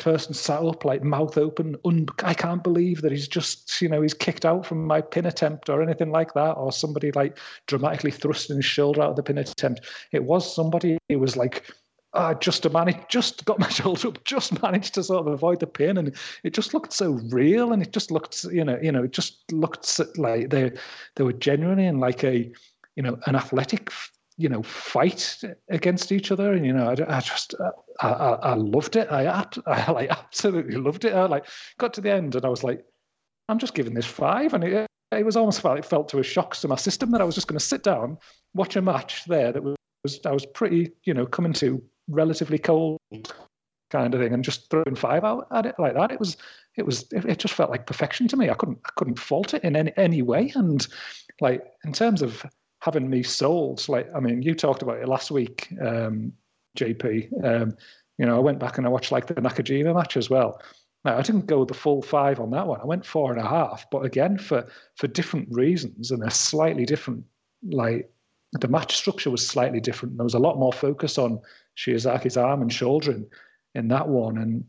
[0.00, 4.02] person sat up like mouth open un- i can't believe that he's just you know
[4.02, 8.10] he's kicked out from my pin attempt or anything like that or somebody like dramatically
[8.10, 9.86] thrusting his shoulder out of the pin attempt.
[10.12, 11.70] It was somebody who was like
[12.12, 15.66] uh, just to just got my shoulder up, just managed to sort of avoid the
[15.66, 19.04] pin, and it just looked so real, and it just looked, you know, you know,
[19.04, 20.72] it just looked like they
[21.14, 22.52] they were genuinely in like a,
[22.96, 23.92] you know, an athletic
[24.40, 26.52] you know fight against each other.
[26.52, 29.08] And you know i, I just uh, I, I, I, loved it.
[29.10, 29.26] I,
[29.66, 31.12] I like absolutely loved it.
[31.12, 31.46] I like
[31.78, 32.84] got to the end and i was like
[33.48, 34.54] i'm just giving this five.
[34.54, 37.20] And it, it was almost felt it felt to a shock to my system that
[37.20, 38.16] i was just going to sit down
[38.54, 39.76] watch a match there that was
[40.24, 42.98] i was pretty you know coming to relatively cold
[43.90, 46.10] kind of thing and just throwing five out at it like that.
[46.10, 46.36] It was
[46.76, 48.48] it was it, just felt like perfection to me.
[48.48, 50.52] I couldn't i couldn't fault it in any, any way.
[50.54, 50.86] And
[51.40, 52.44] like in terms of
[52.80, 53.86] having me sold.
[53.88, 56.32] Like, I mean, you talked about it last week, um,
[56.76, 57.44] JP.
[57.44, 57.76] Um,
[58.18, 60.60] you know, I went back and I watched like the Nakajima match as well.
[61.04, 62.80] Now, I didn't go the full five on that one.
[62.80, 64.66] I went four and a half, but again, for
[64.96, 67.24] for different reasons and a slightly different
[67.62, 68.10] like
[68.52, 70.16] the match structure was slightly different.
[70.16, 71.40] There was a lot more focus on
[71.76, 73.26] Shiozaki's arm and shoulder in,
[73.74, 74.64] in that one, and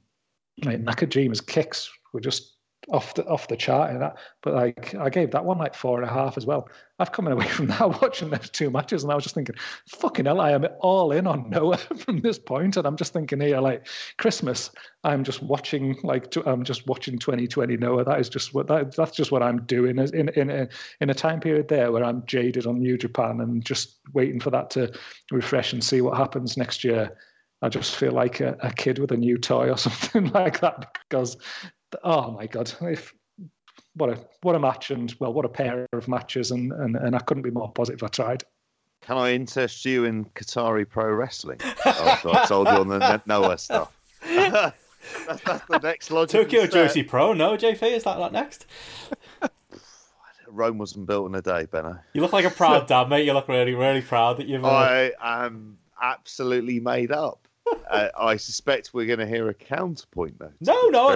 [0.63, 2.50] like, Nakajima's kicks were just
[2.91, 4.17] off the off the chart in that.
[4.43, 6.67] But like I gave that one like four and a half as well.
[6.99, 9.55] I've come away from that watching those two matches, and I was just thinking,
[9.87, 12.77] fucking hell, I am all in on Noah from this point.
[12.77, 13.87] and I'm just thinking here like
[14.17, 14.71] Christmas.
[15.03, 18.03] I'm just watching like I'm just watching 2020 Noah.
[18.03, 20.69] That is just what that, that's just what I'm doing in in in,
[20.99, 24.49] in a time period there where I'm jaded on New Japan and just waiting for
[24.51, 24.93] that to
[25.31, 27.15] refresh and see what happens next year.
[27.63, 30.97] I just feel like a, a kid with a new toy or something like that
[31.09, 31.37] because
[32.03, 33.13] oh my god, if,
[33.95, 37.15] what a what a match and well, what a pair of matches, and and, and
[37.15, 38.03] I couldn't be more positive.
[38.03, 38.43] I tried.
[39.01, 41.59] Can I interest you in Qatari pro wrestling?
[41.63, 43.91] oh, I told you on the Noah stuff.
[44.21, 44.75] that's,
[45.43, 48.67] that's, the next logical Tokyo Joshi Pro, no, JP, is that that next?
[50.47, 51.97] Rome wasn't built in a day, Benno.
[52.13, 53.25] You look like a proud dad, mate.
[53.25, 54.65] You look really, really proud that you've.
[54.65, 54.67] Uh...
[54.67, 55.11] I
[55.45, 57.47] am absolutely made up
[57.89, 60.51] uh, I suspect we're going to hear a counterpoint though.
[60.61, 61.09] No, no,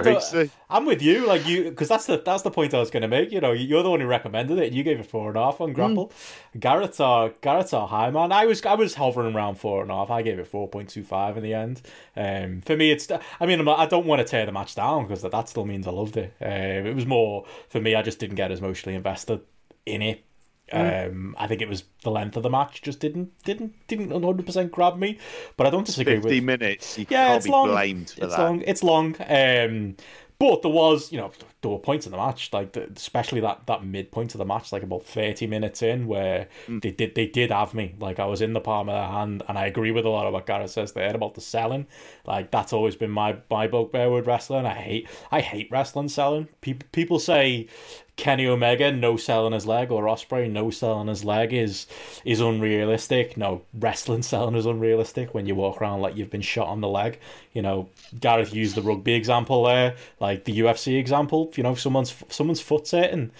[0.70, 1.26] I'm with you.
[1.26, 3.32] Like you, because that's the that's the point I was going to make.
[3.32, 4.72] You know, you're the one who recommended it.
[4.72, 6.10] You gave it four and a half on GRAPPL.
[6.10, 6.60] Mm.
[6.60, 8.32] Garrett's our Garrett's our high man.
[8.32, 10.10] I was I was hovering around four and a half.
[10.10, 11.82] I gave it four point two five in the end.
[12.16, 13.08] Um, for me, it's.
[13.40, 15.86] I mean, I don't want to tear the match down because that, that still means
[15.86, 16.34] I loved it.
[16.40, 17.94] Um, it was more for me.
[17.94, 19.40] I just didn't get as emotionally invested
[19.84, 20.24] in it
[20.72, 21.10] Mm.
[21.10, 24.44] Um, I think it was the length of the match just didn't didn't didn't 100
[24.44, 25.18] percent grab me,
[25.56, 26.32] but I don't disagree 50 with.
[26.32, 27.68] Fifty minutes, you yeah, can't it's be long.
[27.68, 28.42] blamed for it's that.
[28.42, 28.62] Long.
[28.62, 29.16] It's long.
[29.28, 29.96] Um,
[30.38, 31.30] but there was, you know,
[31.62, 34.82] there were points in the match, like especially that that midpoint of the match, like
[34.82, 36.82] about thirty minutes in, where mm.
[36.82, 37.94] they did they did have me.
[37.98, 40.26] Like I was in the palm of their hand, and I agree with a lot
[40.26, 41.86] of what Gareth says there about the selling.
[42.26, 44.66] Like that's always been my my bugbear with wrestling.
[44.66, 46.48] I hate I hate wrestling selling.
[46.60, 47.68] People people say
[48.16, 51.86] Kenny Omega no selling his leg or Ospreay no selling his leg is
[52.24, 53.36] is unrealistic.
[53.36, 56.88] No, wrestling selling is unrealistic when you walk around like you've been shot on the
[56.88, 57.18] leg.
[57.52, 57.88] You know,
[58.18, 61.52] Gareth used the rugby example there, like the UFC example.
[61.56, 63.32] You know, someone's someone's foot's hurting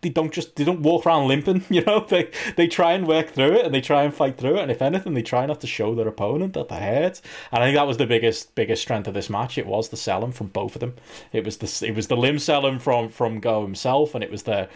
[0.00, 3.30] they, don't just they don't walk around limping you know they they try and work
[3.30, 5.60] through it and they try and fight through it and if anything they try not
[5.60, 7.20] to show their opponent that they're hurt
[7.52, 9.96] and I think that was the biggest biggest strength of this match it was the
[9.96, 10.94] selling from both of them
[11.32, 14.44] it was the it was the limb selling from from Go himself and it was
[14.44, 14.68] the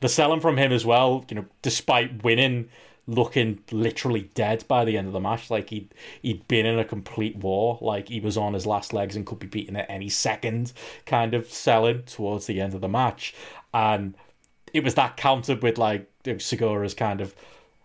[0.00, 2.68] the selling from him as well you know despite winning
[3.10, 5.50] looking literally dead by the end of the match.
[5.50, 5.92] Like he'd
[6.22, 7.78] he'd been in a complete war.
[7.80, 10.72] Like he was on his last legs and could be beaten at any second.
[11.06, 13.34] Kind of selling towards the end of the match,
[13.74, 14.14] and
[14.72, 17.34] it was that countered with like Sugiura's kind of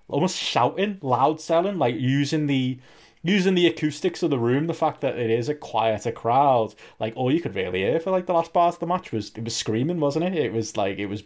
[0.07, 2.79] almost shouting, loud selling, like using the
[3.23, 7.11] using the acoustics of the room, the fact that it is a quieter crowd, like
[7.15, 9.43] all you could really hear for like the last part of the match was it
[9.43, 10.35] was screaming, wasn't it?
[10.35, 11.23] It was like it was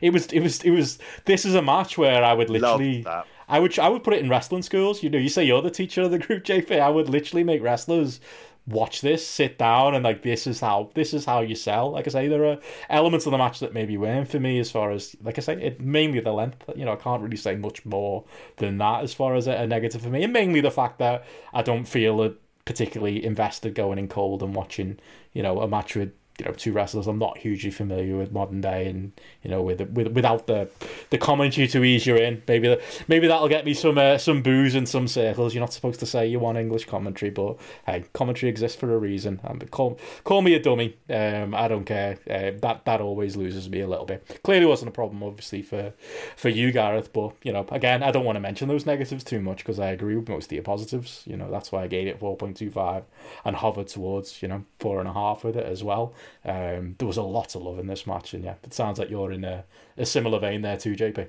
[0.00, 3.02] it was it was it was this is a match where I would literally
[3.48, 5.02] I would I would put it in wrestling schools.
[5.02, 6.80] You know, you say you're the teacher of the group, JP.
[6.80, 8.20] I would literally make wrestlers
[8.66, 11.90] watch this, sit down, and like this is how this is how you sell.
[11.90, 12.58] Like I say, there are
[12.88, 15.60] elements of the match that maybe weren't for me as far as like I say,
[15.60, 16.64] it mainly the length.
[16.76, 18.24] You know, I can't really say much more
[18.56, 21.24] than that as far as a, a negative for me, and mainly the fact that
[21.52, 22.34] I don't feel
[22.64, 24.98] particularly invested going in cold and watching
[25.32, 28.60] you know a match with you know two wrestlers I'm not hugely familiar with modern
[28.60, 30.68] day and you know with, with without the
[31.10, 32.42] the commentary to ease you in.
[32.48, 35.54] Maybe the, maybe that'll get me some uh, some booze in some circles.
[35.54, 38.98] You're not supposed to say you want English commentary but hey commentary exists for a
[38.98, 39.40] reason.
[39.44, 40.96] Um, call call me a dummy.
[41.10, 42.18] Um, I don't care.
[42.28, 44.40] Uh, that that always loses me a little bit.
[44.42, 45.92] Clearly wasn't a problem obviously for
[46.36, 49.40] for you Gareth but you know again I don't want to mention those negatives too
[49.40, 51.22] much because I agree with most of your positives.
[51.26, 53.04] You know that's why I gave it 4.25
[53.44, 56.14] and hovered towards you know four and a half with it as well
[56.44, 59.10] um, there was a lot of love in this match, and yeah, it sounds like
[59.10, 59.64] you're in a,
[59.96, 61.28] a similar vein there too, JP.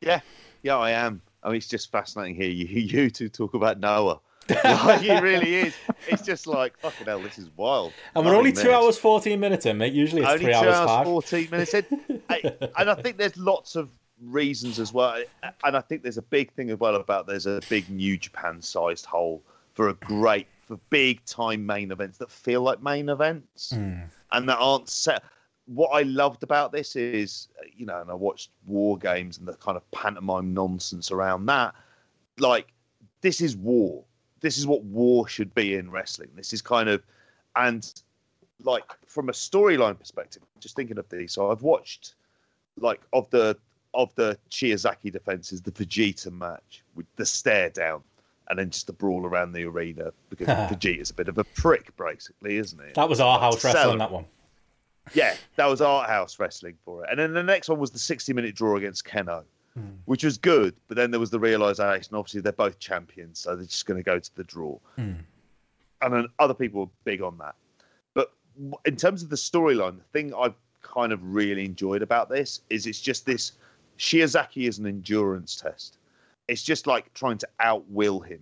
[0.00, 0.20] Yeah,
[0.62, 1.22] yeah, I am.
[1.42, 2.50] I mean, it's just fascinating here.
[2.50, 4.20] You you two talk about Noah.
[4.64, 5.76] like, it really is.
[6.08, 7.20] It's just like fucking hell.
[7.20, 7.92] This is wild.
[8.16, 8.74] And we're only two minutes.
[8.74, 9.92] hours fourteen minutes in, mate.
[9.92, 11.84] Usually it's only three two hours, hours fourteen minutes in.
[12.76, 13.90] and I think there's lots of
[14.22, 15.22] reasons as well.
[15.64, 18.60] And I think there's a big thing as well about there's a big New Japan
[18.60, 19.42] sized hole
[19.74, 24.08] for a great for big time main events that feel like main events mm.
[24.30, 25.24] and that aren't set.
[25.66, 29.54] What I loved about this is, you know, and I watched War Games and the
[29.54, 31.74] kind of pantomime nonsense around that.
[32.38, 32.68] Like,
[33.20, 34.04] this is war.
[34.42, 36.28] This is what war should be in wrestling.
[36.36, 37.02] This is kind of,
[37.56, 37.92] and
[38.62, 41.32] like from a storyline perspective, just thinking of these.
[41.32, 42.14] So I've watched,
[42.78, 43.58] like, of the
[43.92, 48.04] of the Shiozaki defenses, the Vegeta match with the stare down
[48.50, 51.96] and then just a brawl around the arena because Vegeta's a bit of a prick,
[51.96, 52.94] basically, isn't it?
[52.94, 54.26] That was our house wrestling, that one.
[55.14, 57.10] Yeah, that was art house wrestling for it.
[57.10, 59.44] And then the next one was the 60 minute draw against Kenoh.
[60.04, 60.74] which was good.
[60.88, 64.04] But then there was the realization, obviously, they're both champions, so they're just going to
[64.04, 64.78] go to the draw.
[64.96, 65.12] Hmm.
[66.02, 67.54] And then other people were big on that.
[68.14, 68.32] But
[68.84, 72.86] in terms of the storyline, the thing I've kind of really enjoyed about this is
[72.86, 73.52] it's just this
[73.98, 75.98] Shiozaki is an endurance test.
[76.50, 78.40] It's just like trying to outwill him.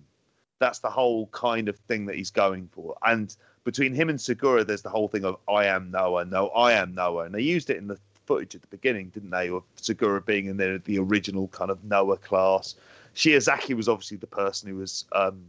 [0.61, 2.97] That's the whole kind of thing that he's going for.
[3.05, 6.73] And between him and Sugiura, there's the whole thing of I am Noah, no, I
[6.73, 7.25] am Noah.
[7.25, 9.51] And they used it in the footage at the beginning, didn't they?
[9.51, 12.77] Of Sugiura being in the, the original kind of Noah class.
[13.15, 15.45] Shiozaki was obviously the person who was, um,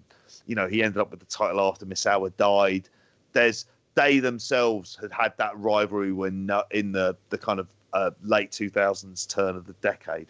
[0.45, 2.89] you know, he ended up with the title after Misawa died.
[3.31, 8.11] There's they themselves had had that rivalry when no- in the the kind of uh,
[8.21, 10.27] late 2000s turn of the decade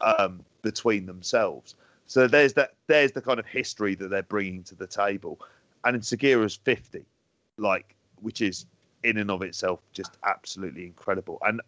[0.00, 1.74] um, between themselves.
[2.06, 5.38] So there's that there's the kind of history that they're bringing to the table,
[5.84, 7.04] and in Sugiura's 50,
[7.58, 8.66] like which is
[9.04, 11.38] in and of itself just absolutely incredible.
[11.46, 11.60] And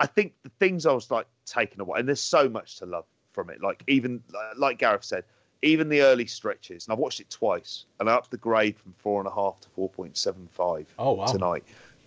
[0.00, 3.04] I think the things I was like taken away, and there's so much to love
[3.32, 3.62] from it.
[3.62, 4.22] Like even
[4.56, 5.24] like Gareth said,
[5.62, 8.94] even the early stretches, and I've watched it twice, and I upped the grade from
[8.98, 11.26] four and a half to four point seven five Oh, wow.
[11.26, 11.64] tonight.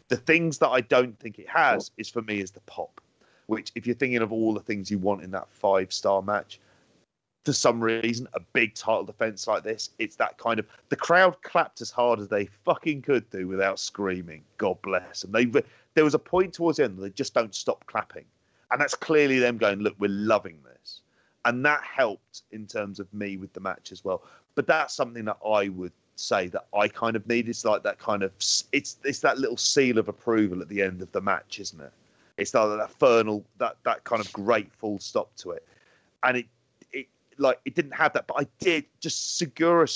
[0.07, 2.99] The things that I don't think it has is for me is the pop,
[3.47, 6.59] which if you're thinking of all the things you want in that five star match,
[7.45, 11.39] for some reason, a big title defense like this, it's that kind of the crowd
[11.43, 14.43] clapped as hard as they fucking could do without screaming.
[14.57, 15.31] God bless them.
[15.31, 15.45] They
[15.93, 18.25] there was a point towards the end they just don't stop clapping,
[18.71, 21.01] and that's clearly them going, "Look, we're loving this,"
[21.45, 24.23] and that helped in terms of me with the match as well.
[24.55, 27.47] But that's something that I would say that I kind of need.
[27.47, 28.31] It's like that kind of
[28.71, 31.91] it's it's that little seal of approval at the end of the match, isn't it?
[32.37, 35.65] It's like that infernal that that kind of great full stop to it,
[36.23, 36.45] and it
[36.91, 37.07] it
[37.37, 39.87] like it didn't have that, but I did just Sugiura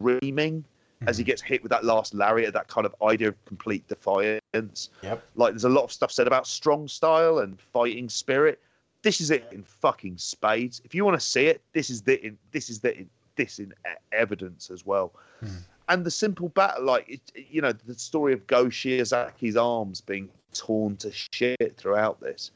[0.00, 0.64] screaming
[1.06, 1.28] as he mm-hmm.
[1.28, 4.90] gets hit with that last lariat, that kind of idea of complete defiance.
[5.02, 5.22] Yep.
[5.34, 8.60] Like there's a lot of stuff said about strong style and fighting spirit.
[9.02, 10.80] This is it in fucking spades.
[10.84, 13.58] If you want to see it, this is the in, this is the in, this
[13.58, 13.72] in
[14.12, 15.12] evidence as well.
[15.40, 15.56] Hmm.
[15.88, 20.28] And the simple battle, like it, you know, the story of Go Shiozaki's arms being
[20.52, 22.50] torn to shit throughout this.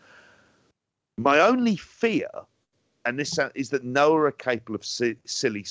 [1.19, 2.29] My only fear,
[3.05, 5.65] and this uh, is that Noah are capable of si- silly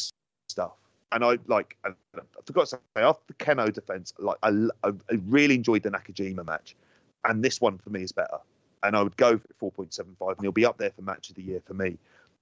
[0.50, 0.74] stuff.
[1.12, 4.50] And I like, I, I forgot to say, after the Kenoh defense, like I,
[4.84, 6.76] I I really enjoyed the Nakajima match,
[7.24, 8.40] and this one for me is better.
[8.84, 11.42] And I would go for 4.75, and he'll be up there for match of the
[11.42, 11.98] year for me.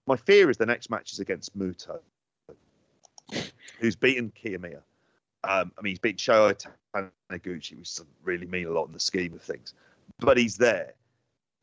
[0.08, 2.00] My fear is the next match is against Muto,
[3.80, 4.82] who's beaten Kiyomiya.
[5.44, 9.00] Um, I mean, he's beaten Shohei Taniguchi, which doesn't really mean a lot in the
[9.00, 9.74] scheme of things,
[10.20, 10.94] but he's there,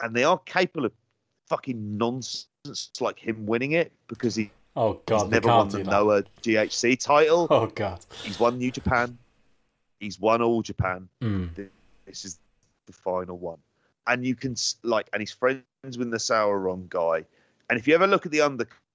[0.02, 0.92] and they are capable of
[1.49, 5.83] fucking nonsense like him winning it because he, Oh he's god, they never won the.
[5.83, 7.47] Noah GHC title.
[7.50, 8.05] Oh god.
[8.23, 9.18] He's won New Japan.
[9.99, 11.09] He's won All Japan.
[11.23, 11.68] Mm.
[12.07, 12.39] This is
[12.86, 13.59] the final one,
[14.07, 17.25] and you can like, and he's friends with the Sauron guy.
[17.68, 18.41] And if you ever look at the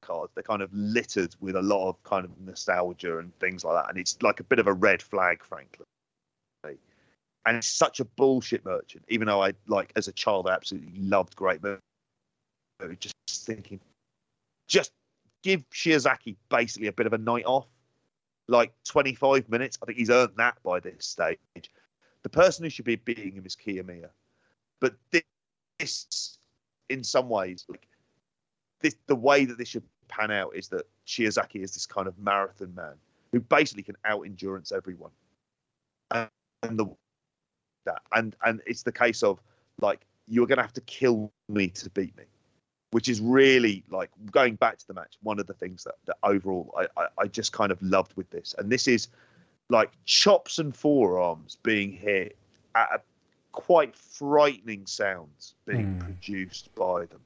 [0.06, 3.76] undercards, they're kind of littered with a lot of kind of nostalgia and things like
[3.76, 3.90] that.
[3.90, 5.86] And it's like a bit of a red flag, frankly.
[7.48, 9.06] And it's such a bullshit merchant.
[9.08, 11.80] Even though I like as a child, I absolutely loved Great Muta.
[13.00, 13.80] Just thinking,
[14.68, 14.92] just
[15.44, 17.68] give Shiozaki basically a bit of a night off,
[18.48, 19.78] like 25 minutes.
[19.80, 21.38] I think he's earned that by this stage.
[22.24, 24.10] The person who should be beating him is Kiyomiya,
[24.82, 24.96] but
[25.80, 26.40] this,
[26.90, 27.88] in some ways, like
[28.82, 32.18] this, the way that this should pan out is that Shiozaki is this kind of
[32.20, 32.94] marathon man
[33.32, 35.12] who basically can out endurance everyone,
[36.12, 36.30] and,
[36.64, 36.88] and the
[37.86, 39.40] that and and it's the case of
[39.80, 42.24] like you're going to have to kill me to beat me
[42.92, 46.18] which is really like going back to the match one of the things that, that
[46.24, 48.56] overall I, I, I just kind of loved with this.
[48.58, 49.10] And this is
[49.70, 52.38] like chops and forearms being hit
[52.76, 53.02] at a
[53.52, 56.00] quite frightening sounds being Hmm.
[56.00, 57.20] produced by them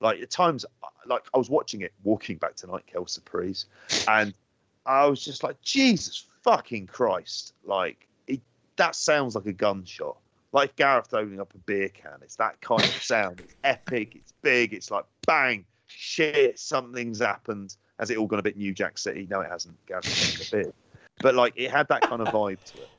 [0.00, 0.64] like at times
[1.06, 3.66] like i was watching it walking back tonight kel surprise
[4.08, 4.34] and
[4.86, 8.40] i was just like jesus fucking christ like it,
[8.76, 10.16] that sounds like a gunshot
[10.52, 12.18] like Gareth opening up a beer can.
[12.22, 13.40] It's that kind of sound.
[13.40, 14.16] It's epic.
[14.16, 14.72] It's big.
[14.72, 17.76] It's like bang, shit, something's happened.
[17.98, 19.26] Has it all gone a bit New Jack City?
[19.30, 19.76] No, it hasn't.
[19.86, 20.72] Gareth a beer,
[21.20, 22.90] but like it had that kind of vibe to it.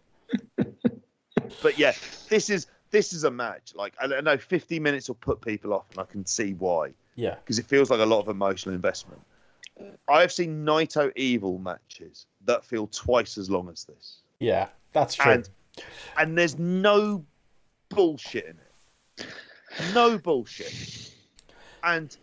[1.61, 1.93] But yeah,
[2.29, 3.73] this is this is a match.
[3.75, 7.35] Like I know 50 minutes will put people off, and I can see why Yeah.
[7.35, 9.21] because it feels like a lot of emotional investment.
[10.07, 14.69] I have seen Naito Evil matches that feel twice as long as this Yeah.
[14.93, 15.31] That's true.
[15.33, 15.49] and
[16.17, 17.23] and there's no
[17.89, 18.57] bullshit in
[19.19, 19.27] it.
[19.93, 21.11] No bullshit.
[21.83, 22.15] And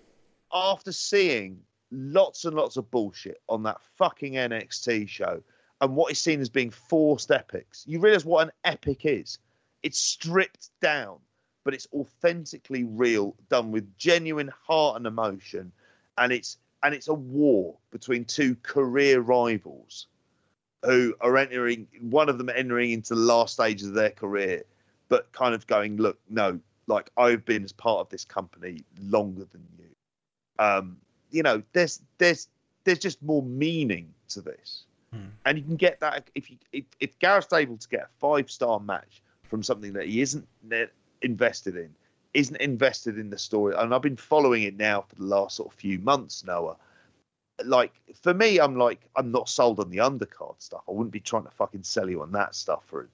[0.53, 1.61] after seeing
[1.93, 5.41] lots and lots of bullshit on that fucking NXT show
[5.81, 9.39] and what is seen as being forced epics, you realize what an epic is.
[9.85, 11.19] It's stripped down
[11.65, 15.73] but it's authentically real, done with genuine heart and emotion,
[16.19, 20.07] and it's and it's a war between two career rivals
[20.85, 24.63] who are entering one of them entering into the last stages of their career,
[25.09, 29.47] but kind of going, look, no, like I've been as part of this company longer
[29.51, 29.87] than you.
[30.59, 30.99] Um,
[31.31, 32.49] you know, there's there's
[32.85, 35.29] there's just more meaning to this, Hmm.
[35.47, 38.51] and you can get that if you if, if Gareth's able to get a five
[38.51, 40.47] star match from something that he isn't
[41.23, 41.95] invested in,
[42.33, 45.73] isn't invested in the story, and I've been following it now for the last sort
[45.73, 46.77] of few months, Noah.
[47.65, 47.93] Like
[48.23, 50.83] for me, I'm like I'm not sold on the undercard stuff.
[50.89, 53.09] I wouldn't be trying to fucking sell you on that stuff for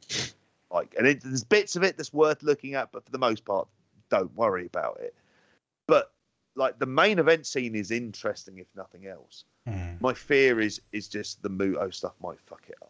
[0.70, 3.44] like, and it, there's bits of it that's worth looking at, but for the most
[3.44, 3.68] part,
[4.08, 5.14] don't worry about it.
[5.86, 6.12] But
[6.54, 9.44] like the main event scene is interesting, if nothing else.
[9.66, 9.94] Hmm.
[10.00, 12.89] My fear is is just the Muto stuff might fuck it up.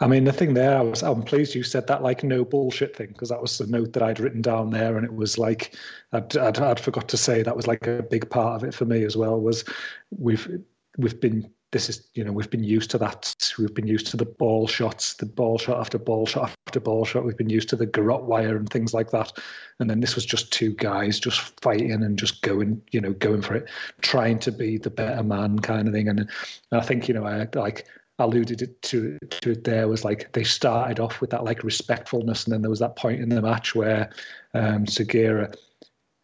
[0.00, 2.94] I mean, the thing there, I was, I'm pleased you said that like no bullshit
[2.96, 5.76] thing because that was the note that I'd written down there, and it was like
[6.12, 8.84] I'd, I'd, I'd forgot to say that was like a big part of it for
[8.84, 9.40] me as well.
[9.40, 9.64] Was
[10.10, 10.62] we've
[10.98, 13.34] we've been this is you know we've been used to that.
[13.58, 17.04] We've been used to the ball shots, the ball shot after ball shot after ball
[17.04, 17.24] shot.
[17.24, 19.32] We've been used to the garrote wire and things like that.
[19.80, 23.42] And then this was just two guys just fighting and just going, you know, going
[23.42, 23.68] for it,
[24.02, 26.08] trying to be the better man kind of thing.
[26.08, 26.28] And, and
[26.72, 27.86] I think you know I like
[28.18, 32.52] alluded to to it there was like they started off with that like respectfulness and
[32.52, 34.10] then there was that point in the match where
[34.54, 35.52] um Sugiura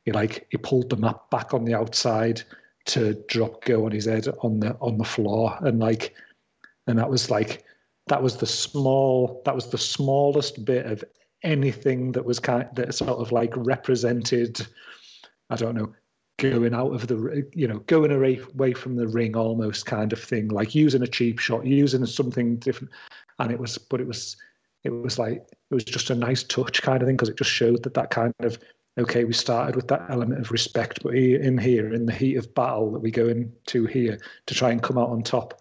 [0.04, 2.42] he like he pulled the map back on the outside
[2.86, 6.14] to drop go on his head on the on the floor and like
[6.86, 7.64] and that was like
[8.06, 11.02] that was the small that was the smallest bit of
[11.42, 14.64] anything that was kind of, that sort of like represented
[15.50, 15.92] I don't know
[16.40, 20.48] going out of the you know going away from the ring almost kind of thing
[20.48, 22.92] like using a cheap shot using something different.
[23.38, 24.36] And it was but it was
[24.84, 27.50] it was like it was just a nice touch kind of thing because it just
[27.50, 28.58] showed that that kind of
[28.98, 32.54] okay we started with that element of respect but in here in the heat of
[32.54, 35.59] battle that we go into here to try and come out on top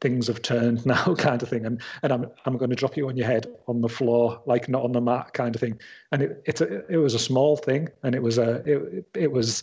[0.00, 1.66] things have turned now kind of thing.
[1.66, 4.68] And and I'm I'm going to drop you on your head on the floor like
[4.68, 5.78] not on the mat kind of thing.
[6.12, 9.32] And it it's a, it was a small thing and it was a it, it
[9.32, 9.62] was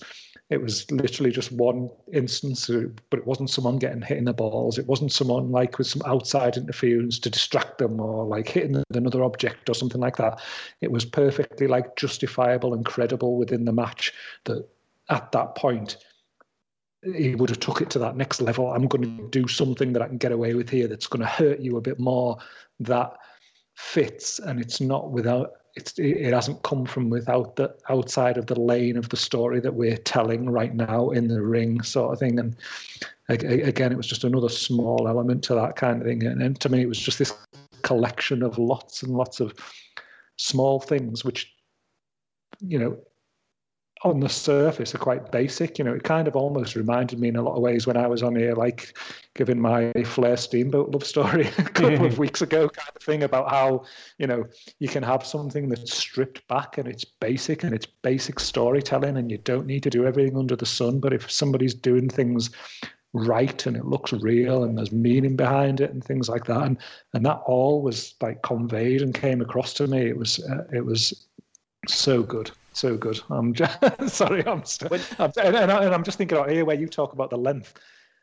[0.51, 2.69] it was literally just one instance
[3.09, 4.77] but it wasn't someone getting hit in the balls.
[4.77, 9.23] It wasn't someone like with some outside interference to distract them or like hitting another
[9.23, 10.39] object or something like that.
[10.81, 14.67] It was perfectly like justifiable and credible within the match that
[15.09, 15.97] at that point
[17.13, 18.71] he would have took it to that next level.
[18.71, 21.27] I'm going to do something that I can get away with here that's going to
[21.27, 22.37] hurt you a bit more.
[22.79, 23.17] That
[23.75, 25.51] fits, and it's not without.
[25.75, 29.73] It's it hasn't come from without the outside of the lane of the story that
[29.73, 32.39] we're telling right now in the ring, sort of thing.
[32.39, 32.55] And
[33.27, 36.23] again, it was just another small element to that kind of thing.
[36.25, 37.33] And, and to me, it was just this
[37.81, 39.53] collection of lots and lots of
[40.37, 41.53] small things, which
[42.61, 42.97] you know
[44.03, 45.79] on the surface are quite basic.
[45.79, 48.07] You know, it kind of almost reminded me in a lot of ways when I
[48.07, 48.97] was on here, like
[49.35, 53.49] giving my Flair Steamboat love story a couple of weeks ago, kind of thing about
[53.49, 53.85] how,
[54.17, 54.45] you know,
[54.79, 59.31] you can have something that's stripped back and it's basic and it's basic storytelling and
[59.31, 60.99] you don't need to do everything under the sun.
[60.99, 62.49] But if somebody's doing things
[63.13, 66.77] right and it looks real and there's meaning behind it and things like that, and
[67.13, 70.05] and that all was like conveyed and came across to me.
[70.09, 71.27] It was uh, it was
[71.87, 73.19] so good so good.
[73.29, 76.87] I'm just, sorry, I'm, st- I'm and, and, I'm just thinking out here where you
[76.87, 77.75] talk about the length.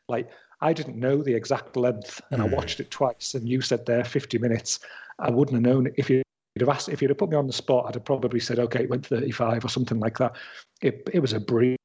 [0.08, 2.44] Like I didn't know the exact length, and mm.
[2.44, 3.34] I watched it twice.
[3.34, 4.80] And you said there 50 minutes.
[5.18, 6.24] I wouldn't have known if you'd
[6.60, 7.86] have asked if you'd have put me on the spot.
[7.88, 10.36] I'd have probably said, okay, it went 35 or something like that.
[10.80, 11.76] It it was a breeze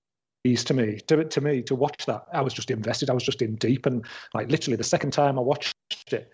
[0.46, 1.00] to me.
[1.08, 3.10] To to me to watch that, I was just invested.
[3.10, 5.76] I was just in deep, and like literally the second time I watched
[6.12, 6.30] it,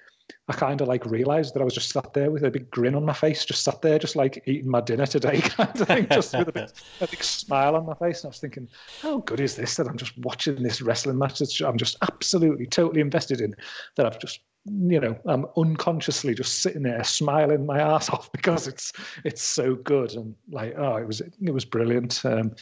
[0.49, 2.95] I kind of like realized that I was just sat there with a big grin
[2.95, 6.07] on my face, just sat there, just like eating my dinner today, kind of thing,
[6.11, 8.21] just with a, bit, a big smile on my face.
[8.21, 8.67] And I was thinking,
[9.01, 12.65] how good is this that I'm just watching this wrestling match that I'm just absolutely,
[12.65, 13.55] totally invested in,
[13.95, 18.67] that I've just, you know, I'm unconsciously just sitting there smiling my ass off because
[18.67, 18.91] it's
[19.23, 22.23] it's so good and like, oh, it was it was brilliant.
[22.25, 22.53] Um,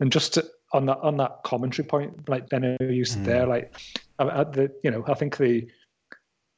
[0.00, 3.24] and just to, on that on that commentary point, like Benno used mm.
[3.24, 3.74] there, like,
[4.18, 5.66] I, I, the, you know, I think the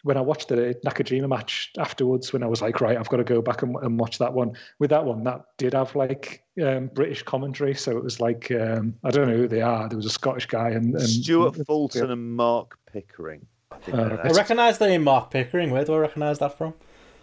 [0.02, 3.24] when I watched the Nakajima match afterwards, when I was like, right, I've got to
[3.24, 4.56] go back and, and watch that one.
[4.78, 8.94] With that one, that did have like um, British commentary, so it was like um,
[9.05, 9.89] I don't know who they are.
[9.89, 12.12] There was a Scottish guy and, and Stuart Fulton yeah.
[12.12, 13.47] and Mark Pickering.
[13.70, 15.70] I, uh, I recognise the name Mark Pickering.
[15.70, 16.74] Where do I recognise that from?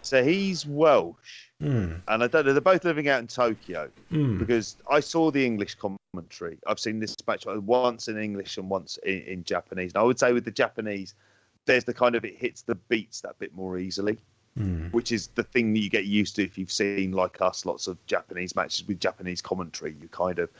[0.02, 2.00] So he's Welsh, mm.
[2.08, 2.52] and I don't know.
[2.52, 4.38] They're both living out in Tokyo mm.
[4.38, 6.58] because I saw the English commentary.
[6.66, 9.92] I've seen this match once in English and once in, in Japanese.
[9.92, 11.14] And I would say with the Japanese
[11.66, 14.18] there's the kind of it hits the beats that bit more easily.
[14.56, 14.88] Hmm.
[14.88, 17.86] which is the thing that you get used to if you've seen like us lots
[17.86, 19.94] of Japanese matches with Japanese commentary.
[20.02, 20.50] You kind of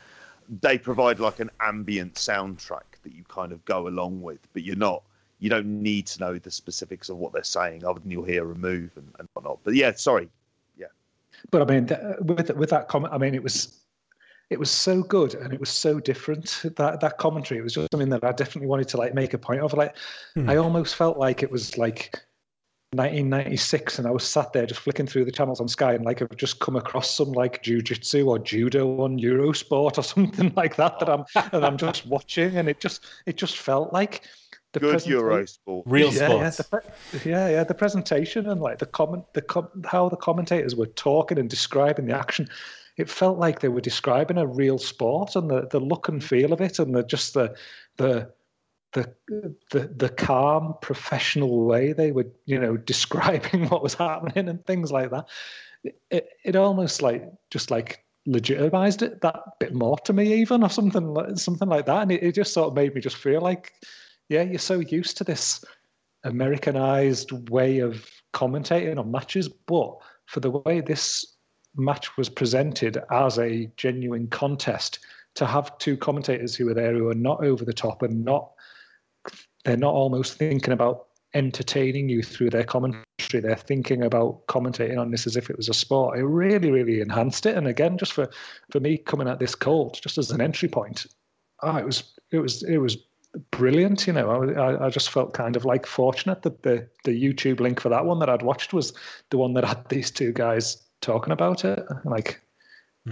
[0.61, 4.77] they provide like an ambient soundtrack that you kind of go along with, but you're
[4.77, 5.03] not
[5.39, 8.49] you don't need to know the specifics of what they're saying other than you'll hear
[8.49, 9.59] a move and, and whatnot.
[9.63, 10.29] But yeah, sorry,
[10.77, 10.87] yeah.
[11.49, 13.79] But I mean, th- with with that comment, I mean, it was
[14.51, 17.59] it was so good and it was so different that that commentary.
[17.59, 19.73] It was just something that I definitely wanted to like make a point of.
[19.73, 19.95] Like,
[20.35, 20.49] Hmm.
[20.49, 22.13] I almost felt like it was like
[22.93, 26.21] 1996, and I was sat there just flicking through the channels on Sky, and like
[26.21, 30.99] I've just come across some like jujitsu or judo on Eurosport or something like that
[30.99, 31.23] that I'm
[31.53, 34.23] and I'm just watching, and it just it just felt like
[34.73, 35.83] the Good Eurosport.
[35.85, 37.63] Real yeah, yeah, the, pre- yeah, yeah.
[37.63, 42.07] The presentation and like the comment, the com- how the commentators were talking and describing
[42.07, 42.49] the action,
[42.97, 46.27] it felt like they were describing a real sport and the, the look and mm-hmm.
[46.27, 47.55] feel of it and the just the
[47.97, 48.31] the
[48.93, 49.13] the
[49.71, 54.91] the the calm professional way they were you know describing what was happening and things
[54.91, 55.27] like that.
[56.09, 60.69] It it almost like just like legitimized it that bit more to me even or
[60.69, 63.41] something like something like that and it, it just sort of made me just feel
[63.41, 63.73] like
[64.29, 65.65] yeah you're so used to this
[66.23, 71.25] Americanized way of commentating on matches, but for the way this
[71.75, 74.99] match was presented as a genuine contest,
[75.35, 78.51] to have two commentators who are there who are not over the top and not
[79.63, 83.05] they're not almost thinking about entertaining you through their commentary.
[83.31, 86.17] They're thinking about commentating on this as if it was a sport.
[86.17, 87.55] It really, really enhanced it.
[87.55, 88.29] And again, just for
[88.71, 91.05] for me coming at this cold, just as an entry point,
[91.61, 92.97] oh, it was it was it was
[93.51, 94.07] brilliant.
[94.07, 97.79] You know, I, I just felt kind of like fortunate that the the YouTube link
[97.79, 98.93] for that one that I'd watched was
[99.29, 101.83] the one that had these two guys talking about it.
[102.05, 102.41] Like,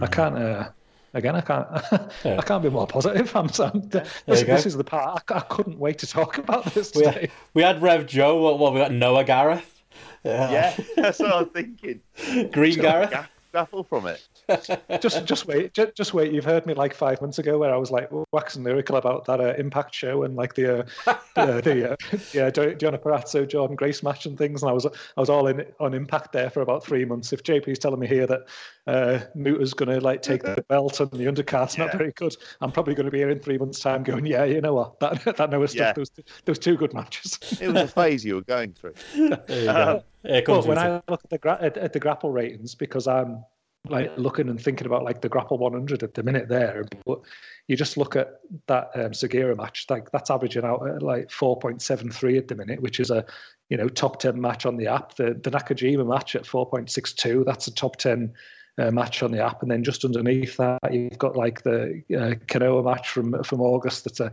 [0.02, 0.38] I can't.
[0.38, 0.70] Uh,
[1.14, 1.68] again, I can't.
[2.24, 2.38] Yeah.
[2.38, 3.36] I can't be more positive.
[3.36, 3.50] I'm.
[3.60, 7.04] I'm this, this is the part I, I couldn't wait to talk about this We
[7.04, 7.20] today.
[7.22, 8.42] had, we had Rev Joe.
[8.42, 8.92] What, what we got?
[8.92, 9.82] Noah Gareth.
[10.24, 12.02] Yeah, that's what I'm thinking.
[12.52, 13.12] Green Gareth.
[13.12, 14.28] Gaff- Gaffle from it.
[15.02, 16.32] just just wait just, just wait.
[16.32, 19.40] You've heard me like five months ago where i was like waxing lyrical about that
[19.40, 21.96] uh, impact show and like the uh, the, the uh,
[22.34, 24.62] yeah Deonna Purrazzo Jordynne Grace match and things.
[24.62, 27.34] And i was i was all in on impact there for about three months.
[27.34, 28.42] If jp's telling me here that
[28.90, 32.96] uh Muta's gonna like take the belt and the undercard's not very good i'm probably
[32.96, 35.50] going to be here in three months time going yeah you know what that that
[35.50, 35.94] Noah stuff Yeah.
[35.94, 36.12] those,
[36.46, 38.94] those two good matches It was a phase you were going through.
[39.16, 40.04] There you go.
[40.24, 41.04] Here But when Uta.
[41.08, 43.44] I look at the gra- at, at the GRAPPL ratings, because I'm
[43.90, 47.20] like looking and thinking about like the GRAPPL 100 at the minute there, but
[47.68, 52.38] you just look at that um, Sugiura match, like that's averaging out at like 4.73
[52.38, 53.24] at the minute, which is a
[53.70, 55.16] you know top 10 match on the app.
[55.16, 58.34] The the Nakajima match at 4.62, that's a top 10
[58.80, 62.36] uh, match on the app, and then just underneath that you've got like the uh,
[62.48, 64.32] Kenoh match from from August that's a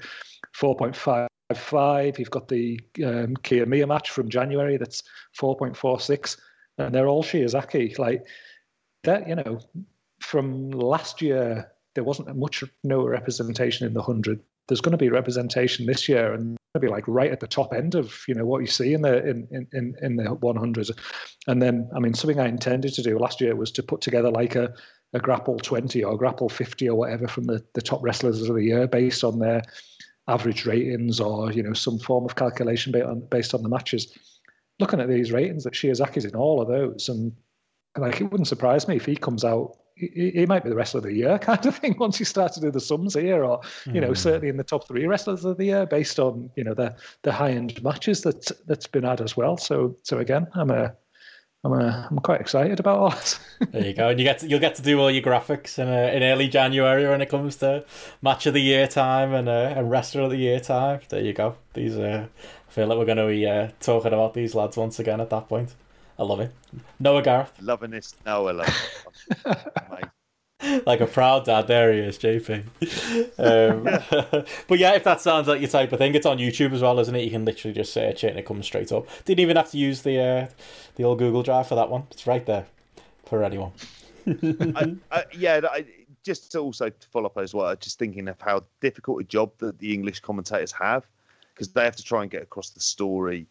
[0.58, 2.18] 4.55.
[2.18, 5.02] You've got the um, Kiyomiya match from January that's
[5.38, 6.38] 4.46,
[6.78, 7.98] and they're all Shiozaki.
[7.98, 8.24] Like
[9.04, 9.60] that, you know,
[10.20, 14.40] from last year there wasn't much no representation in the hundred.
[14.68, 17.72] There's going to be representation this year, and to be like right at the top
[17.72, 20.90] end of you know what you see in the in in in, the 100s.
[21.46, 24.30] And then, I mean, something I intended to do last year was to put together
[24.30, 24.74] like a
[25.12, 28.64] a GRAPPL 20 or GRAPPL 50 or whatever from the, the top wrestlers of the
[28.64, 29.62] year based on their
[30.28, 34.18] average ratings or you know some form of calculation based on, based on the matches
[34.80, 37.32] looking at these ratings that Shiozaki's in all of those and
[37.96, 40.98] like it wouldn't surprise me if he comes out he, he might be the wrestler
[40.98, 43.60] of the year kind of thing once you start to do the sums here or
[43.86, 46.74] you know certainly in the top three wrestlers of the year based on you know
[46.74, 50.70] the the high end matches that that's been had as well so so again i'm
[50.70, 50.94] a
[51.64, 53.40] I'm, uh, I'm quite excited about all this.
[53.72, 54.10] There you go.
[54.10, 56.46] And you get to, you'll get to do all your graphics in, uh, in early
[56.46, 57.84] January when it comes to
[58.22, 61.00] match of the year time and uh, and wrestler of the year time.
[61.08, 61.56] There you go.
[61.74, 62.26] These uh,
[62.68, 65.30] I feel like we're going to be uh, talking about these lads once again at
[65.30, 65.74] that point.
[66.18, 66.52] I love it.
[66.98, 68.14] Noah Gareth, Loving this.
[68.24, 70.12] No, I love
[70.86, 71.66] like a proud dad.
[71.66, 72.64] There he is, JP.
[73.38, 76.82] Um, but yeah, if that sounds like your type of thing, it's on YouTube as
[76.82, 77.22] well, isn't it?
[77.24, 79.06] You can literally just search it and it comes straight up.
[79.24, 80.46] Didn't even have to use the uh,
[80.96, 82.04] the old Google Drive for that one.
[82.10, 82.66] It's right there
[83.26, 83.72] for anyone.
[84.26, 85.84] I, I, yeah, I,
[86.24, 89.52] just to also to follow up as well, just thinking of how difficult a job
[89.58, 91.06] that the English commentators have
[91.54, 93.46] because they have to try and get across the story.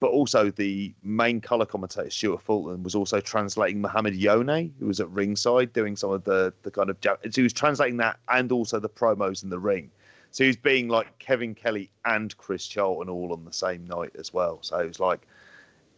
[0.00, 5.00] But also, the main colour commentator, Stuart Fulton, was also translating Mohammed Yone, who was
[5.00, 6.98] at ringside doing some of the, the kind of.
[7.02, 9.90] So he was translating that and also the promos in the ring.
[10.30, 14.10] So he was being like Kevin Kelly and Chris Charlton all on the same night
[14.18, 14.58] as well.
[14.62, 15.26] So it was like,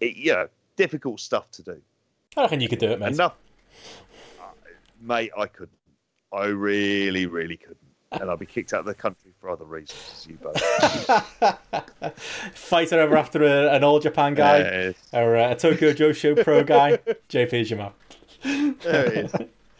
[0.01, 1.81] it, you know, difficult stuff to do.
[2.37, 3.15] I reckon you could do it, mate.
[3.15, 3.35] Enough,
[4.39, 4.45] uh,
[5.01, 5.31] mate.
[5.37, 5.79] I couldn't.
[6.33, 7.79] I really, really couldn't.
[8.13, 10.27] And I'll be kicked out of the country for other reasons.
[10.29, 10.61] You both.
[12.55, 16.99] Fighter ever after a, an all Japan guy or uh, a Tokyo Joshi Pro guy.
[17.29, 18.77] JP's your man.
[18.83, 19.33] There it is.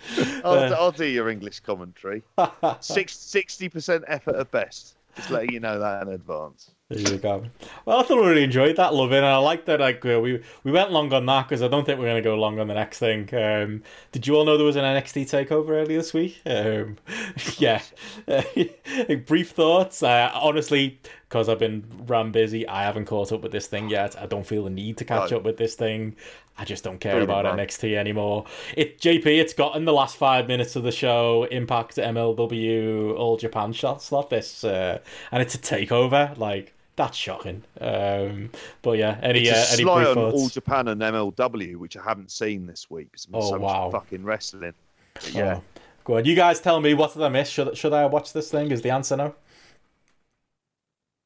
[0.45, 2.23] I'll, I'll do your English commentary.
[2.81, 4.97] Six, 60% effort at best.
[5.17, 6.71] Just letting you know that in advance.
[6.89, 7.45] There you go.
[7.85, 9.81] Well, I thought I really enjoyed that, Lovin, and I like that.
[9.81, 12.23] Like uh, we we went long on that because I don't think we're going to
[12.23, 13.29] go long on the next thing.
[13.35, 13.83] Um,
[14.13, 16.41] did you all know there was an NXT takeover earlier this week?
[16.47, 16.97] Um,
[17.59, 17.83] yeah.
[19.27, 20.05] Brief thoughts.
[20.05, 24.17] Uh, honestly, because I've been ram busy, I haven't caught up with this thing yet.
[24.17, 25.39] I don't feel the need to catch No.
[25.39, 26.15] up with this thing.
[26.57, 27.59] I just don't care about man.
[27.67, 28.45] NXT anymore.
[28.77, 31.49] It JP, it's got in the last five minutes of the show.
[31.51, 35.01] Impact, MLW, All Japan shot slot this, uh,
[35.33, 36.39] and it's a takeover.
[36.39, 37.63] Like that's shocking.
[37.81, 38.51] Um,
[38.83, 40.19] but yeah, any It's uh, any sly on?
[40.19, 43.09] All Japan and MLW, which I haven't seen this week.
[43.13, 43.85] There's been Oh, so wow.
[43.91, 44.73] much fucking wrestling.
[45.15, 45.57] But yeah.
[45.59, 45.63] Oh,
[46.05, 46.25] go on.
[46.25, 47.49] You guys tell me what did I miss?
[47.49, 48.71] Should should I watch this thing?
[48.71, 49.35] Is the answer no?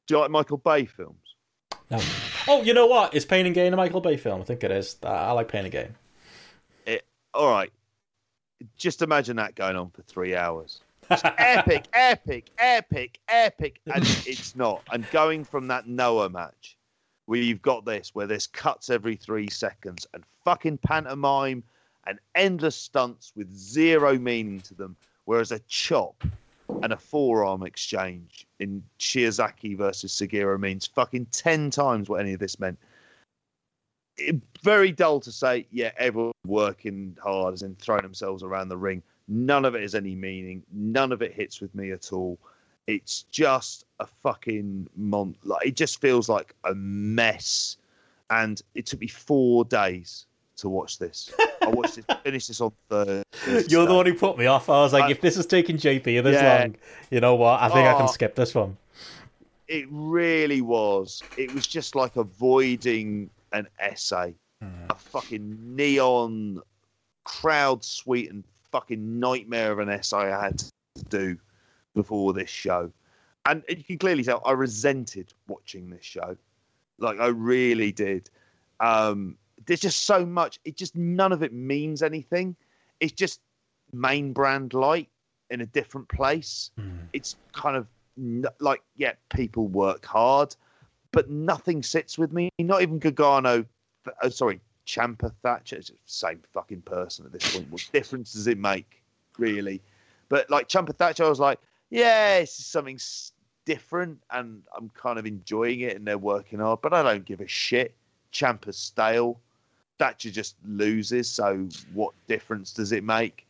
[0.07, 1.17] Do you like Michael Bay films?
[1.89, 1.99] No.
[2.47, 3.13] Oh, you know what?
[3.13, 4.41] Is Pain and Gain a Michael Bay film?
[4.41, 4.97] I think it is.
[5.03, 5.95] I I like Pain and Gain.
[6.85, 7.71] It, All right.
[8.77, 10.81] Just imagine that going on for three hours.
[11.11, 14.81] Epic, epic, epic, epic, and it's not.
[14.91, 16.77] And going from that Noah match,
[17.25, 21.63] where you've got this, where there's cuts every three seconds, and fucking pantomime,
[22.07, 26.23] and endless stunts with zero meaning to them, whereas a chop
[26.81, 32.39] and a forearm exchange in Shiozaki versus Sugiura means fucking ten times what any of
[32.39, 32.79] this meant.
[34.17, 38.77] It, very dull to say, yeah, everyone's working hard as in throwing themselves around the
[38.77, 39.03] ring.
[39.27, 40.63] None of it has any meaning.
[40.73, 42.37] None of it hits with me at all.
[42.87, 45.35] It's just a fucking mon.
[45.43, 47.77] Like it just feels like a mess.
[48.29, 50.25] And it took me four days
[50.57, 51.31] to watch this.
[51.61, 53.23] I watched it, finished this on Thursday.
[53.67, 54.69] You're the one who put me off.
[54.69, 56.59] I was like, I- if this is taking JP this Yeah.
[56.61, 56.75] long,
[57.09, 57.61] you know what?
[57.61, 58.07] I think I can Oh.
[58.11, 58.77] skip this one.
[59.67, 61.23] It really was.
[61.37, 64.67] It was just like avoiding an essay, hmm.
[64.89, 66.61] a fucking neon,
[67.23, 71.37] crowd sweetened fucking nightmare of an essay I had to do
[71.93, 72.91] before this show.
[73.45, 76.37] And you can clearly tell I resented watching this show.
[76.99, 78.29] Like I really did.
[78.79, 80.59] Um, there's just so much.
[80.65, 82.55] It just none of it means anything.
[82.99, 83.41] It's just
[83.93, 85.09] main brand light
[85.49, 86.71] in a different place.
[87.13, 87.87] It's kind of
[88.59, 90.55] like yeah, people work hard,
[91.11, 92.49] but nothing sits with me.
[92.59, 93.65] Not even Gargano.
[94.21, 94.59] Oh, sorry,
[94.91, 95.77] Ciampa Thatcher.
[95.77, 97.71] It's the same fucking person at this point.
[97.71, 99.01] What difference does it make,
[99.37, 99.81] really?
[100.27, 102.99] But like Ciampa Thatcher, I was like, yeah, this is something
[103.65, 107.39] different, and I'm kind of enjoying it, and they're working hard, but I don't give
[107.39, 107.93] a shit.
[108.33, 109.39] Ciampa's stale.
[109.97, 113.45] Thatcher just loses, so what difference does it make?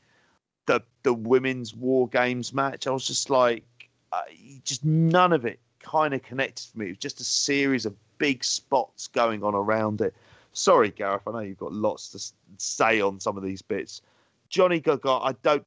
[0.67, 3.63] The the women's war games match, I was just like,
[4.11, 4.21] uh,
[4.63, 6.87] just none of it kind of connected for me.
[6.87, 10.13] It was just a series of big spots going on around it.
[10.53, 14.01] Sorry, Gareth, I know you've got lots to say on some of these bits.
[14.49, 15.65] Johnny Gargano, I don't.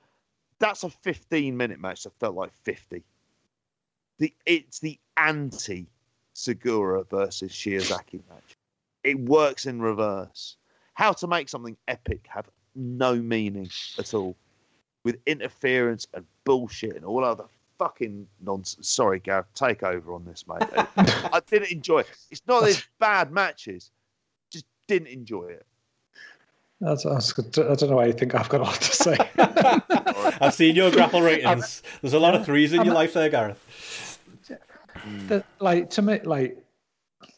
[0.58, 3.02] That's a 15 minute match that felt like 50.
[4.18, 5.86] The it's the anti
[6.34, 8.56] Sugiura versus Shiozaki match.
[9.02, 10.56] It works in reverse.
[10.94, 14.36] How to make something epic have no meaning at all,
[15.04, 17.44] with interference and bullshit and all other
[17.78, 18.88] fucking nonsense.
[18.88, 20.68] Sorry, Gareth, take over on this, mate.
[20.96, 22.10] I didn't enjoy it.
[22.30, 23.90] It's not it's bad matches,
[24.86, 25.66] didn't enjoy it.
[26.80, 27.58] That's, that's good.
[27.58, 29.16] I don't know why you think I've got a lot to say.
[30.40, 31.82] I've seen your GRAPPL ratings.
[32.02, 34.18] There's a lot of threes in your life there, Gareth.
[35.06, 35.28] Mm.
[35.28, 36.58] the, like to me, like,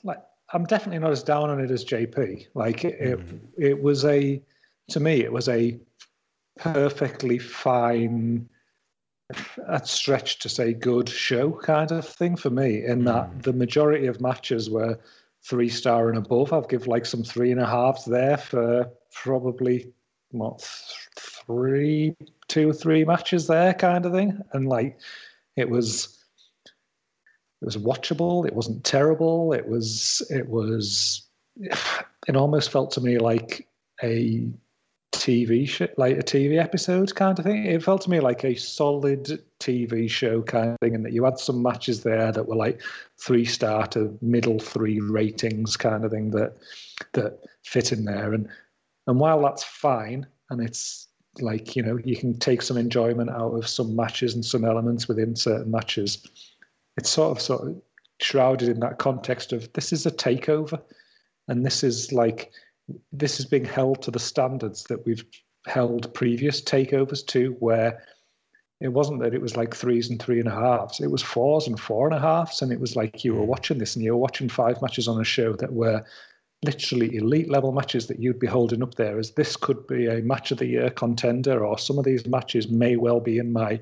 [0.05, 2.47] like I'm definitely not as down on it as JP.
[2.55, 3.41] Like it, it, mm.
[3.58, 4.42] it was a,
[4.91, 5.78] to me, it was a
[6.58, 8.49] perfectly fine,
[9.66, 12.84] a stretch to say good show kind of thing for me.
[12.84, 13.42] In that mm.
[13.42, 14.99] the majority of matches were
[15.49, 16.52] three star and above.
[16.52, 19.92] I've give like some three and a halves there for probably
[20.31, 20.60] what
[21.16, 22.16] three,
[22.49, 24.99] two, three matches there kind of thing, and like
[25.57, 26.18] it was
[26.65, 28.47] it was watchable.
[28.47, 29.52] It wasn't terrible.
[29.52, 31.26] It was it was
[31.57, 33.68] it almost felt to me like
[34.02, 34.49] a
[35.12, 37.67] TV show, like a TV episode kind of thing.
[37.67, 41.25] It felt to me like a solid TV show kind of thing, and that you
[41.25, 42.81] had some matches there that were like
[43.18, 46.57] three star to middle three ratings kind of thing that
[47.12, 48.33] that fit in there.
[48.33, 48.49] And
[49.07, 51.09] and while that's fine, and it's
[51.41, 55.09] like you know you can take some enjoyment out of some matches and some elements
[55.09, 56.26] within certain matches
[56.97, 57.76] it's sort of sort of
[58.20, 60.81] shrouded in that context of this is a takeover
[61.49, 62.52] and this is like
[63.12, 65.24] this is being held to the standards that we've
[65.66, 68.02] held previous takeovers to where
[68.81, 71.00] it wasn't that it was like threes and three and a halves.
[71.00, 73.47] It was fours and four and a halves, and it was like you were Mm.
[73.47, 76.05] watching this and you were watching five matches on a show that were
[76.62, 80.23] literally elite level matches that you'd be holding up there as this could be a
[80.23, 83.81] match of the year contender, or some of these matches may well be in my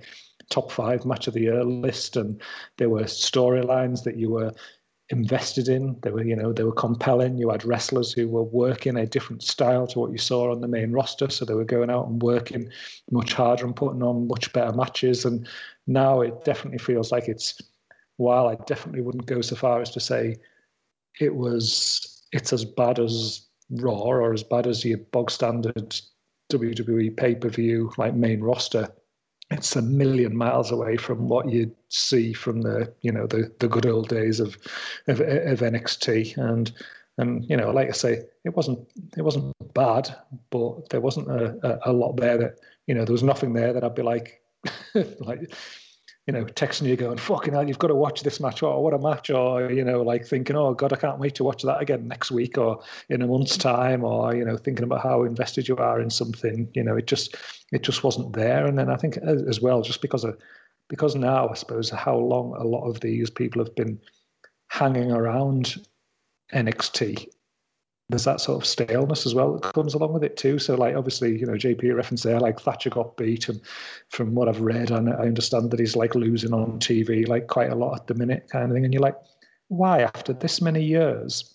[0.50, 2.16] top five match of the year list.
[2.16, 2.40] And
[2.76, 4.52] there were storylines that you were
[5.10, 5.96] invested in.
[6.02, 7.38] They were, you know, they were compelling.
[7.38, 10.68] You had wrestlers who were working a different style to what you saw on the
[10.68, 12.70] main roster, so they were going out and working
[13.10, 15.24] much harder and putting on much better matches.
[15.24, 15.46] And
[15.86, 17.60] now it definitely feels like it's.
[18.16, 20.36] While I definitely wouldn't go so far as to say
[21.20, 25.96] it was, it's as bad as Raw or as bad as your bog standard
[26.52, 28.88] WWE pay per view like main roster
[29.54, 33.68] it's a million miles away from what you'd see from the you know the the
[33.68, 34.56] good old days of
[35.08, 36.72] of, of NXT and
[37.18, 38.80] and you know like I say it wasn't
[39.16, 40.14] it wasn't bad
[40.50, 43.72] but there wasn't a, a, a lot there that you know there was nothing there
[43.72, 44.42] that I'd be like
[45.20, 45.52] like
[46.26, 48.62] you know texting you going fucking hell you've got to watch this match.
[48.62, 49.30] Or what a match.
[49.30, 52.30] Or you know like thinking oh god I can't wait to watch that again next
[52.30, 56.00] week or in a month's time or you know thinking about how invested you are
[56.00, 56.68] in something.
[56.74, 57.36] You know it just
[57.72, 58.66] it just wasn't there.
[58.66, 60.38] And then i think as, as well just because of
[60.88, 63.98] because now i suppose how long a lot of these people have been
[64.68, 65.76] hanging around
[66.52, 67.26] nxt
[68.10, 70.94] there's that sort of staleness as well that comes along with it too so like
[70.94, 73.60] obviously you know jp reference there like thatcher got beat and
[74.10, 77.70] from what i've read and i understand that he's like losing on tv like quite
[77.70, 79.16] a lot at the minute kind of thing and you're like
[79.68, 81.54] why after this many years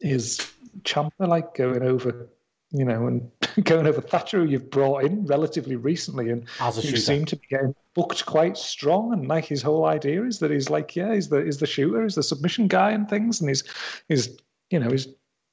[0.00, 0.38] is
[0.82, 2.28] Ciampa like going over,
[2.70, 3.30] you know, and
[3.64, 7.00] going over Thatcher, who you've brought in relatively recently, and As a who shooter.
[7.00, 9.12] seem to be getting booked quite strong.
[9.12, 12.02] And like his whole idea is that he's like, yeah, he's the he's the shooter,
[12.02, 13.64] he's the submission guy and things, and he's
[14.08, 14.36] he's
[14.70, 15.08] you know he's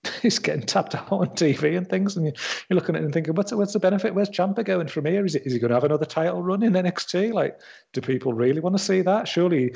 [0.22, 2.34] he's getting tapped out on TV and things, and you,
[2.69, 4.16] you're looking at him thinking, what's what's the benefit?
[4.16, 5.25] Where's Ciampa going from here?
[5.25, 7.34] Is he going to have another title run in NXT?
[7.34, 7.59] Like,
[7.93, 9.27] do people really want to see that?
[9.27, 9.74] Surely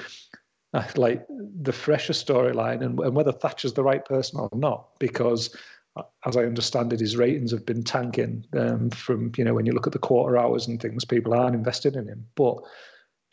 [0.74, 1.25] uh, like
[1.61, 5.56] the fresher storyline and, and whether Thatcher's the right person or not, because
[5.95, 9.66] uh, as I understand it, his ratings have been tanking um, from, you know, when
[9.66, 12.25] you look at the quarter hours and things, people aren't invested in him.
[12.35, 12.58] But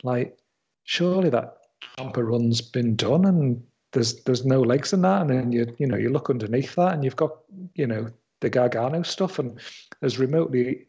[0.03, 0.37] like,
[0.83, 1.57] surely that
[1.97, 3.63] Ciampa run's been done and
[3.97, 5.21] there's there's no legs in that.
[5.21, 7.31] And then you you know, you look underneath that and you've got,
[7.73, 8.07] you know,
[8.41, 9.59] the Gargano stuff and
[10.03, 10.87] as remotely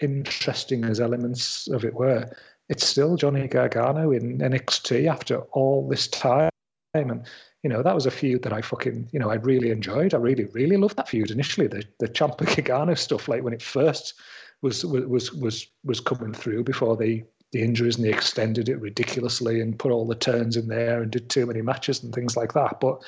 [0.00, 2.28] interesting as elements of it were,
[2.68, 6.50] it's still Johnny Gargano in NXT after all this time.
[6.92, 7.24] And,
[7.62, 10.12] you know, that was a feud that I fucking, you know, I really enjoyed.
[10.12, 11.68] I really, really loved that feud initially.
[11.68, 14.14] The the Ciampa Gargano stuff, like when it first
[14.60, 19.60] was was was was coming through before the the injuries and they extended it ridiculously
[19.60, 22.52] and put all the turns in there and did too many matches and things like
[22.52, 22.78] that.
[22.78, 23.02] But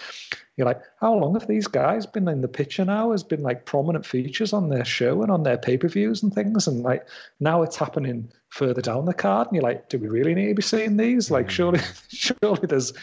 [0.56, 3.10] you're like, how long have these guys been in the picture now?
[3.10, 6.32] Has been like prominent features on their show and on their pay per views and
[6.32, 6.66] things.
[6.66, 7.06] And like
[7.38, 9.48] now it's happening further down the card.
[9.48, 11.30] And you're like, do we really need to be seeing these?
[11.30, 11.50] Like, mm.
[11.50, 12.94] surely, surely there's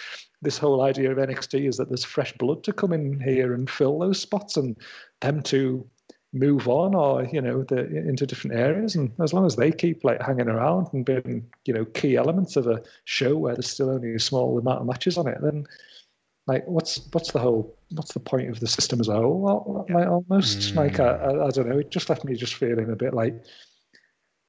[0.41, 3.69] this whole idea of NXT is that there's fresh blood to come in here and
[3.69, 4.75] fill those spots and
[5.21, 5.87] them to
[6.33, 10.03] move on or you know the, into different areas and as long as they keep
[10.03, 13.89] like hanging around and being you know key elements of a show where there's still
[13.89, 15.65] only a small amount of matches on it then
[16.45, 20.07] like what's what's the whole what's the point of the system as a whole like
[20.07, 20.75] almost Mm.
[20.75, 23.35] like I, I, I don't know it just left me just feeling a bit like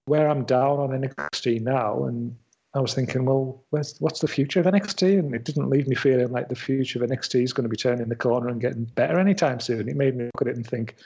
[0.06, 2.36] where i'm down on nxt now and
[2.74, 5.18] I was thinking, well, where's, what's the future of NXT?
[5.18, 7.78] And it didn't leave me feeling like the future of NXT is going to be
[7.78, 9.88] turning the corner and getting better anytime soon.
[9.88, 10.96] It made me look at it and think,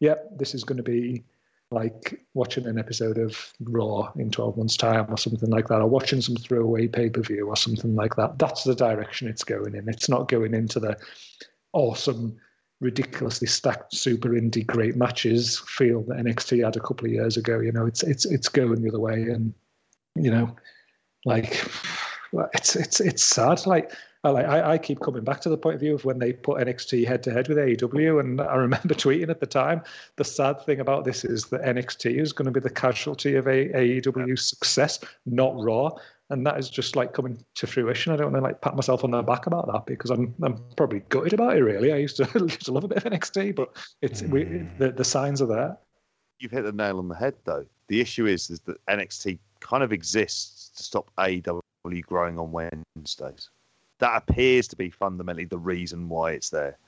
[0.00, 1.24] yep, this is going to be
[1.70, 5.86] like watching an episode of Raw in 12 months' time or something like that, or
[5.86, 8.38] watching some throwaway pay per view or something like that.
[8.38, 9.88] That's the direction it's going in.
[9.88, 10.96] It's not going into the
[11.72, 12.36] awesome,
[12.80, 17.60] ridiculously stacked super indie great matches feel that NXT had a couple of years ago.
[17.60, 19.54] You know, it's it's it's going the other way, and
[20.16, 20.56] you know,
[21.24, 21.64] like
[22.54, 23.64] it's it's it's sad.
[23.64, 26.18] Like I, like, I, I keep coming back to the point of view of when
[26.18, 29.82] they put NXT head to head with AEW, and I remember tweeting at the time.
[30.16, 33.46] The sad thing about this is that NXT is going to be the casualty of
[33.46, 35.90] a, AEW's success, not Raw,
[36.28, 38.12] and that is just like coming to fruition.
[38.12, 40.62] I don't want to like pat myself on the back about that because I'm I'm
[40.76, 41.62] probably gutted about it.
[41.62, 44.66] Really, I used to, used to love a bit of NXT, but it's we, hmm.
[44.78, 45.78] the the signs are there.
[46.38, 47.66] You've hit the nail on the head, though.
[47.88, 51.60] The issue is, is that NXT kind of exists to stop AEW
[52.06, 53.50] growing on Wednesdays.
[54.00, 56.78] That appears to be fundamentally the reason why it's there,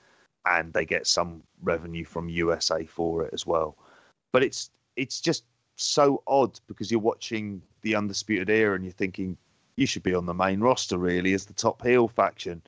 [0.46, 3.76] and they get some revenue from USA for it as well.
[4.32, 5.44] But it's it's just
[5.76, 9.36] so odd because you're watching the Undisputed Era and you're thinking
[9.76, 12.62] you should be on the main roster really as the top heel faction,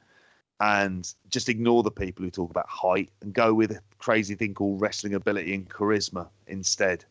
[0.61, 4.55] and just ignore the people who talk about height and go with a crazy thing
[4.55, 7.05] called wrestling ability and charisma instead.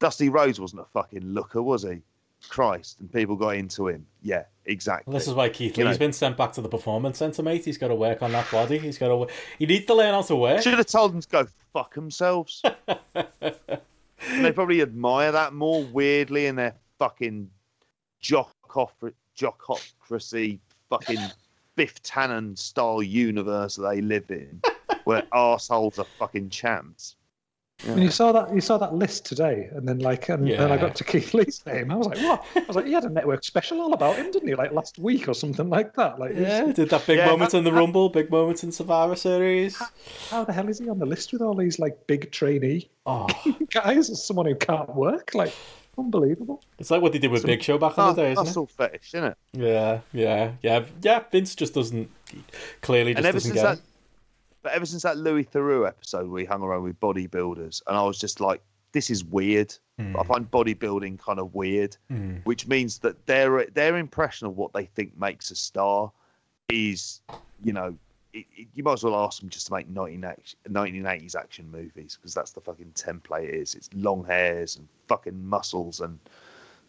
[0.00, 2.02] Dusty Rhodes wasn't a fucking looker, was he?
[2.48, 4.06] Christ, and people got into him.
[4.22, 5.10] Yeah, exactly.
[5.10, 7.42] Well, this is why Keith You Lee's know- been sent back to the performance centre,
[7.42, 7.64] mate.
[7.64, 8.78] He's got to work on that body.
[8.78, 9.26] He's got to.
[9.58, 10.62] He needs to learn how to work.
[10.62, 12.62] Should have told them to go fuck themselves.
[13.14, 17.50] they probably admire that more weirdly in their fucking
[18.22, 20.58] jockocracy,
[20.90, 21.18] fucking
[21.76, 24.60] Biff Tannen style universe that they live in,
[25.04, 27.16] where assholes are fucking champs.
[27.86, 30.76] And you saw that you saw that list today, and then like, and then I
[30.76, 31.92] got to Keith Lee's name.
[31.92, 32.44] I was like, what?
[32.56, 34.56] I was like, he had a network special all about him, didn't he?
[34.56, 36.18] Like last week or something like that.
[36.18, 38.72] Like, it's- Yeah, did that big Yeah, moments that- in the Rumble, big moments in
[38.72, 39.80] Survivor Series.
[40.28, 43.28] how the hell is he on the list with all these like big trainee Oh,
[43.70, 44.10] guys?
[44.10, 45.54] As someone who can't work, like,
[45.96, 46.62] unbelievable.
[46.80, 48.48] it's like what they did with Some- Big Show back in the day, isn't it?
[48.48, 49.36] Muscle fetish, isn't it?
[49.52, 51.22] Yeah, yeah, yeah, yeah.
[51.30, 52.10] Vince just doesn't
[52.82, 53.84] clearly just and ever doesn't since get that, it.
[54.62, 58.02] But ever since that Louis Theroux episode where he hung around with bodybuilders, and I
[58.02, 58.60] was just like,
[58.92, 59.74] this is weird.
[60.00, 62.44] I find bodybuilding kind of weird, Mm.
[62.46, 66.12] which means that their their impression of what they think makes a star
[66.68, 67.20] is,
[67.64, 67.96] you know,
[68.32, 72.16] it, it- you might as well ask them just to make 1980s 1980s action movies
[72.16, 73.74] because that's the fucking template it is.
[73.74, 76.18] It's long hairs and fucking muscles and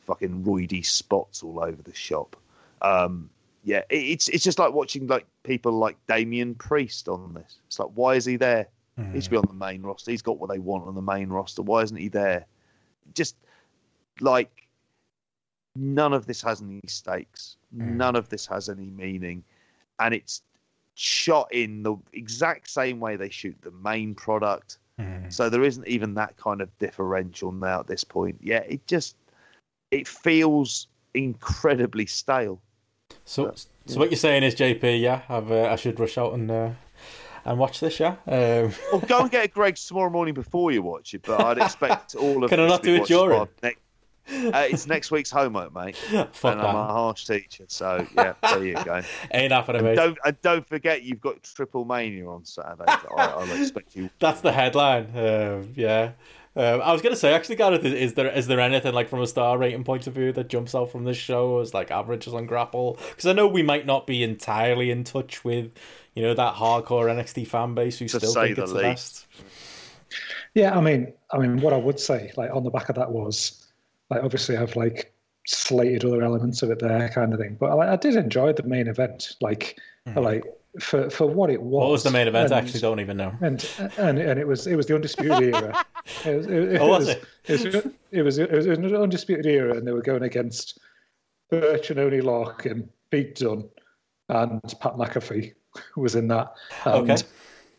[0.02, 2.36] fucking roidy spots all over the shop.
[2.84, 3.30] Um,
[3.64, 7.60] yeah, it, it's it's just like watching like people like Damien Priest on this.
[7.68, 8.68] It's like, why is he there?
[9.14, 10.12] He should be on the main roster.
[10.12, 11.62] He's got what they want on the main roster.
[11.62, 12.46] Why isn't he there?
[13.14, 13.36] Just
[14.20, 14.68] like
[15.76, 17.56] none of this has any stakes.
[17.76, 17.96] Mm.
[17.96, 19.44] None of this has any meaning,
[20.00, 20.42] and it's
[20.96, 24.80] shot in the exact same way they shoot the main product.
[25.00, 25.32] Mm.
[25.32, 28.38] So there isn't even that kind of differential now at this point.
[28.42, 29.16] Yeah, it just
[29.92, 32.62] it feels incredibly stale.
[33.26, 33.54] So,
[33.86, 36.70] so what you're saying is, JP, yeah, I've, uh, I should rush out and uh,
[37.46, 38.16] and watch this, yeah.
[38.28, 41.58] Um, Well, go and get a Greggs tomorrow morning before you watch it, but I'd
[41.58, 43.40] expect all of Can I not to be do it watched during?
[43.40, 43.80] by Next,
[44.32, 45.96] uh, it's next week's homework, mate.
[46.32, 49.02] fuck and I'm a harsh teacher, so yeah, there you go.
[49.32, 49.96] Ain't happening, mate.
[49.96, 52.84] don't and don't forget you've got Triple Mania on Saturday.
[52.88, 54.10] I, I'll expect you.
[54.20, 55.06] That's the headline.
[55.16, 56.12] Um, yeah.
[56.60, 59.22] Um, I was gonna say, actually, Gareth, is is there is there anything like from
[59.22, 62.34] a star rating point of view that jumps out from this show as like averages
[62.34, 62.98] on GRAPPL?
[62.98, 65.72] Because I know we might not be entirely in touch with,
[66.16, 69.28] you know, that hardcore NXT fan base who To still think the it's the best.
[70.54, 73.10] Yeah, I mean, I mean, what I would say, like on the back of that
[73.10, 73.66] was,
[74.10, 75.14] like, obviously I've like
[75.48, 77.56] slated other elements of it there, kind of thing.
[77.58, 79.80] But I, I did enjoy the main event, like,
[80.22, 80.44] like
[80.80, 81.82] for for what it was.
[81.84, 82.52] What was the main event?
[82.52, 83.34] I actually don't even know.
[83.42, 83.64] and
[83.98, 85.86] and and it was it was the undisputed era.
[86.26, 87.24] It was, it, it Oh, was was, it?
[87.48, 87.76] it was
[88.12, 90.80] it was it was an undisputed era, and they were going against
[91.52, 93.70] Burch and Oney Lorcan, Pete Dunne,
[94.30, 95.54] and Pat McAfee
[95.98, 96.54] was in that.
[96.86, 97.22] And Okay.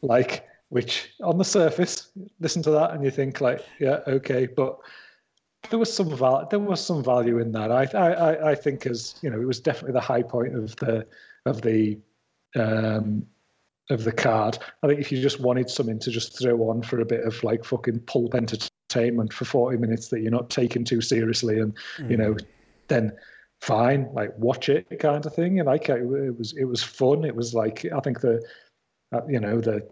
[0.03, 4.79] like which on the surface, listen to that and you think like, yeah, okay, but
[5.69, 7.73] there was some val- there was some value in that.
[7.73, 10.77] I I I- I think as you know, it was definitely the high point of
[10.77, 11.05] the
[11.47, 11.99] of the
[12.57, 13.27] um
[13.91, 14.59] of the card.
[14.83, 17.43] I think if you just wanted something to just throw on for a bit of
[17.43, 21.77] like fucking pulp entertainment for 40 minutes that you're not taking too seriously and
[22.09, 22.37] you know
[22.89, 23.13] then
[23.61, 25.59] fine like watch it kind of thing.
[25.59, 27.25] And like it, it was it was fun.
[27.25, 28.43] It was like i think the
[29.13, 29.89] uh, you know the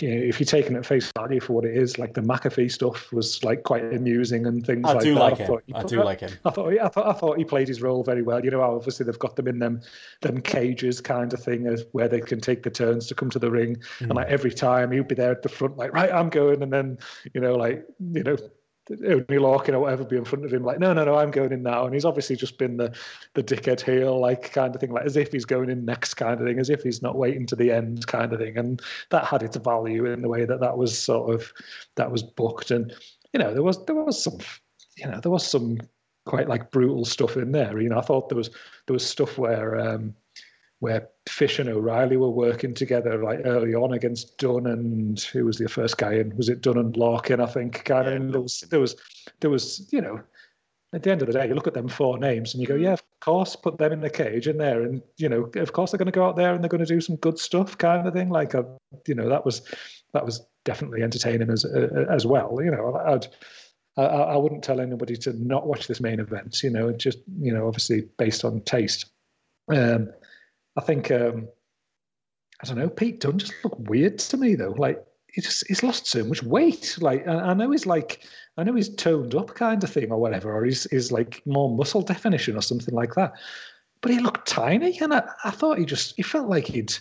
[0.00, 2.20] you know, if you're taking it at face value for what it is like the
[2.20, 5.46] mcafee stuff was like quite amusing and things I like do that like him.
[5.46, 6.30] thought I do like him.
[6.44, 8.42] I thought, I thought I thought he played his role very well.
[8.44, 9.82] You know, obviously they've got them in them
[10.22, 13.38] them cages kind of thing, as where they can take the turns to come to
[13.38, 14.32] the ring, and like mm.
[14.32, 16.98] every time he'd be there at the front, like right, I'm going, and then
[17.34, 18.36] you know, like you know,
[18.90, 21.52] Oney Lorcan or whatever be in front of him, like no, no, no, I'm going
[21.52, 22.94] in now, and he's obviously just been the
[23.32, 26.38] the dickhead heel, like kind of thing, like as if he's going in next kind
[26.38, 29.24] of thing, as if he's not waiting to the end kind of thing, and that
[29.24, 31.50] had its value in the way that that was sort of
[31.94, 32.92] that was booked, and
[33.32, 34.38] you know, there was there was some
[34.96, 35.78] you know there was some
[36.26, 37.80] quite like brutal stuff in there.
[37.80, 38.50] You know, I thought there was
[38.86, 40.14] there was stuff where um,
[40.84, 45.56] where Fish and O'Reilly were working together like early on against Dunne and who was
[45.56, 46.36] the first guy in?
[46.36, 47.42] Was it Dunne and Lorcan?
[47.42, 47.84] I think.
[47.86, 48.32] Kind Yeah, of.
[48.32, 48.96] There was there was
[49.40, 50.20] there was you know.
[50.92, 52.76] At the end of the day, you look at them four names and you go,
[52.76, 55.90] yeah, of course, put them in the cage in there, and you know, of course,
[55.90, 58.06] they're going to go out there and they're going to do some good stuff, kind
[58.06, 58.28] of thing.
[58.28, 58.64] Like, a,
[59.08, 59.62] you know, that was
[60.12, 62.60] that was definitely entertaining as uh, as well.
[62.62, 63.26] You know, I'd
[63.96, 66.62] I, I wouldn't tell anybody to not watch this main event.
[66.62, 69.06] You know, just you know, obviously based on taste.
[69.68, 70.10] Um,
[70.76, 71.48] I think um,
[72.62, 72.88] I don't know.
[72.88, 74.74] Pete Dunne just looked weird to me though.
[74.76, 76.96] Like he just he's lost so much weight.
[77.00, 78.22] Like I, I know he's like
[78.56, 81.74] I know he's toned up kind of thing or whatever, or he's he's like more
[81.74, 83.34] muscle definition or something like that.
[84.00, 86.94] But he looked tiny, and I, I thought he just he felt like he'd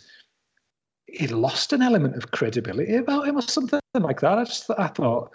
[1.07, 4.37] he'd lost an element of credibility about him or something like that.
[4.37, 5.31] I just I thought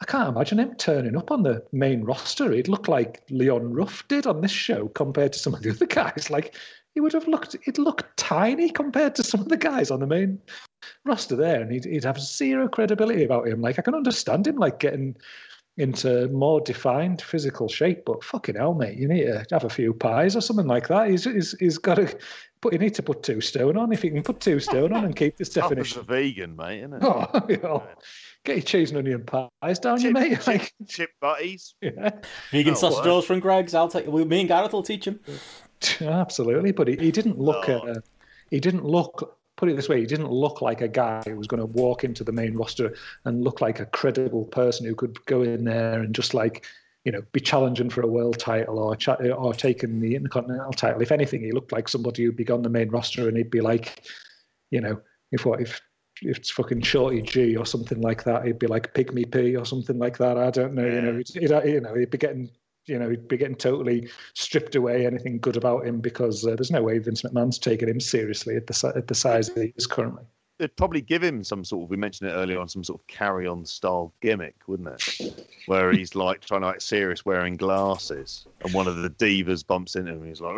[0.00, 2.52] I can't imagine him turning up on the main roster.
[2.52, 5.86] He'd look like Leon Ruff did on this show compared to some of the other
[5.86, 6.30] guys.
[6.38, 6.54] Like
[6.94, 10.06] he would have looked, he'd look tiny compared to some of the guys on the
[10.06, 10.40] main
[11.04, 13.60] roster there, and he'd, he'd have zero credibility about him.
[13.60, 15.16] Like I can understand him like getting
[15.78, 19.94] into more defined physical shape, but fucking hell, mate, you need to have a few
[19.94, 21.08] pies or something like that.
[21.08, 22.18] He's he's, he's got to.
[22.60, 23.92] But you need to put two stone on.
[23.92, 26.78] If you can put two stone on and keep this Tough as a vegan, mate,
[26.80, 27.02] isn't it?
[27.04, 27.84] Oh, you know,
[28.44, 30.30] get your cheese and onion pies down, you Chip, mate.
[30.30, 31.76] chip, Like, chip butties.
[31.80, 32.10] yeah.
[32.50, 33.74] Vegan Oh, sausage rolls from Greggs.
[33.74, 34.12] I'll take.
[34.12, 35.20] Me and Gareth will teach him.
[36.00, 37.68] Absolutely, but he, he didn't look.
[37.68, 37.78] Oh.
[37.86, 38.00] Uh,
[38.50, 39.37] he didn't look.
[39.58, 42.04] Put it this way, he didn't look like a guy who was going to walk
[42.04, 46.00] into the main roster and look like a credible person who could go in there
[46.00, 46.64] and just like,
[47.04, 51.02] you know, be challenging for a world title or cha- or taking the intercontinental title.
[51.02, 53.60] If anything, he looked like somebody who'd be on the main roster and he'd be
[53.60, 54.04] like,
[54.70, 55.00] you know,
[55.32, 55.80] if what if
[56.22, 59.64] if it's fucking Shorty G or something like that, he'd be like Pygmy P or
[59.64, 60.38] something like that.
[60.38, 60.86] I don't know.
[60.86, 62.50] You know, he'd, you know, he'd be getting
[62.88, 66.70] you know, he'd be getting totally stripped away anything good about him because uh, there's
[66.70, 69.86] no way Vince McMahon's taking him seriously at the at the size that he is
[69.86, 70.24] currently.
[70.58, 73.06] They'd probably give him some sort of, we mentioned it earlier on, some sort of
[73.06, 75.46] carry on style gimmick, wouldn't it?
[75.66, 79.94] Where he's like trying to act serious wearing glasses and one of the divas bumps
[79.94, 80.56] into him and he's like,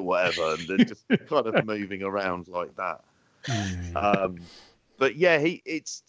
[0.00, 0.54] whatever.
[0.54, 3.04] And they're just kind of moving around like that.
[3.94, 4.38] Um,
[4.98, 6.02] but yeah, he, it's,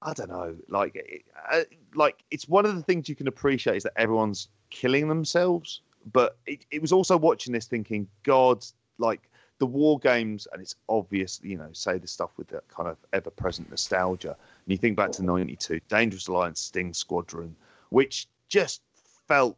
[0.00, 1.62] I don't know, like, it, uh,
[1.94, 5.80] like it's one of the things you can appreciate is that everyone's killing themselves.
[6.12, 8.64] But it, it was also watching this thinking, God,
[8.98, 12.88] like the war games, and it's obvious, you know, say the stuff with that kind
[12.88, 14.30] of ever present nostalgia.
[14.30, 17.56] And you think back to 92, Dangerous Alliance Sting Squadron,
[17.90, 18.82] which just
[19.26, 19.56] felt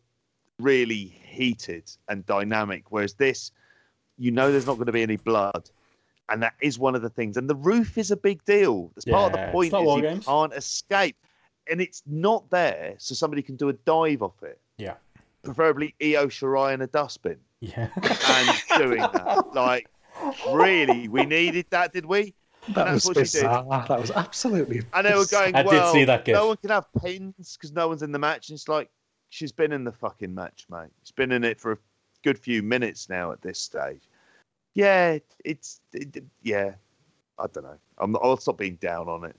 [0.59, 2.85] really heated and dynamic.
[2.91, 3.51] Whereas this,
[4.19, 5.71] you know, there's not going to be any blood.
[6.29, 7.37] And that is one of the things.
[7.37, 8.91] And the roof is a big deal.
[8.95, 10.27] That's part of the point is you Games.
[10.27, 11.17] can't escape.
[11.71, 14.61] And it's not there, so somebody can do a dive off it.
[14.79, 14.95] Yeah.
[15.43, 17.89] Preferably Io Shirai in a dustbin Yeah.
[17.97, 19.47] and doing that.
[19.55, 19.89] Like,
[20.53, 22.35] really, we needed that, did we?
[22.69, 23.45] That that's was what she did.
[23.45, 23.85] bizarre.
[23.89, 24.83] That was absolutely.
[24.93, 26.35] And they were going, I did well, see that gif.
[26.35, 28.49] no one can have pins because no one's in the match.
[28.49, 28.91] And it's like,
[29.31, 30.89] she's been in the fucking match, mate.
[31.05, 31.79] She's been in it for a
[32.25, 34.03] good few minutes now at this stage.
[34.75, 36.75] Yeah, it's, it, yeah,
[37.39, 37.79] I don't know.
[37.99, 39.37] I'm I'll stop being down on it.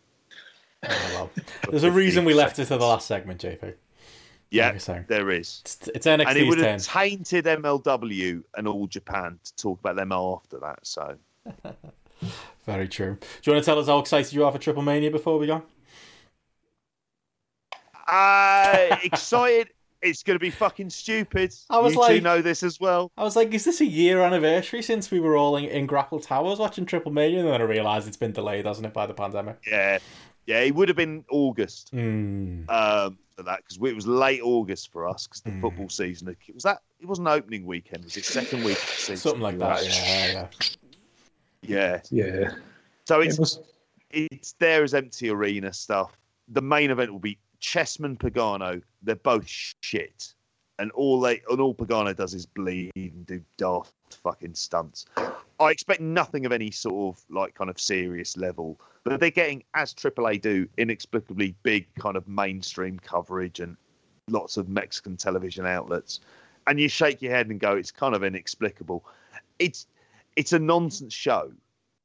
[0.84, 1.32] Oh, well.
[1.70, 3.74] There's a reason we left it to the last segment, JP.
[4.50, 5.62] Yeah, there is.
[5.66, 10.14] It's, it's And it would have tainted MLW and all Japan to talk about them
[10.14, 10.80] after that.
[10.84, 11.18] So,
[12.66, 13.18] Very true.
[13.20, 15.48] Do you want to tell us how excited you are for Triple Mania before we
[15.48, 15.64] go?
[18.08, 19.70] uh, excited.
[20.02, 21.54] It's going to be fucking stupid.
[21.70, 23.12] I was you like- two know this as well.
[23.18, 26.26] I was like, is this a year anniversary since we were all in, in GRAPPL
[26.26, 27.40] Towers watching Triple Mania?
[27.40, 29.58] And then I realised it's been delayed, hasn't it, by the pandemic?
[29.66, 29.98] Yeah,
[30.48, 30.62] yeah.
[30.62, 32.68] It would have been August Mm.
[32.70, 35.62] um, for that because it was late August for us because the Mm.
[35.62, 38.04] football season it was that it wasn't opening weekend.
[38.04, 38.78] Was it second week?
[38.78, 40.48] Of the season Something like that, yeah, yeah.
[41.62, 42.02] Yeah.
[42.10, 42.52] Yeah.
[43.06, 43.60] So It it's was.
[44.10, 46.18] it's there as empty arena stuff.
[46.48, 48.82] The main event will be Chessman Pagano.
[49.04, 50.34] They're both shit,
[50.80, 55.06] and all they and all Pagano does is bleed and do daft fucking stunts.
[55.60, 59.64] I expect nothing of any sort of like kind of serious level, but they're getting
[59.74, 63.76] as AAA do inexplicably big kind of mainstream coverage and
[64.30, 66.20] lots of Mexican television outlets,
[66.68, 69.04] and you shake your head and go, it's kind of inexplicable.
[69.60, 69.88] It's
[70.36, 71.52] it's a nonsense show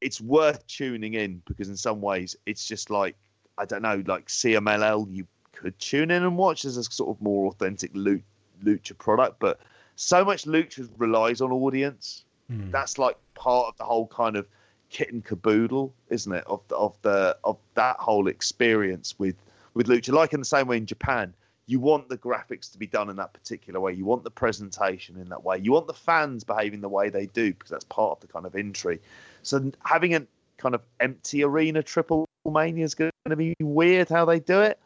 [0.02, 3.16] it's worth tuning in because in some ways it's just like
[3.58, 7.22] I don't know, like CMLL you could tune in and watch as a sort of
[7.22, 8.22] more authentic lu-
[8.64, 9.60] lucha product, but
[9.96, 12.24] so much lucha relies on audience.
[12.50, 12.70] Mm.
[12.70, 14.46] That's like part of the whole kind of
[14.90, 16.44] kit and caboodle, isn't it?
[16.46, 19.36] Of the, of the of that whole experience with
[19.74, 20.12] with lucha.
[20.12, 21.34] Like in the same way in Japan,
[21.66, 23.92] you want the graphics to be done in that particular way.
[23.92, 25.58] You want the presentation in that way.
[25.58, 28.46] You want the fans behaving the way they do because that's part of the kind
[28.46, 29.00] of intrigue.
[29.42, 30.26] So having a
[30.58, 34.78] kind of empty arena triple mania is going to be weird how they do it.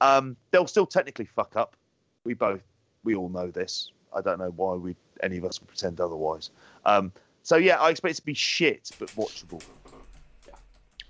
[0.00, 1.76] Um, they'll still technically fuck up.
[2.24, 2.62] We both,
[3.04, 3.92] we all know this.
[4.14, 6.50] I don't know why we any of us would pretend otherwise.
[6.84, 7.12] Um,
[7.42, 9.62] so yeah, I expect it to be shit but watchable.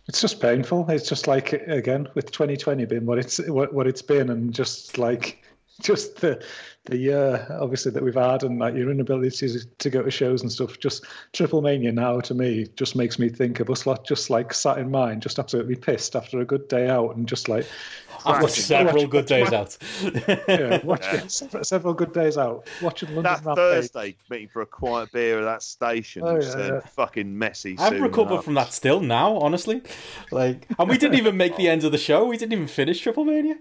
[0.07, 0.91] It's just painful.
[0.91, 4.99] It's just like again with 2020 being what it's what, what it's been, and just
[4.99, 5.43] like
[5.83, 6.43] just the
[6.87, 10.41] the year obviously that we've had and like your inability to, to go to shows
[10.43, 10.79] and stuff.
[10.79, 14.55] Just Triple Mania now to me just makes me think of us lot just like
[14.55, 17.67] sat in mine, just absolutely pissed after a good day out and just like
[18.25, 19.77] After watching- several watching- good days out.
[20.49, 23.57] yeah, watching several, several good days out, watching London That Rampage.
[23.57, 26.81] Thursday, meeting for a quiet beer at that station, Oh, was yeah, uh, yeah.
[26.81, 27.77] fucking messy.
[27.79, 28.45] I've recovered enough.
[28.47, 29.83] from that still now, honestly.
[30.31, 32.25] Like, and we didn't even make the end of the show.
[32.25, 33.57] We didn't even finish Triple Mania.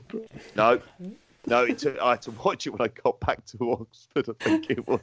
[0.56, 0.80] No,
[1.46, 4.36] no, it took, I had to watch it when I got back to Oxford.
[4.40, 5.00] I think it was.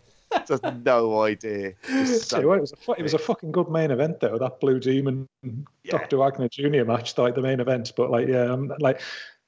[0.48, 1.74] Just no idea.
[1.88, 4.38] Just you it was a it was a fucking good main event though.
[4.38, 5.92] That Blue Demon Yeah.
[5.92, 6.18] Dr.
[6.18, 6.86] Wagner Jr.
[6.86, 7.94] match, like the main event.
[7.98, 9.02] But like, yeah, I'm like,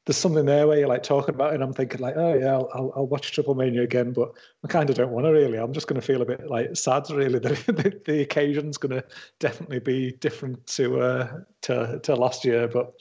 [0.06, 2.54] there's something there where you're like talking about it, and I'm thinking like, oh yeah,
[2.54, 4.32] I'll, I'll, I'll watch Triple Mania again, but
[4.64, 5.60] I kind of don't want to really.
[5.60, 7.38] I'm just going to feel a bit like sad, really.
[7.40, 9.04] That the, the occasion's going to
[9.40, 12.94] definitely be different to uh to to last year, but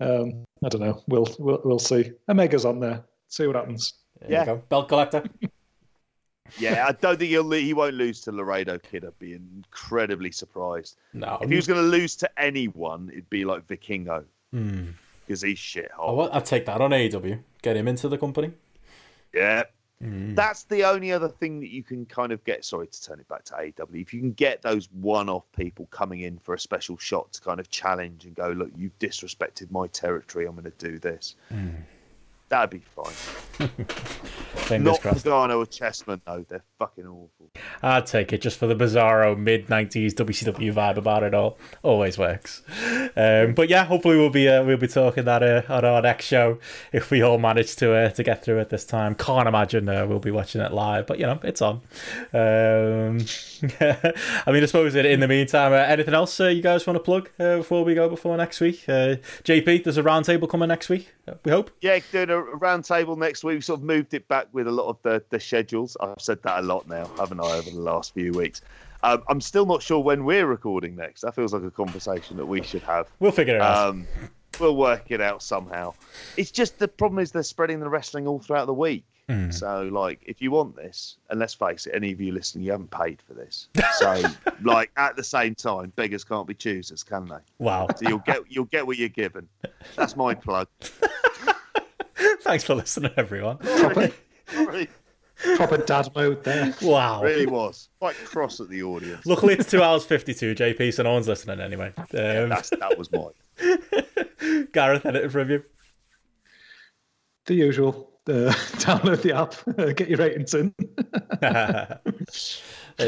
[0.00, 1.02] um, I don't know.
[1.08, 2.12] We'll we'll we'll see.
[2.28, 3.02] Omega's on there.
[3.28, 3.94] See what happens.
[4.20, 4.54] There Yeah.
[4.68, 5.24] Belt collector.
[6.58, 9.04] Yeah, I don't think he'll he won't lose to Laredo Kid.
[9.04, 10.96] I'd be incredibly surprised.
[11.12, 11.38] No.
[11.42, 14.90] If he was going to lose to anyone, it'd be like Vikingo Hmm.
[15.26, 16.30] because he's shit hot.
[16.32, 17.40] I'd take that on AEW.
[17.62, 18.52] Get him into the company.
[19.34, 19.64] Yeah.
[20.02, 20.34] Hmm.
[20.34, 22.64] That's the only other thing that you can kind of get.
[22.64, 24.00] Sorry to turn it back to AEW.
[24.00, 27.60] If you can get those one-off people coming in for a special shot to kind
[27.60, 30.46] of challenge and go, look, you've disrespected my territory.
[30.46, 31.36] I'm going to do this.
[31.48, 31.70] Hmm.
[32.48, 33.70] That'd be fine.
[34.82, 35.24] Not crossed.
[35.24, 36.44] Pagano or Chessman, though.
[36.48, 37.50] They're fucking awful.
[37.82, 41.58] I'd take it just for the bizarro mid '90s WCW vibe about it all.
[41.82, 42.62] Always works.
[43.16, 46.26] Um, but yeah, hopefully we'll be uh, we'll be talking that uh, on our next
[46.26, 46.58] show
[46.92, 49.14] if we all manage to uh, to get through it this time.
[49.14, 51.80] Can't imagine uh, we'll be watching it live, but you know it's on.
[52.32, 53.18] Um,
[53.80, 56.96] I mean, I suppose in, in the meantime, uh, anything else uh, you guys want
[56.96, 58.84] to plug uh, before we go before next week?
[58.88, 61.12] Uh, JP, there's a roundtable coming next week.
[61.44, 61.70] We hope.
[61.80, 63.56] Yeah, doing a round table next week.
[63.56, 65.96] We sort of moved it back with a lot of the, the schedules.
[66.00, 68.62] I've said that a lot now, haven't I, over the last few weeks?
[69.02, 71.20] Um, I'm still not sure when we're recording next.
[71.20, 73.08] That feels like a conversation that we should have.
[73.20, 73.88] We'll figure it out.
[73.88, 74.06] Um,
[74.58, 75.94] we'll work it out somehow.
[76.36, 79.04] It's just the problem is they're spreading the wrestling all throughout the week.
[79.28, 79.50] Hmm.
[79.50, 82.70] So, like, if you want this, and let's face it, any of you listening, you
[82.70, 83.68] haven't paid for this.
[83.98, 84.22] So,
[84.62, 87.38] like, at the same time, beggars can't be choosers, can they?
[87.58, 87.88] wow.
[87.96, 89.48] So you'll get you'll get what you're given.
[89.96, 90.68] That's my plug.
[92.46, 93.60] Thanks for listening, everyone.
[93.64, 94.12] Sorry.
[94.46, 94.88] Sorry.
[95.56, 96.72] Proper dad mode there.
[96.80, 97.22] Wow.
[97.22, 99.26] really was quite cross at the audience.
[99.26, 101.92] Luckily, it's two hours fifty-two, JP, so no one's listening anyway.
[101.98, 104.66] Um, That's, that was mine.
[104.72, 105.64] Gareth, anything from you?
[107.46, 108.12] The usual.
[108.28, 110.74] Uh, download the app, get your ratings in.
[111.40, 112.00] there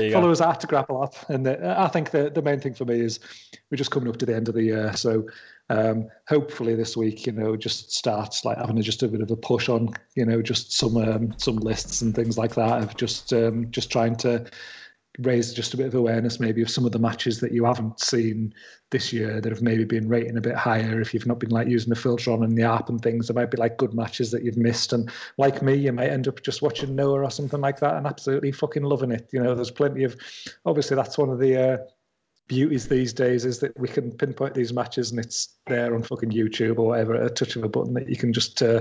[0.04, 0.30] you Follow go.
[0.30, 3.18] us at GRAPPL app, and the, I think the the main thing for me is
[3.70, 5.26] we're just coming up to the end of the year, so
[5.70, 9.36] um, hopefully this week, you know, just starts like having just a bit of a
[9.36, 13.32] push on, you know, just some um, some lists and things like that of just
[13.32, 14.46] um, just trying to
[15.20, 17.98] raise just a bit of awareness maybe of some of the matches that you haven't
[17.98, 18.54] seen
[18.90, 21.00] this year that have maybe been rating a bit higher.
[21.00, 23.34] If you've not been like using the filter on in the app and things there
[23.34, 24.92] might be like good matches that you've missed.
[24.92, 28.06] And like me you might end up just watching Noah or something like that and
[28.06, 29.28] absolutely fucking loving it.
[29.32, 30.16] You know there's plenty of
[30.64, 31.78] obviously that's one of the uh,
[32.48, 36.30] beauties these days is that we can pinpoint these matches and it's there on fucking
[36.30, 38.80] YouTube or whatever at a touch of a button that you can just uh,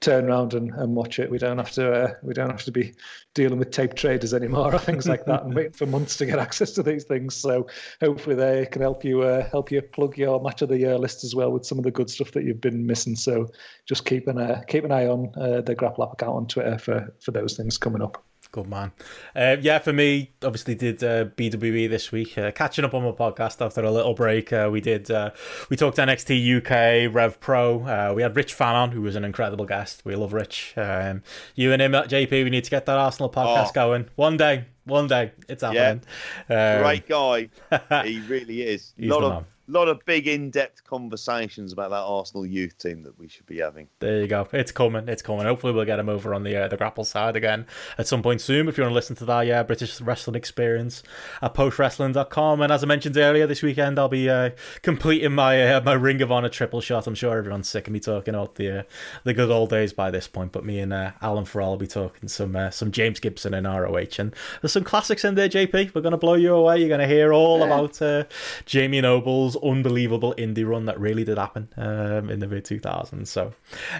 [0.00, 1.30] turn around and, and watch it.
[1.30, 2.92] We don't have to uh, we don't have to be
[3.34, 6.38] dealing with tape traders anymore or things like that and waiting for months to get
[6.46, 7.34] access to these things.
[7.34, 7.66] So
[8.00, 11.24] hopefully they can help you uh, help you plug your match of the year list
[11.24, 13.16] as well with some of the good stuff that you've been missing.
[13.16, 13.48] So
[13.86, 16.78] just keep an uh, keep an eye on uh, the GRAPPL App account on Twitter
[16.78, 18.22] for for those things coming up.
[18.56, 18.92] Good man.
[19.34, 22.38] Uh, yeah, for me, obviously did uh, BWE this week.
[22.38, 24.50] Uh, catching up on my podcast after a little break.
[24.50, 25.10] Uh, we did.
[25.10, 25.32] Uh,
[25.68, 27.82] we talked NXT UK, Rev Pro.
[27.82, 30.06] Uh, we had Rich Fan on, who was an incredible guest.
[30.06, 30.72] We love Rich.
[30.78, 31.22] Um,
[31.54, 32.30] you and him JP.
[32.30, 33.72] We need to get that Arsenal podcast Oh.
[33.74, 34.64] going one day.
[34.84, 36.00] One day, it's happening.
[36.48, 37.48] Um, Great guy.
[38.06, 38.94] he really is.
[38.96, 39.44] He's lot the of man.
[39.68, 43.88] Lot of big in-depth conversations about that Arsenal youth team that we should be having.
[43.98, 44.46] There you go.
[44.52, 45.08] It's coming.
[45.08, 45.44] It's coming.
[45.44, 47.66] Hopefully, we'll get him over on the uh, the GRAPPL side again
[47.98, 48.68] at some point soon.
[48.68, 51.02] If you want to listen to that, yeah, British Wrestling Experience
[51.42, 52.60] at postwrestling.com.
[52.60, 54.50] And as I mentioned earlier, this weekend I'll be uh,
[54.82, 57.06] completing my uh, my Ring of Honor triple shot.
[57.06, 58.82] I'm sure everyone's sick of me talking about the uh,
[59.24, 60.52] the good old days by this point.
[60.52, 63.64] But me and uh, Alan Farrell will be talking some uh, some James Gibson in
[63.64, 65.48] ROH, and there's some classics in there.
[65.48, 66.78] JP, we're gonna blow you away.
[66.78, 68.24] You're gonna hear all about uh,
[68.64, 73.26] Jamie Noble's unbelievable indie run that really did happen um, in the mid 2000s.
[73.26, 73.52] So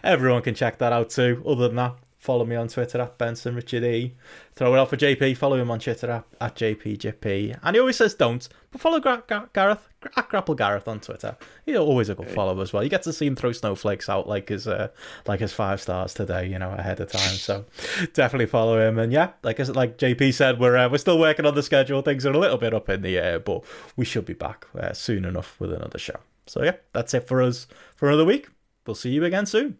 [0.03, 1.43] everyone can check that out too.
[1.47, 1.95] Other than that,
[2.27, 4.13] Follow me on Twitter at Benson Richard E.
[4.57, 5.37] Throw it out for JP.
[5.37, 7.61] Follow him on Twitter at, at JPJP.
[7.63, 11.37] And he always says don't, but follow Gra- Gar- Gareth at GRAPPL Gareth on Twitter.
[11.65, 12.83] He's always a good follow as well.
[12.83, 14.89] You get to see him throw snowflakes out like his uh,
[15.29, 17.31] like his five stars today, you know, ahead of time.
[17.31, 17.65] So
[18.13, 18.99] definitely follow him.
[18.99, 22.03] And yeah, like like JP said, we're uh, we're still working on the schedule.
[22.03, 23.63] Things are a little bit up in the air, but
[23.97, 26.19] we should be back uh, soon enough with another show.
[26.49, 28.49] So yeah, that's it for us for another week.
[28.85, 29.79] We'll see you again soon.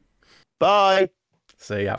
[0.61, 1.11] Bye.
[1.59, 1.99] See ya.